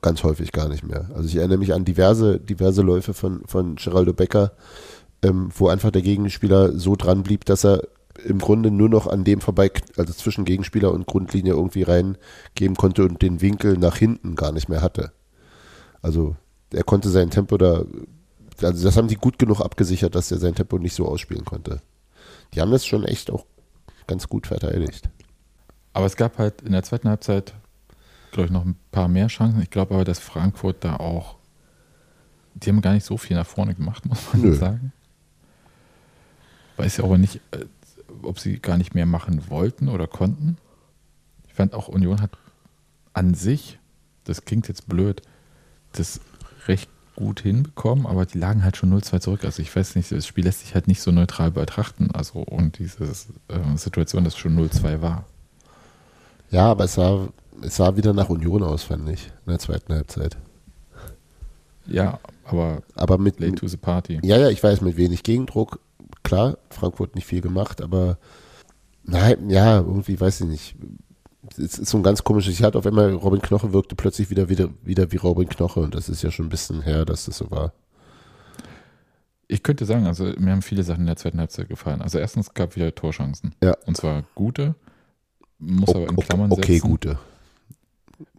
ganz 0.00 0.22
häufig 0.22 0.52
gar 0.52 0.68
nicht 0.68 0.84
mehr. 0.84 1.10
Also 1.14 1.28
ich 1.28 1.36
erinnere 1.36 1.58
mich 1.58 1.74
an 1.74 1.84
diverse, 1.84 2.38
diverse 2.38 2.82
Läufe 2.82 3.14
von, 3.14 3.42
von 3.46 3.76
Geraldo 3.76 4.12
Becker, 4.12 4.52
ähm, 5.22 5.50
wo 5.54 5.68
einfach 5.68 5.90
der 5.90 6.02
Gegenspieler 6.02 6.72
so 6.78 6.96
dran 6.96 7.22
blieb, 7.22 7.44
dass 7.44 7.64
er 7.64 7.82
im 8.24 8.38
Grunde 8.38 8.70
nur 8.70 8.88
noch 8.88 9.06
an 9.06 9.24
dem 9.24 9.40
vorbei, 9.40 9.70
also 9.96 10.12
zwischen 10.12 10.44
Gegenspieler 10.44 10.92
und 10.92 11.06
Grundlinie 11.06 11.54
irgendwie 11.54 11.82
reingeben 11.82 12.76
konnte 12.76 13.04
und 13.04 13.22
den 13.22 13.40
Winkel 13.40 13.78
nach 13.78 13.96
hinten 13.96 14.36
gar 14.36 14.52
nicht 14.52 14.68
mehr 14.68 14.82
hatte. 14.82 15.12
Also 16.02 16.36
er 16.72 16.84
konnte 16.84 17.08
sein 17.08 17.30
Tempo 17.30 17.56
da, 17.56 17.84
also 18.60 18.84
das 18.84 18.96
haben 18.96 19.08
die 19.08 19.16
gut 19.16 19.38
genug 19.38 19.60
abgesichert, 19.60 20.14
dass 20.14 20.30
er 20.30 20.38
sein 20.38 20.54
Tempo 20.54 20.78
nicht 20.78 20.94
so 20.94 21.06
ausspielen 21.06 21.44
konnte. 21.44 21.80
Die 22.54 22.60
haben 22.60 22.70
das 22.70 22.84
schon 22.86 23.04
echt 23.04 23.30
auch 23.30 23.46
ganz 24.06 24.28
gut 24.28 24.46
verteidigt. 24.46 25.08
Aber 25.92 26.06
es 26.06 26.16
gab 26.16 26.38
halt 26.38 26.62
in 26.62 26.72
der 26.72 26.82
zweiten 26.82 27.08
Halbzeit, 27.08 27.54
glaube 28.30 28.46
ich, 28.46 28.52
noch 28.52 28.64
ein 28.64 28.76
paar 28.90 29.08
mehr 29.08 29.28
Chancen. 29.28 29.60
Ich 29.62 29.70
glaube 29.70 29.94
aber, 29.94 30.04
dass 30.04 30.18
Frankfurt 30.18 30.84
da 30.84 30.96
auch, 30.96 31.36
die 32.54 32.70
haben 32.70 32.80
gar 32.80 32.94
nicht 32.94 33.04
so 33.04 33.16
viel 33.16 33.36
nach 33.36 33.46
vorne 33.46 33.74
gemacht, 33.74 34.06
muss 34.08 34.32
man 34.32 34.42
Nö. 34.42 34.54
sagen. 34.54 34.92
Weiß 36.76 36.96
ja 36.98 37.04
aber 37.04 37.18
nicht, 37.18 37.40
äh, 37.52 37.66
ob 38.22 38.38
sie 38.38 38.58
gar 38.58 38.78
nicht 38.78 38.94
mehr 38.94 39.06
machen 39.06 39.48
wollten 39.50 39.88
oder 39.88 40.06
konnten. 40.06 40.56
Ich 41.46 41.54
fand 41.54 41.74
auch, 41.74 41.88
Union 41.88 42.20
hat 42.20 42.30
an 43.12 43.34
sich, 43.34 43.78
das 44.24 44.44
klingt 44.44 44.68
jetzt 44.68 44.88
blöd, 44.88 45.22
das 45.92 46.20
recht 46.66 46.88
gut 47.16 47.40
hinbekommen, 47.40 48.06
aber 48.06 48.24
die 48.26 48.38
lagen 48.38 48.64
halt 48.64 48.76
schon 48.76 48.92
0-2 48.92 49.20
zurück. 49.20 49.44
Also 49.44 49.60
ich 49.62 49.74
weiß 49.74 49.96
nicht, 49.96 50.10
das 50.10 50.26
Spiel 50.26 50.44
lässt 50.44 50.60
sich 50.60 50.74
halt 50.74 50.88
nicht 50.88 51.00
so 51.02 51.10
neutral 51.10 51.50
betrachten. 51.50 52.10
Also 52.12 52.40
und 52.40 52.78
diese 52.78 53.04
äh, 53.04 53.76
Situation, 53.76 54.24
dass 54.24 54.34
es 54.34 54.38
schon 54.38 54.58
0-2 54.58 55.02
war. 55.02 55.24
Ja, 56.50 56.66
aber 56.70 56.84
es 56.84 56.94
sah, 56.94 57.28
es 57.62 57.76
sah 57.76 57.96
wieder 57.96 58.12
nach 58.12 58.28
Union 58.28 58.62
aus, 58.62 58.82
fand 58.84 59.08
ich, 59.08 59.26
in 59.46 59.50
der 59.52 59.58
zweiten 59.58 59.92
Halbzeit. 59.92 60.36
Ja, 61.86 62.20
aber 62.44 62.82
Aber 62.94 63.18
mit, 63.18 63.40
late 63.40 63.54
to 63.56 63.66
the 63.66 63.76
party. 63.76 64.20
ja, 64.22 64.38
ja, 64.38 64.48
ich 64.50 64.62
weiß, 64.62 64.80
mit 64.82 64.96
wenig 64.96 65.22
Gegendruck, 65.22 65.80
klar, 66.22 66.58
Frankfurt 66.70 67.14
nicht 67.14 67.26
viel 67.26 67.40
gemacht, 67.40 67.80
aber 67.82 68.18
nein, 69.04 69.50
ja, 69.50 69.78
irgendwie 69.78 70.20
weiß 70.20 70.42
ich 70.42 70.46
nicht. 70.46 70.76
Es 71.58 71.78
ist 71.78 71.90
so 71.90 71.98
ein 71.98 72.02
ganz 72.02 72.24
komisches, 72.24 72.54
ich 72.54 72.62
hatte 72.62 72.78
auf 72.78 72.86
einmal, 72.86 73.12
Robin 73.12 73.40
Knoche 73.42 73.72
wirkte 73.72 73.94
plötzlich 73.94 74.30
wieder, 74.30 74.48
wieder, 74.48 74.68
wieder 74.82 75.10
wie 75.12 75.16
Robin 75.16 75.48
Knoche 75.48 75.80
und 75.80 75.94
das 75.94 76.08
ist 76.08 76.22
ja 76.22 76.30
schon 76.30 76.46
ein 76.46 76.50
bisschen 76.50 76.82
her, 76.82 77.04
dass 77.04 77.24
das 77.26 77.36
so 77.38 77.50
war. 77.50 77.72
Ich 79.48 79.62
könnte 79.62 79.84
sagen, 79.84 80.06
also 80.06 80.24
mir 80.38 80.52
haben 80.52 80.62
viele 80.62 80.82
Sachen 80.82 81.00
in 81.00 81.06
der 81.06 81.16
zweiten 81.16 81.38
Halbzeit 81.38 81.68
gefallen. 81.68 82.00
Also 82.00 82.18
erstens 82.18 82.54
gab 82.54 82.74
wieder 82.74 82.94
Torchancen. 82.94 83.54
Ja. 83.62 83.76
Und 83.86 83.96
zwar 83.98 84.22
gute, 84.34 84.74
muss 85.58 85.90
aber 85.90 86.04
in 86.08 86.16
Okay, 86.16 86.26
Klammern 86.26 86.52
okay, 86.52 86.74
setzen. 86.74 86.88
gute. 86.88 87.18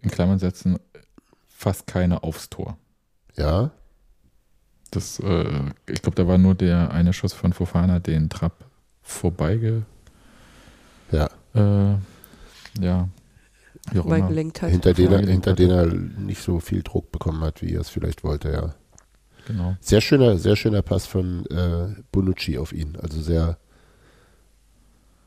In 0.01 0.09
Klammern 0.09 0.39
setzen, 0.39 0.79
fast 1.47 1.85
keine 1.87 2.23
aufs 2.23 2.49
Tor. 2.49 2.77
Ja, 3.35 3.71
Das, 4.91 5.19
äh, 5.19 5.71
ich 5.87 6.01
glaube, 6.01 6.15
da 6.15 6.27
war 6.27 6.37
nur 6.37 6.55
der 6.55 6.91
eine 6.91 7.13
Schuss 7.13 7.33
von 7.33 7.53
Fofana, 7.53 7.99
den 7.99 8.29
Trapp 8.29 8.65
vorbeige, 9.01 9.83
ja. 11.11 11.25
äh, 11.55 11.97
ja, 12.79 13.09
mal 13.91 14.27
gelenkt 14.27 14.61
hat. 14.61 14.71
Hinter 14.71 14.93
den, 14.93 15.11
er, 15.11 15.19
hinter 15.25 15.53
den 15.53 15.69
er 15.69 15.85
nicht 15.85 16.41
so 16.41 16.59
viel 16.59 16.83
Druck 16.83 17.11
bekommen 17.11 17.41
hat, 17.43 17.61
wie 17.61 17.73
er 17.73 17.81
es 17.81 17.89
vielleicht 17.89 18.23
wollte, 18.23 18.51
ja. 18.51 18.75
Genau. 19.45 19.75
Sehr 19.81 20.01
schöner, 20.01 20.37
sehr 20.37 20.55
schöner 20.55 20.81
Pass 20.81 21.05
von 21.05 21.45
äh, 21.47 22.01
Bonucci 22.11 22.57
auf 22.57 22.71
ihn. 22.71 22.97
Also 23.01 23.21
sehr. 23.21 23.57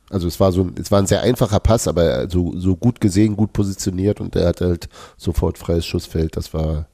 Also 0.09 0.29
es 0.29 0.39
war 0.39 0.53
so 0.53 0.63
ein, 0.63 0.75
es 0.81 0.91
war 0.91 1.01
ein 1.01 1.07
sehr 1.07 1.23
einfacher 1.23 1.61
Pass, 1.61 1.89
aber 1.89 2.31
so, 2.31 2.57
so 2.57 2.77
gut 2.77 3.01
gesehen, 3.01 3.37
gut 3.37 3.53
positioniert 3.53 4.21
und 4.21 4.37
er 4.37 4.49
hat 4.49 4.61
halt 4.61 4.89
sofort 5.17 5.59
freies 5.59 5.85
Schussfeld. 5.85 6.37
Das 6.37 6.55
war 6.55 6.87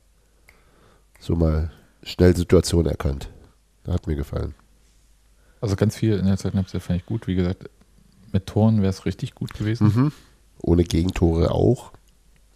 so 1.20 1.36
mal 1.36 1.70
schnell 2.02 2.34
Situation 2.34 2.86
erkannt. 2.86 3.28
Hat 3.86 4.06
mir 4.06 4.16
gefallen. 4.16 4.54
Also 5.60 5.76
ganz 5.76 5.96
viel 5.96 6.18
in 6.18 6.26
der 6.26 6.38
zweiten 6.38 6.56
Halbzeit 6.56 6.82
fand 6.82 7.00
ich 7.00 7.06
gut. 7.06 7.26
Wie 7.26 7.34
gesagt, 7.34 7.68
mit 8.32 8.46
Toren 8.46 8.78
wäre 8.78 8.90
es 8.90 9.04
richtig 9.04 9.34
gut 9.34 9.52
gewesen. 9.54 9.86
Mhm. 9.94 10.12
Ohne 10.62 10.84
Gegentore 10.84 11.50
auch. 11.50 11.92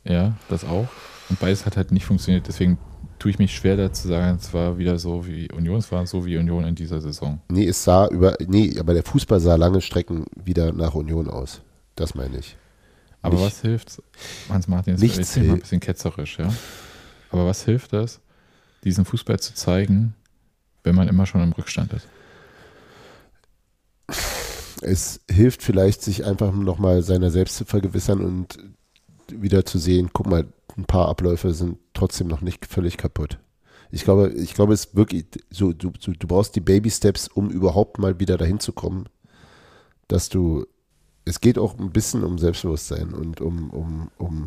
Ja, 0.04 0.34
das 0.48 0.64
auch. 0.64 0.86
Und 1.28 1.40
beides 1.40 1.66
hat 1.66 1.76
halt 1.76 1.90
nicht 1.92 2.04
funktioniert. 2.06 2.46
Deswegen 2.46 2.78
tue 3.18 3.30
ich 3.32 3.38
mich 3.38 3.54
schwer 3.54 3.76
da 3.76 3.92
zu 3.92 4.06
sagen, 4.08 4.38
es 4.40 4.54
war 4.54 4.78
wieder 4.78 4.98
so 4.98 5.26
wie 5.26 5.50
Union, 5.50 5.78
es 5.78 5.90
war 5.90 6.06
so 6.06 6.24
wie 6.24 6.36
Union 6.38 6.64
in 6.64 6.74
dieser 6.74 7.00
Saison. 7.00 7.40
Nee, 7.48 7.66
es 7.66 7.82
sah 7.82 8.06
über. 8.08 8.36
Nee, 8.46 8.76
aber 8.78 8.94
der 8.94 9.02
Fußball 9.02 9.40
sah 9.40 9.56
lange 9.56 9.80
Strecken 9.80 10.24
wieder 10.44 10.72
nach 10.72 10.94
Union 10.94 11.28
aus. 11.28 11.60
Das 11.96 12.14
meine 12.14 12.38
ich. 12.38 12.56
Aber 13.22 13.34
Nicht- 13.36 13.46
was 13.46 13.60
hilft, 13.62 14.02
Hans-Martin, 14.48 14.94
ist 14.94 15.00
Nichts 15.00 15.16
jetzt 15.18 15.34
bin 15.34 15.42
ich 15.42 15.48
mal 15.48 15.54
ein 15.56 15.60
bisschen 15.60 15.80
ketzerisch, 15.80 16.38
ja. 16.38 16.52
Aber 17.30 17.46
was 17.46 17.64
hilft 17.64 17.92
das, 17.92 18.20
diesen 18.84 19.04
Fußball 19.04 19.40
zu 19.40 19.54
zeigen, 19.54 20.14
wenn 20.84 20.94
man 20.94 21.08
immer 21.08 21.26
schon 21.26 21.42
im 21.42 21.50
Rückstand 21.52 21.92
ist? 21.92 22.06
Es 24.86 25.20
hilft 25.28 25.62
vielleicht, 25.62 26.02
sich 26.02 26.24
einfach 26.24 26.52
nochmal 26.52 27.02
seiner 27.02 27.30
selbst 27.30 27.56
zu 27.56 27.64
vergewissern 27.64 28.24
und 28.24 28.58
wieder 29.28 29.64
zu 29.66 29.78
sehen, 29.78 30.10
guck 30.12 30.28
mal, 30.28 30.46
ein 30.76 30.84
paar 30.84 31.08
Abläufe 31.08 31.52
sind 31.52 31.78
trotzdem 31.92 32.28
noch 32.28 32.40
nicht 32.40 32.66
völlig 32.66 32.96
kaputt. 32.96 33.38
Ich 33.90 34.04
glaube, 34.04 34.28
ich 34.30 34.54
glaube, 34.54 34.74
es 34.74 34.86
ist 34.86 34.96
wirklich 34.96 35.26
so, 35.50 35.72
du, 35.72 35.90
du, 35.90 36.12
du 36.12 36.26
brauchst 36.26 36.54
die 36.54 36.60
Baby 36.60 36.90
Steps, 36.90 37.28
um 37.28 37.50
überhaupt 37.50 37.98
mal 37.98 38.20
wieder 38.20 38.36
dahin 38.36 38.60
zu 38.60 38.72
kommen, 38.72 39.08
dass 40.06 40.28
du, 40.28 40.66
es 41.24 41.40
geht 41.40 41.58
auch 41.58 41.78
ein 41.78 41.90
bisschen 41.90 42.22
um 42.22 42.38
Selbstbewusstsein 42.38 43.12
und 43.12 43.40
um, 43.40 43.70
um, 43.70 44.10
um, 44.18 44.46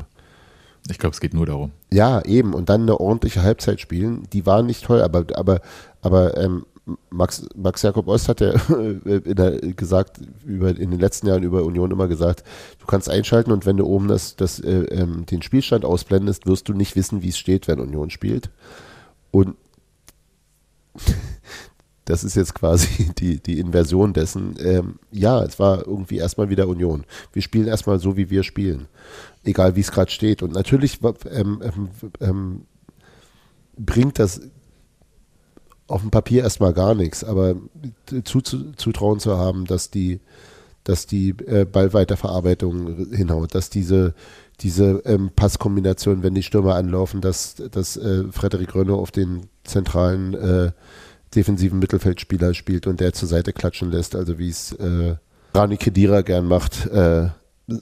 Ich 0.90 1.00
glaube, 1.00 1.14
es 1.14 1.20
geht 1.20 1.34
nur 1.34 1.48
darum. 1.48 1.72
ja, 1.92 2.24
eben, 2.24 2.54
und 2.54 2.70
dann 2.70 2.84
eine 2.84 3.00
ordentliche 3.00 3.44
Halbzeit 3.44 3.82
spielen, 3.82 4.24
die 4.32 4.46
war 4.46 4.64
nicht 4.64 4.86
toll, 4.86 5.02
aber, 5.02 5.26
aber, 5.36 5.62
aber 6.02 6.38
ähm, 6.38 6.66
Max, 7.10 7.46
Max 7.56 7.82
Jakob 7.82 8.08
Ost 8.08 8.30
hat 8.30 8.42
ja 8.42 8.54
der, 9.06 9.60
gesagt, 9.74 10.20
über, 10.46 10.70
in 10.70 10.92
den 10.92 11.00
letzten 11.00 11.28
Jahren 11.28 11.44
über 11.44 11.64
Union 11.64 11.92
immer 11.92 12.08
gesagt, 12.08 12.44
du 12.80 12.86
kannst 12.86 13.10
einschalten 13.10 13.52
und 13.52 13.66
wenn 13.66 13.78
du 13.78 13.86
oben 13.86 14.08
das, 14.08 14.36
das, 14.36 14.60
äh, 14.60 14.84
ähm, 14.86 15.26
den 15.26 15.42
Spielstand 15.42 15.86
ausblendest, 15.86 16.46
wirst 16.46 16.70
du 16.70 16.74
nicht 16.74 16.96
wissen, 16.96 17.22
wie 17.22 17.30
es 17.30 17.38
steht, 17.38 17.68
wenn 17.68 17.80
Union 17.80 18.10
spielt. 18.10 18.50
Und 19.32 19.56
das 22.06 22.24
ist 22.24 22.36
jetzt 22.36 22.56
quasi 22.56 23.12
die, 23.18 23.42
die 23.42 23.60
Inversion 23.60 24.14
dessen. 24.14 24.56
Ähm, 24.60 25.00
ja, 25.12 25.44
es 25.44 25.60
war 25.60 25.86
irgendwie 25.86 26.18
erstmal 26.18 26.50
wieder 26.50 26.68
Union. 26.68 27.06
Wir 27.34 27.42
spielen 27.42 27.68
erstmal 27.68 28.00
so, 28.00 28.18
wie 28.18 28.30
wir 28.30 28.44
spielen. 28.44 28.88
Egal, 29.44 29.76
wie 29.76 29.82
es 29.82 29.92
gerade 29.92 30.12
steht. 30.12 30.42
Und 30.42 30.54
natürlich 30.54 31.00
ähm, 31.32 31.62
ähm, 31.64 31.90
ähm, 32.20 32.62
bringt 33.78 34.20
das 34.20 34.42
auf 35.90 36.02
dem 36.02 36.12
Papier 36.12 36.44
erstmal 36.44 36.74
gar 36.74 36.96
nichts, 36.96 37.24
aber 37.24 37.56
zu, 38.24 38.42
zu, 38.42 38.72
Zutrauen 38.74 39.20
zu 39.20 39.38
haben, 39.38 39.66
dass 39.66 39.90
die, 39.90 40.20
dass 40.84 41.06
die 41.06 41.30
äh, 41.46 41.66
Ballweiterverarbeitung 41.66 43.12
hinhaut, 43.12 43.56
dass 43.56 43.70
diese, 43.70 44.14
diese 44.62 45.02
ähm, 45.06 45.32
Passkombination, 45.36 46.24
wenn 46.24 46.36
die 46.36 46.44
Stürmer 46.44 46.76
anlaufen, 46.76 47.22
dass, 47.22 47.56
dass 47.56 47.98
äh, 47.98 48.26
Frederik 48.32 48.76
Rönne 48.76 48.94
auf 48.94 49.12
den 49.12 49.48
zentralen 49.64 50.34
äh, 50.34 50.72
defensiven 51.36 51.80
Mittelfeldspieler 51.80 52.54
spielt 52.54 52.88
und 52.88 53.00
der 53.00 53.14
zur 53.14 53.28
Seite 53.28 53.54
klatschen 53.54 53.92
lässt, 53.92 54.16
also 54.16 54.40
wie 54.40 54.50
es 54.50 54.72
äh, 54.74 55.16
Rani 55.54 55.78
Kedira 55.78 56.22
gern 56.22 56.48
macht. 56.48 56.88
Äh, 56.88 57.30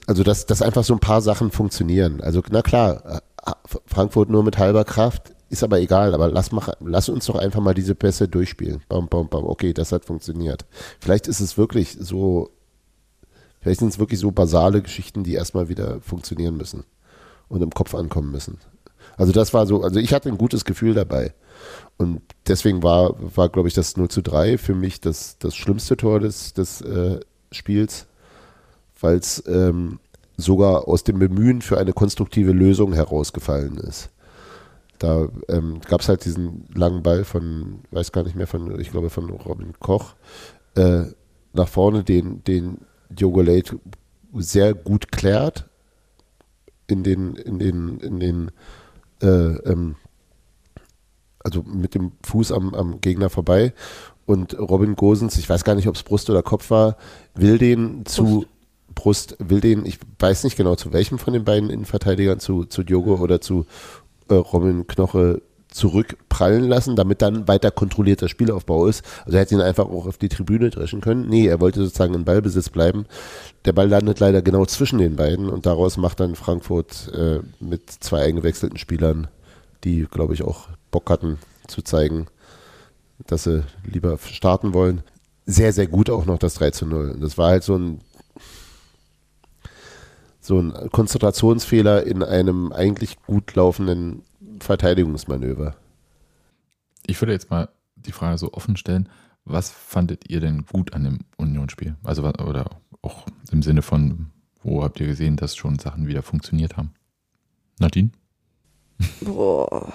also 0.06 0.22
dass, 0.22 0.46
dass 0.46 0.62
einfach 0.62 0.84
so 0.84 0.94
ein 0.94 1.00
paar 1.00 1.22
Sachen 1.22 1.50
funktionieren. 1.50 2.20
Also 2.20 2.42
na 2.50 2.62
klar, 2.62 3.22
äh, 3.46 3.52
Frankfurt 3.86 4.28
nur 4.28 4.44
mit 4.44 4.58
halber 4.58 4.84
Kraft, 4.84 5.32
ist 5.48 5.62
aber 5.62 5.80
egal, 5.80 6.14
aber 6.14 6.30
lass, 6.30 6.52
mach, 6.52 6.68
lass 6.80 7.08
uns 7.08 7.26
doch 7.26 7.36
einfach 7.36 7.60
mal 7.60 7.74
diese 7.74 7.94
Pässe 7.94 8.28
durchspielen. 8.28 8.82
Bam, 8.88 9.08
bam, 9.08 9.28
bam. 9.28 9.44
Okay, 9.44 9.72
das 9.72 9.92
hat 9.92 10.04
funktioniert. 10.04 10.66
Vielleicht 11.00 11.26
ist 11.26 11.40
es 11.40 11.56
wirklich 11.56 11.96
so, 11.98 12.50
vielleicht 13.60 13.80
sind 13.80 13.88
es 13.88 13.98
wirklich 13.98 14.20
so 14.20 14.30
basale 14.30 14.82
Geschichten, 14.82 15.24
die 15.24 15.34
erstmal 15.34 15.68
wieder 15.68 16.00
funktionieren 16.00 16.56
müssen 16.56 16.84
und 17.48 17.62
im 17.62 17.70
Kopf 17.70 17.94
ankommen 17.94 18.30
müssen. 18.30 18.58
Also 19.16 19.32
das 19.32 19.54
war 19.54 19.66
so, 19.66 19.82
also 19.82 19.98
ich 19.98 20.12
hatte 20.12 20.28
ein 20.28 20.38
gutes 20.38 20.64
Gefühl 20.64 20.94
dabei. 20.94 21.32
Und 21.96 22.20
deswegen 22.46 22.82
war, 22.82 23.14
war 23.36 23.48
glaube 23.48 23.68
ich, 23.68 23.74
das 23.74 23.96
0 23.96 24.08
zu 24.08 24.22
3 24.22 24.58
für 24.58 24.74
mich 24.74 25.00
das, 25.00 25.38
das 25.38 25.56
schlimmste 25.56 25.96
Tor 25.96 26.20
des, 26.20 26.52
des 26.52 26.82
äh, 26.82 27.20
Spiels, 27.50 28.06
weil 29.00 29.16
es 29.16 29.42
ähm, 29.46 29.98
sogar 30.36 30.86
aus 30.86 31.04
dem 31.04 31.18
Bemühen 31.18 31.62
für 31.62 31.78
eine 31.78 31.92
konstruktive 31.92 32.52
Lösung 32.52 32.92
herausgefallen 32.92 33.78
ist. 33.78 34.10
Da 34.98 35.28
ähm, 35.48 35.80
gab 35.88 36.00
es 36.00 36.08
halt 36.08 36.24
diesen 36.24 36.64
langen 36.74 37.02
Ball 37.02 37.24
von, 37.24 37.80
weiß 37.90 38.12
gar 38.12 38.24
nicht 38.24 38.36
mehr, 38.36 38.46
von, 38.46 38.78
ich 38.80 38.90
glaube 38.90 39.10
von 39.10 39.30
Robin 39.30 39.72
Koch, 39.78 40.14
äh, 40.74 41.04
nach 41.52 41.68
vorne, 41.68 42.04
den, 42.04 42.42
den 42.44 42.78
Diogo 43.08 43.40
Late 43.40 43.78
sehr 44.34 44.74
gut 44.74 45.10
klärt 45.10 45.68
in 46.86 47.02
den, 47.02 47.34
in 47.36 47.58
den, 47.58 47.98
in 47.98 48.20
den, 48.20 48.50
äh, 49.22 49.26
ähm, 49.26 49.96
also 51.40 51.62
mit 51.62 51.94
dem 51.94 52.12
Fuß 52.24 52.52
am, 52.52 52.74
am 52.74 53.00
Gegner 53.00 53.30
vorbei. 53.30 53.72
Und 54.26 54.58
Robin 54.58 54.96
Gosens, 54.96 55.38
ich 55.38 55.48
weiß 55.48 55.64
gar 55.64 55.74
nicht, 55.74 55.88
ob 55.88 55.94
es 55.94 56.02
Brust 56.02 56.28
oder 56.28 56.42
Kopf 56.42 56.70
war, 56.70 56.96
will 57.34 57.56
den 57.56 58.04
zu 58.04 58.46
Brust, 58.94 59.36
will 59.38 59.60
den, 59.60 59.86
ich 59.86 59.98
weiß 60.18 60.44
nicht 60.44 60.56
genau 60.56 60.74
zu 60.74 60.92
welchem 60.92 61.18
von 61.18 61.32
den 61.32 61.44
beiden 61.44 61.70
Innenverteidigern, 61.70 62.40
zu, 62.40 62.64
zu 62.64 62.82
Diogo 62.82 63.16
oder 63.16 63.40
zu 63.40 63.64
äh, 64.28 64.34
Robin 64.34 64.86
Knoche 64.86 65.42
zurückprallen 65.70 66.64
lassen, 66.64 66.96
damit 66.96 67.22
dann 67.22 67.46
weiter 67.46 67.70
kontrollierter 67.70 68.28
Spielaufbau 68.28 68.86
ist. 68.86 69.04
Also 69.24 69.36
er 69.36 69.42
hätte 69.42 69.54
ihn 69.54 69.60
einfach 69.60 69.86
auch 69.86 70.06
auf 70.06 70.18
die 70.18 70.28
Tribüne 70.28 70.70
dreschen 70.70 71.00
können. 71.00 71.28
Nee, 71.28 71.46
er 71.46 71.60
wollte 71.60 71.82
sozusagen 71.82 72.14
in 72.14 72.24
Ballbesitz 72.24 72.70
bleiben. 72.70 73.06
Der 73.64 73.72
Ball 73.72 73.88
landet 73.88 74.18
leider 74.20 74.42
genau 74.42 74.64
zwischen 74.64 74.98
den 74.98 75.16
beiden 75.16 75.48
und 75.48 75.66
daraus 75.66 75.96
macht 75.96 76.20
dann 76.20 76.36
Frankfurt 76.36 77.12
äh, 77.14 77.40
mit 77.60 77.90
zwei 77.90 78.22
eingewechselten 78.22 78.78
Spielern, 78.78 79.28
die, 79.84 80.06
glaube 80.10 80.34
ich, 80.34 80.42
auch 80.42 80.68
Bock 80.90 81.10
hatten 81.10 81.38
zu 81.66 81.82
zeigen, 81.82 82.26
dass 83.26 83.44
sie 83.44 83.62
lieber 83.84 84.18
starten 84.18 84.72
wollen. 84.72 85.02
Sehr, 85.44 85.72
sehr 85.72 85.86
gut 85.86 86.10
auch 86.10 86.26
noch 86.26 86.38
das 86.38 86.54
3 86.54 86.72
zu 86.72 86.86
0. 86.86 87.10
Und 87.10 87.22
das 87.22 87.38
war 87.38 87.48
halt 87.50 87.62
so 87.62 87.74
ein 87.74 88.00
so 90.48 90.58
ein 90.58 90.72
Konzentrationsfehler 90.90 92.04
in 92.04 92.22
einem 92.22 92.72
eigentlich 92.72 93.22
gut 93.22 93.54
laufenden 93.54 94.22
Verteidigungsmanöver. 94.60 95.76
Ich 97.06 97.20
würde 97.20 97.32
jetzt 97.32 97.50
mal 97.50 97.68
die 97.96 98.12
Frage 98.12 98.38
so 98.38 98.52
offen 98.54 98.76
stellen, 98.76 99.08
was 99.44 99.70
fandet 99.70 100.30
ihr 100.30 100.40
denn 100.40 100.64
gut 100.66 100.94
an 100.94 101.04
dem 101.04 101.18
Unionsspiel? 101.36 101.96
Also 102.02 102.22
was- 102.22 102.38
oder 102.38 102.80
auch 103.02 103.26
im 103.52 103.62
Sinne 103.62 103.82
von, 103.82 104.30
wo 104.62 104.82
habt 104.82 104.98
ihr 105.00 105.06
gesehen, 105.06 105.36
dass 105.36 105.54
schon 105.54 105.78
Sachen 105.78 106.06
wieder 106.06 106.22
funktioniert 106.22 106.76
haben? 106.76 106.92
Nadine? 107.78 108.10
Boah. 109.20 109.92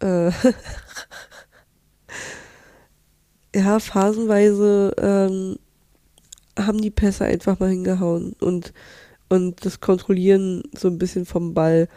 Äh. 0.00 0.32
ja, 3.54 3.78
phasenweise 3.78 4.94
ähm, 4.98 5.58
haben 6.58 6.80
die 6.80 6.90
Pässe 6.90 7.24
einfach 7.24 7.60
mal 7.60 7.70
hingehauen 7.70 8.34
und, 8.40 8.72
und 9.30 9.64
das 9.64 9.80
Kontrollieren 9.80 10.62
so 10.76 10.88
ein 10.88 10.98
bisschen 10.98 11.24
vom 11.24 11.54
Ball. 11.54 11.88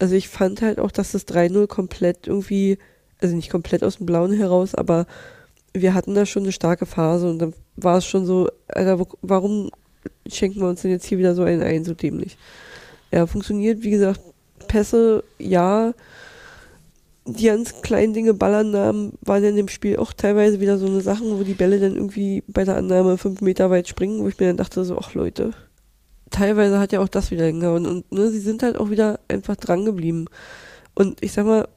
Also 0.00 0.14
ich 0.14 0.28
fand 0.28 0.62
halt 0.62 0.80
auch, 0.80 0.90
dass 0.90 1.12
das 1.12 1.28
3-0 1.28 1.68
komplett 1.68 2.26
irgendwie, 2.26 2.78
also 3.20 3.36
nicht 3.36 3.50
komplett 3.50 3.84
aus 3.84 3.98
dem 3.98 4.06
Blauen 4.06 4.32
heraus, 4.32 4.74
aber 4.74 5.06
wir 5.74 5.94
hatten 5.94 6.14
da 6.14 6.26
schon 6.26 6.42
eine 6.44 6.52
starke 6.52 6.86
Phase 6.86 7.28
und 7.28 7.38
dann 7.38 7.54
war 7.76 7.98
es 7.98 8.06
schon 8.06 8.26
so, 8.26 8.48
Alter, 8.68 9.06
warum 9.22 9.70
schenken 10.26 10.60
wir 10.60 10.68
uns 10.68 10.82
denn 10.82 10.90
jetzt 10.90 11.04
hier 11.04 11.18
wieder 11.18 11.34
so 11.34 11.42
einen 11.42 11.62
ein, 11.62 11.84
so 11.84 11.94
dämlich? 11.94 12.38
Ja, 13.12 13.26
funktioniert, 13.26 13.82
wie 13.82 13.90
gesagt, 13.90 14.20
Pässe, 14.66 15.24
ja. 15.38 15.92
Die 17.26 17.44
ganz 17.46 17.82
kleinen 17.82 18.14
Dinge, 18.14 18.32
Ballannahmen, 18.32 19.12
waren 19.20 19.44
in 19.44 19.56
dem 19.56 19.68
Spiel 19.68 19.98
auch 19.98 20.14
teilweise 20.14 20.60
wieder 20.60 20.78
so 20.78 20.86
eine 20.86 21.02
Sachen, 21.02 21.38
wo 21.38 21.42
die 21.42 21.52
Bälle 21.52 21.78
dann 21.78 21.94
irgendwie 21.94 22.42
bei 22.46 22.64
der 22.64 22.76
Annahme 22.76 23.18
fünf 23.18 23.42
Meter 23.42 23.68
weit 23.68 23.88
springen, 23.88 24.20
wo 24.20 24.28
ich 24.28 24.38
mir 24.38 24.46
dann 24.46 24.56
dachte, 24.56 24.82
so, 24.84 24.96
ach 24.98 25.12
Leute, 25.12 25.52
teilweise 26.30 26.78
hat 26.78 26.92
ja 26.92 27.00
auch 27.00 27.08
das 27.08 27.30
wieder 27.30 27.46
hingehauen. 27.46 27.86
Und 27.86 28.12
ne, 28.12 28.30
sie 28.30 28.40
sind 28.40 28.62
halt 28.62 28.76
auch 28.76 28.90
wieder 28.90 29.20
einfach 29.28 29.56
dran 29.56 29.84
geblieben. 29.84 30.26
Und 30.94 31.22
ich 31.22 31.32
sag 31.32 31.46
mal, 31.46 31.68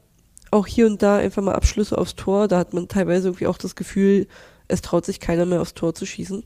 auch 0.50 0.66
hier 0.66 0.86
und 0.86 1.02
da 1.02 1.16
einfach 1.16 1.42
mal 1.42 1.54
Abschlüsse 1.54 1.96
aufs 1.96 2.14
Tor, 2.14 2.48
da 2.48 2.58
hat 2.58 2.74
man 2.74 2.88
teilweise 2.88 3.28
irgendwie 3.28 3.46
auch 3.46 3.58
das 3.58 3.74
Gefühl, 3.74 4.26
es 4.68 4.82
traut 4.82 5.04
sich 5.04 5.18
keiner 5.18 5.46
mehr 5.46 5.60
aufs 5.60 5.74
Tor 5.74 5.94
zu 5.94 6.06
schießen. 6.06 6.44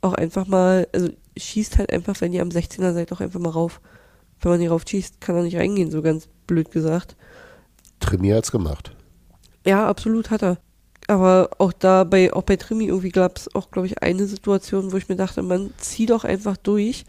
Auch 0.00 0.14
einfach 0.14 0.46
mal, 0.46 0.88
also 0.92 1.08
schießt 1.36 1.78
halt 1.78 1.92
einfach, 1.92 2.20
wenn 2.20 2.32
ihr 2.32 2.42
am 2.42 2.48
16er 2.48 2.92
seid, 2.94 3.12
auch 3.12 3.20
einfach 3.20 3.40
mal 3.40 3.50
rauf. 3.50 3.80
Wenn 4.40 4.52
man 4.52 4.60
hier 4.60 4.70
rauf 4.70 4.84
schießt, 4.86 5.20
kann 5.20 5.36
er 5.36 5.42
nicht 5.42 5.56
reingehen, 5.56 5.90
so 5.90 6.02
ganz 6.02 6.28
blöd 6.46 6.70
gesagt. 6.70 7.16
Trimi 8.00 8.30
hat's 8.30 8.50
gemacht. 8.50 8.94
Ja, 9.66 9.86
absolut 9.86 10.30
hat 10.30 10.42
er. 10.42 10.58
Aber 11.06 11.50
auch 11.58 11.72
da 11.72 12.04
bei, 12.04 12.32
auch 12.32 12.42
bei 12.42 12.56
Trimi 12.56 12.86
irgendwie 12.86 13.10
gab 13.10 13.36
es 13.36 13.54
auch, 13.54 13.70
glaube 13.70 13.86
ich, 13.86 14.02
eine 14.02 14.26
Situation, 14.26 14.92
wo 14.92 14.96
ich 14.96 15.08
mir 15.08 15.16
dachte, 15.16 15.42
man 15.42 15.72
zieh 15.78 16.06
doch 16.06 16.24
einfach 16.24 16.56
durch 16.56 17.04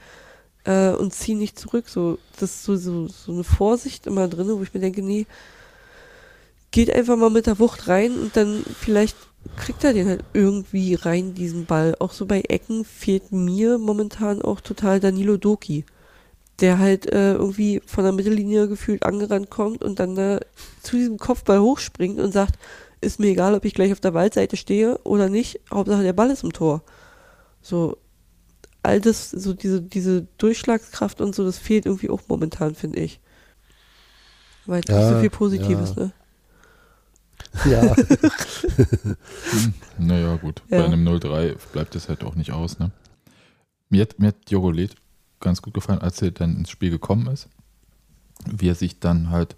äh, 0.65 0.89
und 0.89 1.13
zieh 1.13 1.35
nicht 1.35 1.57
zurück. 1.57 1.85
So, 1.87 2.17
das 2.39 2.51
ist 2.51 2.63
so, 2.63 2.75
so, 2.75 3.07
so 3.07 3.31
eine 3.31 3.43
Vorsicht 3.43 4.07
immer 4.07 4.27
drin, 4.27 4.49
wo 4.49 4.63
ich 4.63 4.73
mir 4.73 4.79
denke, 4.79 5.01
nee, 5.01 5.25
geht 6.71 6.93
einfach 6.93 7.15
mal 7.15 7.29
mit 7.29 7.47
der 7.47 7.59
Wucht 7.59 7.87
rein 7.87 8.17
und 8.17 8.35
dann 8.35 8.63
vielleicht 8.79 9.15
kriegt 9.57 9.83
er 9.83 9.93
den 9.93 10.07
halt 10.07 10.23
irgendwie 10.33 10.95
rein, 10.95 11.35
diesen 11.35 11.65
Ball. 11.65 11.95
Auch 11.99 12.11
so 12.11 12.25
bei 12.25 12.41
Ecken 12.41 12.83
fehlt 12.83 13.31
mir 13.31 13.77
momentan 13.77 14.41
auch 14.41 14.59
total 14.59 14.99
Danilo 14.99 15.37
Doki 15.37 15.85
der 16.59 16.79
halt 16.79 17.11
äh, 17.11 17.33
irgendwie 17.33 17.81
von 17.85 18.03
der 18.03 18.13
Mittellinie 18.13 18.67
gefühlt 18.67 19.03
angerannt 19.03 19.49
kommt 19.49 19.83
und 19.83 19.99
dann 19.99 20.17
äh, 20.17 20.39
zu 20.81 20.95
diesem 20.95 21.17
Kopfball 21.17 21.59
hochspringt 21.59 22.19
und 22.19 22.31
sagt, 22.31 22.57
ist 23.01 23.19
mir 23.19 23.27
egal, 23.27 23.55
ob 23.55 23.65
ich 23.65 23.73
gleich 23.73 23.91
auf 23.91 23.99
der 23.99 24.13
Waldseite 24.13 24.55
stehe 24.55 24.97
oder 24.99 25.29
nicht, 25.29 25.59
Hauptsache 25.71 26.03
der 26.03 26.13
Ball 26.13 26.31
ist 26.31 26.43
im 26.43 26.53
Tor. 26.53 26.81
So, 27.61 27.97
all 28.85 29.01
das, 29.01 29.31
so 29.31 29.53
diese, 29.53 29.81
diese 29.81 30.27
Durchschlagskraft 30.37 31.21
und 31.21 31.35
so, 31.35 31.43
das 31.43 31.57
fehlt 31.57 31.85
irgendwie 31.85 32.09
auch 32.09 32.21
momentan, 32.27 32.75
finde 32.75 32.99
ich. 32.99 33.19
Weil 34.65 34.81
ja, 34.87 34.97
nicht 34.97 35.09
so 35.09 35.19
viel 35.19 35.29
Positives, 35.29 35.93
ja. 35.95 36.03
ne? 36.03 36.13
Ja. 37.65 37.95
naja, 39.97 40.35
gut. 40.37 40.61
Ja. 40.69 40.79
Bei 40.79 40.85
einem 40.85 41.07
0-3 41.07 41.55
bleibt 41.71 41.95
es 41.95 42.09
halt 42.09 42.23
auch 42.23 42.35
nicht 42.35 42.51
aus, 42.51 42.79
ne? 42.79 42.91
Mir 43.89 44.01
hat, 44.01 44.19
mir 44.19 44.27
hat 44.27 44.49
Jogolet 44.49 44.95
ganz 45.39 45.61
gut 45.61 45.73
gefallen, 45.73 45.99
als 45.99 46.21
er 46.21 46.31
dann 46.31 46.57
ins 46.57 46.69
Spiel 46.69 46.89
gekommen 46.89 47.27
ist. 47.27 47.47
Wie 48.45 48.67
er 48.67 48.75
sich 48.75 48.99
dann 48.99 49.29
halt 49.29 49.55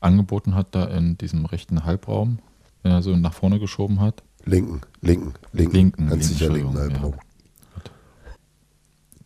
angeboten 0.00 0.54
hat, 0.54 0.74
da 0.74 0.84
in 0.84 1.16
diesem 1.18 1.44
rechten 1.46 1.84
Halbraum, 1.84 2.38
wenn 2.82 2.92
er 2.92 3.02
so 3.02 3.14
nach 3.16 3.34
vorne 3.34 3.58
geschoben 3.58 4.00
hat. 4.00 4.22
Linken, 4.44 4.80
linken, 5.00 5.34
linken. 5.52 5.74
Linken, 5.74 6.08
ganz 6.08 6.28
linken, 6.28 6.38
sicher 6.38 6.52
linken 6.52 6.78
Halbraum. 6.78 7.12
Ja. 7.12 7.33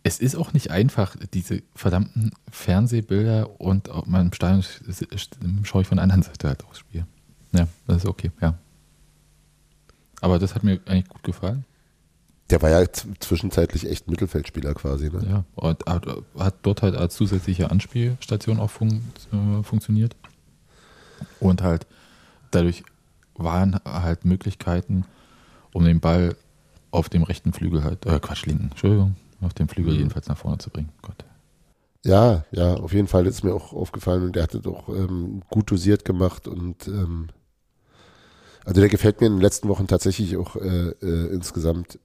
Es 0.03 0.19
ist 0.19 0.35
auch 0.35 0.53
nicht 0.53 0.71
einfach, 0.71 1.15
diese 1.33 1.61
verdammten 1.75 2.31
Fernsehbilder 2.49 3.59
und 3.59 3.89
auf 3.89 4.05
meinem 4.05 4.31
Stadion 4.31 4.63
schaue 5.63 5.81
ich 5.81 5.87
von 5.87 5.97
der 5.97 6.03
anderen 6.03 6.23
Seite 6.23 6.47
halt 6.47 6.63
aufs 6.65 6.79
Spiel. 6.79 7.05
Ja, 7.51 7.67
das 7.87 7.97
ist 7.97 8.05
okay, 8.05 8.31
ja. 8.41 8.55
Aber 10.21 10.39
das 10.39 10.55
hat 10.55 10.63
mir 10.63 10.79
eigentlich 10.85 11.09
gut 11.09 11.23
gefallen. 11.23 11.65
Der 12.49 12.61
war 12.61 12.69
ja 12.69 12.83
zwischenzeitlich 13.19 13.87
echt 13.87 14.09
Mittelfeldspieler 14.09 14.73
quasi. 14.73 15.09
Ne? 15.09 15.25
Ja, 15.29 15.43
und 15.55 15.85
hat, 15.85 16.07
hat, 16.37 16.55
dort 16.63 16.81
halt 16.81 16.95
als 16.95 17.15
zusätzliche 17.15 17.69
Anspielstation 17.69 18.59
auch 18.59 18.71
fun 18.71 19.03
äh, 19.31 19.63
funktioniert. 19.63 20.15
Und 21.39 21.61
halt 21.61 21.85
dadurch 22.51 22.83
waren 23.35 23.79
halt 23.85 24.25
Möglichkeiten, 24.25 25.05
um 25.73 25.85
den 25.85 25.99
Ball 25.99 26.35
auf 26.91 27.09
dem 27.09 27.23
rechten 27.23 27.53
Flügel 27.53 27.83
halt, 27.83 28.05
äh, 28.05 28.19
Quatsch, 28.19 28.45
linken, 28.45 28.69
Entschuldigung, 28.69 29.15
auf 29.41 29.53
dem 29.53 29.67
Flügel 29.67 29.93
mhm. 29.93 29.99
jedenfalls 29.99 30.27
nach 30.27 30.37
vorne 30.37 30.57
zu 30.57 30.69
bringen. 30.69 30.91
Gott. 31.01 31.25
Ja, 32.05 32.45
ja, 32.51 32.75
auf 32.75 32.93
jeden 32.93 33.07
Fall 33.07 33.27
ist 33.27 33.43
mir 33.43 33.53
auch 33.53 33.73
aufgefallen 33.73 34.23
und 34.23 34.35
der 34.35 34.43
hatte 34.43 34.61
doch 34.61 34.87
ähm, 34.89 35.41
gut 35.49 35.69
dosiert 35.69 36.05
gemacht 36.05 36.47
und 36.47 36.87
ähm, 36.87 37.27
also 38.63 38.79
der 38.79 38.89
gefällt 38.89 39.19
mir 39.19 39.27
in 39.27 39.33
den 39.33 39.41
letzten 39.41 39.67
Wochen 39.67 39.87
tatsächlich 39.87 40.37
auch 40.37 40.55
äh, 40.55 40.89
äh, 41.01 41.33
insgesamt 41.33 41.99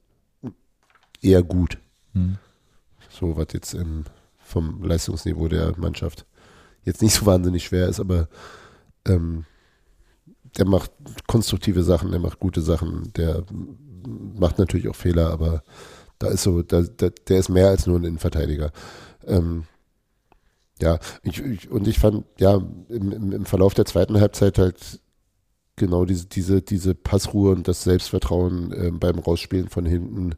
eher 1.20 1.42
gut. 1.42 1.78
Mhm. 2.12 2.38
So 3.08 3.36
was 3.36 3.48
jetzt 3.52 3.74
im, 3.74 4.04
vom 4.38 4.82
Leistungsniveau 4.82 5.46
der 5.48 5.78
Mannschaft 5.78 6.26
jetzt 6.82 7.02
nicht 7.02 7.14
so 7.14 7.26
wahnsinnig 7.26 7.64
schwer 7.64 7.88
ist, 7.88 8.00
aber 8.00 8.28
ähm, 9.06 9.44
der 10.58 10.66
macht 10.66 10.90
konstruktive 11.26 11.82
Sachen, 11.82 12.10
der 12.10 12.20
macht 12.20 12.40
gute 12.40 12.62
Sachen, 12.62 13.12
der 13.14 13.44
macht 14.06 14.58
natürlich 14.58 14.88
auch 14.88 14.96
Fehler, 14.96 15.30
aber 15.30 15.62
da 16.24 16.30
ist 16.30 16.42
so, 16.42 16.62
da, 16.62 16.82
da, 16.82 17.08
der 17.10 17.38
ist 17.38 17.48
mehr 17.48 17.68
als 17.68 17.86
nur 17.86 17.98
ein 17.98 18.04
Innenverteidiger. 18.04 18.72
Ähm, 19.26 19.64
ja, 20.80 20.98
ich, 21.22 21.40
ich, 21.40 21.70
und 21.70 21.86
ich 21.86 21.98
fand, 21.98 22.24
ja, 22.38 22.60
im, 22.88 23.12
im, 23.12 23.32
im 23.32 23.44
Verlauf 23.46 23.74
der 23.74 23.84
zweiten 23.84 24.20
Halbzeit 24.20 24.58
halt 24.58 25.00
genau 25.76 26.04
diese, 26.04 26.26
diese, 26.26 26.62
diese 26.62 26.94
Passruhe 26.94 27.52
und 27.52 27.68
das 27.68 27.84
Selbstvertrauen 27.84 28.72
äh, 28.72 28.90
beim 28.90 29.18
Rausspielen 29.18 29.68
von 29.68 29.86
hinten 29.86 30.34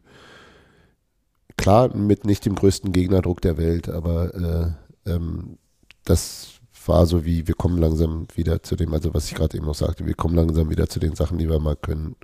klar, 1.56 1.94
mit 1.94 2.24
nicht 2.24 2.44
dem 2.44 2.54
größten 2.54 2.92
Gegnerdruck 2.92 3.40
der 3.40 3.56
Welt, 3.56 3.88
aber 3.88 4.76
äh, 5.06 5.10
ähm, 5.10 5.58
das 6.04 6.60
war 6.86 7.06
so 7.06 7.24
wie, 7.24 7.48
wir 7.48 7.54
kommen 7.54 7.78
langsam 7.78 8.26
wieder 8.34 8.62
zu 8.62 8.76
dem, 8.76 8.92
also 8.94 9.12
was 9.14 9.26
ich 9.26 9.34
gerade 9.34 9.56
eben 9.56 9.66
noch 9.66 9.74
sagte, 9.74 10.06
wir 10.06 10.14
kommen 10.14 10.36
langsam 10.36 10.70
wieder 10.70 10.88
zu 10.88 11.00
den 11.00 11.16
Sachen, 11.16 11.38
die 11.38 11.48
wir 11.48 11.58
mal 11.58 11.76
können, 11.76 12.16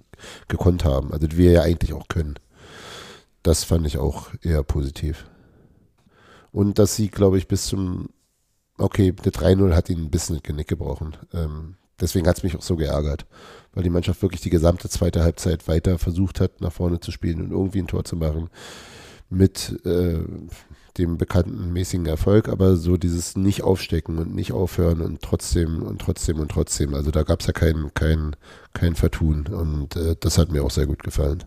gekonnt 0.48 0.84
haben, 0.84 1.12
also 1.12 1.26
die 1.26 1.36
wir 1.36 1.50
ja 1.52 1.62
eigentlich 1.62 1.92
auch 1.92 2.08
können. 2.08 2.34
Das 3.42 3.64
fand 3.64 3.86
ich 3.86 3.98
auch 3.98 4.28
eher 4.42 4.62
positiv. 4.62 5.26
Und 6.52 6.78
dass 6.78 6.96
sie, 6.96 7.08
glaube 7.08 7.38
ich, 7.38 7.48
bis 7.48 7.66
zum, 7.66 8.10
okay, 8.78 9.12
der 9.12 9.32
3-0 9.32 9.74
hat 9.74 9.88
ihn 9.90 10.04
ein 10.04 10.10
bisschen 10.10 10.42
Genick 10.42 10.68
gebrochen. 10.68 11.16
Ähm, 11.32 11.76
deswegen 12.00 12.28
hat 12.28 12.36
es 12.36 12.42
mich 12.42 12.56
auch 12.56 12.62
so 12.62 12.76
geärgert, 12.76 13.26
weil 13.72 13.82
die 13.82 13.90
Mannschaft 13.90 14.22
wirklich 14.22 14.42
die 14.42 14.50
gesamte 14.50 14.88
zweite 14.88 15.22
Halbzeit 15.22 15.66
weiter 15.66 15.98
versucht 15.98 16.40
hat, 16.40 16.60
nach 16.60 16.72
vorne 16.72 17.00
zu 17.00 17.10
spielen 17.10 17.40
und 17.40 17.50
irgendwie 17.50 17.80
ein 17.80 17.86
Tor 17.86 18.04
zu 18.04 18.16
machen 18.16 18.50
mit 19.30 19.80
äh, 19.86 20.18
dem 20.98 21.16
bekannten 21.16 21.72
mäßigen 21.72 22.06
Erfolg, 22.06 22.48
aber 22.48 22.76
so 22.76 22.98
dieses 22.98 23.34
nicht 23.34 23.62
aufstecken 23.62 24.18
und 24.18 24.34
nicht 24.34 24.52
aufhören 24.52 25.00
und 25.00 25.22
trotzdem 25.22 25.82
und 25.82 26.00
trotzdem 26.02 26.38
und 26.38 26.50
trotzdem. 26.50 26.94
Also 26.94 27.10
da 27.10 27.22
gab 27.22 27.40
es 27.40 27.46
ja 27.46 27.54
kein, 27.54 27.92
kein, 27.94 28.36
kein 28.74 28.94
Vertun 28.94 29.46
und 29.46 29.96
äh, 29.96 30.16
das 30.20 30.36
hat 30.36 30.52
mir 30.52 30.62
auch 30.62 30.70
sehr 30.70 30.86
gut 30.86 31.02
gefallen. 31.02 31.44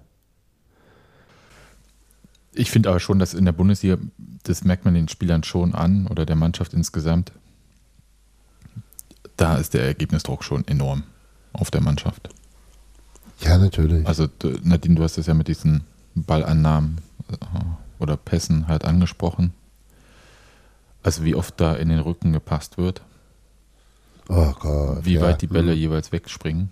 Ich 2.55 2.71
finde 2.71 2.89
aber 2.89 2.99
schon, 2.99 3.19
dass 3.19 3.33
in 3.33 3.45
der 3.45 3.51
Bundesliga, 3.51 3.97
das 4.43 4.63
merkt 4.63 4.85
man 4.85 4.93
den 4.93 5.09
Spielern 5.09 5.43
schon 5.43 5.75
an 5.75 6.07
oder 6.07 6.25
der 6.25 6.37
Mannschaft 6.37 6.73
insgesamt, 6.73 7.31
da 9.35 9.57
ist 9.57 9.73
der 9.73 9.83
Ergebnisdruck 9.83 10.43
schon 10.43 10.65
enorm 10.67 11.03
auf 11.51 11.69
der 11.69 11.81
Mannschaft. 11.81 12.29
Ja, 13.41 13.57
natürlich. 13.57 14.07
Also 14.07 14.29
Nadine, 14.63 14.95
du 14.95 15.03
hast 15.03 15.17
es 15.17 15.25
ja 15.25 15.33
mit 15.33 15.49
diesen 15.49 15.83
Ballannahmen 16.15 17.01
äh, 17.29 17.35
oder 17.99 18.15
Pässen 18.15 18.67
halt 18.67 18.85
angesprochen. 18.85 19.53
Also 21.03 21.23
wie 21.23 21.35
oft 21.35 21.59
da 21.59 21.75
in 21.75 21.89
den 21.89 21.99
Rücken 21.99 22.31
gepasst 22.31 22.77
wird. 22.77 23.01
Oh 24.29 24.53
Gott. 24.59 25.05
Wie 25.05 25.15
ja. 25.15 25.21
weit 25.21 25.41
die 25.41 25.47
Bälle 25.47 25.73
mhm. 25.73 25.79
jeweils 25.79 26.11
wegspringen. 26.11 26.71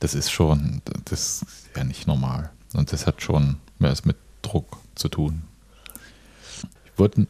Das 0.00 0.14
ist 0.14 0.30
schon, 0.30 0.80
das 1.04 1.42
ist 1.42 1.68
ja 1.76 1.84
nicht 1.84 2.06
normal. 2.06 2.50
Und 2.74 2.92
das 2.92 3.06
hat 3.06 3.20
schon 3.20 3.56
mehr 3.78 3.94
mit 4.04 4.16
Druck 4.42 4.78
zu 4.94 5.08
tun. 5.08 5.42
Ich 6.84 6.98
wollte 6.98 7.26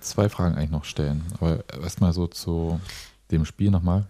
zwei 0.00 0.28
Fragen 0.28 0.54
eigentlich 0.54 0.70
noch 0.70 0.84
stellen, 0.84 1.24
aber 1.34 1.64
erstmal 1.82 2.12
so 2.12 2.26
zu 2.26 2.80
dem 3.30 3.44
Spiel 3.44 3.70
nochmal. 3.70 4.06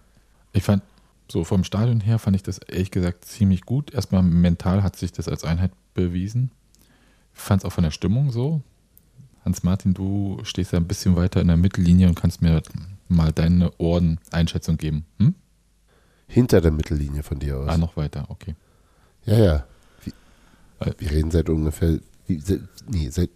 Ich 0.53 0.63
fand, 0.63 0.83
so 1.29 1.43
vom 1.43 1.63
Stadion 1.63 2.01
her 2.01 2.19
fand 2.19 2.35
ich 2.35 2.43
das 2.43 2.57
ehrlich 2.57 2.91
gesagt 2.91 3.25
ziemlich 3.25 3.61
gut. 3.61 3.93
Erstmal 3.93 4.23
mental 4.23 4.83
hat 4.83 4.95
sich 4.95 5.11
das 5.11 5.27
als 5.27 5.43
Einheit 5.43 5.71
bewiesen. 5.93 6.51
Ich 7.33 7.39
fand 7.39 7.61
es 7.61 7.65
auch 7.65 7.73
von 7.73 7.83
der 7.83 7.91
Stimmung 7.91 8.31
so. 8.31 8.61
Hans-Martin, 9.45 9.93
du 9.93 10.39
stehst 10.43 10.71
ja 10.73 10.79
ein 10.79 10.87
bisschen 10.87 11.15
weiter 11.15 11.41
in 11.41 11.47
der 11.47 11.57
Mittellinie 11.57 12.07
und 12.07 12.15
kannst 12.15 12.41
mir 12.41 12.61
mal 13.07 13.31
deine 13.31 13.71
Ohren-Einschätzung 13.77 14.77
geben. 14.77 15.05
Hm? 15.19 15.35
Hinter 16.27 16.61
der 16.61 16.71
Mittellinie 16.71 17.23
von 17.23 17.39
dir 17.39 17.57
aus. 17.57 17.67
Ah, 17.67 17.77
noch 17.77 17.97
weiter, 17.97 18.25
okay. 18.29 18.55
Ja, 19.25 19.37
ja. 19.37 19.65
Wir 20.97 21.11
reden 21.11 21.31
seit 21.31 21.49
ungefähr, 21.49 21.99
seit, 22.39 22.61
nee, 22.87 23.09
seit, 23.09 23.29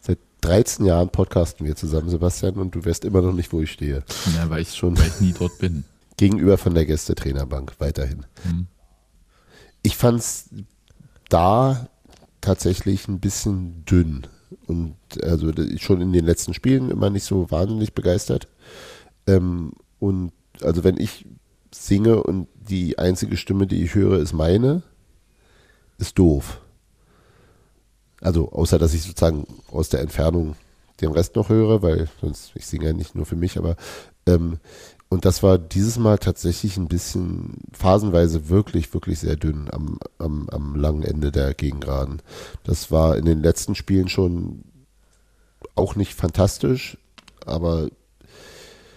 seit 0.00 0.18
13 0.42 0.86
Jahren 0.86 1.10
podcasten 1.10 1.66
wir 1.66 1.76
zusammen, 1.76 2.08
Sebastian, 2.08 2.54
und 2.54 2.74
du 2.74 2.84
weißt 2.84 3.04
immer 3.04 3.22
noch 3.22 3.32
nicht, 3.32 3.52
wo 3.52 3.60
ich 3.60 3.72
stehe. 3.72 4.04
Ja, 4.36 4.48
weil 4.50 4.62
ich 4.62 4.74
schon 4.74 4.96
weil 4.98 5.08
ich 5.08 5.20
nie 5.20 5.34
dort 5.36 5.58
bin. 5.58 5.84
Gegenüber 6.16 6.58
von 6.58 6.74
der 6.74 6.86
Gästetrainerbank, 6.86 7.74
weiterhin. 7.78 8.26
Hm. 8.42 8.66
ich 9.82 9.96
fand 9.96 10.18
es 10.18 10.50
da 11.28 11.88
tatsächlich 12.40 13.08
ein 13.08 13.20
bisschen 13.20 13.84
dünn. 13.84 14.26
Und 14.66 14.96
also 15.22 15.52
schon 15.76 16.00
in 16.00 16.12
den 16.12 16.24
letzten 16.24 16.54
Spielen 16.54 16.90
immer 16.90 17.10
nicht 17.10 17.24
so 17.24 17.50
wahnsinnig 17.50 17.94
begeistert. 17.94 18.48
Ähm, 19.26 19.72
und 19.98 20.32
also 20.62 20.84
wenn 20.84 20.98
ich 20.98 21.26
singe 21.72 22.22
und 22.22 22.48
die 22.54 22.98
einzige 22.98 23.36
Stimme, 23.36 23.66
die 23.66 23.82
ich 23.82 23.94
höre, 23.94 24.18
ist 24.18 24.32
meine, 24.32 24.82
ist 25.98 26.18
doof. 26.18 26.60
Also 28.20 28.50
außer 28.52 28.78
dass 28.78 28.94
ich 28.94 29.02
sozusagen 29.02 29.46
aus 29.70 29.88
der 29.88 30.00
Entfernung 30.00 30.56
den 31.00 31.12
Rest 31.12 31.36
noch 31.36 31.48
höre, 31.48 31.82
weil 31.82 32.08
sonst, 32.20 32.52
ich 32.54 32.66
singe 32.66 32.86
ja 32.86 32.92
nicht 32.92 33.14
nur 33.14 33.26
für 33.26 33.36
mich, 33.36 33.58
aber 33.58 33.76
ähm, 34.26 34.58
und 35.10 35.24
das 35.24 35.42
war 35.42 35.58
dieses 35.58 35.96
Mal 35.98 36.18
tatsächlich 36.18 36.76
ein 36.76 36.88
bisschen 36.88 37.62
phasenweise 37.72 38.50
wirklich, 38.50 38.92
wirklich 38.92 39.20
sehr 39.20 39.36
dünn 39.36 39.68
am, 39.72 39.98
am, 40.18 40.48
am 40.50 40.76
langen 40.76 41.02
Ende 41.02 41.32
der 41.32 41.54
Gegengraden. 41.54 42.20
Das 42.64 42.90
war 42.90 43.16
in 43.16 43.24
den 43.24 43.42
letzten 43.42 43.74
Spielen 43.74 44.08
schon 44.08 44.64
auch 45.74 45.96
nicht 45.96 46.14
fantastisch, 46.14 46.98
aber 47.46 47.88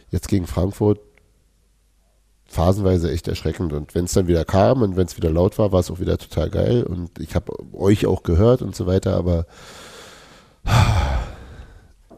jetzt 0.09 0.27
gegen 0.27 0.47
Frankfurt 0.47 0.99
phasenweise 2.51 3.11
echt 3.11 3.27
erschreckend. 3.27 3.73
Und 3.73 3.95
wenn 3.95 4.05
es 4.05 4.13
dann 4.13 4.27
wieder 4.27 4.45
kam 4.45 4.81
und 4.81 4.95
wenn 4.95 5.07
es 5.07 5.17
wieder 5.17 5.29
laut 5.29 5.57
war, 5.57 5.71
war 5.71 5.79
es 5.79 5.89
auch 5.89 5.99
wieder 5.99 6.17
total 6.17 6.49
geil. 6.49 6.83
Und 6.83 7.19
ich 7.19 7.35
habe 7.35 7.53
euch 7.73 8.05
auch 8.05 8.23
gehört 8.23 8.61
und 8.61 8.75
so 8.75 8.85
weiter, 8.85 9.15
aber 9.15 9.45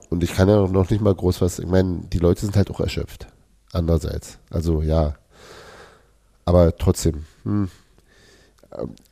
und 0.09 0.23
ich 0.23 0.33
kann 0.33 0.49
ja 0.49 0.67
noch 0.67 0.89
nicht 0.89 1.01
mal 1.01 1.15
groß 1.15 1.41
was, 1.41 1.59
ich 1.59 1.67
meine, 1.67 2.01
die 2.11 2.19
Leute 2.19 2.41
sind 2.41 2.55
halt 2.55 2.69
auch 2.69 2.79
erschöpft. 2.79 3.27
Andererseits. 3.71 4.37
Also 4.49 4.81
ja. 4.81 5.15
Aber 6.45 6.75
trotzdem. 6.77 7.25
Hm. 7.43 7.69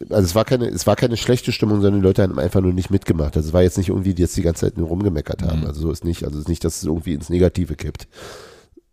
Also 0.10 0.26
es 0.26 0.35
war 0.35 0.45
keine, 0.45 0.68
es 0.68 0.88
war 0.88 0.95
keine 0.95 1.18
schlechte 1.18 1.52
Stimmung, 1.52 1.81
sondern 1.81 2.02
die 2.02 2.07
Leute 2.07 2.23
haben 2.23 2.39
einfach 2.39 2.61
nur 2.61 2.73
nicht 2.73 2.89
mitgemacht. 2.89 3.35
Also 3.35 3.49
es 3.49 3.53
war 3.53 3.61
jetzt 3.61 3.77
nicht 3.77 3.89
irgendwie, 3.89 4.14
die 4.14 4.23
jetzt 4.23 4.35
die 4.38 4.41
ganze 4.41 4.65
Zeit 4.65 4.77
nur 4.77 4.88
rumgemeckert 4.88 5.43
haben. 5.43 5.61
Mhm. 5.61 5.68
Also 5.68 5.81
so 5.81 5.91
ist 5.91 6.03
nicht, 6.03 6.23
also 6.23 6.38
es 6.38 6.43
ist 6.43 6.49
nicht, 6.49 6.64
dass 6.64 6.77
es 6.77 6.84
irgendwie 6.84 7.14
ins 7.14 7.30
Negative 7.30 7.76
kippt. 7.76 8.07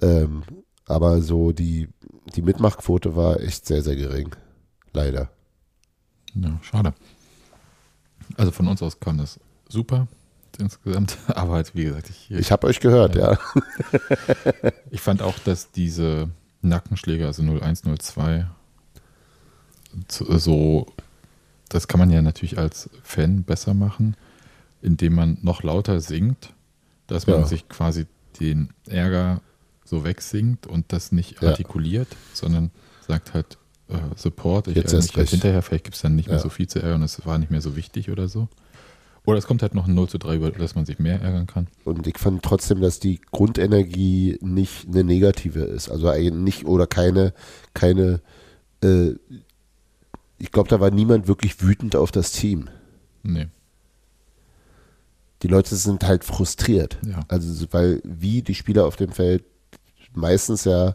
Ähm, 0.00 0.42
aber 0.88 1.20
so 1.20 1.52
die, 1.52 1.88
die 2.34 2.42
Mitmachquote 2.42 3.14
war 3.14 3.40
echt 3.40 3.66
sehr, 3.66 3.82
sehr 3.82 3.96
gering. 3.96 4.34
Leider. 4.92 5.30
Ja, 6.34 6.58
schade. 6.62 6.94
Also 8.36 8.50
von 8.50 8.68
uns 8.68 8.82
aus 8.82 8.98
kam 8.98 9.18
das 9.18 9.38
super 9.68 10.08
insgesamt. 10.58 11.16
Aber 11.28 11.54
halt, 11.54 11.74
wie 11.74 11.84
gesagt, 11.84 12.10
ich. 12.10 12.30
Ich 12.30 12.50
habe 12.50 12.66
euch 12.66 12.80
gehört, 12.80 13.14
ja. 13.14 13.32
ja. 13.32 14.72
ich 14.90 15.00
fand 15.00 15.22
auch, 15.22 15.38
dass 15.38 15.70
diese 15.70 16.30
Nackenschläge, 16.62 17.26
also 17.26 17.42
0102, 17.42 18.46
so, 20.08 20.86
das 21.68 21.88
kann 21.88 22.00
man 22.00 22.10
ja 22.10 22.22
natürlich 22.22 22.58
als 22.58 22.90
Fan 23.02 23.44
besser 23.44 23.74
machen, 23.74 24.16
indem 24.82 25.14
man 25.14 25.38
noch 25.42 25.62
lauter 25.62 26.00
singt, 26.00 26.54
dass 27.06 27.26
man 27.26 27.40
ja. 27.40 27.46
sich 27.46 27.68
quasi 27.68 28.06
den 28.40 28.70
Ärger 28.86 29.40
so 29.88 30.04
wegsingt 30.04 30.66
und 30.66 30.92
das 30.92 31.12
nicht 31.12 31.42
ja. 31.42 31.50
artikuliert, 31.50 32.08
sondern 32.34 32.70
sagt 33.06 33.34
halt 33.34 33.58
äh, 33.88 33.96
Support, 34.16 34.68
ich 34.68 34.76
Jetzt 34.76 34.92
ärgere 34.92 35.06
mich 35.06 35.16
halt 35.16 35.30
hinterher, 35.30 35.62
vielleicht 35.62 35.84
gibt 35.84 35.96
es 35.96 36.02
dann 36.02 36.14
nicht 36.14 36.28
mehr 36.28 36.38
so 36.38 36.50
viel 36.50 36.68
zu 36.68 36.80
ärgern, 36.80 37.02
es 37.02 37.24
war 37.24 37.38
nicht 37.38 37.50
mehr 37.50 37.62
so 37.62 37.74
wichtig 37.74 38.10
oder 38.10 38.28
so. 38.28 38.48
Oder 39.24 39.38
es 39.38 39.46
kommt 39.46 39.60
halt 39.60 39.74
noch 39.74 39.86
ein 39.86 39.94
0 39.94 40.08
zu 40.08 40.18
3, 40.18 40.36
über 40.36 40.50
das 40.50 40.74
man 40.74 40.86
sich 40.86 40.98
mehr 40.98 41.20
ärgern 41.20 41.46
kann. 41.46 41.66
Und 41.84 42.06
ich 42.06 42.16
fand 42.16 42.42
trotzdem, 42.42 42.80
dass 42.80 42.98
die 42.98 43.20
Grundenergie 43.30 44.38
nicht 44.40 44.88
eine 44.88 45.04
negative 45.04 45.60
ist. 45.60 45.90
Also 45.90 46.10
nicht 46.30 46.64
oder 46.64 46.86
keine, 46.86 47.34
keine, 47.74 48.22
äh, 48.82 49.10
ich 50.38 50.50
glaube, 50.50 50.70
da 50.70 50.80
war 50.80 50.90
niemand 50.90 51.28
wirklich 51.28 51.60
wütend 51.62 51.94
auf 51.94 52.10
das 52.10 52.32
Team. 52.32 52.70
Nee. 53.22 53.48
Die 55.42 55.48
Leute 55.48 55.76
sind 55.76 56.04
halt 56.04 56.24
frustriert. 56.24 56.98
Ja. 57.06 57.20
Also, 57.28 57.66
weil 57.70 58.00
wie 58.04 58.40
die 58.40 58.54
Spieler 58.54 58.86
auf 58.86 58.96
dem 58.96 59.12
Feld 59.12 59.44
meistens 60.14 60.64
ja, 60.64 60.94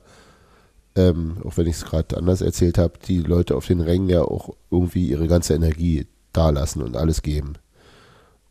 ähm, 0.95 1.37
auch 1.43 1.57
wenn 1.57 1.67
ich 1.67 1.77
es 1.77 1.85
gerade 1.85 2.17
anders 2.17 2.41
erzählt 2.41 2.77
habe, 2.77 2.93
die 3.07 3.19
Leute 3.19 3.55
auf 3.55 3.67
den 3.67 3.81
Rängen 3.81 4.09
ja 4.09 4.21
auch 4.21 4.55
irgendwie 4.69 5.07
ihre 5.07 5.27
ganze 5.27 5.55
Energie 5.55 6.07
da 6.33 6.49
lassen 6.49 6.81
und 6.81 6.95
alles 6.95 7.21
geben 7.21 7.53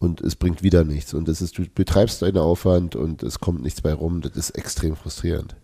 und 0.02 0.20
es 0.20 0.34
bringt 0.34 0.64
wieder 0.64 0.82
nichts. 0.82 1.14
Und 1.14 1.28
das 1.28 1.40
ist, 1.40 1.56
du 1.56 1.64
betreibst 1.72 2.22
deinen 2.22 2.38
Aufwand 2.38 2.96
und 2.96 3.22
es 3.22 3.38
kommt 3.38 3.62
nichts 3.62 3.80
bei 3.80 3.94
rum. 3.94 4.20
Das 4.20 4.36
ist 4.36 4.50
extrem 4.50 4.96
frustrierend. 4.96 5.54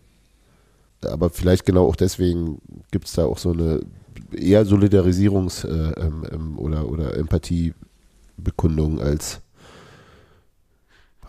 Aber 1.05 1.29
vielleicht 1.31 1.67
genau 1.67 1.89
auch 1.89 1.97
deswegen 1.97 2.61
gibt 2.93 3.07
es 3.07 3.15
da 3.15 3.25
auch 3.25 3.39
so 3.39 3.51
eine 3.51 3.81
eher 4.33 4.65
Solidarisierungs- 4.65 5.67
äh, 5.67 6.01
ähm, 6.01 6.25
ähm, 6.31 6.59
oder, 6.59 6.89
oder 6.89 7.17
Empathiebekundung 7.17 9.01
als, 9.01 9.41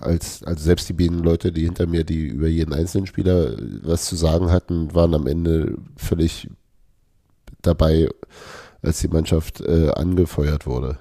als, 0.01 0.43
also 0.43 0.63
selbst 0.63 0.89
die 0.89 0.93
beiden 0.93 1.19
Leute, 1.19 1.51
die 1.51 1.65
hinter 1.65 1.87
mir, 1.87 2.03
die 2.03 2.27
über 2.27 2.47
jeden 2.47 2.73
einzelnen 2.73 3.07
Spieler 3.07 3.55
was 3.83 4.05
zu 4.05 4.15
sagen 4.15 4.51
hatten, 4.51 4.93
waren 4.93 5.13
am 5.13 5.27
Ende 5.27 5.77
völlig 5.97 6.49
dabei, 7.61 8.09
als 8.81 8.99
die 8.99 9.07
Mannschaft 9.07 9.61
äh, 9.61 9.89
angefeuert 9.91 10.65
wurde 10.65 10.97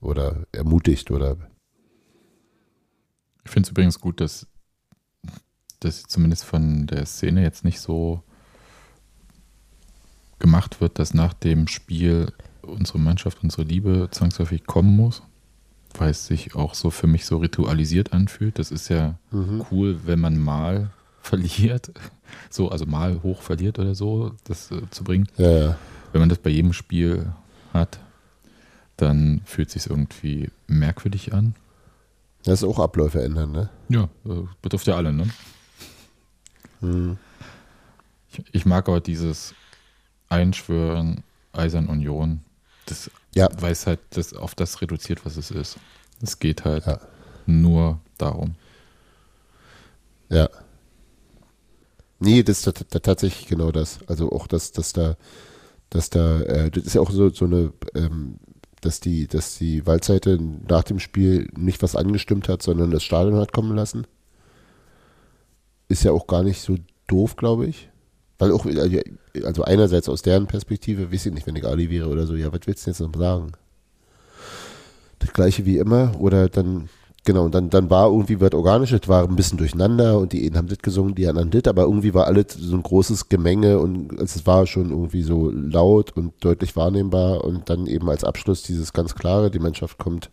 oder 0.00 0.46
ermutigt 0.52 1.10
oder. 1.10 1.36
Ich 3.44 3.50
finde 3.50 3.66
es 3.66 3.70
übrigens 3.70 4.00
gut, 4.00 4.20
dass 4.20 4.46
das 5.80 6.02
zumindest 6.02 6.44
von 6.44 6.86
der 6.86 7.06
Szene 7.06 7.42
jetzt 7.42 7.64
nicht 7.64 7.80
so 7.80 8.22
gemacht 10.38 10.80
wird, 10.80 10.98
dass 10.98 11.14
nach 11.14 11.34
dem 11.34 11.66
Spiel 11.68 12.32
unsere 12.62 12.98
Mannschaft, 12.98 13.42
unsere 13.42 13.62
Liebe 13.62 14.08
zwangsläufig 14.10 14.66
kommen 14.66 14.94
muss, 14.94 15.22
weil 15.98 16.10
es 16.10 16.26
sich 16.26 16.54
auch 16.54 16.74
so 16.74 16.90
für 16.90 17.06
mich 17.06 17.26
so 17.26 17.38
ritualisiert 17.38 18.12
anfühlt. 18.12 18.58
Das 18.58 18.70
ist 18.70 18.88
ja 18.88 19.18
mhm. 19.30 19.64
cool, 19.70 20.00
wenn 20.04 20.20
man 20.20 20.38
mal 20.38 20.90
verliert, 21.22 21.92
so 22.48 22.70
also 22.70 22.86
mal 22.86 23.22
hoch 23.22 23.42
verliert 23.42 23.78
oder 23.78 23.94
so, 23.94 24.32
das 24.44 24.70
äh, 24.70 24.82
zu 24.90 25.04
bringen. 25.04 25.28
Ja, 25.36 25.50
ja. 25.50 25.78
Wenn 26.12 26.20
man 26.20 26.28
das 26.28 26.38
bei 26.38 26.50
jedem 26.50 26.72
Spiel 26.72 27.32
hat, 27.72 27.98
dann 28.96 29.42
fühlt 29.44 29.70
sich 29.70 29.88
irgendwie 29.88 30.50
merkwürdig 30.66 31.34
an. 31.34 31.54
Das 32.44 32.62
ist 32.62 32.68
auch 32.68 32.78
Abläufe 32.78 33.22
ändern, 33.22 33.52
ne? 33.52 33.68
Ja, 33.88 34.04
äh, 34.24 34.46
betrifft 34.62 34.86
ja 34.86 34.96
alle, 34.96 35.12
ne? 35.12 35.28
Hm. 36.80 37.18
Ich, 38.30 38.44
ich, 38.52 38.66
mag 38.66 38.88
aber 38.88 39.00
dieses 39.00 39.54
Einschwören, 40.28 41.22
Eisern 41.52 41.86
Union, 41.86 42.40
das 42.86 43.10
ja. 43.38 43.48
weiß 43.62 43.86
halt, 43.86 44.00
das 44.10 44.34
auf 44.34 44.54
das 44.54 44.80
reduziert, 44.80 45.24
was 45.24 45.36
es 45.36 45.50
ist. 45.50 45.76
Es 46.22 46.38
geht 46.38 46.64
halt 46.64 46.86
ja. 46.86 47.00
nur 47.46 48.00
darum. 48.18 48.56
Ja. 50.28 50.48
Nee, 52.20 52.42
das 52.42 52.66
ist 52.66 52.84
tatsächlich 53.02 53.46
genau 53.48 53.70
das. 53.70 54.00
Also 54.08 54.32
auch, 54.32 54.46
dass, 54.46 54.72
dass 54.72 54.92
da, 54.92 55.16
dass 55.90 56.10
da, 56.10 56.40
äh, 56.40 56.70
das 56.70 56.84
ist 56.84 56.94
ja 56.94 57.00
auch 57.00 57.10
so, 57.10 57.30
so 57.30 57.44
eine 57.44 57.72
ähm, 57.94 58.38
dass 58.80 59.00
die, 59.00 59.26
dass 59.26 59.58
die 59.58 59.86
Waldseite 59.86 60.38
nach 60.68 60.84
dem 60.84 60.98
Spiel 60.98 61.50
nicht 61.56 61.82
was 61.82 61.96
angestimmt 61.96 62.48
hat, 62.48 62.62
sondern 62.62 62.90
das 62.90 63.02
Stadion 63.02 63.36
hat 63.36 63.52
kommen 63.52 63.74
lassen. 63.74 64.06
Ist 65.88 66.04
ja 66.04 66.12
auch 66.12 66.26
gar 66.26 66.42
nicht 66.42 66.60
so 66.60 66.76
doof, 67.06 67.36
glaube 67.36 67.66
ich. 67.66 67.88
Weil 68.38 68.52
auch, 68.52 68.66
also 69.44 69.64
einerseits 69.64 70.08
aus 70.08 70.22
deren 70.22 70.46
Perspektive, 70.46 71.12
weiß 71.12 71.26
ich 71.26 71.32
nicht, 71.32 71.46
wenn 71.46 71.56
ich 71.56 71.66
Ali 71.66 71.90
wäre 71.90 72.08
oder 72.08 72.26
so, 72.26 72.36
ja, 72.36 72.52
was 72.52 72.60
willst 72.66 72.86
du 72.86 72.90
jetzt 72.90 73.00
noch 73.00 73.14
sagen? 73.14 73.52
Das 75.18 75.32
gleiche 75.32 75.66
wie 75.66 75.78
immer, 75.78 76.12
oder 76.20 76.48
dann 76.48 76.88
Genau, 77.28 77.44
und 77.44 77.54
dann, 77.54 77.68
dann 77.68 77.90
war 77.90 78.06
irgendwie 78.06 78.40
was 78.40 78.54
Organisches, 78.54 79.06
war 79.06 79.24
ein 79.24 79.36
bisschen 79.36 79.58
durcheinander 79.58 80.18
und 80.18 80.32
die 80.32 80.46
einen 80.46 80.56
haben 80.56 80.68
das 80.68 80.78
gesungen, 80.78 81.14
die 81.14 81.26
anderen 81.26 81.50
das, 81.50 81.64
aber 81.66 81.82
irgendwie 81.82 82.14
war 82.14 82.26
alles 82.26 82.54
so 82.58 82.74
ein 82.74 82.82
großes 82.82 83.28
Gemenge 83.28 83.80
und 83.80 84.18
es 84.18 84.46
war 84.46 84.66
schon 84.66 84.88
irgendwie 84.88 85.20
so 85.20 85.50
laut 85.50 86.16
und 86.16 86.32
deutlich 86.42 86.74
wahrnehmbar 86.74 87.44
und 87.44 87.68
dann 87.68 87.86
eben 87.86 88.08
als 88.08 88.24
Abschluss 88.24 88.62
dieses 88.62 88.94
ganz 88.94 89.14
klare, 89.14 89.50
die 89.50 89.58
Mannschaft 89.58 89.98
kommt 89.98 90.30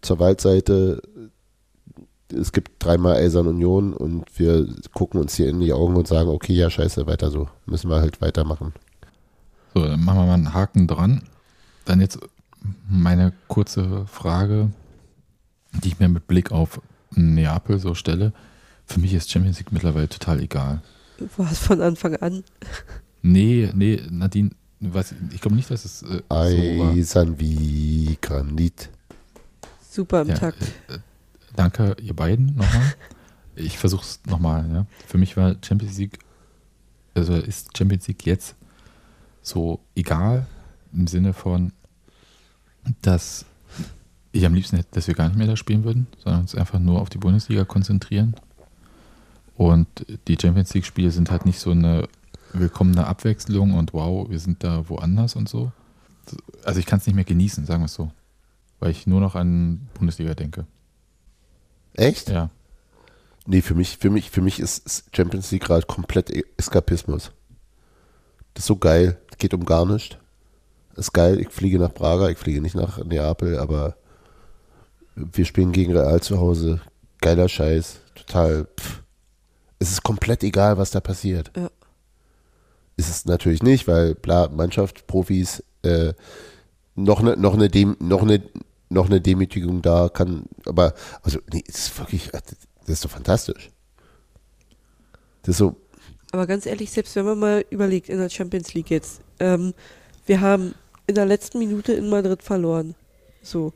zur 0.00 0.18
Waldseite, 0.18 1.02
es 2.34 2.52
gibt 2.52 2.84
dreimal 2.84 3.16
Eisern 3.16 3.46
Union 3.46 3.92
und 3.92 4.24
wir 4.38 4.68
gucken 4.92 5.20
uns 5.20 5.34
hier 5.34 5.48
in 5.48 5.60
die 5.60 5.72
Augen 5.72 5.96
und 5.96 6.06
sagen, 6.06 6.28
okay, 6.28 6.52
ja, 6.52 6.70
scheiße, 6.70 7.06
weiter 7.06 7.30
so, 7.30 7.48
müssen 7.66 7.90
wir 7.90 8.00
halt 8.00 8.20
weitermachen. 8.20 8.72
So, 9.74 9.84
dann 9.84 10.04
machen 10.04 10.18
wir 10.18 10.26
mal 10.26 10.34
einen 10.34 10.54
Haken 10.54 10.86
dran. 10.86 11.22
Dann 11.84 12.00
jetzt 12.00 12.18
meine 12.88 13.32
kurze 13.48 14.06
Frage 14.06 14.70
die 15.82 15.88
ich 15.88 15.98
mir 15.98 16.08
mit 16.08 16.26
Blick 16.26 16.52
auf 16.52 16.80
Neapel 17.14 17.78
so 17.78 17.94
stelle, 17.94 18.32
für 18.86 19.00
mich 19.00 19.14
ist 19.14 19.30
Champions 19.30 19.58
League 19.58 19.72
mittlerweile 19.72 20.08
total 20.08 20.40
egal. 20.40 20.82
War 21.36 21.50
es 21.50 21.58
von 21.58 21.80
Anfang 21.80 22.16
an? 22.16 22.44
Nee, 23.22 23.70
nee, 23.74 24.02
Nadine, 24.10 24.50
was, 24.80 25.14
ich 25.32 25.40
glaube 25.40 25.56
nicht, 25.56 25.70
dass 25.70 25.84
es 25.84 26.02
äh, 26.02 26.22
Eisern 26.28 27.28
so 27.28 27.40
wie 27.40 28.18
Granit. 28.20 28.90
Super 29.88 30.22
im 30.22 30.28
ja, 30.28 30.34
Takt. 30.34 30.62
Äh, 30.88 30.98
danke, 31.56 31.96
ihr 32.00 32.14
beiden 32.14 32.56
nochmal. 32.56 32.94
ich 33.56 33.78
versuche 33.78 34.02
es 34.02 34.20
nochmal. 34.26 34.68
Ja. 34.72 34.86
Für 35.06 35.18
mich 35.18 35.36
war 35.36 35.56
Champions 35.64 35.98
League, 35.98 36.18
also 37.14 37.34
ist 37.34 37.76
Champions 37.76 38.08
League 38.08 38.26
jetzt 38.26 38.56
so 39.42 39.80
egal, 39.94 40.46
im 40.92 41.06
Sinne 41.06 41.32
von, 41.32 41.72
dass 43.02 43.44
ich 44.32 44.44
am 44.44 44.54
liebsten 44.54 44.76
hätte, 44.76 44.88
dass 44.92 45.06
wir 45.06 45.14
gar 45.14 45.28
nicht 45.28 45.38
mehr 45.38 45.46
da 45.46 45.56
spielen 45.56 45.84
würden, 45.84 46.06
sondern 46.22 46.42
uns 46.42 46.54
einfach 46.54 46.78
nur 46.78 47.00
auf 47.00 47.10
die 47.10 47.18
Bundesliga 47.18 47.64
konzentrieren. 47.64 48.34
Und 49.56 49.86
die 50.26 50.36
Champions 50.40 50.74
League-Spiele 50.74 51.10
sind 51.10 51.30
halt 51.30 51.46
nicht 51.46 51.60
so 51.60 51.70
eine 51.70 52.08
willkommene 52.52 53.06
Abwechslung 53.06 53.74
und 53.74 53.92
wow, 53.92 54.28
wir 54.28 54.38
sind 54.38 54.64
da 54.64 54.88
woanders 54.88 55.36
und 55.36 55.48
so. 55.48 55.72
Also 56.64 56.80
ich 56.80 56.86
kann 56.86 56.98
es 56.98 57.06
nicht 57.06 57.14
mehr 57.14 57.24
genießen, 57.24 57.66
sagen 57.66 57.82
wir 57.82 57.86
es 57.86 57.94
so. 57.94 58.10
Weil 58.80 58.90
ich 58.90 59.06
nur 59.06 59.20
noch 59.20 59.34
an 59.34 59.88
Bundesliga 59.94 60.34
denke. 60.34 60.66
Echt? 61.94 62.28
Ja. 62.28 62.50
Nee, 63.46 63.62
für 63.62 63.74
mich, 63.74 63.98
für 63.98 64.10
mich, 64.10 64.30
für 64.30 64.40
mich 64.40 64.58
ist 64.60 65.04
Champions 65.14 65.50
League 65.50 65.64
gerade 65.64 65.86
komplett 65.86 66.30
E- 66.30 66.44
Eskapismus. 66.56 67.30
Das 68.54 68.62
ist 68.62 68.66
so 68.68 68.76
geil. 68.76 69.18
Geht 69.38 69.54
um 69.54 69.64
gar 69.64 69.84
nichts. 69.84 70.16
Ist 70.96 71.12
geil. 71.12 71.40
Ich 71.40 71.48
fliege 71.50 71.78
nach 71.78 71.92
Braga, 71.92 72.28
ich 72.28 72.38
fliege 72.38 72.60
nicht 72.60 72.74
nach 72.74 72.98
Neapel, 73.04 73.58
aber 73.58 73.96
wir 75.14 75.44
spielen 75.44 75.72
gegen 75.72 75.96
Real 75.96 76.20
zu 76.22 76.38
Hause. 76.38 76.80
Geiler 77.20 77.48
Scheiß. 77.48 77.96
Total. 78.14 78.66
Pff. 78.78 79.02
Es 79.78 79.90
ist 79.90 80.02
komplett 80.02 80.42
egal, 80.44 80.78
was 80.78 80.92
da 80.92 81.00
passiert. 81.00 81.50
Ja. 81.56 81.68
Ist 82.96 83.10
es 83.10 83.24
natürlich 83.26 83.62
nicht, 83.62 83.88
weil 83.88 84.14
bla, 84.14 84.48
Mannschaft, 84.48 85.06
Profis, 85.06 85.62
äh, 85.82 86.14
noch 86.94 87.20
eine, 87.20 87.36
noch 87.36 87.54
eine, 87.54 87.68
Dem, 87.68 87.96
noch 87.98 88.22
eine, 88.22 88.40
noch 88.94 89.06
eine 89.06 89.20
Demütigung 89.20 89.82
da 89.82 90.08
kann, 90.08 90.44
aber 90.64 90.94
also 91.22 91.38
nee, 91.52 91.62
es 91.68 91.88
ist 91.88 91.98
wirklich, 91.98 92.30
das 92.30 92.42
ist 92.86 93.04
doch 93.04 93.10
fantastisch. 93.10 93.70
Das 95.42 95.54
ist 95.54 95.58
so, 95.58 95.76
Aber 96.32 96.46
ganz 96.46 96.64
ehrlich, 96.64 96.90
selbst 96.90 97.14
wenn 97.16 97.26
man 97.26 97.38
mal 97.38 97.64
überlegt 97.70 98.08
in 98.08 98.18
der 98.18 98.30
Champions 98.30 98.72
League 98.72 98.90
jetzt, 98.90 99.20
ähm, 99.40 99.74
wir 100.26 100.40
haben 100.40 100.74
in 101.06 101.14
der 101.14 101.26
letzten 101.26 101.58
Minute 101.58 101.92
in 101.92 102.08
Madrid 102.08 102.42
verloren. 102.42 102.94
So. 103.42 103.72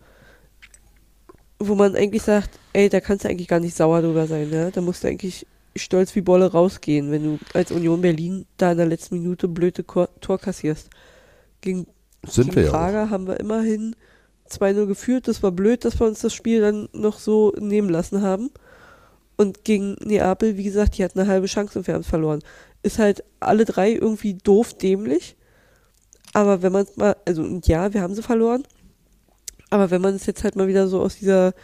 Wo 1.59 1.75
man 1.75 1.95
eigentlich 1.95 2.23
sagt, 2.23 2.59
ey, 2.73 2.89
da 2.89 3.01
kannst 3.01 3.25
du 3.25 3.29
eigentlich 3.29 3.49
gar 3.49 3.61
nicht 3.61 3.77
sauer 3.77 4.01
drüber 4.01 4.27
sein, 4.27 4.49
ne? 4.49 4.71
Da 4.73 4.81
musst 4.81 5.05
du 5.05 5.09
eigentlich 5.09 5.47
stolz 5.77 6.15
wie 6.15 6.21
Bolle 6.21 6.51
rausgehen, 6.51 7.11
wenn 7.11 7.25
du 7.25 7.39
als 7.53 7.71
Union 7.71 8.01
Berlin 8.01 8.47
da 8.57 8.73
in 8.73 8.79
der 8.79 8.87
letzten 8.87 9.17
Minute 9.17 9.49
blöde 9.49 9.85
Tor 9.85 10.39
kassierst. 10.39 10.89
Gegen, 11.61 11.87
sind 12.27 12.47
gegen 12.47 12.57
wir 12.57 12.65
ja. 12.65 12.71
Prager 12.71 13.11
haben 13.11 13.27
wir 13.27 13.39
immerhin 13.41 13.95
2-0 14.51 14.87
geführt. 14.87 15.29
Das 15.29 15.43
war 15.43 15.53
blöd, 15.53 15.85
dass 15.85 15.99
wir 16.01 16.07
uns 16.07 16.21
das 16.21 16.35
Spiel 16.35 16.61
dann 16.61 16.89
noch 16.93 17.19
so 17.19 17.53
nehmen 17.59 17.89
lassen 17.89 18.23
haben. 18.23 18.51
Und 19.37 19.65
gegen 19.65 19.95
Neapel, 20.03 20.57
wie 20.57 20.65
gesagt, 20.65 20.99
die 20.99 21.05
hatten 21.05 21.21
eine 21.21 21.29
halbe 21.29 21.47
Chance 21.47 21.79
und 21.79 21.87
wir 21.87 21.95
haben 21.95 22.01
es 22.01 22.09
verloren. 22.09 22.41
Ist 22.83 22.99
halt 22.99 23.23
alle 23.41 23.65
drei 23.65 23.93
irgendwie 23.93 24.35
doof 24.35 24.75
dämlich. 24.75 25.37
Aber 26.33 26.63
wenn 26.63 26.73
man 26.73 26.85
es 26.85 26.97
mal, 26.97 27.17
also 27.25 27.43
und 27.43 27.67
ja, 27.69 27.95
wir 27.95 28.03
haben 28.03 28.15
sie 28.15 28.23
verloren. 28.23 28.65
Aber 29.71 29.91
wenn 29.91 30.03
man 30.03 30.15
es 30.15 30.27
jetzt 30.27 30.45
halt 30.45 30.57
mal 30.57 30.69
wieder 30.69 30.89
so 30.89 31.01
aus 31.01 31.17
dieser 31.17 31.55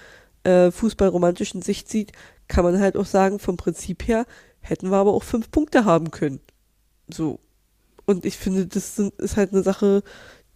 äh, 0.44 0.70
fußballromantischen 0.70 1.62
Sicht 1.62 1.88
sieht, 1.88 2.12
kann 2.48 2.64
man 2.64 2.78
halt 2.78 2.96
auch 2.96 3.06
sagen, 3.06 3.38
vom 3.38 3.56
Prinzip 3.56 4.06
her 4.06 4.26
hätten 4.60 4.90
wir 4.90 4.96
aber 4.96 5.12
auch 5.12 5.22
fünf 5.24 5.50
Punkte 5.50 5.84
haben 5.84 6.10
können. 6.10 6.40
So. 7.08 7.40
Und 8.06 8.24
ich 8.24 8.36
finde, 8.36 8.66
das 8.66 8.96
sind, 8.96 9.14
ist 9.20 9.36
halt 9.36 9.52
eine 9.52 9.62
Sache, 9.62 10.02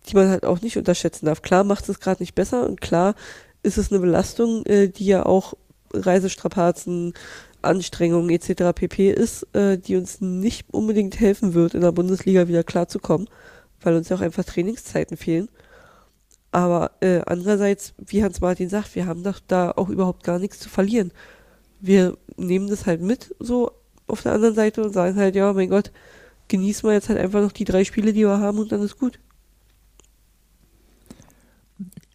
die 0.09 0.17
man 0.17 0.29
halt 0.29 0.45
auch 0.45 0.61
nicht 0.61 0.77
unterschätzen 0.77 1.27
darf. 1.27 1.43
Klar 1.43 1.65
macht 1.65 1.89
es 1.89 2.01
gerade 2.01 2.23
nicht 2.23 2.35
besser 2.35 2.67
und 2.67 2.81
klar 2.81 3.15
ist 3.63 3.79
es 3.79 3.91
eine 3.91 4.01
Belastung, 4.01 4.65
äh, 4.67 4.89
die 4.89 5.07
ja 5.07 5.27
auch 5.27 5.55
Reisestrapazen, 5.93 7.15
Anstrengungen 7.63 8.31
etc. 8.31 8.73
pp. 8.75 9.11
ist, 9.11 9.47
äh, 9.55 9.79
die 9.79 9.97
uns 9.97 10.21
nicht 10.21 10.73
unbedingt 10.73 11.19
helfen 11.19 11.55
wird, 11.55 11.75
in 11.75 11.81
der 11.81 11.93
Bundesliga 11.93 12.49
wieder 12.49 12.63
klarzukommen, 12.63 13.29
weil 13.81 13.97
uns 13.97 14.09
ja 14.09 14.17
auch 14.17 14.21
einfach 14.21 14.45
Trainingszeiten 14.45 15.17
fehlen. 15.17 15.49
Aber 16.51 16.93
äh, 17.01 17.21
andererseits, 17.27 17.95
wie 17.99 18.23
Hans-Martin 18.23 18.69
sagt, 18.69 18.95
wir 18.95 19.07
haben 19.07 19.23
doch 19.23 19.41
da 19.47 19.73
auch 19.73 19.89
überhaupt 19.89 20.25
gar 20.25 20.39
nichts 20.39 20.59
zu 20.61 20.69
verlieren. 20.69 21.13
Wir 21.81 22.17
nehmen 22.37 22.69
das 22.69 22.87
halt 22.87 23.03
mit, 23.03 23.35
so 23.39 23.73
auf 24.07 24.23
der 24.23 24.33
anderen 24.33 24.55
Seite 24.55 24.83
und 24.83 24.93
sagen 24.93 25.17
halt, 25.17 25.35
ja, 25.35 25.53
mein 25.53 25.69
Gott, 25.69 25.93
genießen 26.49 26.89
wir 26.89 26.95
jetzt 26.95 27.09
halt 27.09 27.19
einfach 27.19 27.43
noch 27.43 27.53
die 27.53 27.65
drei 27.65 27.85
Spiele, 27.85 28.13
die 28.13 28.25
wir 28.25 28.41
haben 28.41 28.59
und 28.59 28.73
dann 28.73 28.83
ist 28.83 28.99
gut. 28.99 29.19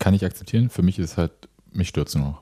Kann 0.04 0.14
ich 0.14 0.26
akzeptieren. 0.26 0.70
Für 0.70 0.82
mich 0.82 1.00
ist 1.00 1.16
halt, 1.16 1.32
mich 1.72 1.88
stürzt 1.88 2.16
nur 2.18 2.26
noch. 2.26 2.42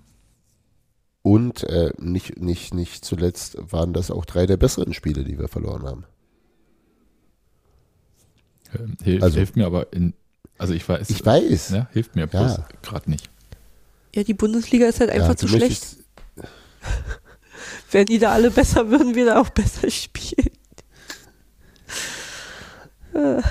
Und 1.21 1.63
äh, 1.65 1.91
nicht, 1.99 2.39
nicht, 2.39 2.73
nicht 2.73 3.05
zuletzt 3.05 3.55
waren 3.71 3.93
das 3.93 4.09
auch 4.09 4.25
drei 4.25 4.47
der 4.47 4.57
besseren 4.57 4.93
Spiele, 4.95 5.23
die 5.23 5.37
wir 5.37 5.47
verloren 5.47 5.83
haben. 5.83 6.05
Ähm, 8.73 8.97
Hilft, 9.03 9.23
Also- 9.23 9.37
hilft 9.37 9.55
mir 9.55 9.67
aber 9.67 9.93
in, 9.93 10.15
also 10.57 10.73
ich 10.73 10.87
weiß, 10.89 11.07
Ich 11.11 11.23
weiß. 11.23 11.69
ja, 11.69 11.87
hilft 11.91 12.15
mir 12.15 12.25
bloß 12.25 12.61
gerade 12.81 13.09
nicht. 13.11 13.29
Ja, 14.15 14.23
die 14.23 14.33
Bundesliga 14.33 14.87
ist 14.87 14.99
halt 14.99 15.11
einfach 15.11 15.29
Ja, 15.29 15.35
zu 15.35 15.47
schlecht. 15.47 15.97
Wären 17.91 18.07
die 18.07 18.17
da 18.17 18.31
alle 18.31 18.49
besser, 18.49 18.89
würden 18.89 19.13
wir 19.13 19.25
da 19.25 19.39
auch 19.39 19.49
besser 19.49 19.87
spielen. 19.91 20.49
Nein, 23.13 23.43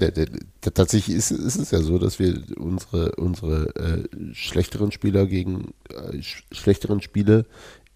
der, 0.00 0.10
der, 0.12 0.26
tatsächlich 0.70 1.16
ist, 1.16 1.30
ist 1.30 1.56
es 1.56 1.70
ja 1.70 1.80
so, 1.80 1.98
dass 1.98 2.18
wir 2.18 2.42
unsere, 2.56 3.14
unsere 3.16 3.74
äh, 3.76 4.34
schlechteren 4.34 4.92
Spieler 4.92 5.26
gegen 5.26 5.74
äh, 5.90 6.22
sch 6.22 6.44
schlechteren 6.52 7.00
Spiele 7.00 7.46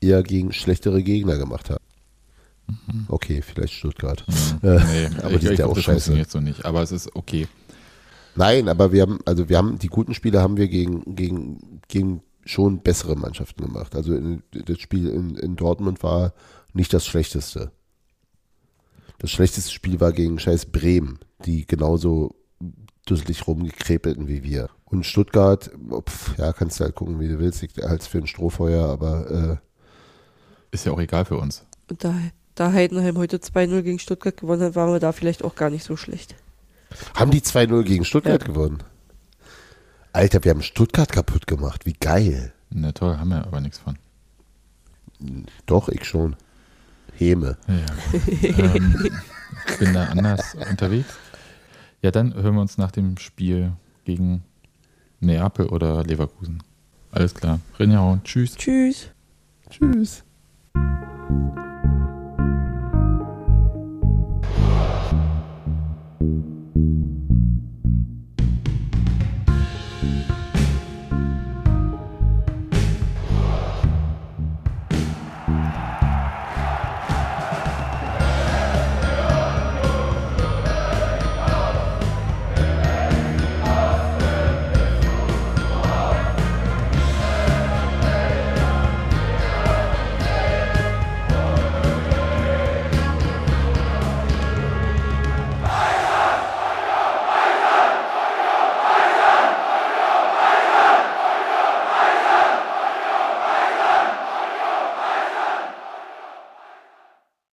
eher 0.00 0.22
gegen 0.22 0.52
schlechtere 0.52 1.02
Gegner 1.02 1.36
gemacht 1.36 1.70
haben. 1.70 1.84
Okay, 3.08 3.42
vielleicht 3.42 3.74
Stuttgart. 3.74 4.24
Mhm. 4.28 4.34
Äh, 4.68 4.84
nee, 4.84 5.16
aber 5.22 5.32
ich, 5.32 5.40
die 5.40 5.46
sind 5.46 5.52
ich 5.54 5.58
ja 5.60 5.66
auch 5.66 5.74
das 5.74 5.84
scheiße. 5.84 6.12
funktioniert 6.12 6.30
so 6.30 6.40
nicht. 6.40 6.64
Aber 6.64 6.82
es 6.82 6.92
ist 6.92 7.14
okay. 7.16 7.48
Nein, 8.36 8.68
aber 8.68 8.92
wir 8.92 9.02
haben, 9.02 9.18
also 9.24 9.48
wir 9.48 9.56
haben 9.56 9.78
die 9.78 9.88
guten 9.88 10.14
Spiele 10.14 10.40
haben 10.40 10.56
wir 10.56 10.68
gegen, 10.68 11.16
gegen, 11.16 11.80
gegen 11.88 12.22
schon 12.44 12.82
bessere 12.82 13.16
Mannschaften 13.16 13.64
gemacht. 13.64 13.94
Also 13.96 14.14
in, 14.14 14.42
das 14.52 14.78
Spiel 14.78 15.08
in, 15.08 15.36
in 15.36 15.56
Dortmund 15.56 16.02
war 16.02 16.32
nicht 16.72 16.92
das 16.92 17.06
schlechteste. 17.06 17.72
Das 19.18 19.30
schlechteste 19.30 19.70
Spiel 19.70 20.00
war 20.00 20.12
gegen 20.12 20.38
scheiß 20.38 20.66
Bremen, 20.66 21.18
die 21.44 21.66
genauso 21.66 22.34
dusselig 23.06 23.46
rumgekrepelten 23.46 24.28
wie 24.28 24.42
wir. 24.42 24.68
Und 24.84 25.06
Stuttgart, 25.06 25.70
oh, 25.90 26.02
pf, 26.02 26.36
ja, 26.38 26.52
kannst 26.52 26.80
du 26.80 26.84
halt 26.84 26.94
gucken, 26.94 27.20
wie 27.20 27.28
du 27.28 27.38
willst, 27.38 27.62
ich 27.62 27.84
als 27.84 28.06
für 28.06 28.18
ein 28.18 28.26
Strohfeuer, 28.26 28.88
aber 28.88 29.30
äh, 29.60 30.74
Ist 30.74 30.86
ja 30.86 30.92
auch 30.92 31.00
egal 31.00 31.24
für 31.24 31.36
uns. 31.36 31.64
Und 31.88 32.02
da, 32.04 32.14
da 32.54 32.72
Heidenheim 32.72 33.16
heute 33.18 33.38
2-0 33.38 33.82
gegen 33.82 33.98
Stuttgart 33.98 34.36
gewonnen 34.36 34.62
hat, 34.62 34.74
waren 34.76 34.92
wir 34.92 35.00
da 35.00 35.12
vielleicht 35.12 35.42
auch 35.44 35.54
gar 35.54 35.70
nicht 35.70 35.84
so 35.84 35.96
schlecht. 35.96 36.34
haben 37.14 37.30
die 37.30 37.40
2-0 37.40 37.82
gegen 37.84 38.04
Stuttgart 38.04 38.42
Ja. 38.42 38.46
gewonnen. 38.46 38.82
Alter, 40.12 40.42
wir 40.44 40.50
haben 40.50 40.62
Stuttgart 40.62 41.10
kaputt 41.12 41.46
gemacht, 41.46 41.86
wie 41.86 41.92
geil. 41.94 42.52
Na 42.70 42.90
toll, 42.92 43.16
haben 43.16 43.28
wir 43.30 43.46
aber 43.46 43.60
nichts 43.60 43.78
von. 43.78 43.96
Doch, 45.66 45.88
ich 45.88 46.04
schon. 46.04 46.36
Häme. 47.16 47.58
Ja. 47.68 47.86
ähm, 48.42 49.10
ich 49.68 49.78
bin 49.78 49.92
da 49.94 50.04
anders 50.06 50.54
unterwegs. 50.68 51.08
Ja, 52.02 52.10
dann 52.10 52.34
hören 52.34 52.54
wir 52.54 52.62
uns 52.62 52.78
nach 52.78 52.90
dem 52.90 53.18
Spiel 53.18 53.72
gegen 54.04 54.42
Neapel 55.20 55.66
oder 55.66 56.02
Leverkusen. 56.02 56.62
Alles 57.12 57.34
klar. 57.34 57.60
Renjaun, 57.78 58.22
tschüss. 58.24 58.56
Tschüss. 58.56 59.10
Tschüss. 59.68 60.24